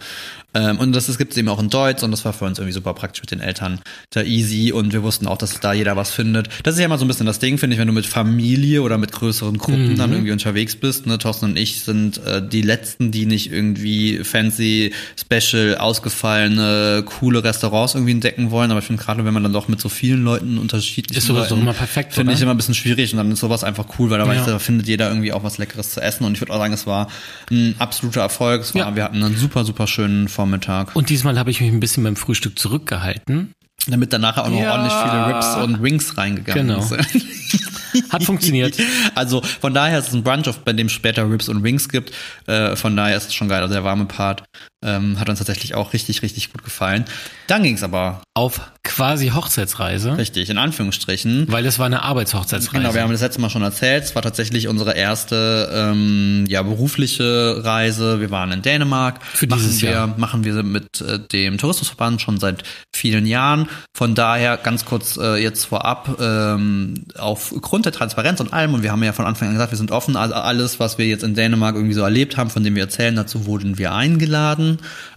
Ähm, 0.54 0.78
und 0.78 0.94
das, 0.94 1.06
das 1.06 1.18
gibt's 1.18 1.36
eben 1.36 1.48
auch 1.48 1.58
in 1.60 1.68
Deutsch 1.70 2.02
und 2.02 2.10
das 2.10 2.24
war 2.24 2.32
für 2.32 2.44
uns 2.44 2.58
irgendwie 2.58 2.72
super 2.72 2.94
praktisch 2.94 3.22
mit 3.22 3.30
den 3.32 3.40
Eltern 3.40 3.80
da 4.10 4.22
easy 4.22 4.72
und 4.72 4.92
wir 4.92 5.02
wussten 5.02 5.26
auch, 5.26 5.36
dass 5.38 5.58
da 5.60 5.72
jeder 5.72 5.96
was 5.96 6.10
findet. 6.12 6.48
Das 6.62 6.74
ist 6.74 6.80
ja 6.80 6.86
immer 6.86 6.98
so 6.98 7.04
ein 7.04 7.08
bisschen 7.08 7.26
das 7.26 7.38
Ding, 7.40 7.58
finde 7.58 7.74
ich, 7.74 7.80
wenn 7.80 7.88
du 7.88 7.92
mit 7.94 8.06
Familie 8.06 8.82
oder 8.82 8.98
mit 8.98 9.12
größeren 9.12 9.58
Gruppen 9.58 9.92
Mhm. 9.92 9.96
dann 9.96 10.12
irgendwie 10.12 10.32
unterwegs 10.32 10.76
bist. 10.76 11.06
Ne? 11.06 11.18
Thorsten 11.18 11.46
und 11.46 11.58
ich 11.58 11.80
sind 11.82 12.18
äh, 12.24 12.46
die 12.46 12.62
letzten, 12.62 13.10
die 13.10 13.26
nicht 13.26 13.50
irgendwie 13.52 14.18
fancy, 14.24 14.92
special, 15.18 15.76
ausgefallene, 15.78 17.02
coole 17.04 17.42
Restaurants 17.44 17.94
irgendwie 17.94 18.12
entdecken 18.12 18.50
wollen. 18.50 18.70
Aber 18.70 18.80
ich 18.80 18.86
finde 18.86 19.02
gerade, 19.02 19.24
wenn 19.24 19.34
man 19.34 19.42
dann 19.42 19.52
doch 19.52 19.68
mit 19.68 19.80
so 19.80 19.88
vielen 19.88 20.24
Leuten 20.24 20.58
unterschiedlich 20.58 21.18
Ist 21.18 21.26
sowas 21.26 21.48
doch 21.48 21.58
immer 21.58 21.72
perfekt, 21.72 22.14
Finde 22.14 22.32
ich 22.32 22.40
immer 22.40 22.52
ein 22.52 22.56
bisschen 22.56 22.74
schwierig 22.74 23.12
und 23.12 23.18
dann 23.18 23.30
ist 23.32 23.40
sowas 23.40 23.64
einfach 23.64 23.86
cool, 23.98 24.10
weil 24.10 24.18
da, 24.18 24.26
weiß, 24.26 24.46
Ja. 24.46 24.52
da 24.52 24.58
findet 24.58 24.86
jeder 24.88 25.08
irgendwie 25.08 25.32
auch 25.32 25.42
was 25.44 25.58
Leckeres 25.58 25.90
zu 25.90 26.00
essen. 26.00 26.24
Und 26.24 26.34
ich 26.34 26.40
würde 26.40 26.52
auch 26.52 26.58
sagen, 26.58 26.72
es 26.72 26.86
war 26.86 27.08
ein 27.50 27.74
absoluter 27.78 28.20
Erfolg. 28.20 28.62
Es 28.62 28.74
war, 28.74 28.82
Ja. 28.88 28.96
Wir 28.96 29.04
hatten 29.04 29.22
einen 29.22 29.36
super, 29.36 29.64
super 29.64 29.86
schönen 29.86 30.28
Vormittag. 30.48 30.94
Und 30.94 31.08
diesmal 31.08 31.38
habe 31.38 31.50
ich 31.50 31.60
mich 31.60 31.70
ein 31.72 31.80
bisschen 31.80 32.04
beim 32.04 32.16
Frühstück 32.16 32.58
zurückgehalten. 32.58 33.52
Damit 33.86 34.12
danach 34.12 34.36
auch 34.38 34.48
noch 34.48 34.60
Ja. 34.60 34.72
ordentlich 34.72 34.92
viele 34.92 35.26
Rips 35.26 35.56
und 35.56 35.82
Wings 35.82 36.16
reingegangen 36.18 36.68
Genau. 36.68 36.80
sind. 36.80 37.06
Hat 38.12 38.24
funktioniert. 38.24 38.76
Also 39.14 39.40
von 39.42 39.72
daher 39.72 39.98
ist 40.00 40.08
es 40.08 40.14
ein 40.14 40.22
Brunch, 40.22 40.50
bei 40.64 40.72
dem 40.72 40.88
später 40.88 41.30
Rips 41.30 41.48
und 41.48 41.62
Wings 41.62 41.88
gibt. 41.88 42.12
Äh, 42.46 42.76
von 42.76 42.96
daher 42.96 43.16
ist 43.16 43.28
es 43.28 43.34
schon 43.34 43.48
geil. 43.48 43.62
Also 43.62 43.72
der 43.74 43.84
warme 43.84 44.04
Part 44.06 44.42
ähm, 44.84 45.18
hat 45.18 45.28
uns 45.28 45.38
tatsächlich 45.38 45.74
auch 45.74 45.92
richtig, 45.92 46.22
richtig 46.22 46.52
gut 46.52 46.62
gefallen. 46.62 47.04
Dann 47.46 47.62
ging 47.62 47.74
es 47.74 47.82
aber 47.82 48.22
Auf 48.34 48.60
quasi 48.82 49.28
Hochzeitsreise, 49.28 50.16
richtig, 50.18 50.50
in 50.50 50.58
Anführungsstrichen. 50.58 51.46
weil 51.50 51.64
es 51.66 51.78
war 51.78 51.86
eine 51.86 52.02
Arbeitshochzeitsreise. 52.02 52.82
Genau, 52.82 52.94
wir 52.94 53.02
haben 53.02 53.12
das 53.12 53.22
letzte 53.22 53.40
Mal 53.40 53.50
schon 53.50 53.62
erzählt. 53.62 54.04
Es 54.04 54.14
war 54.14 54.22
tatsächlich 54.22 54.68
unsere 54.68 54.94
erste 54.94 55.70
ähm, 55.72 56.44
ja, 56.48 56.62
berufliche 56.62 57.64
Reise. 57.64 58.20
Wir 58.20 58.30
waren 58.30 58.52
in 58.52 58.62
Dänemark. 58.62 59.24
Für 59.24 59.46
dieses 59.46 59.74
machen 59.74 59.82
wir, 59.82 59.90
Jahr. 59.90 60.14
Machen 60.18 60.44
wir 60.44 60.62
mit 60.62 61.00
äh, 61.00 61.18
dem 61.18 61.58
Tourismusverband 61.58 62.20
schon 62.20 62.38
seit 62.38 62.62
vielen 62.94 63.26
Jahren. 63.26 63.68
Von 63.94 64.14
daher 64.14 64.56
ganz 64.56 64.84
kurz 64.84 65.16
äh, 65.16 65.36
jetzt 65.42 65.64
vorab, 65.64 66.18
ähm, 66.20 67.04
aufgrund 67.16 67.86
der 67.86 67.92
Transparenz 67.92 68.40
und 68.40 68.52
allem, 68.52 68.74
und 68.74 68.82
wir 68.82 68.92
haben 68.92 69.02
ja 69.02 69.12
von 69.12 69.24
Anfang 69.24 69.48
an 69.48 69.54
gesagt, 69.54 69.72
wir 69.72 69.78
sind 69.78 69.90
offen, 69.90 70.16
also 70.16 70.34
alles, 70.34 70.78
was 70.80 70.98
wir 70.98 71.06
jetzt 71.06 71.24
in 71.24 71.34
Dänemark 71.34 71.74
irgendwie 71.74 71.94
so 71.94 72.02
erlebt 72.02 72.36
haben, 72.36 72.50
von 72.50 72.62
dem 72.62 72.74
wir 72.74 72.82
erzählen, 72.82 73.16
dazu 73.16 73.46
wurden 73.46 73.78
wir 73.78 73.92
eingeladen. 73.92 74.73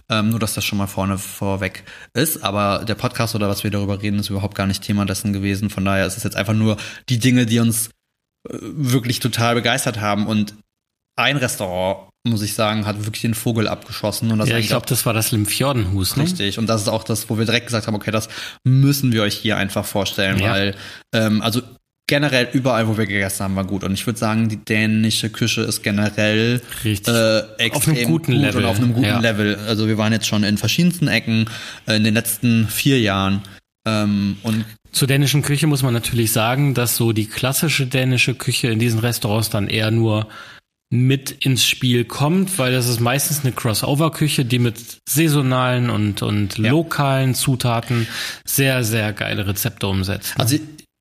Ähm, 0.08 0.30
nur, 0.30 0.38
dass 0.38 0.54
das 0.54 0.64
schon 0.64 0.78
mal 0.78 0.86
vorne 0.86 1.18
vorweg 1.18 1.84
ist. 2.14 2.42
Aber 2.44 2.84
der 2.86 2.94
Podcast 2.94 3.34
oder 3.34 3.48
was 3.48 3.64
wir 3.64 3.70
darüber 3.70 4.00
reden, 4.02 4.18
ist 4.18 4.30
überhaupt 4.30 4.54
gar 4.54 4.66
nicht 4.66 4.82
Thema 4.82 5.04
dessen 5.04 5.32
gewesen. 5.32 5.70
Von 5.70 5.84
daher 5.84 6.06
ist 6.06 6.16
es 6.16 6.24
jetzt 6.24 6.36
einfach 6.36 6.54
nur 6.54 6.76
die 7.08 7.18
Dinge, 7.18 7.46
die 7.46 7.58
uns 7.60 7.88
äh, 8.48 8.58
wirklich 8.60 9.20
total 9.20 9.54
begeistert 9.54 10.00
haben. 10.00 10.26
Und 10.26 10.54
ein 11.16 11.36
Restaurant, 11.36 12.08
muss 12.26 12.42
ich 12.42 12.54
sagen, 12.54 12.86
hat 12.86 13.04
wirklich 13.04 13.22
den 13.22 13.34
Vogel 13.34 13.68
abgeschossen. 13.68 14.30
Und 14.30 14.38
das 14.38 14.48
ja, 14.48 14.58
ich 14.58 14.68
glaube, 14.68 14.86
das 14.86 15.04
war 15.06 15.12
das 15.14 15.32
Limfjordenhus, 15.32 16.16
ne? 16.16 16.24
Richtig. 16.24 16.58
Und 16.58 16.66
das 16.68 16.82
ist 16.82 16.88
auch 16.88 17.04
das, 17.04 17.28
wo 17.30 17.38
wir 17.38 17.44
direkt 17.44 17.66
gesagt 17.66 17.86
haben, 17.86 17.94
okay, 17.94 18.10
das 18.10 18.28
müssen 18.64 19.12
wir 19.12 19.22
euch 19.22 19.34
hier 19.34 19.56
einfach 19.56 19.84
vorstellen, 19.84 20.38
Ja. 20.38 20.52
weil, 20.52 20.74
ähm, 21.14 21.42
also 21.42 21.62
generell 22.08 22.48
überall, 22.52 22.88
wo 22.88 22.98
wir 22.98 23.06
gegessen 23.06 23.44
haben, 23.44 23.54
war 23.54 23.64
gut. 23.64 23.84
Und 23.84 23.92
ich 23.92 24.04
würde 24.04 24.18
sagen, 24.18 24.48
die 24.48 24.56
dänische 24.56 25.30
Küche 25.30 25.60
ist 25.60 25.82
generell 25.84 26.60
Richtig. 26.84 27.14
äh, 27.14 27.40
extrem 27.58 27.94
einem 27.94 28.06
guten 28.08 28.32
gut 28.32 28.40
Level, 28.42 28.64
und 28.64 28.68
auf 28.68 28.78
einem 28.78 28.92
guten 28.94 29.06
ja. 29.06 29.20
Level. 29.20 29.56
Also 29.68 29.86
wir 29.86 29.96
waren 29.98 30.12
jetzt 30.12 30.26
schon 30.26 30.42
in 30.42 30.58
verschiedensten 30.58 31.06
Ecken 31.06 31.44
äh, 31.86 31.96
in 31.96 32.02
den 32.02 32.14
letzten 32.14 32.66
vier 32.66 32.98
Jahren. 33.00 33.42
Ähm, 33.86 34.38
und 34.42 34.64
Zur 34.90 35.06
dänischen 35.06 35.42
Küche 35.42 35.66
muss 35.68 35.82
man 35.84 35.94
natürlich 35.94 36.32
sagen, 36.32 36.74
dass 36.74 36.96
so 36.96 37.12
die 37.12 37.26
klassische 37.26 37.86
dänische 37.86 38.34
Küche 38.34 38.68
in 38.68 38.78
diesen 38.80 38.98
Restaurants 38.98 39.50
dann 39.50 39.68
eher 39.68 39.90
nur 39.92 40.26
mit 40.90 41.30
ins 41.30 41.66
Spiel 41.66 42.06
kommt, 42.06 42.58
weil 42.58 42.72
das 42.72 42.88
ist 42.88 42.98
meistens 42.98 43.42
eine 43.44 43.52
Crossover-Küche, 43.52 44.46
die 44.46 44.58
mit 44.58 44.76
saisonalen 45.06 45.90
und, 45.90 46.22
und 46.22 46.56
Ja. 46.56 46.70
lokalen 46.70 47.34
Zutaten 47.34 48.06
sehr, 48.46 48.82
sehr 48.84 49.12
geile 49.12 49.46
Rezepte 49.46 49.86
umsetzt. 49.86 50.38
ne? 50.38 50.42
Also 50.42 50.56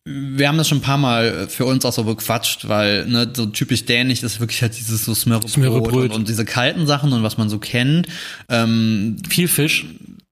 wir 0.08 0.48
haben 0.48 0.58
das 0.58 0.70
schon 0.70 0.78
ein 0.78 0.82
paar 0.82 0.98
Mal 0.98 1.48
für 1.50 1.66
uns 1.66 1.84
auch 1.84 1.92
so 1.92 2.06
bequatscht, 2.06 2.68
weil 2.68 3.06
ne, 3.08 3.30
so 3.36 3.46
typisch 3.46 3.86
dänisch 3.86 4.24
ist 4.24 4.40
wirklich 4.40 4.62
halt 4.62 4.78
dieses 4.78 5.04
so 5.04 5.14
Smørrebrød. 5.14 6.12
und, 6.12 6.16
und 6.16 6.28
diese 6.30 6.46
kalten 6.46 6.88
Sachen 6.88 7.12
und 7.12 7.24
was 7.24 7.38
man 7.38 7.50
so 7.50 7.60
kennt. 7.60 8.08
Ähm, 8.48 9.18
Viel 9.28 9.48
Fisch. 9.48 9.86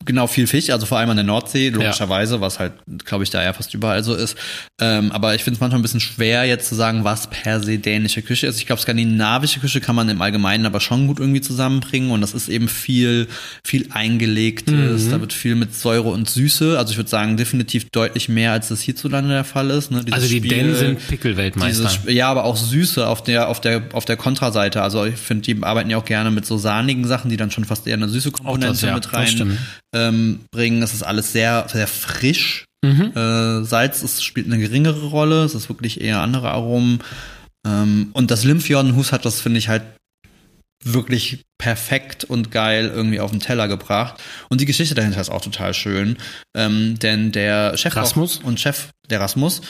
Genau 0.06 0.28
viel 0.28 0.48
Fisch, 0.48 0.70
also 0.70 0.86
vor 0.86 0.98
allem 1.00 1.10
an 1.10 1.18
der 1.18 1.26
Nordsee, 1.26 1.70
logischerweise, 1.70 2.42
was 2.42 2.60
halt, 2.60 2.74
glaube 3.06 3.24
ich, 3.24 3.30
da 3.30 3.44
ja 3.44 3.54
fast 3.54 3.74
überall 3.74 4.04
so 4.04 4.14
ist. 4.16 4.38
Ähm, 4.80 5.12
aber 5.12 5.36
ich 5.36 5.44
finde 5.44 5.56
es 5.56 5.62
manchmal 5.62 5.80
ein 5.80 5.84
bisschen 5.84 6.00
schwer, 6.00 6.46
jetzt 6.46 6.70
zu 6.70 6.76
sagen, 6.76 7.04
was 7.04 7.28
per 7.30 7.62
se 7.62 7.78
dänische 7.80 8.22
Küche 8.22 8.48
ist. 8.48 8.58
Ich 8.60 8.66
glaube, 8.66 8.82
skandinavische 8.82 9.60
Küche 9.60 9.82
kann 9.82 9.96
man 9.96 10.08
im 10.10 10.22
Allgemeinen 10.22 10.66
aber 10.66 10.80
schon 10.80 11.08
gut 11.08 11.20
irgendwie 11.20 11.42
zusammenbringen 11.42 12.12
und 12.12 12.22
das 12.22 12.34
ist 12.34 12.50
eben 12.50 12.68
viel, 12.68 13.28
viel 13.64 13.88
eingelegtes, 13.92 15.10
da 15.10 15.20
wird 15.22 15.34
viel 15.34 15.56
mit 15.56 15.76
Säure 15.76 16.10
und 16.10 16.30
Süße. 16.30 16.78
Also 16.78 16.92
ich 16.92 16.98
würde 16.98 17.10
sagen, 17.10 17.38
definitiv 17.38 17.90
deutlich 17.90 18.30
mehr, 18.30 18.52
als 18.52 18.70
das 18.70 18.82
hierzulande 18.82 19.30
der 19.30 19.44
Fall 19.44 19.70
ist. 19.70 19.92
Ne? 19.92 20.04
Also 20.12 20.28
die 20.28 20.38
Spiel- 20.38 20.50
Dänen 20.50 20.76
sind 20.76 21.08
Pickelweltmeister. 21.08 21.90
ja, 22.12 22.28
aber 22.30 22.44
auch 22.44 22.58
Süße 22.58 23.08
auf 23.08 23.24
der, 23.24 23.50
auf 23.50 23.62
der, 23.62 23.84
auf 23.94 24.06
der 24.06 24.18
Kontraseite. 24.18 24.82
Also 24.82 25.06
ich 25.06 25.16
finde, 25.16 25.44
die 25.44 25.64
arbeiten 25.64 25.90
ja 25.90 25.98
auch 25.98 26.06
gerne 26.06 26.32
mit 26.32 26.46
so 26.46 26.58
sahnigen 26.58 27.06
Sachen, 27.06 27.30
die 27.30 27.38
dann 27.38 27.52
schon 27.52 27.66
fast 27.66 27.88
eher 27.88 27.96
eine 27.96 28.10
süße 28.10 28.32
Komponente 28.32 28.88
ja, 28.88 28.94
mit 28.96 29.06
das 29.06 29.14
rein 29.14 29.28
stimmt. 29.28 29.60
Ähm, 29.96 30.42
bringen. 30.52 30.84
Es 30.84 30.94
ist 30.94 31.04
alles 31.04 31.32
sehr, 31.32 31.68
sehr 31.72 31.88
frisch. 31.88 32.66
Mhm. 32.84 33.14
Äh, 33.16 33.64
Salz 33.64 34.04
ist, 34.04 34.24
spielt 34.24 34.46
eine 34.46 34.60
geringere 34.60 35.08
Rolle. 35.08 35.44
Es 35.44 35.56
ist 35.56 35.70
wirklich 35.70 36.02
eher 36.02 36.20
andere 36.20 36.52
Aromen. 36.52 37.00
Ähm, 37.66 38.10
und 38.14 38.30
das 38.30 38.44
Limfjordenhus 38.44 39.12
hat 39.12 39.26
das, 39.26 39.42
finde 39.42 39.58
ich, 39.58 39.70
halt 39.70 39.84
wirklich 40.84 41.42
perfekt 41.58 42.24
und 42.26 42.52
geil 42.52 42.92
irgendwie 42.94 43.20
auf 43.20 43.32
den 43.32 43.40
Teller 43.40 43.68
gebracht. 43.68 44.22
Und 44.50 44.62
die 44.62 44.66
Geschichte 44.66 44.94
dahinter 44.94 45.20
ist 45.20 45.32
auch 45.32 45.42
total 45.42 45.74
schön. 45.74 46.18
Ähm, 46.56 47.00
denn 47.00 47.32
der 47.32 47.76
Chef 47.76 47.96
Rasmus? 47.96 48.38
und 48.38 48.60
Chef, 48.60 48.90
der 49.10 49.20
Rasmus, 49.20 49.62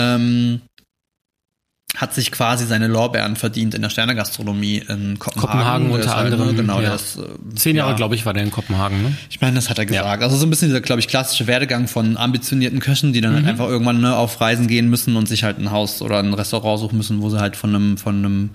ähm, 0.00 0.62
hat 1.96 2.14
sich 2.14 2.32
quasi 2.32 2.64
seine 2.66 2.86
Lorbeeren 2.86 3.36
verdient 3.36 3.74
in 3.74 3.82
der 3.82 3.90
Sternegastronomie 3.90 4.78
in 4.88 5.18
Kopenhagen. 5.18 5.40
Kopenhagen 5.40 5.90
unter 5.90 6.06
ist 6.06 6.16
halt, 6.16 6.30
ne, 6.30 6.32
anderem, 6.36 6.56
Genau, 6.56 6.80
ja. 6.80 6.94
ist, 6.94 7.18
äh, 7.18 7.54
Zehn 7.54 7.76
Jahre, 7.76 7.90
ja. 7.90 7.96
glaube 7.96 8.14
ich, 8.14 8.24
war 8.24 8.32
der 8.32 8.42
in 8.44 8.50
Kopenhagen, 8.50 9.02
ne? 9.02 9.16
Ich 9.28 9.40
meine, 9.42 9.56
das 9.56 9.68
hat 9.68 9.78
er 9.78 9.84
gesagt. 9.84 10.22
Also 10.22 10.36
so 10.36 10.46
ein 10.46 10.50
bisschen 10.50 10.68
dieser, 10.68 10.80
glaube 10.80 11.00
ich, 11.00 11.08
klassische 11.08 11.46
Werdegang 11.46 11.88
von 11.88 12.16
ambitionierten 12.16 12.80
Köchen, 12.80 13.12
die 13.12 13.20
dann 13.20 13.32
Mhm. 13.32 13.36
halt 13.36 13.46
einfach 13.46 13.68
irgendwann 13.68 14.00
ne, 14.00 14.16
auf 14.16 14.40
Reisen 14.40 14.68
gehen 14.68 14.88
müssen 14.88 15.16
und 15.16 15.28
sich 15.28 15.44
halt 15.44 15.58
ein 15.58 15.70
Haus 15.70 16.00
oder 16.00 16.18
ein 16.18 16.32
Restaurant 16.32 16.80
suchen 16.80 16.96
müssen, 16.96 17.20
wo 17.20 17.28
sie 17.28 17.38
halt 17.40 17.56
von 17.56 17.74
einem, 17.74 17.98
von 17.98 18.16
einem 18.16 18.50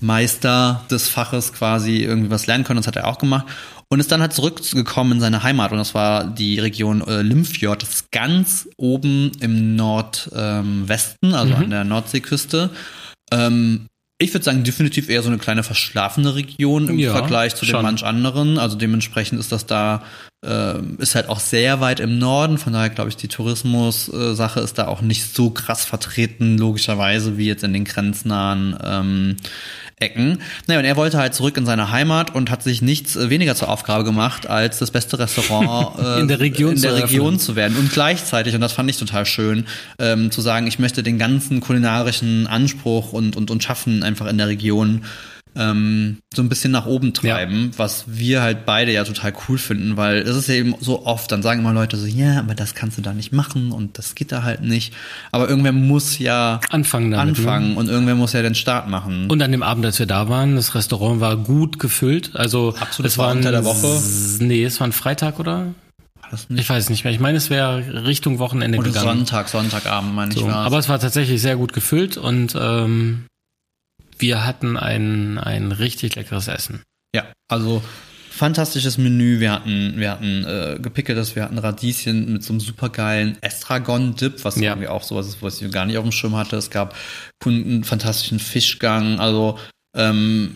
Meister 0.00 0.84
des 0.90 1.08
Faches 1.08 1.52
quasi 1.52 1.98
irgendwie 1.98 2.30
was 2.30 2.46
lernen 2.46 2.64
können. 2.64 2.78
Das 2.78 2.86
hat 2.86 2.96
er 2.96 3.06
auch 3.06 3.18
gemacht. 3.18 3.46
Und 3.90 4.00
ist 4.00 4.12
dann 4.12 4.20
halt 4.20 4.34
zurückgekommen 4.34 5.12
in 5.12 5.20
seine 5.20 5.42
Heimat 5.42 5.72
und 5.72 5.78
das 5.78 5.94
war 5.94 6.26
die 6.26 6.58
Region 6.58 7.00
äh, 7.06 7.22
Limfjord. 7.22 7.82
Das 7.82 7.88
ist 7.88 8.12
ganz 8.12 8.68
oben 8.76 9.32
im 9.40 9.76
Nordwesten, 9.76 11.34
also 11.34 11.54
Mhm. 11.54 11.62
an 11.62 11.70
der 11.70 11.84
Nordseeküste. 11.84 12.70
Ähm, 13.32 13.86
ich 14.20 14.34
würde 14.34 14.44
sagen, 14.44 14.64
definitiv 14.64 15.08
eher 15.08 15.22
so 15.22 15.28
eine 15.28 15.38
kleine 15.38 15.62
verschlafene 15.62 16.34
Region 16.34 16.88
im 16.88 16.98
Ja, 16.98 17.12
Vergleich 17.12 17.54
zu 17.54 17.64
den 17.64 17.70
schon. 17.70 17.82
manch 17.82 18.04
anderen. 18.04 18.58
Also 18.58 18.76
dementsprechend 18.76 19.38
ist 19.38 19.52
das 19.52 19.64
da 19.66 20.02
ähm, 20.44 20.98
ist 21.00 21.16
halt 21.16 21.28
auch 21.28 21.40
sehr 21.40 21.80
weit 21.80 21.98
im 21.98 22.18
Norden, 22.18 22.58
von 22.58 22.72
daher 22.72 22.90
glaube 22.90 23.10
ich, 23.10 23.16
die 23.16 23.26
Tourismus-Sache 23.26 24.60
ist 24.60 24.78
da 24.78 24.86
auch 24.86 25.00
nicht 25.00 25.34
so 25.34 25.50
krass 25.50 25.84
vertreten, 25.84 26.58
logischerweise, 26.58 27.38
wie 27.38 27.46
jetzt 27.46 27.64
in 27.64 27.72
den 27.72 27.84
grenznahen 27.84 28.78
ähm, 28.82 29.36
Ecken. 30.00 30.40
Naja, 30.68 30.78
und 30.78 30.86
er 30.86 30.96
wollte 30.96 31.18
halt 31.18 31.34
zurück 31.34 31.56
in 31.56 31.66
seine 31.66 31.90
Heimat 31.90 32.34
und 32.34 32.50
hat 32.52 32.62
sich 32.62 32.82
nichts 32.82 33.16
äh, 33.16 33.30
weniger 33.30 33.56
zur 33.56 33.68
Aufgabe 33.68 34.04
gemacht, 34.04 34.46
als 34.46 34.78
das 34.78 34.92
beste 34.92 35.18
Restaurant 35.18 35.98
äh, 36.02 36.20
in 36.20 36.28
der 36.28 36.38
Region, 36.38 36.76
in 36.76 36.82
der 36.82 36.94
zu, 36.94 37.02
Region 37.02 37.38
zu 37.40 37.56
werden. 37.56 37.76
Und 37.76 37.92
gleichzeitig, 37.92 38.54
und 38.54 38.60
das 38.60 38.72
fand 38.72 38.88
ich 38.90 38.96
total 38.96 39.26
schön, 39.26 39.66
ähm, 39.98 40.30
zu 40.30 40.40
sagen, 40.40 40.68
ich 40.68 40.78
möchte 40.78 41.02
den 41.02 41.18
ganzen 41.18 41.60
kulinarischen 41.60 42.46
Anspruch 42.46 43.12
und, 43.12 43.36
und, 43.36 43.50
und 43.50 43.62
Schaffen 43.62 44.04
einfach 44.04 44.26
in 44.26 44.38
der 44.38 44.46
Region 44.46 45.02
ähm, 45.56 46.18
so 46.34 46.42
ein 46.42 46.48
bisschen 46.48 46.72
nach 46.72 46.86
oben 46.86 47.14
treiben, 47.14 47.70
ja. 47.72 47.78
was 47.78 48.04
wir 48.06 48.42
halt 48.42 48.66
beide 48.66 48.92
ja 48.92 49.04
total 49.04 49.32
cool 49.48 49.58
finden, 49.58 49.96
weil 49.96 50.18
es 50.18 50.36
ist 50.36 50.48
ja 50.48 50.54
eben 50.54 50.74
so 50.80 51.06
oft, 51.06 51.30
dann 51.32 51.42
sagen 51.42 51.60
immer 51.60 51.72
Leute 51.72 51.96
so, 51.96 52.06
ja, 52.06 52.38
aber 52.38 52.54
das 52.54 52.74
kannst 52.74 52.98
du 52.98 53.02
da 53.02 53.12
nicht 53.12 53.32
machen 53.32 53.72
und 53.72 53.98
das 53.98 54.14
geht 54.14 54.32
da 54.32 54.42
halt 54.42 54.62
nicht. 54.62 54.94
Aber 55.32 55.48
irgendwer 55.48 55.72
muss 55.72 56.18
ja 56.18 56.60
anfangen, 56.70 57.10
damit, 57.10 57.38
ne? 57.38 57.38
anfangen 57.38 57.74
ne? 57.74 57.78
und 57.78 57.88
irgendwer 57.88 58.14
muss 58.14 58.32
ja 58.32 58.42
den 58.42 58.54
Start 58.54 58.88
machen. 58.88 59.28
Und 59.28 59.42
an 59.42 59.52
dem 59.52 59.62
Abend, 59.62 59.84
als 59.84 59.98
wir 59.98 60.06
da 60.06 60.28
waren, 60.28 60.56
das 60.56 60.74
Restaurant 60.74 61.20
war 61.20 61.36
gut 61.36 61.78
gefüllt, 61.78 62.32
also 62.34 62.74
Absolut, 62.78 63.10
es 63.10 63.18
war 63.18 63.32
unter 63.32 63.50
der 63.50 63.64
Woche. 63.64 64.00
Nee, 64.40 64.64
es 64.64 64.80
war 64.80 64.86
ein 64.86 64.92
Freitag 64.92 65.38
oder? 65.38 65.74
Ich 66.54 66.68
weiß 66.68 66.90
nicht 66.90 67.04
mehr. 67.04 67.12
Ich 67.12 67.20
meine, 67.20 67.38
es 67.38 67.50
wäre 67.50 68.04
Richtung 68.04 68.38
Wochenende 68.38 68.78
Oder 68.78 68.88
gegangen. 68.88 69.18
Sonntag, 69.18 69.48
Sonntagabend, 69.48 70.14
meine 70.14 70.32
so, 70.32 70.40
ich. 70.40 70.46
War's. 70.46 70.66
Aber 70.66 70.78
es 70.78 70.88
war 70.88 70.98
tatsächlich 70.98 71.40
sehr 71.40 71.56
gut 71.56 71.72
gefüllt 71.72 72.16
und 72.16 72.54
ähm, 72.58 73.24
wir 74.18 74.44
hatten 74.44 74.76
ein, 74.76 75.38
ein 75.38 75.72
richtig 75.72 76.16
leckeres 76.16 76.48
Essen. 76.48 76.82
Ja, 77.14 77.26
also 77.48 77.82
fantastisches 78.30 78.98
Menü. 78.98 79.40
Wir 79.40 79.52
hatten, 79.52 79.94
wir 79.96 80.10
hatten 80.10 80.44
äh, 80.44 80.78
gepickeltes, 80.80 81.36
wir 81.36 81.42
hatten 81.42 81.58
Radieschen 81.58 82.32
mit 82.32 82.44
so 82.44 82.52
einem 82.52 82.60
supergeilen 82.60 83.36
Estragon-Dip, 83.42 84.44
was 84.44 84.56
ja. 84.56 84.72
irgendwie 84.72 84.88
auch 84.88 85.02
sowas 85.02 85.26
ist, 85.26 85.42
was 85.42 85.60
ich 85.60 85.70
gar 85.70 85.86
nicht 85.86 85.98
auf 85.98 86.04
dem 86.04 86.12
Schirm 86.12 86.36
hatte. 86.36 86.56
Es 86.56 86.70
gab 86.70 86.94
einen 87.44 87.84
fantastischen 87.84 88.38
Fischgang. 88.38 89.18
Also 89.18 89.58
ähm, 89.96 90.54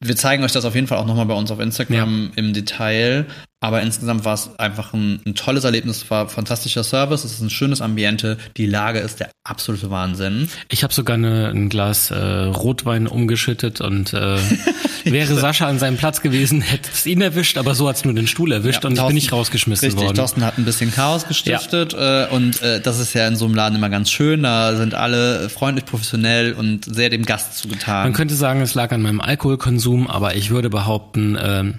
wir 0.00 0.16
zeigen 0.16 0.44
euch 0.44 0.52
das 0.52 0.64
auf 0.64 0.74
jeden 0.74 0.86
Fall 0.86 0.98
auch 0.98 1.06
nochmal 1.06 1.26
bei 1.26 1.34
uns 1.34 1.50
auf 1.50 1.60
Instagram 1.60 2.26
ja. 2.26 2.32
im 2.36 2.52
Detail. 2.52 3.26
Aber 3.60 3.80
insgesamt 3.80 4.26
war 4.26 4.34
es 4.34 4.50
einfach 4.58 4.92
ein, 4.92 5.20
ein, 5.24 5.34
tolles 5.34 5.64
Erlebnis, 5.64 6.02
es 6.02 6.10
war 6.10 6.28
fantastischer 6.28 6.84
Service, 6.84 7.24
es 7.24 7.32
ist 7.32 7.40
ein 7.40 7.48
schönes 7.48 7.80
Ambiente, 7.80 8.36
die 8.58 8.66
Lage 8.66 8.98
ist 8.98 9.18
der 9.20 9.30
absolute 9.44 9.90
Wahnsinn. 9.90 10.50
Ich 10.68 10.82
habe 10.82 10.92
sogar 10.92 11.14
eine, 11.14 11.48
ein 11.48 11.70
Glas 11.70 12.10
äh, 12.10 12.16
Rotwein 12.16 13.06
umgeschüttet 13.06 13.80
und 13.80 14.12
äh, 14.12 14.36
wäre 15.04 15.34
Sascha 15.36 15.68
an 15.68 15.78
seinem 15.78 15.96
Platz 15.96 16.20
gewesen, 16.20 16.60
hätte 16.60 16.90
es 16.92 17.06
ihn 17.06 17.22
erwischt, 17.22 17.56
aber 17.56 17.74
so 17.74 17.88
hat 17.88 17.96
es 17.96 18.04
nur 18.04 18.12
den 18.12 18.26
Stuhl 18.26 18.52
erwischt 18.52 18.84
ja, 18.84 18.90
und 18.90 18.96
Thorsten, 18.96 19.04
ich 19.04 19.06
bin 19.06 19.14
nicht 19.14 19.32
rausgeschmissen 19.32 19.86
richtig, 19.86 19.96
worden. 19.96 20.08
Richtig, 20.08 20.20
Thorsten 20.20 20.44
hat 20.44 20.58
ein 20.58 20.64
bisschen 20.66 20.92
Chaos 20.92 21.26
gestiftet 21.26 21.94
ja. 21.94 22.26
äh, 22.26 22.28
und 22.28 22.60
äh, 22.60 22.82
das 22.82 22.98
ist 22.98 23.14
ja 23.14 23.26
in 23.26 23.36
so 23.36 23.46
einem 23.46 23.54
Laden 23.54 23.76
immer 23.76 23.88
ganz 23.88 24.10
schön, 24.10 24.42
da 24.42 24.76
sind 24.76 24.92
alle 24.92 25.48
freundlich, 25.48 25.86
professionell 25.86 26.52
und 26.52 26.84
sehr 26.84 27.08
dem 27.08 27.24
Gast 27.24 27.56
zugetan. 27.56 28.04
Man 28.04 28.12
könnte 28.12 28.34
sagen, 28.34 28.60
es 28.60 28.74
lag 28.74 28.92
an 28.92 29.00
meinem 29.00 29.22
Alkoholkonsum, 29.22 30.08
aber 30.08 30.36
ich 30.36 30.50
würde 30.50 30.68
behaupten, 30.68 31.36
äh, 31.36 31.72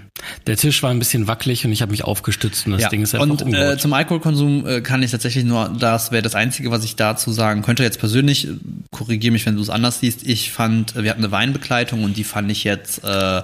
der 0.48 0.58
Tisch 0.58 0.82
war 0.82 0.90
ein 0.90 1.00
bisschen 1.00 1.28
wackelig 1.28 1.67
und 1.68 1.74
ich 1.74 1.82
habe 1.82 1.92
mich 1.92 2.04
aufgestützt 2.04 2.66
und 2.66 2.74
das 2.74 2.82
ja. 2.82 2.90
Ding 2.90 3.02
ist 3.02 3.14
einfach 3.14 3.28
Und 3.28 3.54
äh, 3.54 3.78
zum 3.78 3.94
Alkoholkonsum 3.94 4.66
äh, 4.66 4.82
kann 4.82 5.04
ich 5.04 5.12
tatsächlich 5.12 5.46
nur, 5.46 5.76
das 5.78 6.12
wäre 6.12 6.22
das 6.22 6.36
Einzige, 6.36 6.72
was 6.72 6.84
ich 6.84 6.96
dazu 6.96 7.32
sagen 7.32 7.62
könnte. 7.62 7.84
Jetzt 7.84 8.00
persönlich, 8.00 8.48
korrigiere 8.92 9.32
mich, 9.32 9.46
wenn 9.46 9.56
du 9.56 9.62
es 9.62 9.70
anders 9.70 10.00
siehst, 10.00 10.28
ich 10.28 10.52
fand, 10.52 10.96
wir 10.96 11.10
hatten 11.10 11.24
eine 11.24 11.32
Weinbegleitung 11.32 12.04
und 12.04 12.18
die 12.18 12.24
fand 12.24 12.52
ich 12.52 12.64
jetzt, 12.64 13.04
äh, 13.04 13.38
äh, 13.38 13.44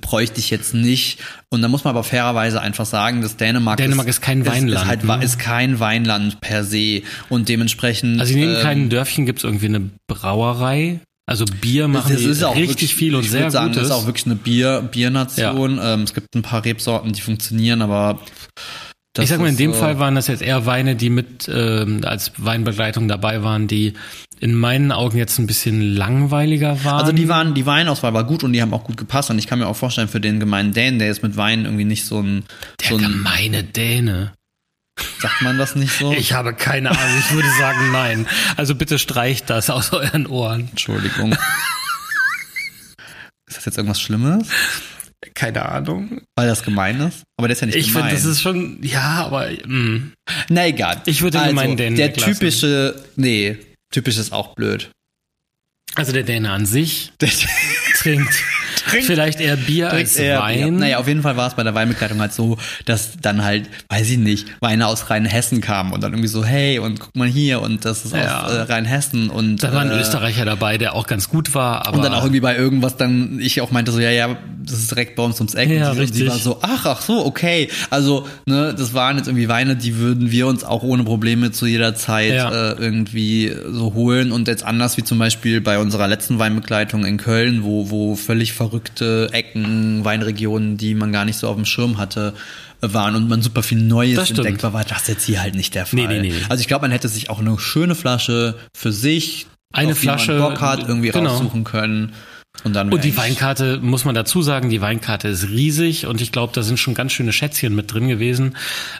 bräuchte 0.00 0.40
ich 0.40 0.50
jetzt 0.50 0.74
nicht. 0.74 1.18
Und 1.50 1.62
da 1.62 1.68
muss 1.68 1.84
man 1.84 1.92
aber 1.92 2.04
fairerweise 2.04 2.60
einfach 2.60 2.86
sagen, 2.86 3.22
dass 3.22 3.36
Dänemark, 3.36 3.78
Dänemark 3.78 4.08
ist, 4.08 4.16
ist 4.16 4.22
kein 4.22 4.46
Weinland. 4.46 4.70
Ist, 4.70 4.82
ist, 4.82 4.86
halt, 4.86 5.04
ne? 5.04 5.24
ist 5.24 5.38
kein 5.38 5.80
Weinland 5.80 6.40
per 6.40 6.64
se 6.64 7.02
und 7.28 7.48
dementsprechend. 7.48 8.20
Also 8.20 8.32
in 8.32 8.40
jedem 8.40 8.54
ähm, 8.54 8.60
kleinen 8.60 8.90
Dörfchen 8.90 9.26
gibt 9.26 9.38
es 9.38 9.44
irgendwie 9.44 9.66
eine 9.66 9.90
Brauerei, 10.06 11.00
also 11.28 11.44
Bier 11.60 11.88
machen 11.88 12.16
das 12.16 12.42
auch 12.42 12.56
richtig 12.56 12.70
wirklich, 12.70 12.94
viel 12.94 13.14
und 13.14 13.22
sehr 13.24 13.50
sagen, 13.50 13.72
Gutes. 13.72 13.88
Das 13.88 13.90
ist 13.90 14.02
auch 14.02 14.06
wirklich 14.06 14.24
eine 14.24 14.34
Bier 14.34 14.80
Biernation. 14.90 15.76
Ja. 15.76 15.92
Ähm, 15.92 16.02
es 16.04 16.14
gibt 16.14 16.34
ein 16.34 16.40
paar 16.40 16.64
Rebsorten, 16.64 17.12
die 17.12 17.20
funktionieren, 17.20 17.82
aber 17.82 18.18
ich 19.18 19.28
sag 19.28 19.38
mal, 19.38 19.48
in 19.48 19.58
dem 19.58 19.74
so 19.74 19.80
Fall 19.80 19.98
waren 19.98 20.14
das 20.14 20.26
jetzt 20.28 20.40
eher 20.40 20.64
Weine, 20.64 20.96
die 20.96 21.10
mit 21.10 21.46
ähm, 21.52 22.00
als 22.04 22.32
Weinbegleitung 22.38 23.08
dabei 23.08 23.42
waren, 23.42 23.66
die 23.66 23.92
in 24.40 24.54
meinen 24.54 24.90
Augen 24.90 25.18
jetzt 25.18 25.38
ein 25.38 25.46
bisschen 25.46 25.94
langweiliger 25.94 26.82
waren. 26.84 27.00
Also 27.00 27.12
die 27.12 27.28
waren, 27.28 27.52
die 27.52 27.66
Weinauswahl 27.66 28.14
war 28.14 28.24
gut 28.24 28.42
und 28.42 28.54
die 28.54 28.62
haben 28.62 28.72
auch 28.72 28.84
gut 28.84 28.96
gepasst 28.96 29.28
und 29.28 29.38
ich 29.38 29.46
kann 29.46 29.58
mir 29.58 29.66
auch 29.66 29.76
vorstellen, 29.76 30.08
für 30.08 30.20
den 30.20 30.40
gemeinen 30.40 30.72
Dänen, 30.72 30.98
der 30.98 31.08
jetzt 31.08 31.22
mit 31.22 31.36
Wein 31.36 31.66
irgendwie 31.66 31.84
nicht 31.84 32.06
so 32.06 32.22
ein 32.22 32.44
der 32.80 32.88
so 32.88 32.96
ein, 32.96 33.02
gemeine 33.02 33.64
Däne. 33.64 34.32
Sagt 35.20 35.42
man 35.42 35.58
das 35.58 35.74
nicht 35.74 35.92
so? 35.92 36.12
Ich 36.12 36.32
habe 36.32 36.54
keine 36.54 36.90
Ahnung. 36.90 37.18
Ich 37.18 37.32
würde 37.32 37.48
sagen 37.58 37.92
nein. 37.92 38.26
Also 38.56 38.74
bitte 38.74 38.98
streicht 38.98 39.50
das 39.50 39.70
aus 39.70 39.92
euren 39.92 40.26
Ohren. 40.26 40.68
Entschuldigung. 40.70 41.32
ist 43.46 43.56
das 43.56 43.64
jetzt 43.64 43.76
irgendwas 43.76 44.00
Schlimmes? 44.00 44.48
Keine 45.34 45.66
Ahnung. 45.66 46.22
Weil 46.36 46.46
das 46.46 46.62
gemein 46.62 47.00
ist? 47.00 47.24
Aber 47.36 47.48
das 47.48 47.58
ist 47.58 47.60
ja 47.62 47.66
nicht 47.66 47.76
ich 47.76 47.88
gemein. 47.88 48.06
Ich 48.06 48.10
finde, 48.10 48.22
das 48.22 48.24
ist 48.24 48.42
schon, 48.42 48.78
ja, 48.82 49.24
aber, 49.24 49.48
mh. 49.50 49.66
Mm. 49.66 50.12
Na 50.48 50.66
egal. 50.66 51.02
Ich 51.06 51.22
würde 51.22 51.40
also, 51.40 51.50
gemein 51.50 51.76
Dänen 51.76 51.96
Der 51.96 52.12
typische, 52.12 52.94
nee, 53.16 53.56
typisch 53.90 54.16
ist 54.16 54.32
auch 54.32 54.54
blöd. 54.54 54.90
Also 55.94 56.12
der 56.12 56.22
Däne 56.22 56.52
an 56.52 56.66
sich 56.66 57.12
trinkt 57.94 58.44
trinkt, 58.88 59.06
vielleicht 59.06 59.40
eher 59.40 59.56
Bier 59.56 59.90
als 59.90 60.16
eher 60.16 60.40
Wein. 60.40 60.58
Bier. 60.58 60.70
Naja, 60.72 60.98
auf 60.98 61.08
jeden 61.08 61.22
Fall 61.22 61.36
war 61.36 61.48
es 61.48 61.54
bei 61.54 61.62
der 61.62 61.74
Weinbegleitung 61.74 62.20
halt 62.20 62.32
so, 62.32 62.58
dass 62.84 63.12
dann 63.20 63.44
halt, 63.44 63.68
weiß 63.88 64.10
ich 64.10 64.18
nicht, 64.18 64.46
Weine 64.60 64.86
aus 64.86 65.10
Rheinhessen 65.10 65.60
kamen 65.60 65.92
und 65.92 66.02
dann 66.02 66.12
irgendwie 66.12 66.28
so, 66.28 66.44
hey, 66.44 66.78
und 66.78 67.00
guck 67.00 67.16
mal 67.16 67.28
hier 67.28 67.60
und 67.62 67.84
das 67.84 68.04
ist 68.04 68.14
ja. 68.14 68.44
aus 68.44 68.52
äh, 68.52 68.60
Rheinhessen 68.62 69.30
und 69.30 69.62
da 69.62 69.72
war 69.72 69.82
ein 69.82 69.90
äh, 69.90 70.00
Österreicher 70.00 70.44
dabei, 70.44 70.78
der 70.78 70.94
auch 70.94 71.06
ganz 71.06 71.28
gut 71.28 71.54
war. 71.54 71.86
Aber 71.86 71.96
und 71.96 72.04
dann 72.04 72.14
auch 72.14 72.22
irgendwie 72.22 72.40
bei 72.40 72.56
irgendwas 72.56 72.96
dann 72.96 73.38
ich 73.40 73.60
auch 73.60 73.70
meinte 73.70 73.92
so, 73.92 74.00
ja, 74.00 74.10
ja, 74.10 74.36
das 74.62 74.78
ist 74.78 74.90
direkt 74.90 75.16
bei 75.16 75.22
uns 75.22 75.38
ums 75.38 75.54
Eck. 75.54 75.70
Ja, 75.70 75.90
und 75.90 75.96
die, 75.96 76.00
richtig. 76.00 76.20
die 76.20 76.28
war 76.28 76.38
so, 76.38 76.58
ach, 76.62 76.86
ach 76.86 77.00
so, 77.00 77.24
okay. 77.24 77.68
Also, 77.90 78.26
ne, 78.46 78.74
das 78.76 78.94
waren 78.94 79.16
jetzt 79.16 79.28
irgendwie 79.28 79.48
Weine, 79.48 79.76
die 79.76 79.96
würden 79.96 80.30
wir 80.30 80.46
uns 80.46 80.64
auch 80.64 80.82
ohne 80.82 81.04
Probleme 81.04 81.50
zu 81.50 81.66
jeder 81.66 81.94
Zeit 81.94 82.34
ja. 82.34 82.50
äh, 82.50 82.76
irgendwie 82.78 83.54
so 83.70 83.94
holen 83.94 84.32
und 84.32 84.48
jetzt 84.48 84.64
anders 84.64 84.96
wie 84.96 85.04
zum 85.04 85.18
Beispiel 85.18 85.60
bei 85.60 85.78
unserer 85.78 86.08
letzten 86.08 86.38
Weinbegleitung 86.38 87.04
in 87.04 87.16
Köln, 87.16 87.64
wo, 87.64 87.90
wo 87.90 88.16
völlig 88.16 88.52
verrückte 88.78 89.28
Ecken, 89.32 90.04
Weinregionen, 90.04 90.76
die 90.76 90.94
man 90.94 91.12
gar 91.12 91.24
nicht 91.24 91.36
so 91.36 91.48
auf 91.48 91.56
dem 91.56 91.64
Schirm 91.64 91.98
hatte, 91.98 92.34
waren 92.80 93.16
und 93.16 93.28
man 93.28 93.42
super 93.42 93.62
viel 93.62 93.78
Neues 93.78 94.30
entdeckt 94.30 94.62
war, 94.62 94.72
war 94.72 94.84
das 94.84 95.08
jetzt 95.08 95.24
hier 95.24 95.42
halt 95.42 95.56
nicht 95.56 95.74
der 95.74 95.84
Fall. 95.84 95.98
Nee, 95.98 96.06
nee, 96.06 96.20
nee. 96.20 96.34
Also 96.48 96.60
ich 96.60 96.68
glaube, 96.68 96.82
man 96.82 96.92
hätte 96.92 97.08
sich 97.08 97.28
auch 97.28 97.40
eine 97.40 97.58
schöne 97.58 97.96
Flasche 97.96 98.54
für 98.72 98.92
sich, 98.92 99.46
eine 99.72 99.96
Flasche, 99.96 100.38
Bock 100.38 100.60
hat, 100.60 100.86
irgendwie 100.86 101.10
genau. 101.10 101.30
raussuchen 101.30 101.64
können. 101.64 102.12
Und, 102.64 102.74
dann 102.74 102.92
und 102.92 103.04
die 103.04 103.16
Weinkarte, 103.16 103.78
muss 103.80 104.04
man 104.04 104.16
dazu 104.16 104.42
sagen, 104.42 104.68
die 104.68 104.80
Weinkarte 104.80 105.28
ist 105.28 105.48
riesig 105.48 106.06
und 106.06 106.20
ich 106.20 106.32
glaube, 106.32 106.52
da 106.52 106.62
sind 106.62 106.78
schon 106.78 106.94
ganz 106.94 107.12
schöne 107.12 107.32
Schätzchen 107.32 107.74
mit 107.74 107.92
drin 107.92 108.08
gewesen. 108.08 108.56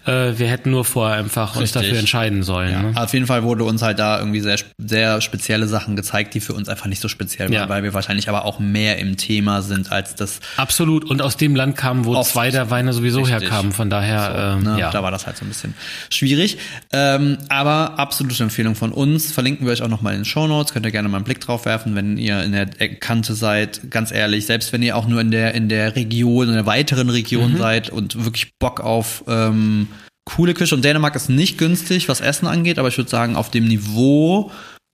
Äh, 0.07 0.39
wir 0.39 0.47
hätten 0.47 0.71
nur 0.71 0.85
vorher 0.85 1.19
einfach 1.19 1.57
Richtig. 1.57 1.63
uns 1.63 1.73
dafür 1.73 1.99
entscheiden 1.99 2.45
sollen. 2.45 2.71
Ja. 2.71 2.83
Ne? 2.83 2.93
Auf 2.95 3.13
jeden 3.13 3.27
Fall 3.27 3.43
wurde 3.43 3.65
uns 3.65 3.83
halt 3.83 3.99
da 3.99 4.21
irgendwie 4.21 4.41
sehr, 4.41 4.59
sehr 4.79 5.21
spezielle 5.21 5.67
Sachen 5.67 5.97
gezeigt, 5.97 6.35
die 6.35 6.41
für 6.41 6.53
uns 6.53 6.69
einfach 6.69 6.87
nicht 6.87 7.01
so 7.01 7.09
speziell 7.09 7.53
ja. 7.53 7.61
waren, 7.61 7.69
weil 7.69 7.83
wir 7.83 7.95
wahrscheinlich 7.95 8.29
aber 8.29 8.45
auch 8.45 8.61
mehr 8.61 8.99
im 8.99 9.17
Thema 9.17 9.63
sind 9.63 9.91
als 9.91 10.15
das. 10.15 10.39
Absolut. 10.57 11.05
Und 11.05 11.21
aus 11.21 11.37
dem 11.37 11.57
Land 11.57 11.77
kamen, 11.77 12.05
wo 12.05 12.23
zwei 12.23 12.53
der 12.53 12.71
Weine 12.71 12.93
sowieso 12.93 13.23
Richtig. 13.23 13.43
herkamen. 13.43 13.73
Von 13.73 13.91
daher, 13.91 14.33
so, 14.33 14.69
ähm, 14.69 14.75
ne? 14.75 14.81
ja. 14.81 14.91
Da 14.91 15.03
war 15.03 15.11
das 15.11 15.27
halt 15.27 15.37
so 15.37 15.45
ein 15.45 15.49
bisschen 15.49 15.75
schwierig. 16.11 16.59
Ähm, 16.93 17.39
aber 17.49 17.99
absolute 17.99 18.41
Empfehlung 18.41 18.77
von 18.77 18.93
uns. 18.93 19.33
Verlinken 19.33 19.67
wir 19.67 19.73
euch 19.73 19.83
auch 19.83 19.89
nochmal 19.89 20.15
in 20.15 20.21
den 20.21 20.25
Show 20.25 20.47
Notes. 20.47 20.73
Könnt 20.73 20.87
ihr 20.87 20.93
gerne 20.93 21.09
mal 21.09 21.17
einen 21.17 21.25
Blick 21.25 21.41
drauf 21.41 21.65
werfen, 21.65 21.97
wenn 21.97 22.19
ihr 22.19 22.45
in 22.45 22.53
der 22.53 22.67
Kante 22.67 23.35
seid 23.35 23.48
seid, 23.49 23.91
ganz 23.91 24.13
ehrlich, 24.13 24.45
selbst 24.45 24.73
wenn 24.75 24.83
ihr 24.83 24.95
auch 24.95 25.07
nur 25.07 25.23
in 25.23 25.31
der, 25.31 25.55
in 25.55 25.71
der 25.71 25.97
Region, 25.97 26.49
in 26.49 26.55
der 26.55 26.67
weiteren 26.67 27.09
Region 27.09 27.55
mhm. 27.55 27.57
seid 27.57 27.89
und 27.89 28.23
wirklich 28.25 28.53
Bock 28.59 28.81
auf 28.81 29.25
ähm, 29.27 29.89
coole 30.27 30.53
Küche. 30.53 30.75
Und 30.75 30.85
Dänemark 30.85 31.17
ist 31.17 31.31
nicht 31.31 31.57
günstig, 31.57 32.09
was 32.09 32.21
Essen 32.21 32.47
angeht, 32.47 32.79
aber 32.79 32.89
ich 32.89 32.99
würde 32.99 33.11
sagen, 33.11 33.37
auf 33.37 33.51
dem 33.51 33.67
Niveau, 33.67 34.51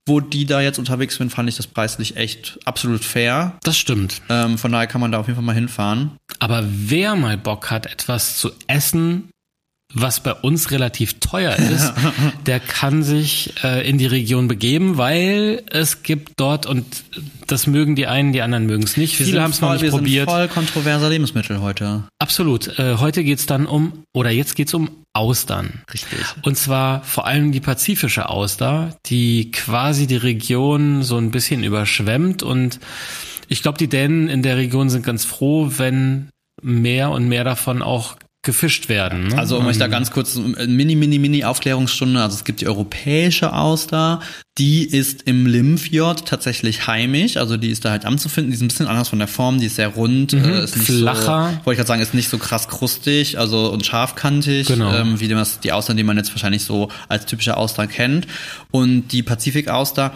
wo 0.07 0.21
die 0.21 0.45
da 0.45 0.61
jetzt 0.61 0.79
unterwegs 0.79 1.15
sind, 1.15 1.31
fand 1.31 1.49
ich 1.49 1.57
das 1.57 1.67
preislich 1.67 2.15
echt 2.15 2.57
absolut 2.63 3.03
fair. 3.03 3.57
Das 3.63 3.77
stimmt. 3.77 4.21
Ähm, 4.29 4.57
von 4.57 4.71
daher 4.71 4.87
kann 4.87 5.01
man 5.01 5.11
da 5.11 5.19
auf 5.19 5.27
jeden 5.27 5.35
Fall 5.35 5.45
mal 5.45 5.53
hinfahren. 5.53 6.11
Aber 6.39 6.63
wer 6.65 7.15
mal 7.15 7.37
Bock 7.37 7.71
hat, 7.71 7.87
etwas 7.87 8.37
zu 8.37 8.51
essen, 8.67 9.29
was 9.95 10.19
bei 10.19 10.33
uns 10.33 10.71
relativ 10.71 11.19
teuer 11.19 11.55
ist, 11.55 11.93
der 12.45 12.59
kann 12.59 13.01
sich 13.01 13.53
äh, 13.63 13.87
in 13.89 13.97
die 13.97 14.05
Region 14.05 14.47
begeben, 14.47 14.97
weil 14.97 15.63
es 15.71 16.03
gibt 16.03 16.33
dort 16.35 16.65
und 16.65 16.85
das 17.47 17.65
mögen 17.65 17.95
die 17.95 18.05
einen, 18.05 18.33
die 18.33 18.41
anderen 18.41 18.65
mögen 18.65 18.83
es 18.83 18.97
nicht. 18.97 19.17
Wir 19.17 19.25
Viele 19.25 19.41
haben 19.41 19.51
es 19.51 19.61
noch 19.61 19.71
nicht 19.71 19.83
wir 19.83 19.91
probiert. 19.91 20.29
Sind 20.29 20.35
voll 20.35 20.47
kontroverser 20.49 21.09
Lebensmittel 21.09 21.61
heute. 21.61 22.03
Absolut. 22.19 22.77
Äh, 22.77 22.97
heute 22.97 23.23
geht's 23.23 23.45
dann 23.45 23.65
um 23.65 24.03
oder 24.13 24.29
jetzt 24.29 24.55
geht's 24.55 24.73
um 24.73 24.89
Austern. 25.13 25.81
Richtig. 25.93 26.19
Und 26.43 26.57
zwar 26.57 27.01
vor 27.03 27.25
allem 27.25 27.53
die 27.53 27.61
pazifische 27.61 28.27
Auster, 28.27 28.97
die 29.05 29.51
quasi 29.51 30.07
die 30.07 30.17
Region 30.17 31.03
so 31.03 31.17
ein 31.17 31.31
bisschen 31.31 31.63
überschwemmt 31.63 32.43
und 32.43 32.81
ich 33.47 33.61
glaube, 33.61 33.77
die 33.77 33.87
Dänen 33.87 34.27
in 34.27 34.41
der 34.41 34.57
Region 34.57 34.89
sind 34.89 35.05
ganz 35.05 35.23
froh, 35.23 35.71
wenn 35.77 36.29
mehr 36.61 37.11
und 37.11 37.29
mehr 37.29 37.43
davon 37.43 37.81
auch 37.81 38.17
gefischt 38.45 38.87
werden. 38.87 39.27
Ne? 39.27 39.37
Also 39.37 39.57
um 39.57 39.65
euch 39.65 39.77
da 39.77 39.87
ganz 39.87 40.11
kurz 40.11 40.37
eine 40.37 40.67
mini, 40.67 40.95
mini, 40.95 41.19
mini 41.19 41.43
Aufklärungsstunde. 41.43 42.21
Also 42.21 42.35
es 42.37 42.45
gibt 42.45 42.61
die 42.61 42.67
europäische 42.67 43.51
Auster, 43.51 44.21
die 44.57 44.85
ist 44.85 45.23
im 45.23 45.45
Limfjord 45.45 46.25
tatsächlich 46.25 46.87
heimisch. 46.87 47.35
Also 47.35 47.57
die 47.57 47.69
ist 47.71 47.83
da 47.83 47.89
halt 47.91 48.05
anzufinden. 48.05 48.51
Die 48.51 48.55
ist 48.55 48.61
ein 48.61 48.69
bisschen 48.69 48.87
anders 48.87 49.09
von 49.09 49.19
der 49.19 49.27
Form. 49.27 49.59
Die 49.59 49.65
ist 49.65 49.75
sehr 49.75 49.89
rund, 49.89 50.31
Mhm. 50.31 50.45
äh, 50.45 50.63
ist 50.63 50.77
nicht 50.77 50.85
Flacher. 50.89 51.49
so, 51.59 51.65
wollte 51.65 51.71
ich 51.71 51.77
gerade 51.77 51.87
sagen, 51.87 52.01
ist 52.01 52.13
nicht 52.13 52.29
so 52.29 52.37
krass 52.37 52.69
krustig, 52.69 53.37
also 53.37 53.69
und 53.71 53.85
scharfkantig, 53.85 54.67
Genau. 54.67 54.93
ähm, 54.95 55.19
wie 55.19 55.27
das 55.27 55.59
die 55.59 55.73
Austern, 55.73 55.97
die 55.97 56.03
man 56.03 56.15
jetzt 56.15 56.29
wahrscheinlich 56.31 56.63
so 56.63 56.89
als 57.09 57.25
typische 57.25 57.57
Auster 57.57 57.87
kennt. 57.87 58.27
Und 58.71 59.09
die 59.11 59.23
Pazifikauster 59.23 60.13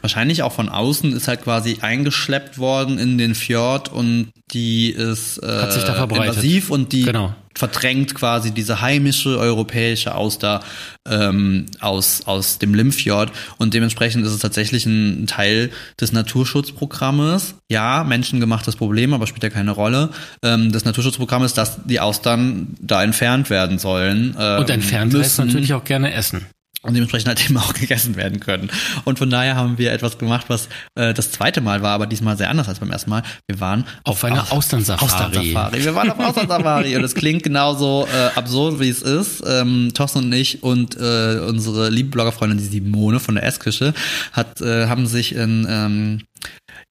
Wahrscheinlich 0.00 0.44
auch 0.44 0.52
von 0.52 0.68
außen 0.68 1.12
ist 1.12 1.26
halt 1.26 1.42
quasi 1.42 1.78
eingeschleppt 1.80 2.58
worden 2.58 2.98
in 3.00 3.18
den 3.18 3.34
Fjord 3.34 3.92
und 3.92 4.28
die 4.52 4.90
ist 4.90 5.38
äh, 5.42 5.46
Hat 5.46 5.72
sich 5.72 5.82
da 5.82 5.94
verbreitet. 5.94 6.28
invasiv 6.36 6.70
und 6.70 6.92
die 6.92 7.02
Genau. 7.02 7.34
Verdrängt 7.58 8.14
quasi 8.14 8.52
diese 8.52 8.80
heimische 8.80 9.36
europäische 9.36 10.14
Auster 10.14 10.60
ähm, 11.08 11.66
aus, 11.80 12.22
aus 12.26 12.58
dem 12.58 12.72
Limfjord 12.72 13.32
und 13.58 13.74
dementsprechend 13.74 14.24
ist 14.24 14.32
es 14.32 14.38
tatsächlich 14.38 14.86
ein 14.86 15.26
Teil 15.26 15.70
des 16.00 16.12
Naturschutzprogrammes. 16.12 17.56
Ja, 17.68 18.04
menschengemachtes 18.04 18.76
Problem, 18.76 19.12
aber 19.12 19.26
spielt 19.26 19.42
ja 19.42 19.50
keine 19.50 19.72
Rolle. 19.72 20.10
Ähm, 20.42 20.70
des 20.70 20.84
Naturschutzprogrammes, 20.84 21.52
dass 21.54 21.84
die 21.84 21.98
Austern 21.98 22.76
da 22.80 23.02
entfernt 23.02 23.50
werden 23.50 23.78
sollen. 23.78 24.36
Ähm, 24.38 24.60
Und 24.60 24.70
entfernt 24.70 25.12
heißt 25.14 25.38
müssen 25.38 25.46
natürlich 25.46 25.74
auch 25.74 25.84
gerne 25.84 26.12
essen. 26.14 26.46
Und 26.88 26.94
dementsprechend 26.94 27.28
halt 27.28 27.44
eben 27.48 27.56
auch 27.58 27.72
gegessen 27.74 28.16
werden 28.16 28.40
können. 28.40 28.70
Und 29.04 29.18
von 29.18 29.30
daher 29.30 29.54
haben 29.56 29.78
wir 29.78 29.92
etwas 29.92 30.18
gemacht, 30.18 30.46
was 30.48 30.68
äh, 30.96 31.14
das 31.14 31.30
zweite 31.30 31.60
Mal 31.60 31.82
war, 31.82 31.92
aber 31.94 32.06
diesmal 32.06 32.36
sehr 32.36 32.50
anders 32.50 32.68
als 32.68 32.80
beim 32.80 32.90
ersten 32.90 33.10
Mal. 33.10 33.22
Wir 33.46 33.60
waren 33.60 33.84
Auf 34.04 34.24
einer 34.24 34.52
Austernsafari. 34.52 35.04
Austernsafari. 35.04 35.84
Wir 35.84 35.94
waren 35.94 36.10
auf 36.10 36.18
Austernsafari 36.18 36.96
und 36.96 37.04
es 37.04 37.14
klingt 37.14 37.42
genauso 37.42 38.08
äh, 38.12 38.38
absurd, 38.38 38.80
wie 38.80 38.88
es 38.88 39.02
ist. 39.02 39.42
Ähm, 39.46 39.90
Thorsten 39.94 40.24
und 40.24 40.32
ich 40.32 40.62
und 40.62 40.96
äh, 40.96 41.38
unsere 41.46 41.90
liebe 41.90 42.10
Bloggerfreundin, 42.10 42.58
die 42.58 42.64
Simone 42.64 43.20
von 43.20 43.34
der 43.36 43.44
Essküche, 43.44 43.94
hat, 44.32 44.60
äh, 44.60 44.86
haben 44.86 45.06
sich 45.06 45.34
in 45.34 45.66
ähm, 45.68 46.22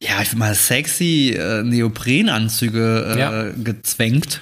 ja, 0.01 0.21
ich 0.21 0.31
will 0.31 0.39
mal 0.39 0.53
sexy 0.53 1.35
äh, 1.37 1.63
Neoprenanzüge 1.63 3.13
äh, 3.15 3.19
Ja. 3.19 3.43
gezwängt. 3.63 4.41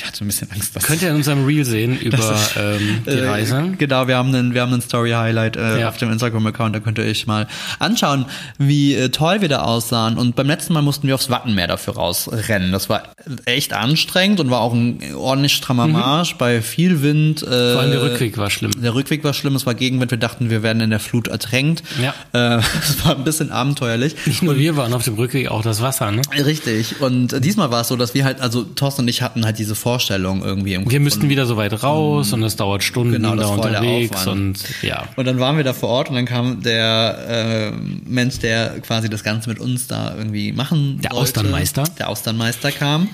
Ich 0.00 0.06
hatte 0.06 0.24
ein 0.24 0.28
bisschen 0.28 0.50
Angst, 0.50 0.74
dass 0.74 0.84
Könnt 0.84 1.02
ihr 1.02 1.10
in 1.10 1.16
unserem 1.16 1.44
Reel 1.44 1.64
sehen 1.64 1.98
über 2.00 2.34
ähm, 2.56 3.02
die 3.06 3.10
äh, 3.10 3.28
Reise. 3.28 3.74
Genau, 3.76 4.08
wir 4.08 4.16
haben 4.16 4.34
einen, 4.34 4.54
wir 4.54 4.62
haben 4.62 4.72
einen 4.72 4.80
Story-Highlight 4.80 5.56
äh, 5.56 5.80
Ja. 5.80 5.88
auf 5.90 5.98
dem 5.98 6.10
Instagram-Account, 6.10 6.74
da 6.74 6.80
könnt 6.80 6.96
ihr 6.98 7.04
euch 7.04 7.26
mal 7.26 7.46
anschauen, 7.78 8.24
wie 8.58 8.94
äh, 8.94 9.10
toll 9.10 9.42
wir 9.42 9.48
da 9.48 9.60
aussahen. 9.62 10.16
Und 10.16 10.36
beim 10.36 10.46
letzten 10.46 10.72
Mal 10.72 10.80
mussten 10.82 11.06
wir 11.06 11.14
aufs 11.14 11.28
Wattenmeer 11.28 11.66
dafür 11.66 11.94
rausrennen. 11.96 12.72
Das 12.72 12.88
war 12.88 13.02
echt 13.44 13.72
anstrengend 13.74 14.40
und 14.40 14.50
war 14.50 14.60
auch 14.60 14.72
ein 14.72 15.00
ordentlich 15.14 15.52
strammer 15.52 15.86
Marsch 15.86 16.36
bei 16.36 16.62
viel 16.62 17.02
Wind. 17.02 17.42
Äh, 17.42 17.46
Mhm. 17.50 17.72
Vor 17.72 17.80
allem 17.82 17.90
der 17.90 18.02
Rückweg 18.02 18.38
war 18.38 18.48
schlimm. 18.50 18.70
Der 18.82 18.94
Rückweg 18.94 19.22
war 19.22 19.34
schlimm, 19.34 19.54
es 19.54 19.66
war 19.66 19.74
Gegenwind, 19.74 20.10
wir 20.10 20.18
dachten, 20.18 20.48
wir 20.50 20.62
werden 20.62 20.80
in 20.80 20.90
der 20.90 21.00
Flut 21.00 21.28
ertränkt. 21.28 21.82
Ja. 22.02 22.14
Äh, 22.32 22.62
Es 22.80 23.04
war 23.04 23.16
ein 23.16 23.24
bisschen 23.24 23.50
abenteuerlich. 23.52 24.14
Nicht 24.26 24.42
nur 24.42 24.56
wir 24.56 24.76
waren 24.76 24.94
auf 24.94 25.04
dem 25.04 25.14
Rückweg, 25.14 25.48
auch 25.50 25.62
das 25.62 25.82
Wasser, 25.82 26.10
ne? 26.10 26.22
Richtig. 26.34 27.00
Und 27.00 27.32
äh, 27.34 27.40
diesmal 27.40 27.70
war 27.70 27.82
es 27.82 27.88
so, 27.88 27.96
dass 27.96 28.14
wir 28.14 28.24
halt, 28.24 28.40
also 28.40 28.62
Thorsten 28.64 29.02
und 29.02 29.08
ich 29.08 29.20
hatten 29.22 29.44
halt 29.44 29.58
diese 29.58 29.74
Vorstellung 29.90 30.44
irgendwie 30.44 30.74
im 30.74 30.82
Wir 30.88 30.98
Kopf. 30.98 31.02
müssten 31.04 31.28
wieder 31.28 31.46
so 31.46 31.56
weit 31.56 31.82
raus 31.82 32.32
und 32.32 32.42
es 32.44 32.54
dauert 32.54 32.84
Stunden 32.84 33.14
Genau, 33.14 33.34
das 33.34 33.48
da 33.48 33.54
unterwegs 33.54 34.26
und 34.28 34.54
ja. 34.82 35.04
Und 35.16 35.26
dann 35.26 35.40
waren 35.40 35.56
wir 35.56 35.64
da 35.64 35.72
vor 35.72 35.88
Ort 35.88 36.10
und 36.10 36.14
dann 36.14 36.26
kam 36.26 36.62
der 36.62 37.72
äh, 37.72 37.72
Mensch, 38.08 38.38
der 38.38 38.78
quasi 38.80 39.10
das 39.10 39.24
Ganze 39.24 39.48
mit 39.48 39.58
uns 39.58 39.88
da 39.88 40.14
irgendwie 40.16 40.52
machen 40.52 41.00
Der 41.02 41.10
sollte. 41.10 41.22
Austernmeister. 41.40 41.84
Der 41.98 42.08
Austernmeister 42.08 42.70
kam. 42.70 43.08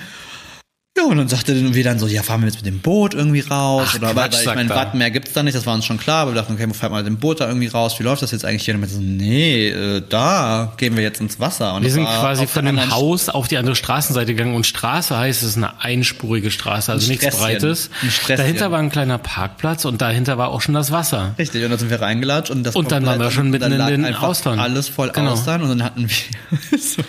Ja, 0.97 1.05
und 1.05 1.17
dann 1.19 1.29
sagte 1.29 1.75
wir 1.75 1.85
dann 1.85 1.99
so, 1.99 2.07
ja, 2.07 2.23
fahren 2.23 2.41
wir 2.41 2.47
jetzt 2.47 2.57
mit 2.57 2.67
dem 2.67 2.81
Boot 2.81 3.13
irgendwie 3.13 3.41
raus? 3.41 3.89
Ach, 3.91 3.95
oder 3.97 4.13
Quatsch, 4.15 4.33
weil, 4.35 4.41
ich 4.41 4.47
meine, 4.47 4.71
er. 4.71 4.77
Wattenmeer 4.77 5.11
gibt's 5.11 5.33
da 5.35 5.43
nicht, 5.43 5.55
das 5.55 5.67
war 5.67 5.75
uns 5.75 5.85
schon 5.85 5.99
klar, 5.99 6.23
aber 6.23 6.33
wir 6.33 6.41
dachten, 6.41 6.55
okay, 6.55 6.67
wir 6.67 6.75
fahren 6.75 6.93
mal 6.93 7.03
mit 7.03 7.07
dem 7.09 7.19
Boot 7.19 7.41
da 7.41 7.49
irgendwie 7.49 7.67
raus, 7.67 7.99
wie 7.99 8.03
läuft 8.03 8.23
das 8.23 8.31
jetzt 8.31 8.45
eigentlich 8.47 8.65
hier? 8.65 8.75
Und 8.75 8.81
wir 8.81 8.89
so, 8.89 8.99
nee, 9.01 9.69
äh, 9.69 10.03
da 10.09 10.73
gehen 10.79 10.97
wir 10.97 11.03
jetzt 11.03 11.21
ins 11.21 11.39
Wasser. 11.39 11.75
Und 11.75 11.83
Wir 11.83 11.91
sind 11.91 12.07
quasi 12.07 12.47
von 12.47 12.65
dem 12.65 12.91
Haus 12.91 13.29
auf 13.29 13.47
die 13.49 13.59
andere 13.59 13.77
Straßenseite 13.77 14.35
gegangen 14.35 14.55
und 14.55 14.65
Straße 14.65 15.17
heißt, 15.17 15.43
es 15.43 15.51
ist 15.51 15.57
eine 15.59 15.83
einspurige 15.83 16.51
Straße, 16.51 16.93
also 16.93 17.05
Ein 17.07 17.11
nichts. 17.19 17.37
Breites. 17.37 17.91
Ein. 18.29 18.37
Dahinter 18.39 18.71
war 18.71 18.79
ein 18.79 18.91
kleiner 18.91 19.19
Parkplatz 19.19 19.85
und 19.85 20.01
dahinter 20.01 20.39
war 20.39 20.49
auch 20.49 20.63
schon 20.63 20.75
das 20.75 20.93
Wasser. 20.93 21.35
Richtig, 21.39 21.63
und 21.65 21.71
dann 21.71 21.79
sind 21.79 21.91
wir 21.91 22.01
reingelatscht 22.01 22.51
und 22.51 22.63
das 22.65 22.75
Und 22.75 22.91
dann 22.91 23.05
waren 23.05 23.21
wir 23.21 23.31
schon 23.31 23.51
mitten 23.51 23.71
dann 23.77 23.93
in 23.93 24.03
den 24.03 24.15
Austern. 24.15 24.59
Alles 24.59 24.89
voll 24.89 25.11
Genau. 25.11 25.33
Austern 25.33 25.63
und 25.63 25.69
dann 25.69 25.83
hatten 25.83 26.09
wir 26.09 26.79
so 26.79 27.03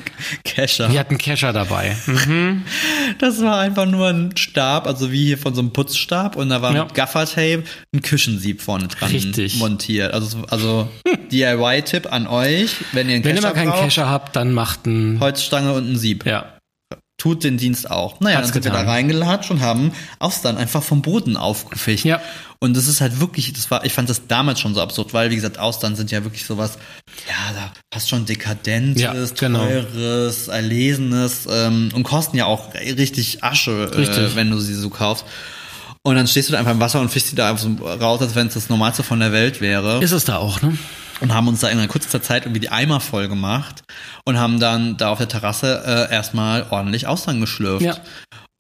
Kescher. 0.43 0.91
Wir 0.91 0.99
hatten 0.99 1.17
Kescher 1.17 1.53
dabei. 1.53 1.95
Mhm. 2.05 2.63
Das 3.19 3.41
war 3.41 3.59
einfach 3.59 3.76
nur 3.85 4.07
ein 4.07 4.35
Stab, 4.35 4.87
also 4.87 5.11
wie 5.11 5.25
hier 5.25 5.37
von 5.37 5.53
so 5.53 5.61
einem 5.61 5.71
Putzstab 5.71 6.35
und 6.35 6.49
da 6.49 6.61
war 6.61 6.73
Ja. 6.75 6.83
mit 6.85 6.93
Gaffertape 6.93 7.63
ein 7.93 8.01
Küchensieb 8.01 8.61
vorne 8.61 8.87
dran 8.87 9.11
Richtig. 9.11 9.57
montiert. 9.57 10.13
Also, 10.13 10.39
also 10.49 10.89
DIY-Tipp 11.31 12.11
an 12.11 12.27
euch, 12.27 12.75
wenn 12.93 13.09
ihr 13.09 13.15
einen 13.15 13.23
Wenn 13.23 13.35
ihr 13.35 13.41
Kescher 13.41 13.47
mal 13.49 13.53
keinen 13.53 13.69
braucht, 13.71 13.83
Kescher 13.83 14.09
habt, 14.09 14.35
dann 14.35 14.53
macht 14.53 14.85
ein 14.87 15.19
Holzstange 15.19 15.73
und 15.73 15.89
ein 15.91 15.97
Sieb. 15.97 16.25
ja. 16.25 16.56
Tut 17.17 17.43
den 17.43 17.57
Dienst 17.57 17.89
auch. 17.89 18.19
Naja, 18.19 18.37
Hat's 18.37 18.47
dann 18.47 18.53
sind 18.53 18.65
wir 18.65 18.71
da 18.71 18.79
getan. 18.81 18.89
reingelatscht 18.93 19.49
und 19.49 19.61
haben 19.61 19.91
Austern 20.19 20.55
einfach 20.55 20.83
vom 20.83 21.01
Boden 21.01 21.35
aufgefischt. 21.35 22.05
Ja. 22.05 22.21
Und 22.59 22.77
das 22.77 22.87
ist 22.87 23.01
halt 23.01 23.19
wirklich, 23.19 23.51
das 23.53 23.69
war, 23.71 23.83
ich 23.85 23.93
fand 23.93 24.07
das 24.09 24.27
damals 24.27 24.59
schon 24.59 24.75
so 24.75 24.81
absurd, 24.81 25.13
weil, 25.13 25.31
wie 25.31 25.35
gesagt, 25.35 25.57
Austern 25.57 25.95
sind 25.95 26.11
ja 26.11 26.23
wirklich 26.23 26.45
sowas, 26.45 26.77
ja, 27.27 27.53
da 27.53 27.71
passt 27.89 28.09
schon 28.09 28.25
dekadentes, 28.25 29.01
Ja, 29.01 29.13
genau. 29.39 29.65
teures, 29.65 30.47
erlesenes 30.47 31.47
ähm, 31.51 31.89
und 31.93 32.03
kosten 32.03 32.37
ja 32.37 32.45
auch 32.45 32.73
richtig 32.75 33.43
Asche, 33.43 33.89
äh, 33.91 33.95
Richtig. 33.95 34.35
wenn 34.35 34.51
du 34.51 34.59
sie 34.59 34.75
so 34.75 34.89
kaufst. 34.89 35.25
Und 36.03 36.15
dann 36.15 36.27
stehst 36.27 36.49
du 36.49 36.53
da 36.53 36.59
einfach 36.59 36.71
im 36.71 36.79
Wasser 36.79 37.01
und 37.01 37.09
fischst 37.09 37.31
die 37.31 37.35
da 37.35 37.49
einfach 37.49 37.63
so 37.63 37.85
raus, 37.85 38.21
als 38.21 38.35
wenn 38.35 38.47
es 38.47 38.53
das 38.53 38.69
Normalste 38.69 39.03
von 39.03 39.19
der 39.19 39.31
Welt 39.31 39.61
wäre. 39.61 40.03
Ist 40.03 40.11
es 40.11 40.25
da 40.25 40.37
auch, 40.37 40.61
ne? 40.61 40.77
und 41.21 41.33
haben 41.33 41.47
uns 41.47 41.61
da 41.61 41.69
in 41.69 41.77
einer 41.77 41.87
kurzen 41.87 42.21
Zeit 42.21 42.45
irgendwie 42.45 42.59
die 42.59 42.69
Eimer 42.69 42.99
voll 42.99 43.27
gemacht 43.27 43.83
und 44.25 44.37
haben 44.37 44.59
dann 44.59 44.97
da 44.97 45.09
auf 45.09 45.17
der 45.17 45.27
Terrasse 45.27 45.83
äh, 45.85 46.13
erstmal 46.13 46.67
ordentlich 46.69 47.07
Austern 47.07 47.41
geschlürft. 47.41 47.85
Ja. 47.85 47.97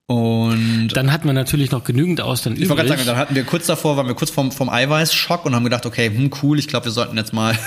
Und 0.09 0.89
Dann 0.93 1.11
hat 1.11 1.25
man 1.25 1.35
natürlich 1.35 1.71
noch 1.71 1.83
genügend 1.83 2.21
Austern 2.21 2.53
ich 2.53 2.69
wollte 2.69 2.83
übrig. 2.83 2.87
gerade 2.87 2.97
sagen, 3.03 3.07
dann 3.07 3.17
hatten 3.17 3.35
wir 3.35 3.43
kurz 3.43 3.65
davor, 3.65 3.97
waren 3.97 4.07
wir 4.07 4.15
kurz 4.15 4.31
vom, 4.31 4.53
vom 4.53 4.69
Eiweißschock 4.69 5.45
und 5.45 5.53
haben 5.53 5.65
gedacht, 5.65 5.85
okay, 5.85 6.07
hm, 6.07 6.31
cool, 6.41 6.57
ich 6.59 6.69
glaube, 6.69 6.85
wir 6.85 6.93
sollten 6.93 7.17
jetzt 7.17 7.33
mal 7.33 7.57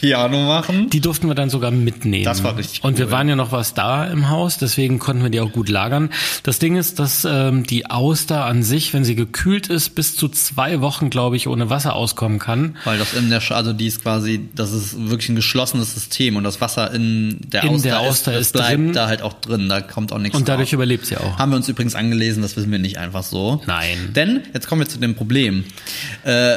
Piano 0.00 0.46
machen. 0.46 0.90
Die 0.90 1.00
durften 1.00 1.28
wir 1.28 1.34
dann 1.34 1.50
sogar 1.50 1.70
mitnehmen. 1.70 2.24
Das 2.24 2.42
war 2.44 2.56
richtig 2.56 2.82
Und 2.84 2.98
wir 2.98 3.06
cool. 3.06 3.10
waren 3.12 3.28
ja 3.28 3.36
noch 3.36 3.52
was 3.52 3.74
da 3.74 4.04
im 4.06 4.28
Haus, 4.28 4.58
deswegen 4.58 4.98
konnten 4.98 5.22
wir 5.22 5.30
die 5.30 5.40
auch 5.40 5.52
gut 5.52 5.68
lagern. 5.68 6.10
Das 6.42 6.58
Ding 6.58 6.76
ist, 6.76 6.98
dass 6.98 7.24
ähm, 7.24 7.64
die 7.66 7.86
Auster 7.86 8.44
an 8.44 8.62
sich, 8.62 8.92
wenn 8.94 9.04
sie 9.04 9.14
gekühlt 9.14 9.68
ist, 9.68 9.94
bis 9.94 10.16
zu 10.16 10.28
zwei 10.28 10.80
Wochen, 10.80 11.10
glaube 11.10 11.36
ich, 11.36 11.48
ohne 11.48 11.70
Wasser 11.70 11.94
auskommen 11.94 12.38
kann. 12.38 12.76
Weil 12.84 12.98
das 12.98 13.14
in 13.14 13.30
der, 13.30 13.40
Sch- 13.42 13.52
also 13.54 13.72
die 13.72 13.86
ist 13.86 14.02
quasi, 14.02 14.48
das 14.54 14.72
ist 14.72 15.08
wirklich 15.08 15.28
ein 15.28 15.36
geschlossenes 15.36 15.94
System 15.94 16.36
und 16.36 16.44
das 16.44 16.60
Wasser 16.60 16.92
in 16.92 17.38
der 17.46 17.64
In 17.64 17.70
Auster, 17.70 17.88
der 17.88 18.00
Auster 18.00 18.32
ist, 18.34 18.38
ist 18.46 18.52
bleibt 18.52 18.70
drin. 18.72 18.92
da 18.92 19.06
halt 19.08 19.22
auch 19.22 19.32
drin, 19.34 19.68
da 19.68 19.80
kommt 19.80 20.12
auch 20.12 20.18
nichts 20.18 20.36
Und 20.36 20.48
dadurch 20.48 20.68
raus. 20.68 20.72
überlebt 20.74 21.06
sie 21.06 21.16
auch. 21.16 21.38
Haben 21.38 21.50
wir 21.52 21.56
uns 21.56 21.68
übrigens 21.68 21.94
angelesen, 21.94 22.42
das 22.42 22.56
wissen 22.56 22.70
wir 22.70 22.78
nicht 22.78 22.98
einfach 22.98 23.22
so. 23.22 23.62
Nein. 23.66 24.12
Denn, 24.14 24.42
jetzt 24.54 24.66
kommen 24.68 24.80
wir 24.82 24.88
zu 24.88 24.98
dem 24.98 25.14
Problem. 25.14 25.64
Äh, 26.24 26.56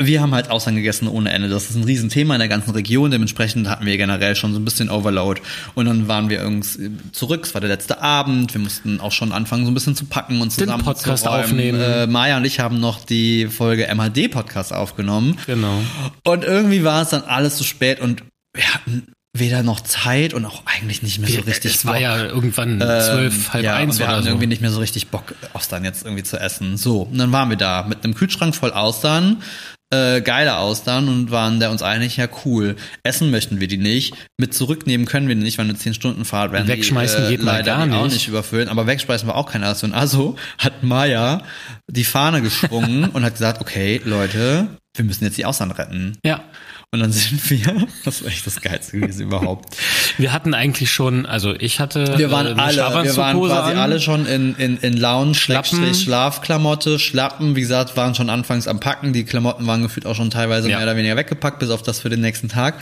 wir 0.00 0.22
haben 0.22 0.32
halt 0.32 0.48
Austern 0.50 0.76
gegessen 0.76 1.08
ohne 1.08 1.30
Ende. 1.32 1.48
Das 1.48 1.70
ist 1.70 1.74
ein 1.76 1.82
Riesenthema 1.82 2.34
in 2.34 2.38
der 2.38 2.48
ganzen 2.48 2.70
Region. 2.70 3.10
Dementsprechend 3.10 3.68
hatten 3.68 3.84
wir 3.84 3.96
generell 3.96 4.36
schon 4.36 4.54
so 4.54 4.60
ein 4.60 4.64
bisschen 4.64 4.90
Overload. 4.90 5.40
Und 5.74 5.86
dann 5.86 6.06
waren 6.06 6.28
wir 6.30 6.40
irgendwie 6.40 6.92
zurück. 7.10 7.44
Es 7.44 7.54
war 7.54 7.60
der 7.60 7.68
letzte 7.68 8.00
Abend. 8.00 8.54
Wir 8.54 8.60
mussten 8.60 9.00
auch 9.00 9.10
schon 9.10 9.32
anfangen, 9.32 9.64
so 9.64 9.72
ein 9.72 9.74
bisschen 9.74 9.96
zu 9.96 10.04
packen 10.04 10.40
und 10.40 10.52
zusammen 10.52 10.84
Podcast 10.84 11.24
zu 11.24 11.30
aufnehmen. 11.30 11.80
Äh, 11.80 12.06
Maja 12.06 12.36
und 12.36 12.44
ich 12.44 12.60
haben 12.60 12.78
noch 12.78 13.04
die 13.04 13.48
Folge 13.48 13.88
MHD-Podcast 13.92 14.72
aufgenommen. 14.72 15.36
Genau. 15.46 15.80
Und 16.24 16.44
irgendwie 16.44 16.84
war 16.84 17.02
es 17.02 17.08
dann 17.08 17.24
alles 17.24 17.56
zu 17.56 17.64
spät 17.64 17.98
und 17.98 18.22
wir 18.54 18.72
hatten 18.72 19.08
weder 19.36 19.62
noch 19.64 19.80
Zeit 19.80 20.32
und 20.32 20.44
auch 20.46 20.62
eigentlich 20.66 21.02
nicht 21.02 21.18
mehr 21.18 21.28
so 21.28 21.40
richtig 21.40 21.74
es 21.74 21.84
war 21.84 21.94
Bock. 21.94 22.02
ja 22.02 22.24
irgendwann 22.24 22.78
zwölf, 22.80 23.52
halb 23.52 23.62
Ähm, 23.62 23.64
ja, 23.64 23.74
eins 23.74 23.98
wir 23.98 24.06
oder 24.06 24.14
hatten 24.14 24.22
so. 24.24 24.28
irgendwie 24.30 24.46
nicht 24.46 24.62
mehr 24.62 24.70
so 24.70 24.78
richtig 24.80 25.08
Bock, 25.08 25.34
Austern 25.52 25.84
jetzt 25.84 26.04
irgendwie 26.04 26.22
zu 26.24 26.38
essen. 26.38 26.76
So, 26.76 27.02
und 27.02 27.18
dann 27.18 27.30
waren 27.32 27.50
wir 27.50 27.56
da 27.56 27.84
mit 27.88 28.04
einem 28.04 28.14
Kühlschrank 28.14 28.54
voll 28.54 28.72
Austern, 28.72 29.42
äh, 29.90 30.20
geile 30.20 30.58
Austern 30.58 31.08
und 31.08 31.30
waren 31.30 31.60
der 31.60 31.70
uns 31.70 31.82
einig, 31.82 32.16
ja 32.16 32.28
cool, 32.44 32.76
essen 33.02 33.30
möchten 33.30 33.60
wir 33.60 33.68
die 33.68 33.78
nicht, 33.78 34.14
mit 34.36 34.52
zurücknehmen 34.52 35.06
können 35.06 35.28
wir 35.28 35.34
die 35.34 35.42
nicht, 35.42 35.58
weil 35.58 35.64
eine 35.64 35.76
10 35.76 35.94
Stunden 35.94 36.24
Fahrt 36.24 36.52
werden 36.52 36.68
Wegschmeißen 36.68 37.22
die, 37.22 37.26
äh, 37.26 37.30
geht 37.36 37.42
mal 37.42 37.52
leider 37.52 37.76
gar 37.76 37.86
die 37.86 37.92
auch 37.94 38.04
nicht. 38.04 38.14
nicht 38.14 38.28
überfüllen, 38.28 38.68
aber 38.68 38.86
wegschmeißen 38.86 39.26
wir 39.28 39.34
auch 39.34 39.50
keine 39.50 39.68
Austern. 39.68 39.94
Also 39.94 40.36
hat 40.58 40.82
Maya 40.82 41.42
die 41.90 42.04
Fahne 42.04 42.42
geschwungen 42.42 43.08
und 43.12 43.24
hat 43.24 43.32
gesagt, 43.32 43.60
okay, 43.60 44.00
Leute, 44.04 44.68
wir 44.94 45.04
müssen 45.04 45.24
jetzt 45.24 45.38
die 45.38 45.46
Austern 45.46 45.70
retten. 45.70 46.18
Ja. 46.24 46.44
Und 46.90 47.00
dann 47.00 47.12
sind 47.12 47.50
wir, 47.50 47.86
das 48.06 48.22
war 48.22 48.30
echt 48.30 48.46
das 48.46 48.62
Geilste 48.62 48.98
gewesen 48.98 49.22
überhaupt. 49.26 49.76
Wir 50.16 50.32
hatten 50.32 50.54
eigentlich 50.54 50.90
schon, 50.90 51.26
also 51.26 51.54
ich 51.54 51.80
hatte 51.80 52.16
Wir 52.18 52.30
waren 52.30 52.46
äh, 52.58 52.60
alle, 52.60 52.76
wir 53.04 53.16
waren 53.18 53.36
quasi 53.38 53.72
an. 53.72 53.76
alle 53.78 54.00
schon 54.00 54.24
in, 54.24 54.54
in, 54.56 54.78
in 54.78 54.96
Lounge, 54.96 55.34
Schlappen. 55.34 55.94
Schlafklamotte, 55.94 56.98
Schlappen, 56.98 57.56
wie 57.56 57.60
gesagt, 57.60 57.96
waren 57.98 58.14
schon 58.14 58.30
anfangs 58.30 58.66
am 58.66 58.80
Packen. 58.80 59.12
Die 59.12 59.24
Klamotten 59.24 59.66
waren 59.66 59.82
gefühlt 59.82 60.06
auch 60.06 60.14
schon 60.14 60.30
teilweise 60.30 60.70
Ja. 60.70 60.78
mehr 60.78 60.86
oder 60.86 60.96
weniger 60.96 61.16
weggepackt, 61.16 61.58
bis 61.58 61.68
auf 61.68 61.82
das 61.82 62.00
für 62.00 62.08
den 62.08 62.20
nächsten 62.22 62.48
Tag. 62.48 62.76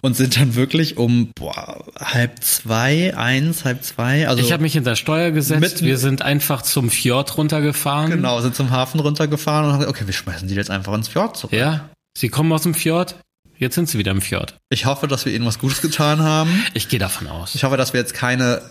und 0.00 0.16
sind 0.16 0.36
dann 0.36 0.54
wirklich 0.56 0.96
um 0.96 1.30
boah, 1.34 1.84
halb 2.00 2.42
zwei, 2.42 3.14
eins, 3.16 3.64
halb 3.66 3.84
zwei. 3.84 4.26
Also 4.28 4.42
ich 4.42 4.50
habe 4.50 4.62
mich 4.62 4.72
hinter 4.72 4.96
Steuer 4.96 5.30
gesetzt. 5.30 5.82
Wir 5.84 5.96
sind 5.98 6.22
einfach 6.22 6.62
zum 6.62 6.90
Fjord 6.90 7.36
runtergefahren. 7.36 8.10
genau, 8.10 8.40
sind 8.40 8.56
zum 8.56 8.70
Hafen 8.70 8.98
runtergefahren 8.98 9.66
und 9.66 9.72
haben 9.72 9.78
gesagt, 9.80 9.96
okay, 9.96 10.06
wir 10.06 10.14
schmeißen 10.14 10.48
die 10.48 10.54
jetzt 10.54 10.70
einfach 10.70 10.92
ins 10.94 11.06
Fjord 11.08 11.36
zurück. 11.36 11.52
Ja, 11.52 11.90
sie 12.18 12.30
kommen 12.30 12.50
aus 12.52 12.62
dem 12.62 12.74
Fjord. 12.74 13.14
Jetzt 13.58 13.74
sind 13.76 13.88
sie 13.88 13.98
wieder 13.98 14.10
im 14.10 14.20
Fjord. 14.20 14.56
Ich 14.70 14.86
hoffe, 14.86 15.06
dass 15.06 15.24
wir 15.24 15.34
ihnen 15.34 15.46
was 15.46 15.58
Gutes 15.58 15.80
getan 15.82 16.20
haben. 16.20 16.64
Ich 16.74 16.88
gehe 16.88 16.98
davon 16.98 17.26
aus. 17.28 17.54
Ich 17.54 17.64
hoffe, 17.64 17.76
dass 17.76 17.92
wir 17.92 18.00
jetzt 18.00 18.14
keine 18.14 18.62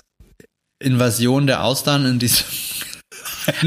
Invasion 0.79 1.47
der 1.47 1.63
Austern 1.63 2.05
in 2.05 2.19
diesem. 2.19 2.45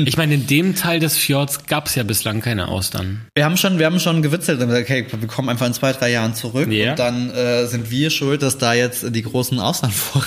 Ich 0.05 0.17
meine, 0.17 0.35
in 0.35 0.47
dem 0.47 0.75
Teil 0.75 1.01
des 1.01 1.17
Fjords 1.17 1.67
gab 1.67 1.87
es 1.87 1.95
ja 1.95 2.03
bislang 2.03 2.41
keine 2.41 2.69
Austern. 2.69 3.27
Wir 3.35 3.45
haben 3.45 3.57
schon, 3.57 3.79
wir 3.79 3.87
haben 3.87 4.01
schon 4.01 4.21
gewitzelt 4.23 4.61
und 4.61 4.69
gesagt, 4.69 4.85
okay, 4.91 5.07
wir 5.11 5.29
kommen 5.29 5.49
einfach 5.49 5.67
in 5.67 5.75
zwei, 5.75 5.93
drei 5.93 6.11
Jahren 6.11 6.35
zurück 6.35 6.71
Ja. 6.71 6.91
und 6.91 6.99
dann 6.99 7.31
äh, 7.31 7.67
sind 7.67 7.91
wir 7.91 8.11
schuld, 8.11 8.43
dass 8.43 8.59
da 8.59 8.75
jetzt 8.75 9.05
die 9.15 9.23
großen 9.23 9.59
Austernvorräte 9.61 10.27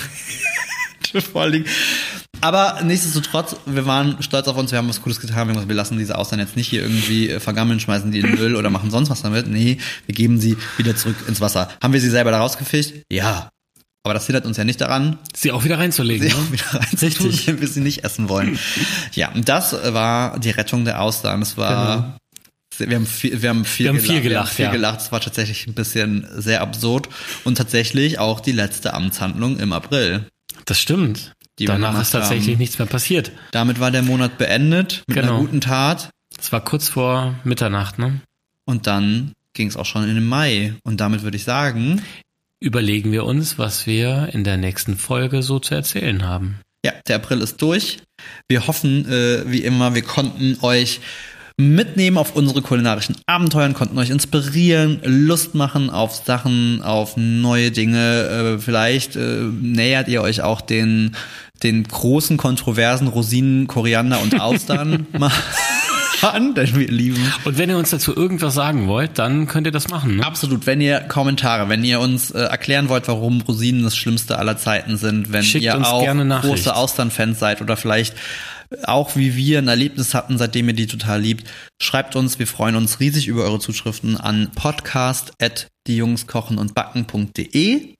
vorliegen. 1.32 1.66
Aber 2.40 2.80
nichtsdestotrotz, 2.84 3.56
wir 3.66 3.86
waren 3.86 4.22
stolz 4.22 4.48
auf 4.48 4.56
uns, 4.56 4.70
wir 4.70 4.78
haben 4.78 4.88
was 4.88 5.02
Cooles 5.02 5.20
getan, 5.20 5.34
wir, 5.36 5.40
haben 5.42 5.48
gesagt, 5.54 5.68
wir 5.68 5.76
lassen 5.76 5.98
diese 5.98 6.16
Austern 6.16 6.38
jetzt 6.38 6.56
nicht 6.56 6.68
hier 6.68 6.82
irgendwie 6.82 7.30
äh, 7.30 7.40
vergammeln, 7.40 7.80
schmeißen 7.80 8.10
die 8.10 8.20
in 8.20 8.26
den 8.26 8.36
Müll 8.36 8.56
oder 8.56 8.70
machen 8.70 8.90
sonst 8.90 9.10
was 9.10 9.22
damit. 9.22 9.48
Nee, 9.48 9.78
wir 10.06 10.14
geben 10.14 10.40
sie 10.40 10.56
wieder 10.76 10.96
zurück 10.96 11.16
ins 11.26 11.40
Wasser. 11.40 11.68
Haben 11.82 11.92
wir 11.92 12.00
sie 12.00 12.10
selber 12.10 12.30
da 12.30 12.40
rausgefischt? 12.40 12.94
Ja. 13.10 13.50
Aber 14.04 14.14
das 14.14 14.26
hindert 14.26 14.46
uns 14.46 14.56
ja 14.56 14.64
nicht 14.64 14.80
daran, 14.80 15.18
Sie 15.34 15.52
auch 15.52 15.64
wieder 15.64 15.78
reinzulegen. 15.78 16.26
sie 16.26 16.34
ne? 16.34 16.40
auch 16.40 16.52
wieder 16.52 16.80
reinzutun, 16.80 17.26
Richtig. 17.26 17.46
wenn 17.46 17.60
wir 17.60 17.68
sie 17.68 17.80
nicht 17.80 18.04
essen 18.04 18.28
wollen. 18.28 18.58
Ja, 19.12 19.32
und 19.32 19.48
das 19.48 19.72
war 19.72 20.38
die 20.38 20.50
Rettung 20.50 20.84
der 20.84 21.02
Austern. 21.02 21.40
Das 21.40 21.56
war, 21.56 22.16
wir 22.78 22.96
haben 22.96 23.06
viel, 23.06 23.42
wir 23.42 23.50
haben 23.50 23.64
viel, 23.64 23.86
Genau. 23.86 23.94
Wir 23.94 23.98
haben 23.98 24.06
viel 24.06 24.08
wir 24.08 24.16
haben 24.16 24.22
gelacht, 24.22 24.54
viel 24.54 24.64
ja. 24.66 24.70
gelacht. 24.70 25.00
Es 25.00 25.12
war 25.12 25.20
tatsächlich 25.20 25.66
ein 25.66 25.74
bisschen 25.74 26.26
sehr 26.36 26.60
absurd 26.60 27.08
und 27.44 27.56
tatsächlich 27.56 28.18
auch 28.18 28.40
die 28.40 28.52
letzte 28.52 28.94
Amtshandlung 28.94 29.58
im 29.58 29.72
April. 29.72 30.26
Das 30.64 30.80
stimmt. 30.80 31.32
Die 31.58 31.64
Danach 31.66 32.00
ist 32.00 32.10
tatsächlich 32.10 32.54
haben. 32.54 32.58
nichts 32.58 32.78
mehr 32.78 32.86
passiert. 32.86 33.32
Damit 33.50 33.80
war 33.80 33.90
der 33.90 34.02
Monat 34.02 34.38
beendet 34.38 35.02
mit 35.06 35.18
einer 35.18 35.28
Genau. 35.28 35.40
guten 35.40 35.60
Tat 35.60 36.10
Es 36.38 36.52
war 36.52 36.64
kurz 36.64 36.88
vor 36.88 37.34
Mitternacht, 37.44 37.98
ne? 37.98 38.20
und 38.64 38.86
dann 38.86 39.32
ging 39.54 39.66
es 39.68 39.76
auch 39.76 39.86
schon 39.86 40.08
in 40.08 40.14
den 40.14 40.26
Mai. 40.26 40.74
Und 40.84 41.00
damit 41.00 41.22
würde 41.22 41.36
ich 41.36 41.44
sagen, 41.44 42.02
Überlegen 42.60 43.12
wir 43.12 43.24
uns, 43.24 43.56
was 43.56 43.86
wir 43.86 44.30
in 44.32 44.42
der 44.42 44.56
nächsten 44.56 44.96
Folge 44.96 45.42
so 45.44 45.60
zu 45.60 45.76
erzählen 45.76 46.24
haben. 46.26 46.58
Ja, 46.84 46.92
der 47.06 47.16
April 47.16 47.40
ist 47.40 47.62
durch. 47.62 47.98
Wir 48.48 48.66
hoffen, 48.66 49.08
äh, 49.08 49.44
wie 49.50 49.62
immer, 49.62 49.94
wir 49.94 50.02
konnten 50.02 50.58
euch 50.62 51.00
mitnehmen 51.56 52.18
auf 52.18 52.34
unsere 52.36 52.62
kulinarischen 52.62 53.16
Abenteuer, 53.26 53.72
konnten 53.74 53.98
euch 53.98 54.10
inspirieren, 54.10 55.00
Lust 55.04 55.54
machen 55.54 55.88
auf 55.90 56.14
Sachen, 56.24 56.82
auf 56.82 57.16
neue 57.16 57.70
Dinge. 57.70 58.56
Äh, 58.56 58.58
vielleicht 58.58 59.14
äh, 59.16 59.42
nähert 59.60 60.08
ihr 60.08 60.22
euch 60.22 60.40
auch 60.42 60.60
den, 60.60 61.14
den 61.62 61.84
großen 61.84 62.36
Kontroversen 62.36 63.08
Rosinen, 63.08 63.66
Koriander 63.66 64.20
und 64.20 64.40
Austern 64.40 65.06
mal 65.18 65.32
an, 66.22 66.54
denn 66.54 66.74
wir 66.74 66.88
lieben 66.88 67.32
Und 67.44 67.58
wenn 67.58 67.70
ihr 67.70 67.78
uns 67.78 67.90
dazu 67.90 68.14
irgendwas 68.14 68.54
sagen 68.54 68.88
wollt, 68.88 69.18
dann 69.18 69.46
könnt 69.46 69.66
ihr 69.66 69.72
das 69.72 69.88
machen. 69.88 70.16
Ne? 70.16 70.26
Absolut, 70.26 70.66
wenn 70.66 70.80
ihr 70.80 71.00
Kommentare, 71.00 71.68
wenn 71.68 71.84
ihr 71.84 72.00
uns 72.00 72.30
äh, 72.30 72.40
erklären 72.40 72.88
wollt, 72.88 73.08
warum 73.08 73.40
Rosinen 73.42 73.84
das 73.84 73.96
Schlimmste 73.96 74.38
aller 74.38 74.56
Zeiten 74.56 74.96
sind, 74.96 75.32
wenn 75.32 75.42
Schickt 75.42 75.64
ihr 75.64 75.86
auch 75.86 76.06
große 76.42 76.74
Austernfans 76.74 77.38
seid 77.38 77.60
oder 77.60 77.76
vielleicht 77.76 78.14
auch 78.84 79.16
wie 79.16 79.34
wir 79.34 79.58
ein 79.58 79.68
Erlebnis 79.68 80.14
hatten, 80.14 80.36
seitdem 80.36 80.68
ihr 80.68 80.74
die 80.74 80.86
total 80.86 81.22
liebt, 81.22 81.48
schreibt 81.80 82.16
uns, 82.16 82.38
wir 82.38 82.46
freuen 82.46 82.76
uns 82.76 83.00
riesig 83.00 83.26
über 83.26 83.44
eure 83.44 83.60
Zuschriften 83.60 84.18
an 84.18 84.50
podcast@diejungskochen 84.54 86.58
und 86.58 86.74
backen.de 86.74 87.94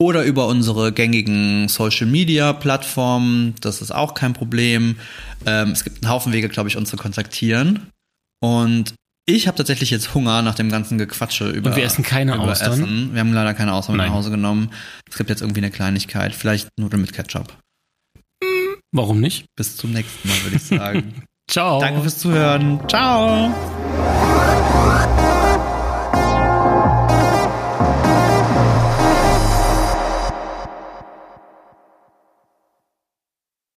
oder 0.00 0.24
über 0.24 0.46
unsere 0.48 0.92
gängigen 0.92 1.68
Social 1.68 2.06
Media 2.06 2.54
Plattformen, 2.54 3.54
das 3.60 3.82
ist 3.82 3.90
auch 3.90 4.14
kein 4.14 4.32
Problem. 4.32 4.96
Ähm, 5.44 5.70
es 5.70 5.84
gibt 5.84 6.02
einen 6.02 6.10
Haufen 6.10 6.32
Wege, 6.32 6.48
glaube 6.48 6.70
ich, 6.70 6.76
uns 6.76 6.88
zu 6.88 6.96
kontaktieren. 6.96 7.90
Und 8.42 8.94
ich 9.26 9.46
habe 9.46 9.58
tatsächlich 9.58 9.90
jetzt 9.90 10.14
Hunger 10.14 10.40
nach 10.40 10.54
dem 10.54 10.70
ganzen 10.70 10.96
Gequatsche 10.96 11.50
über. 11.50 11.70
Und 11.70 11.76
wir 11.76 11.84
essen 11.84 12.02
keine 12.02 12.34
über 12.34 12.44
Austern? 12.44 12.72
Essen. 12.72 13.10
Wir 13.12 13.20
haben 13.20 13.34
leider 13.34 13.52
keine 13.52 13.74
Austern 13.74 13.98
Nein. 13.98 14.08
nach 14.08 14.14
Hause 14.14 14.30
genommen. 14.30 14.70
Es 15.08 15.18
gibt 15.18 15.28
jetzt 15.28 15.42
irgendwie 15.42 15.60
eine 15.60 15.70
Kleinigkeit, 15.70 16.34
vielleicht 16.34 16.68
Nudeln 16.78 17.02
mit 17.02 17.12
Ketchup. 17.12 17.54
Warum 18.92 19.20
nicht? 19.20 19.44
Bis 19.54 19.76
zum 19.76 19.92
nächsten 19.92 20.26
Mal, 20.26 20.42
würde 20.44 20.56
ich 20.56 20.62
sagen. 20.62 21.22
Ciao. 21.50 21.78
Danke 21.80 22.00
fürs 22.00 22.18
Zuhören. 22.18 22.80
Ciao. 22.88 23.54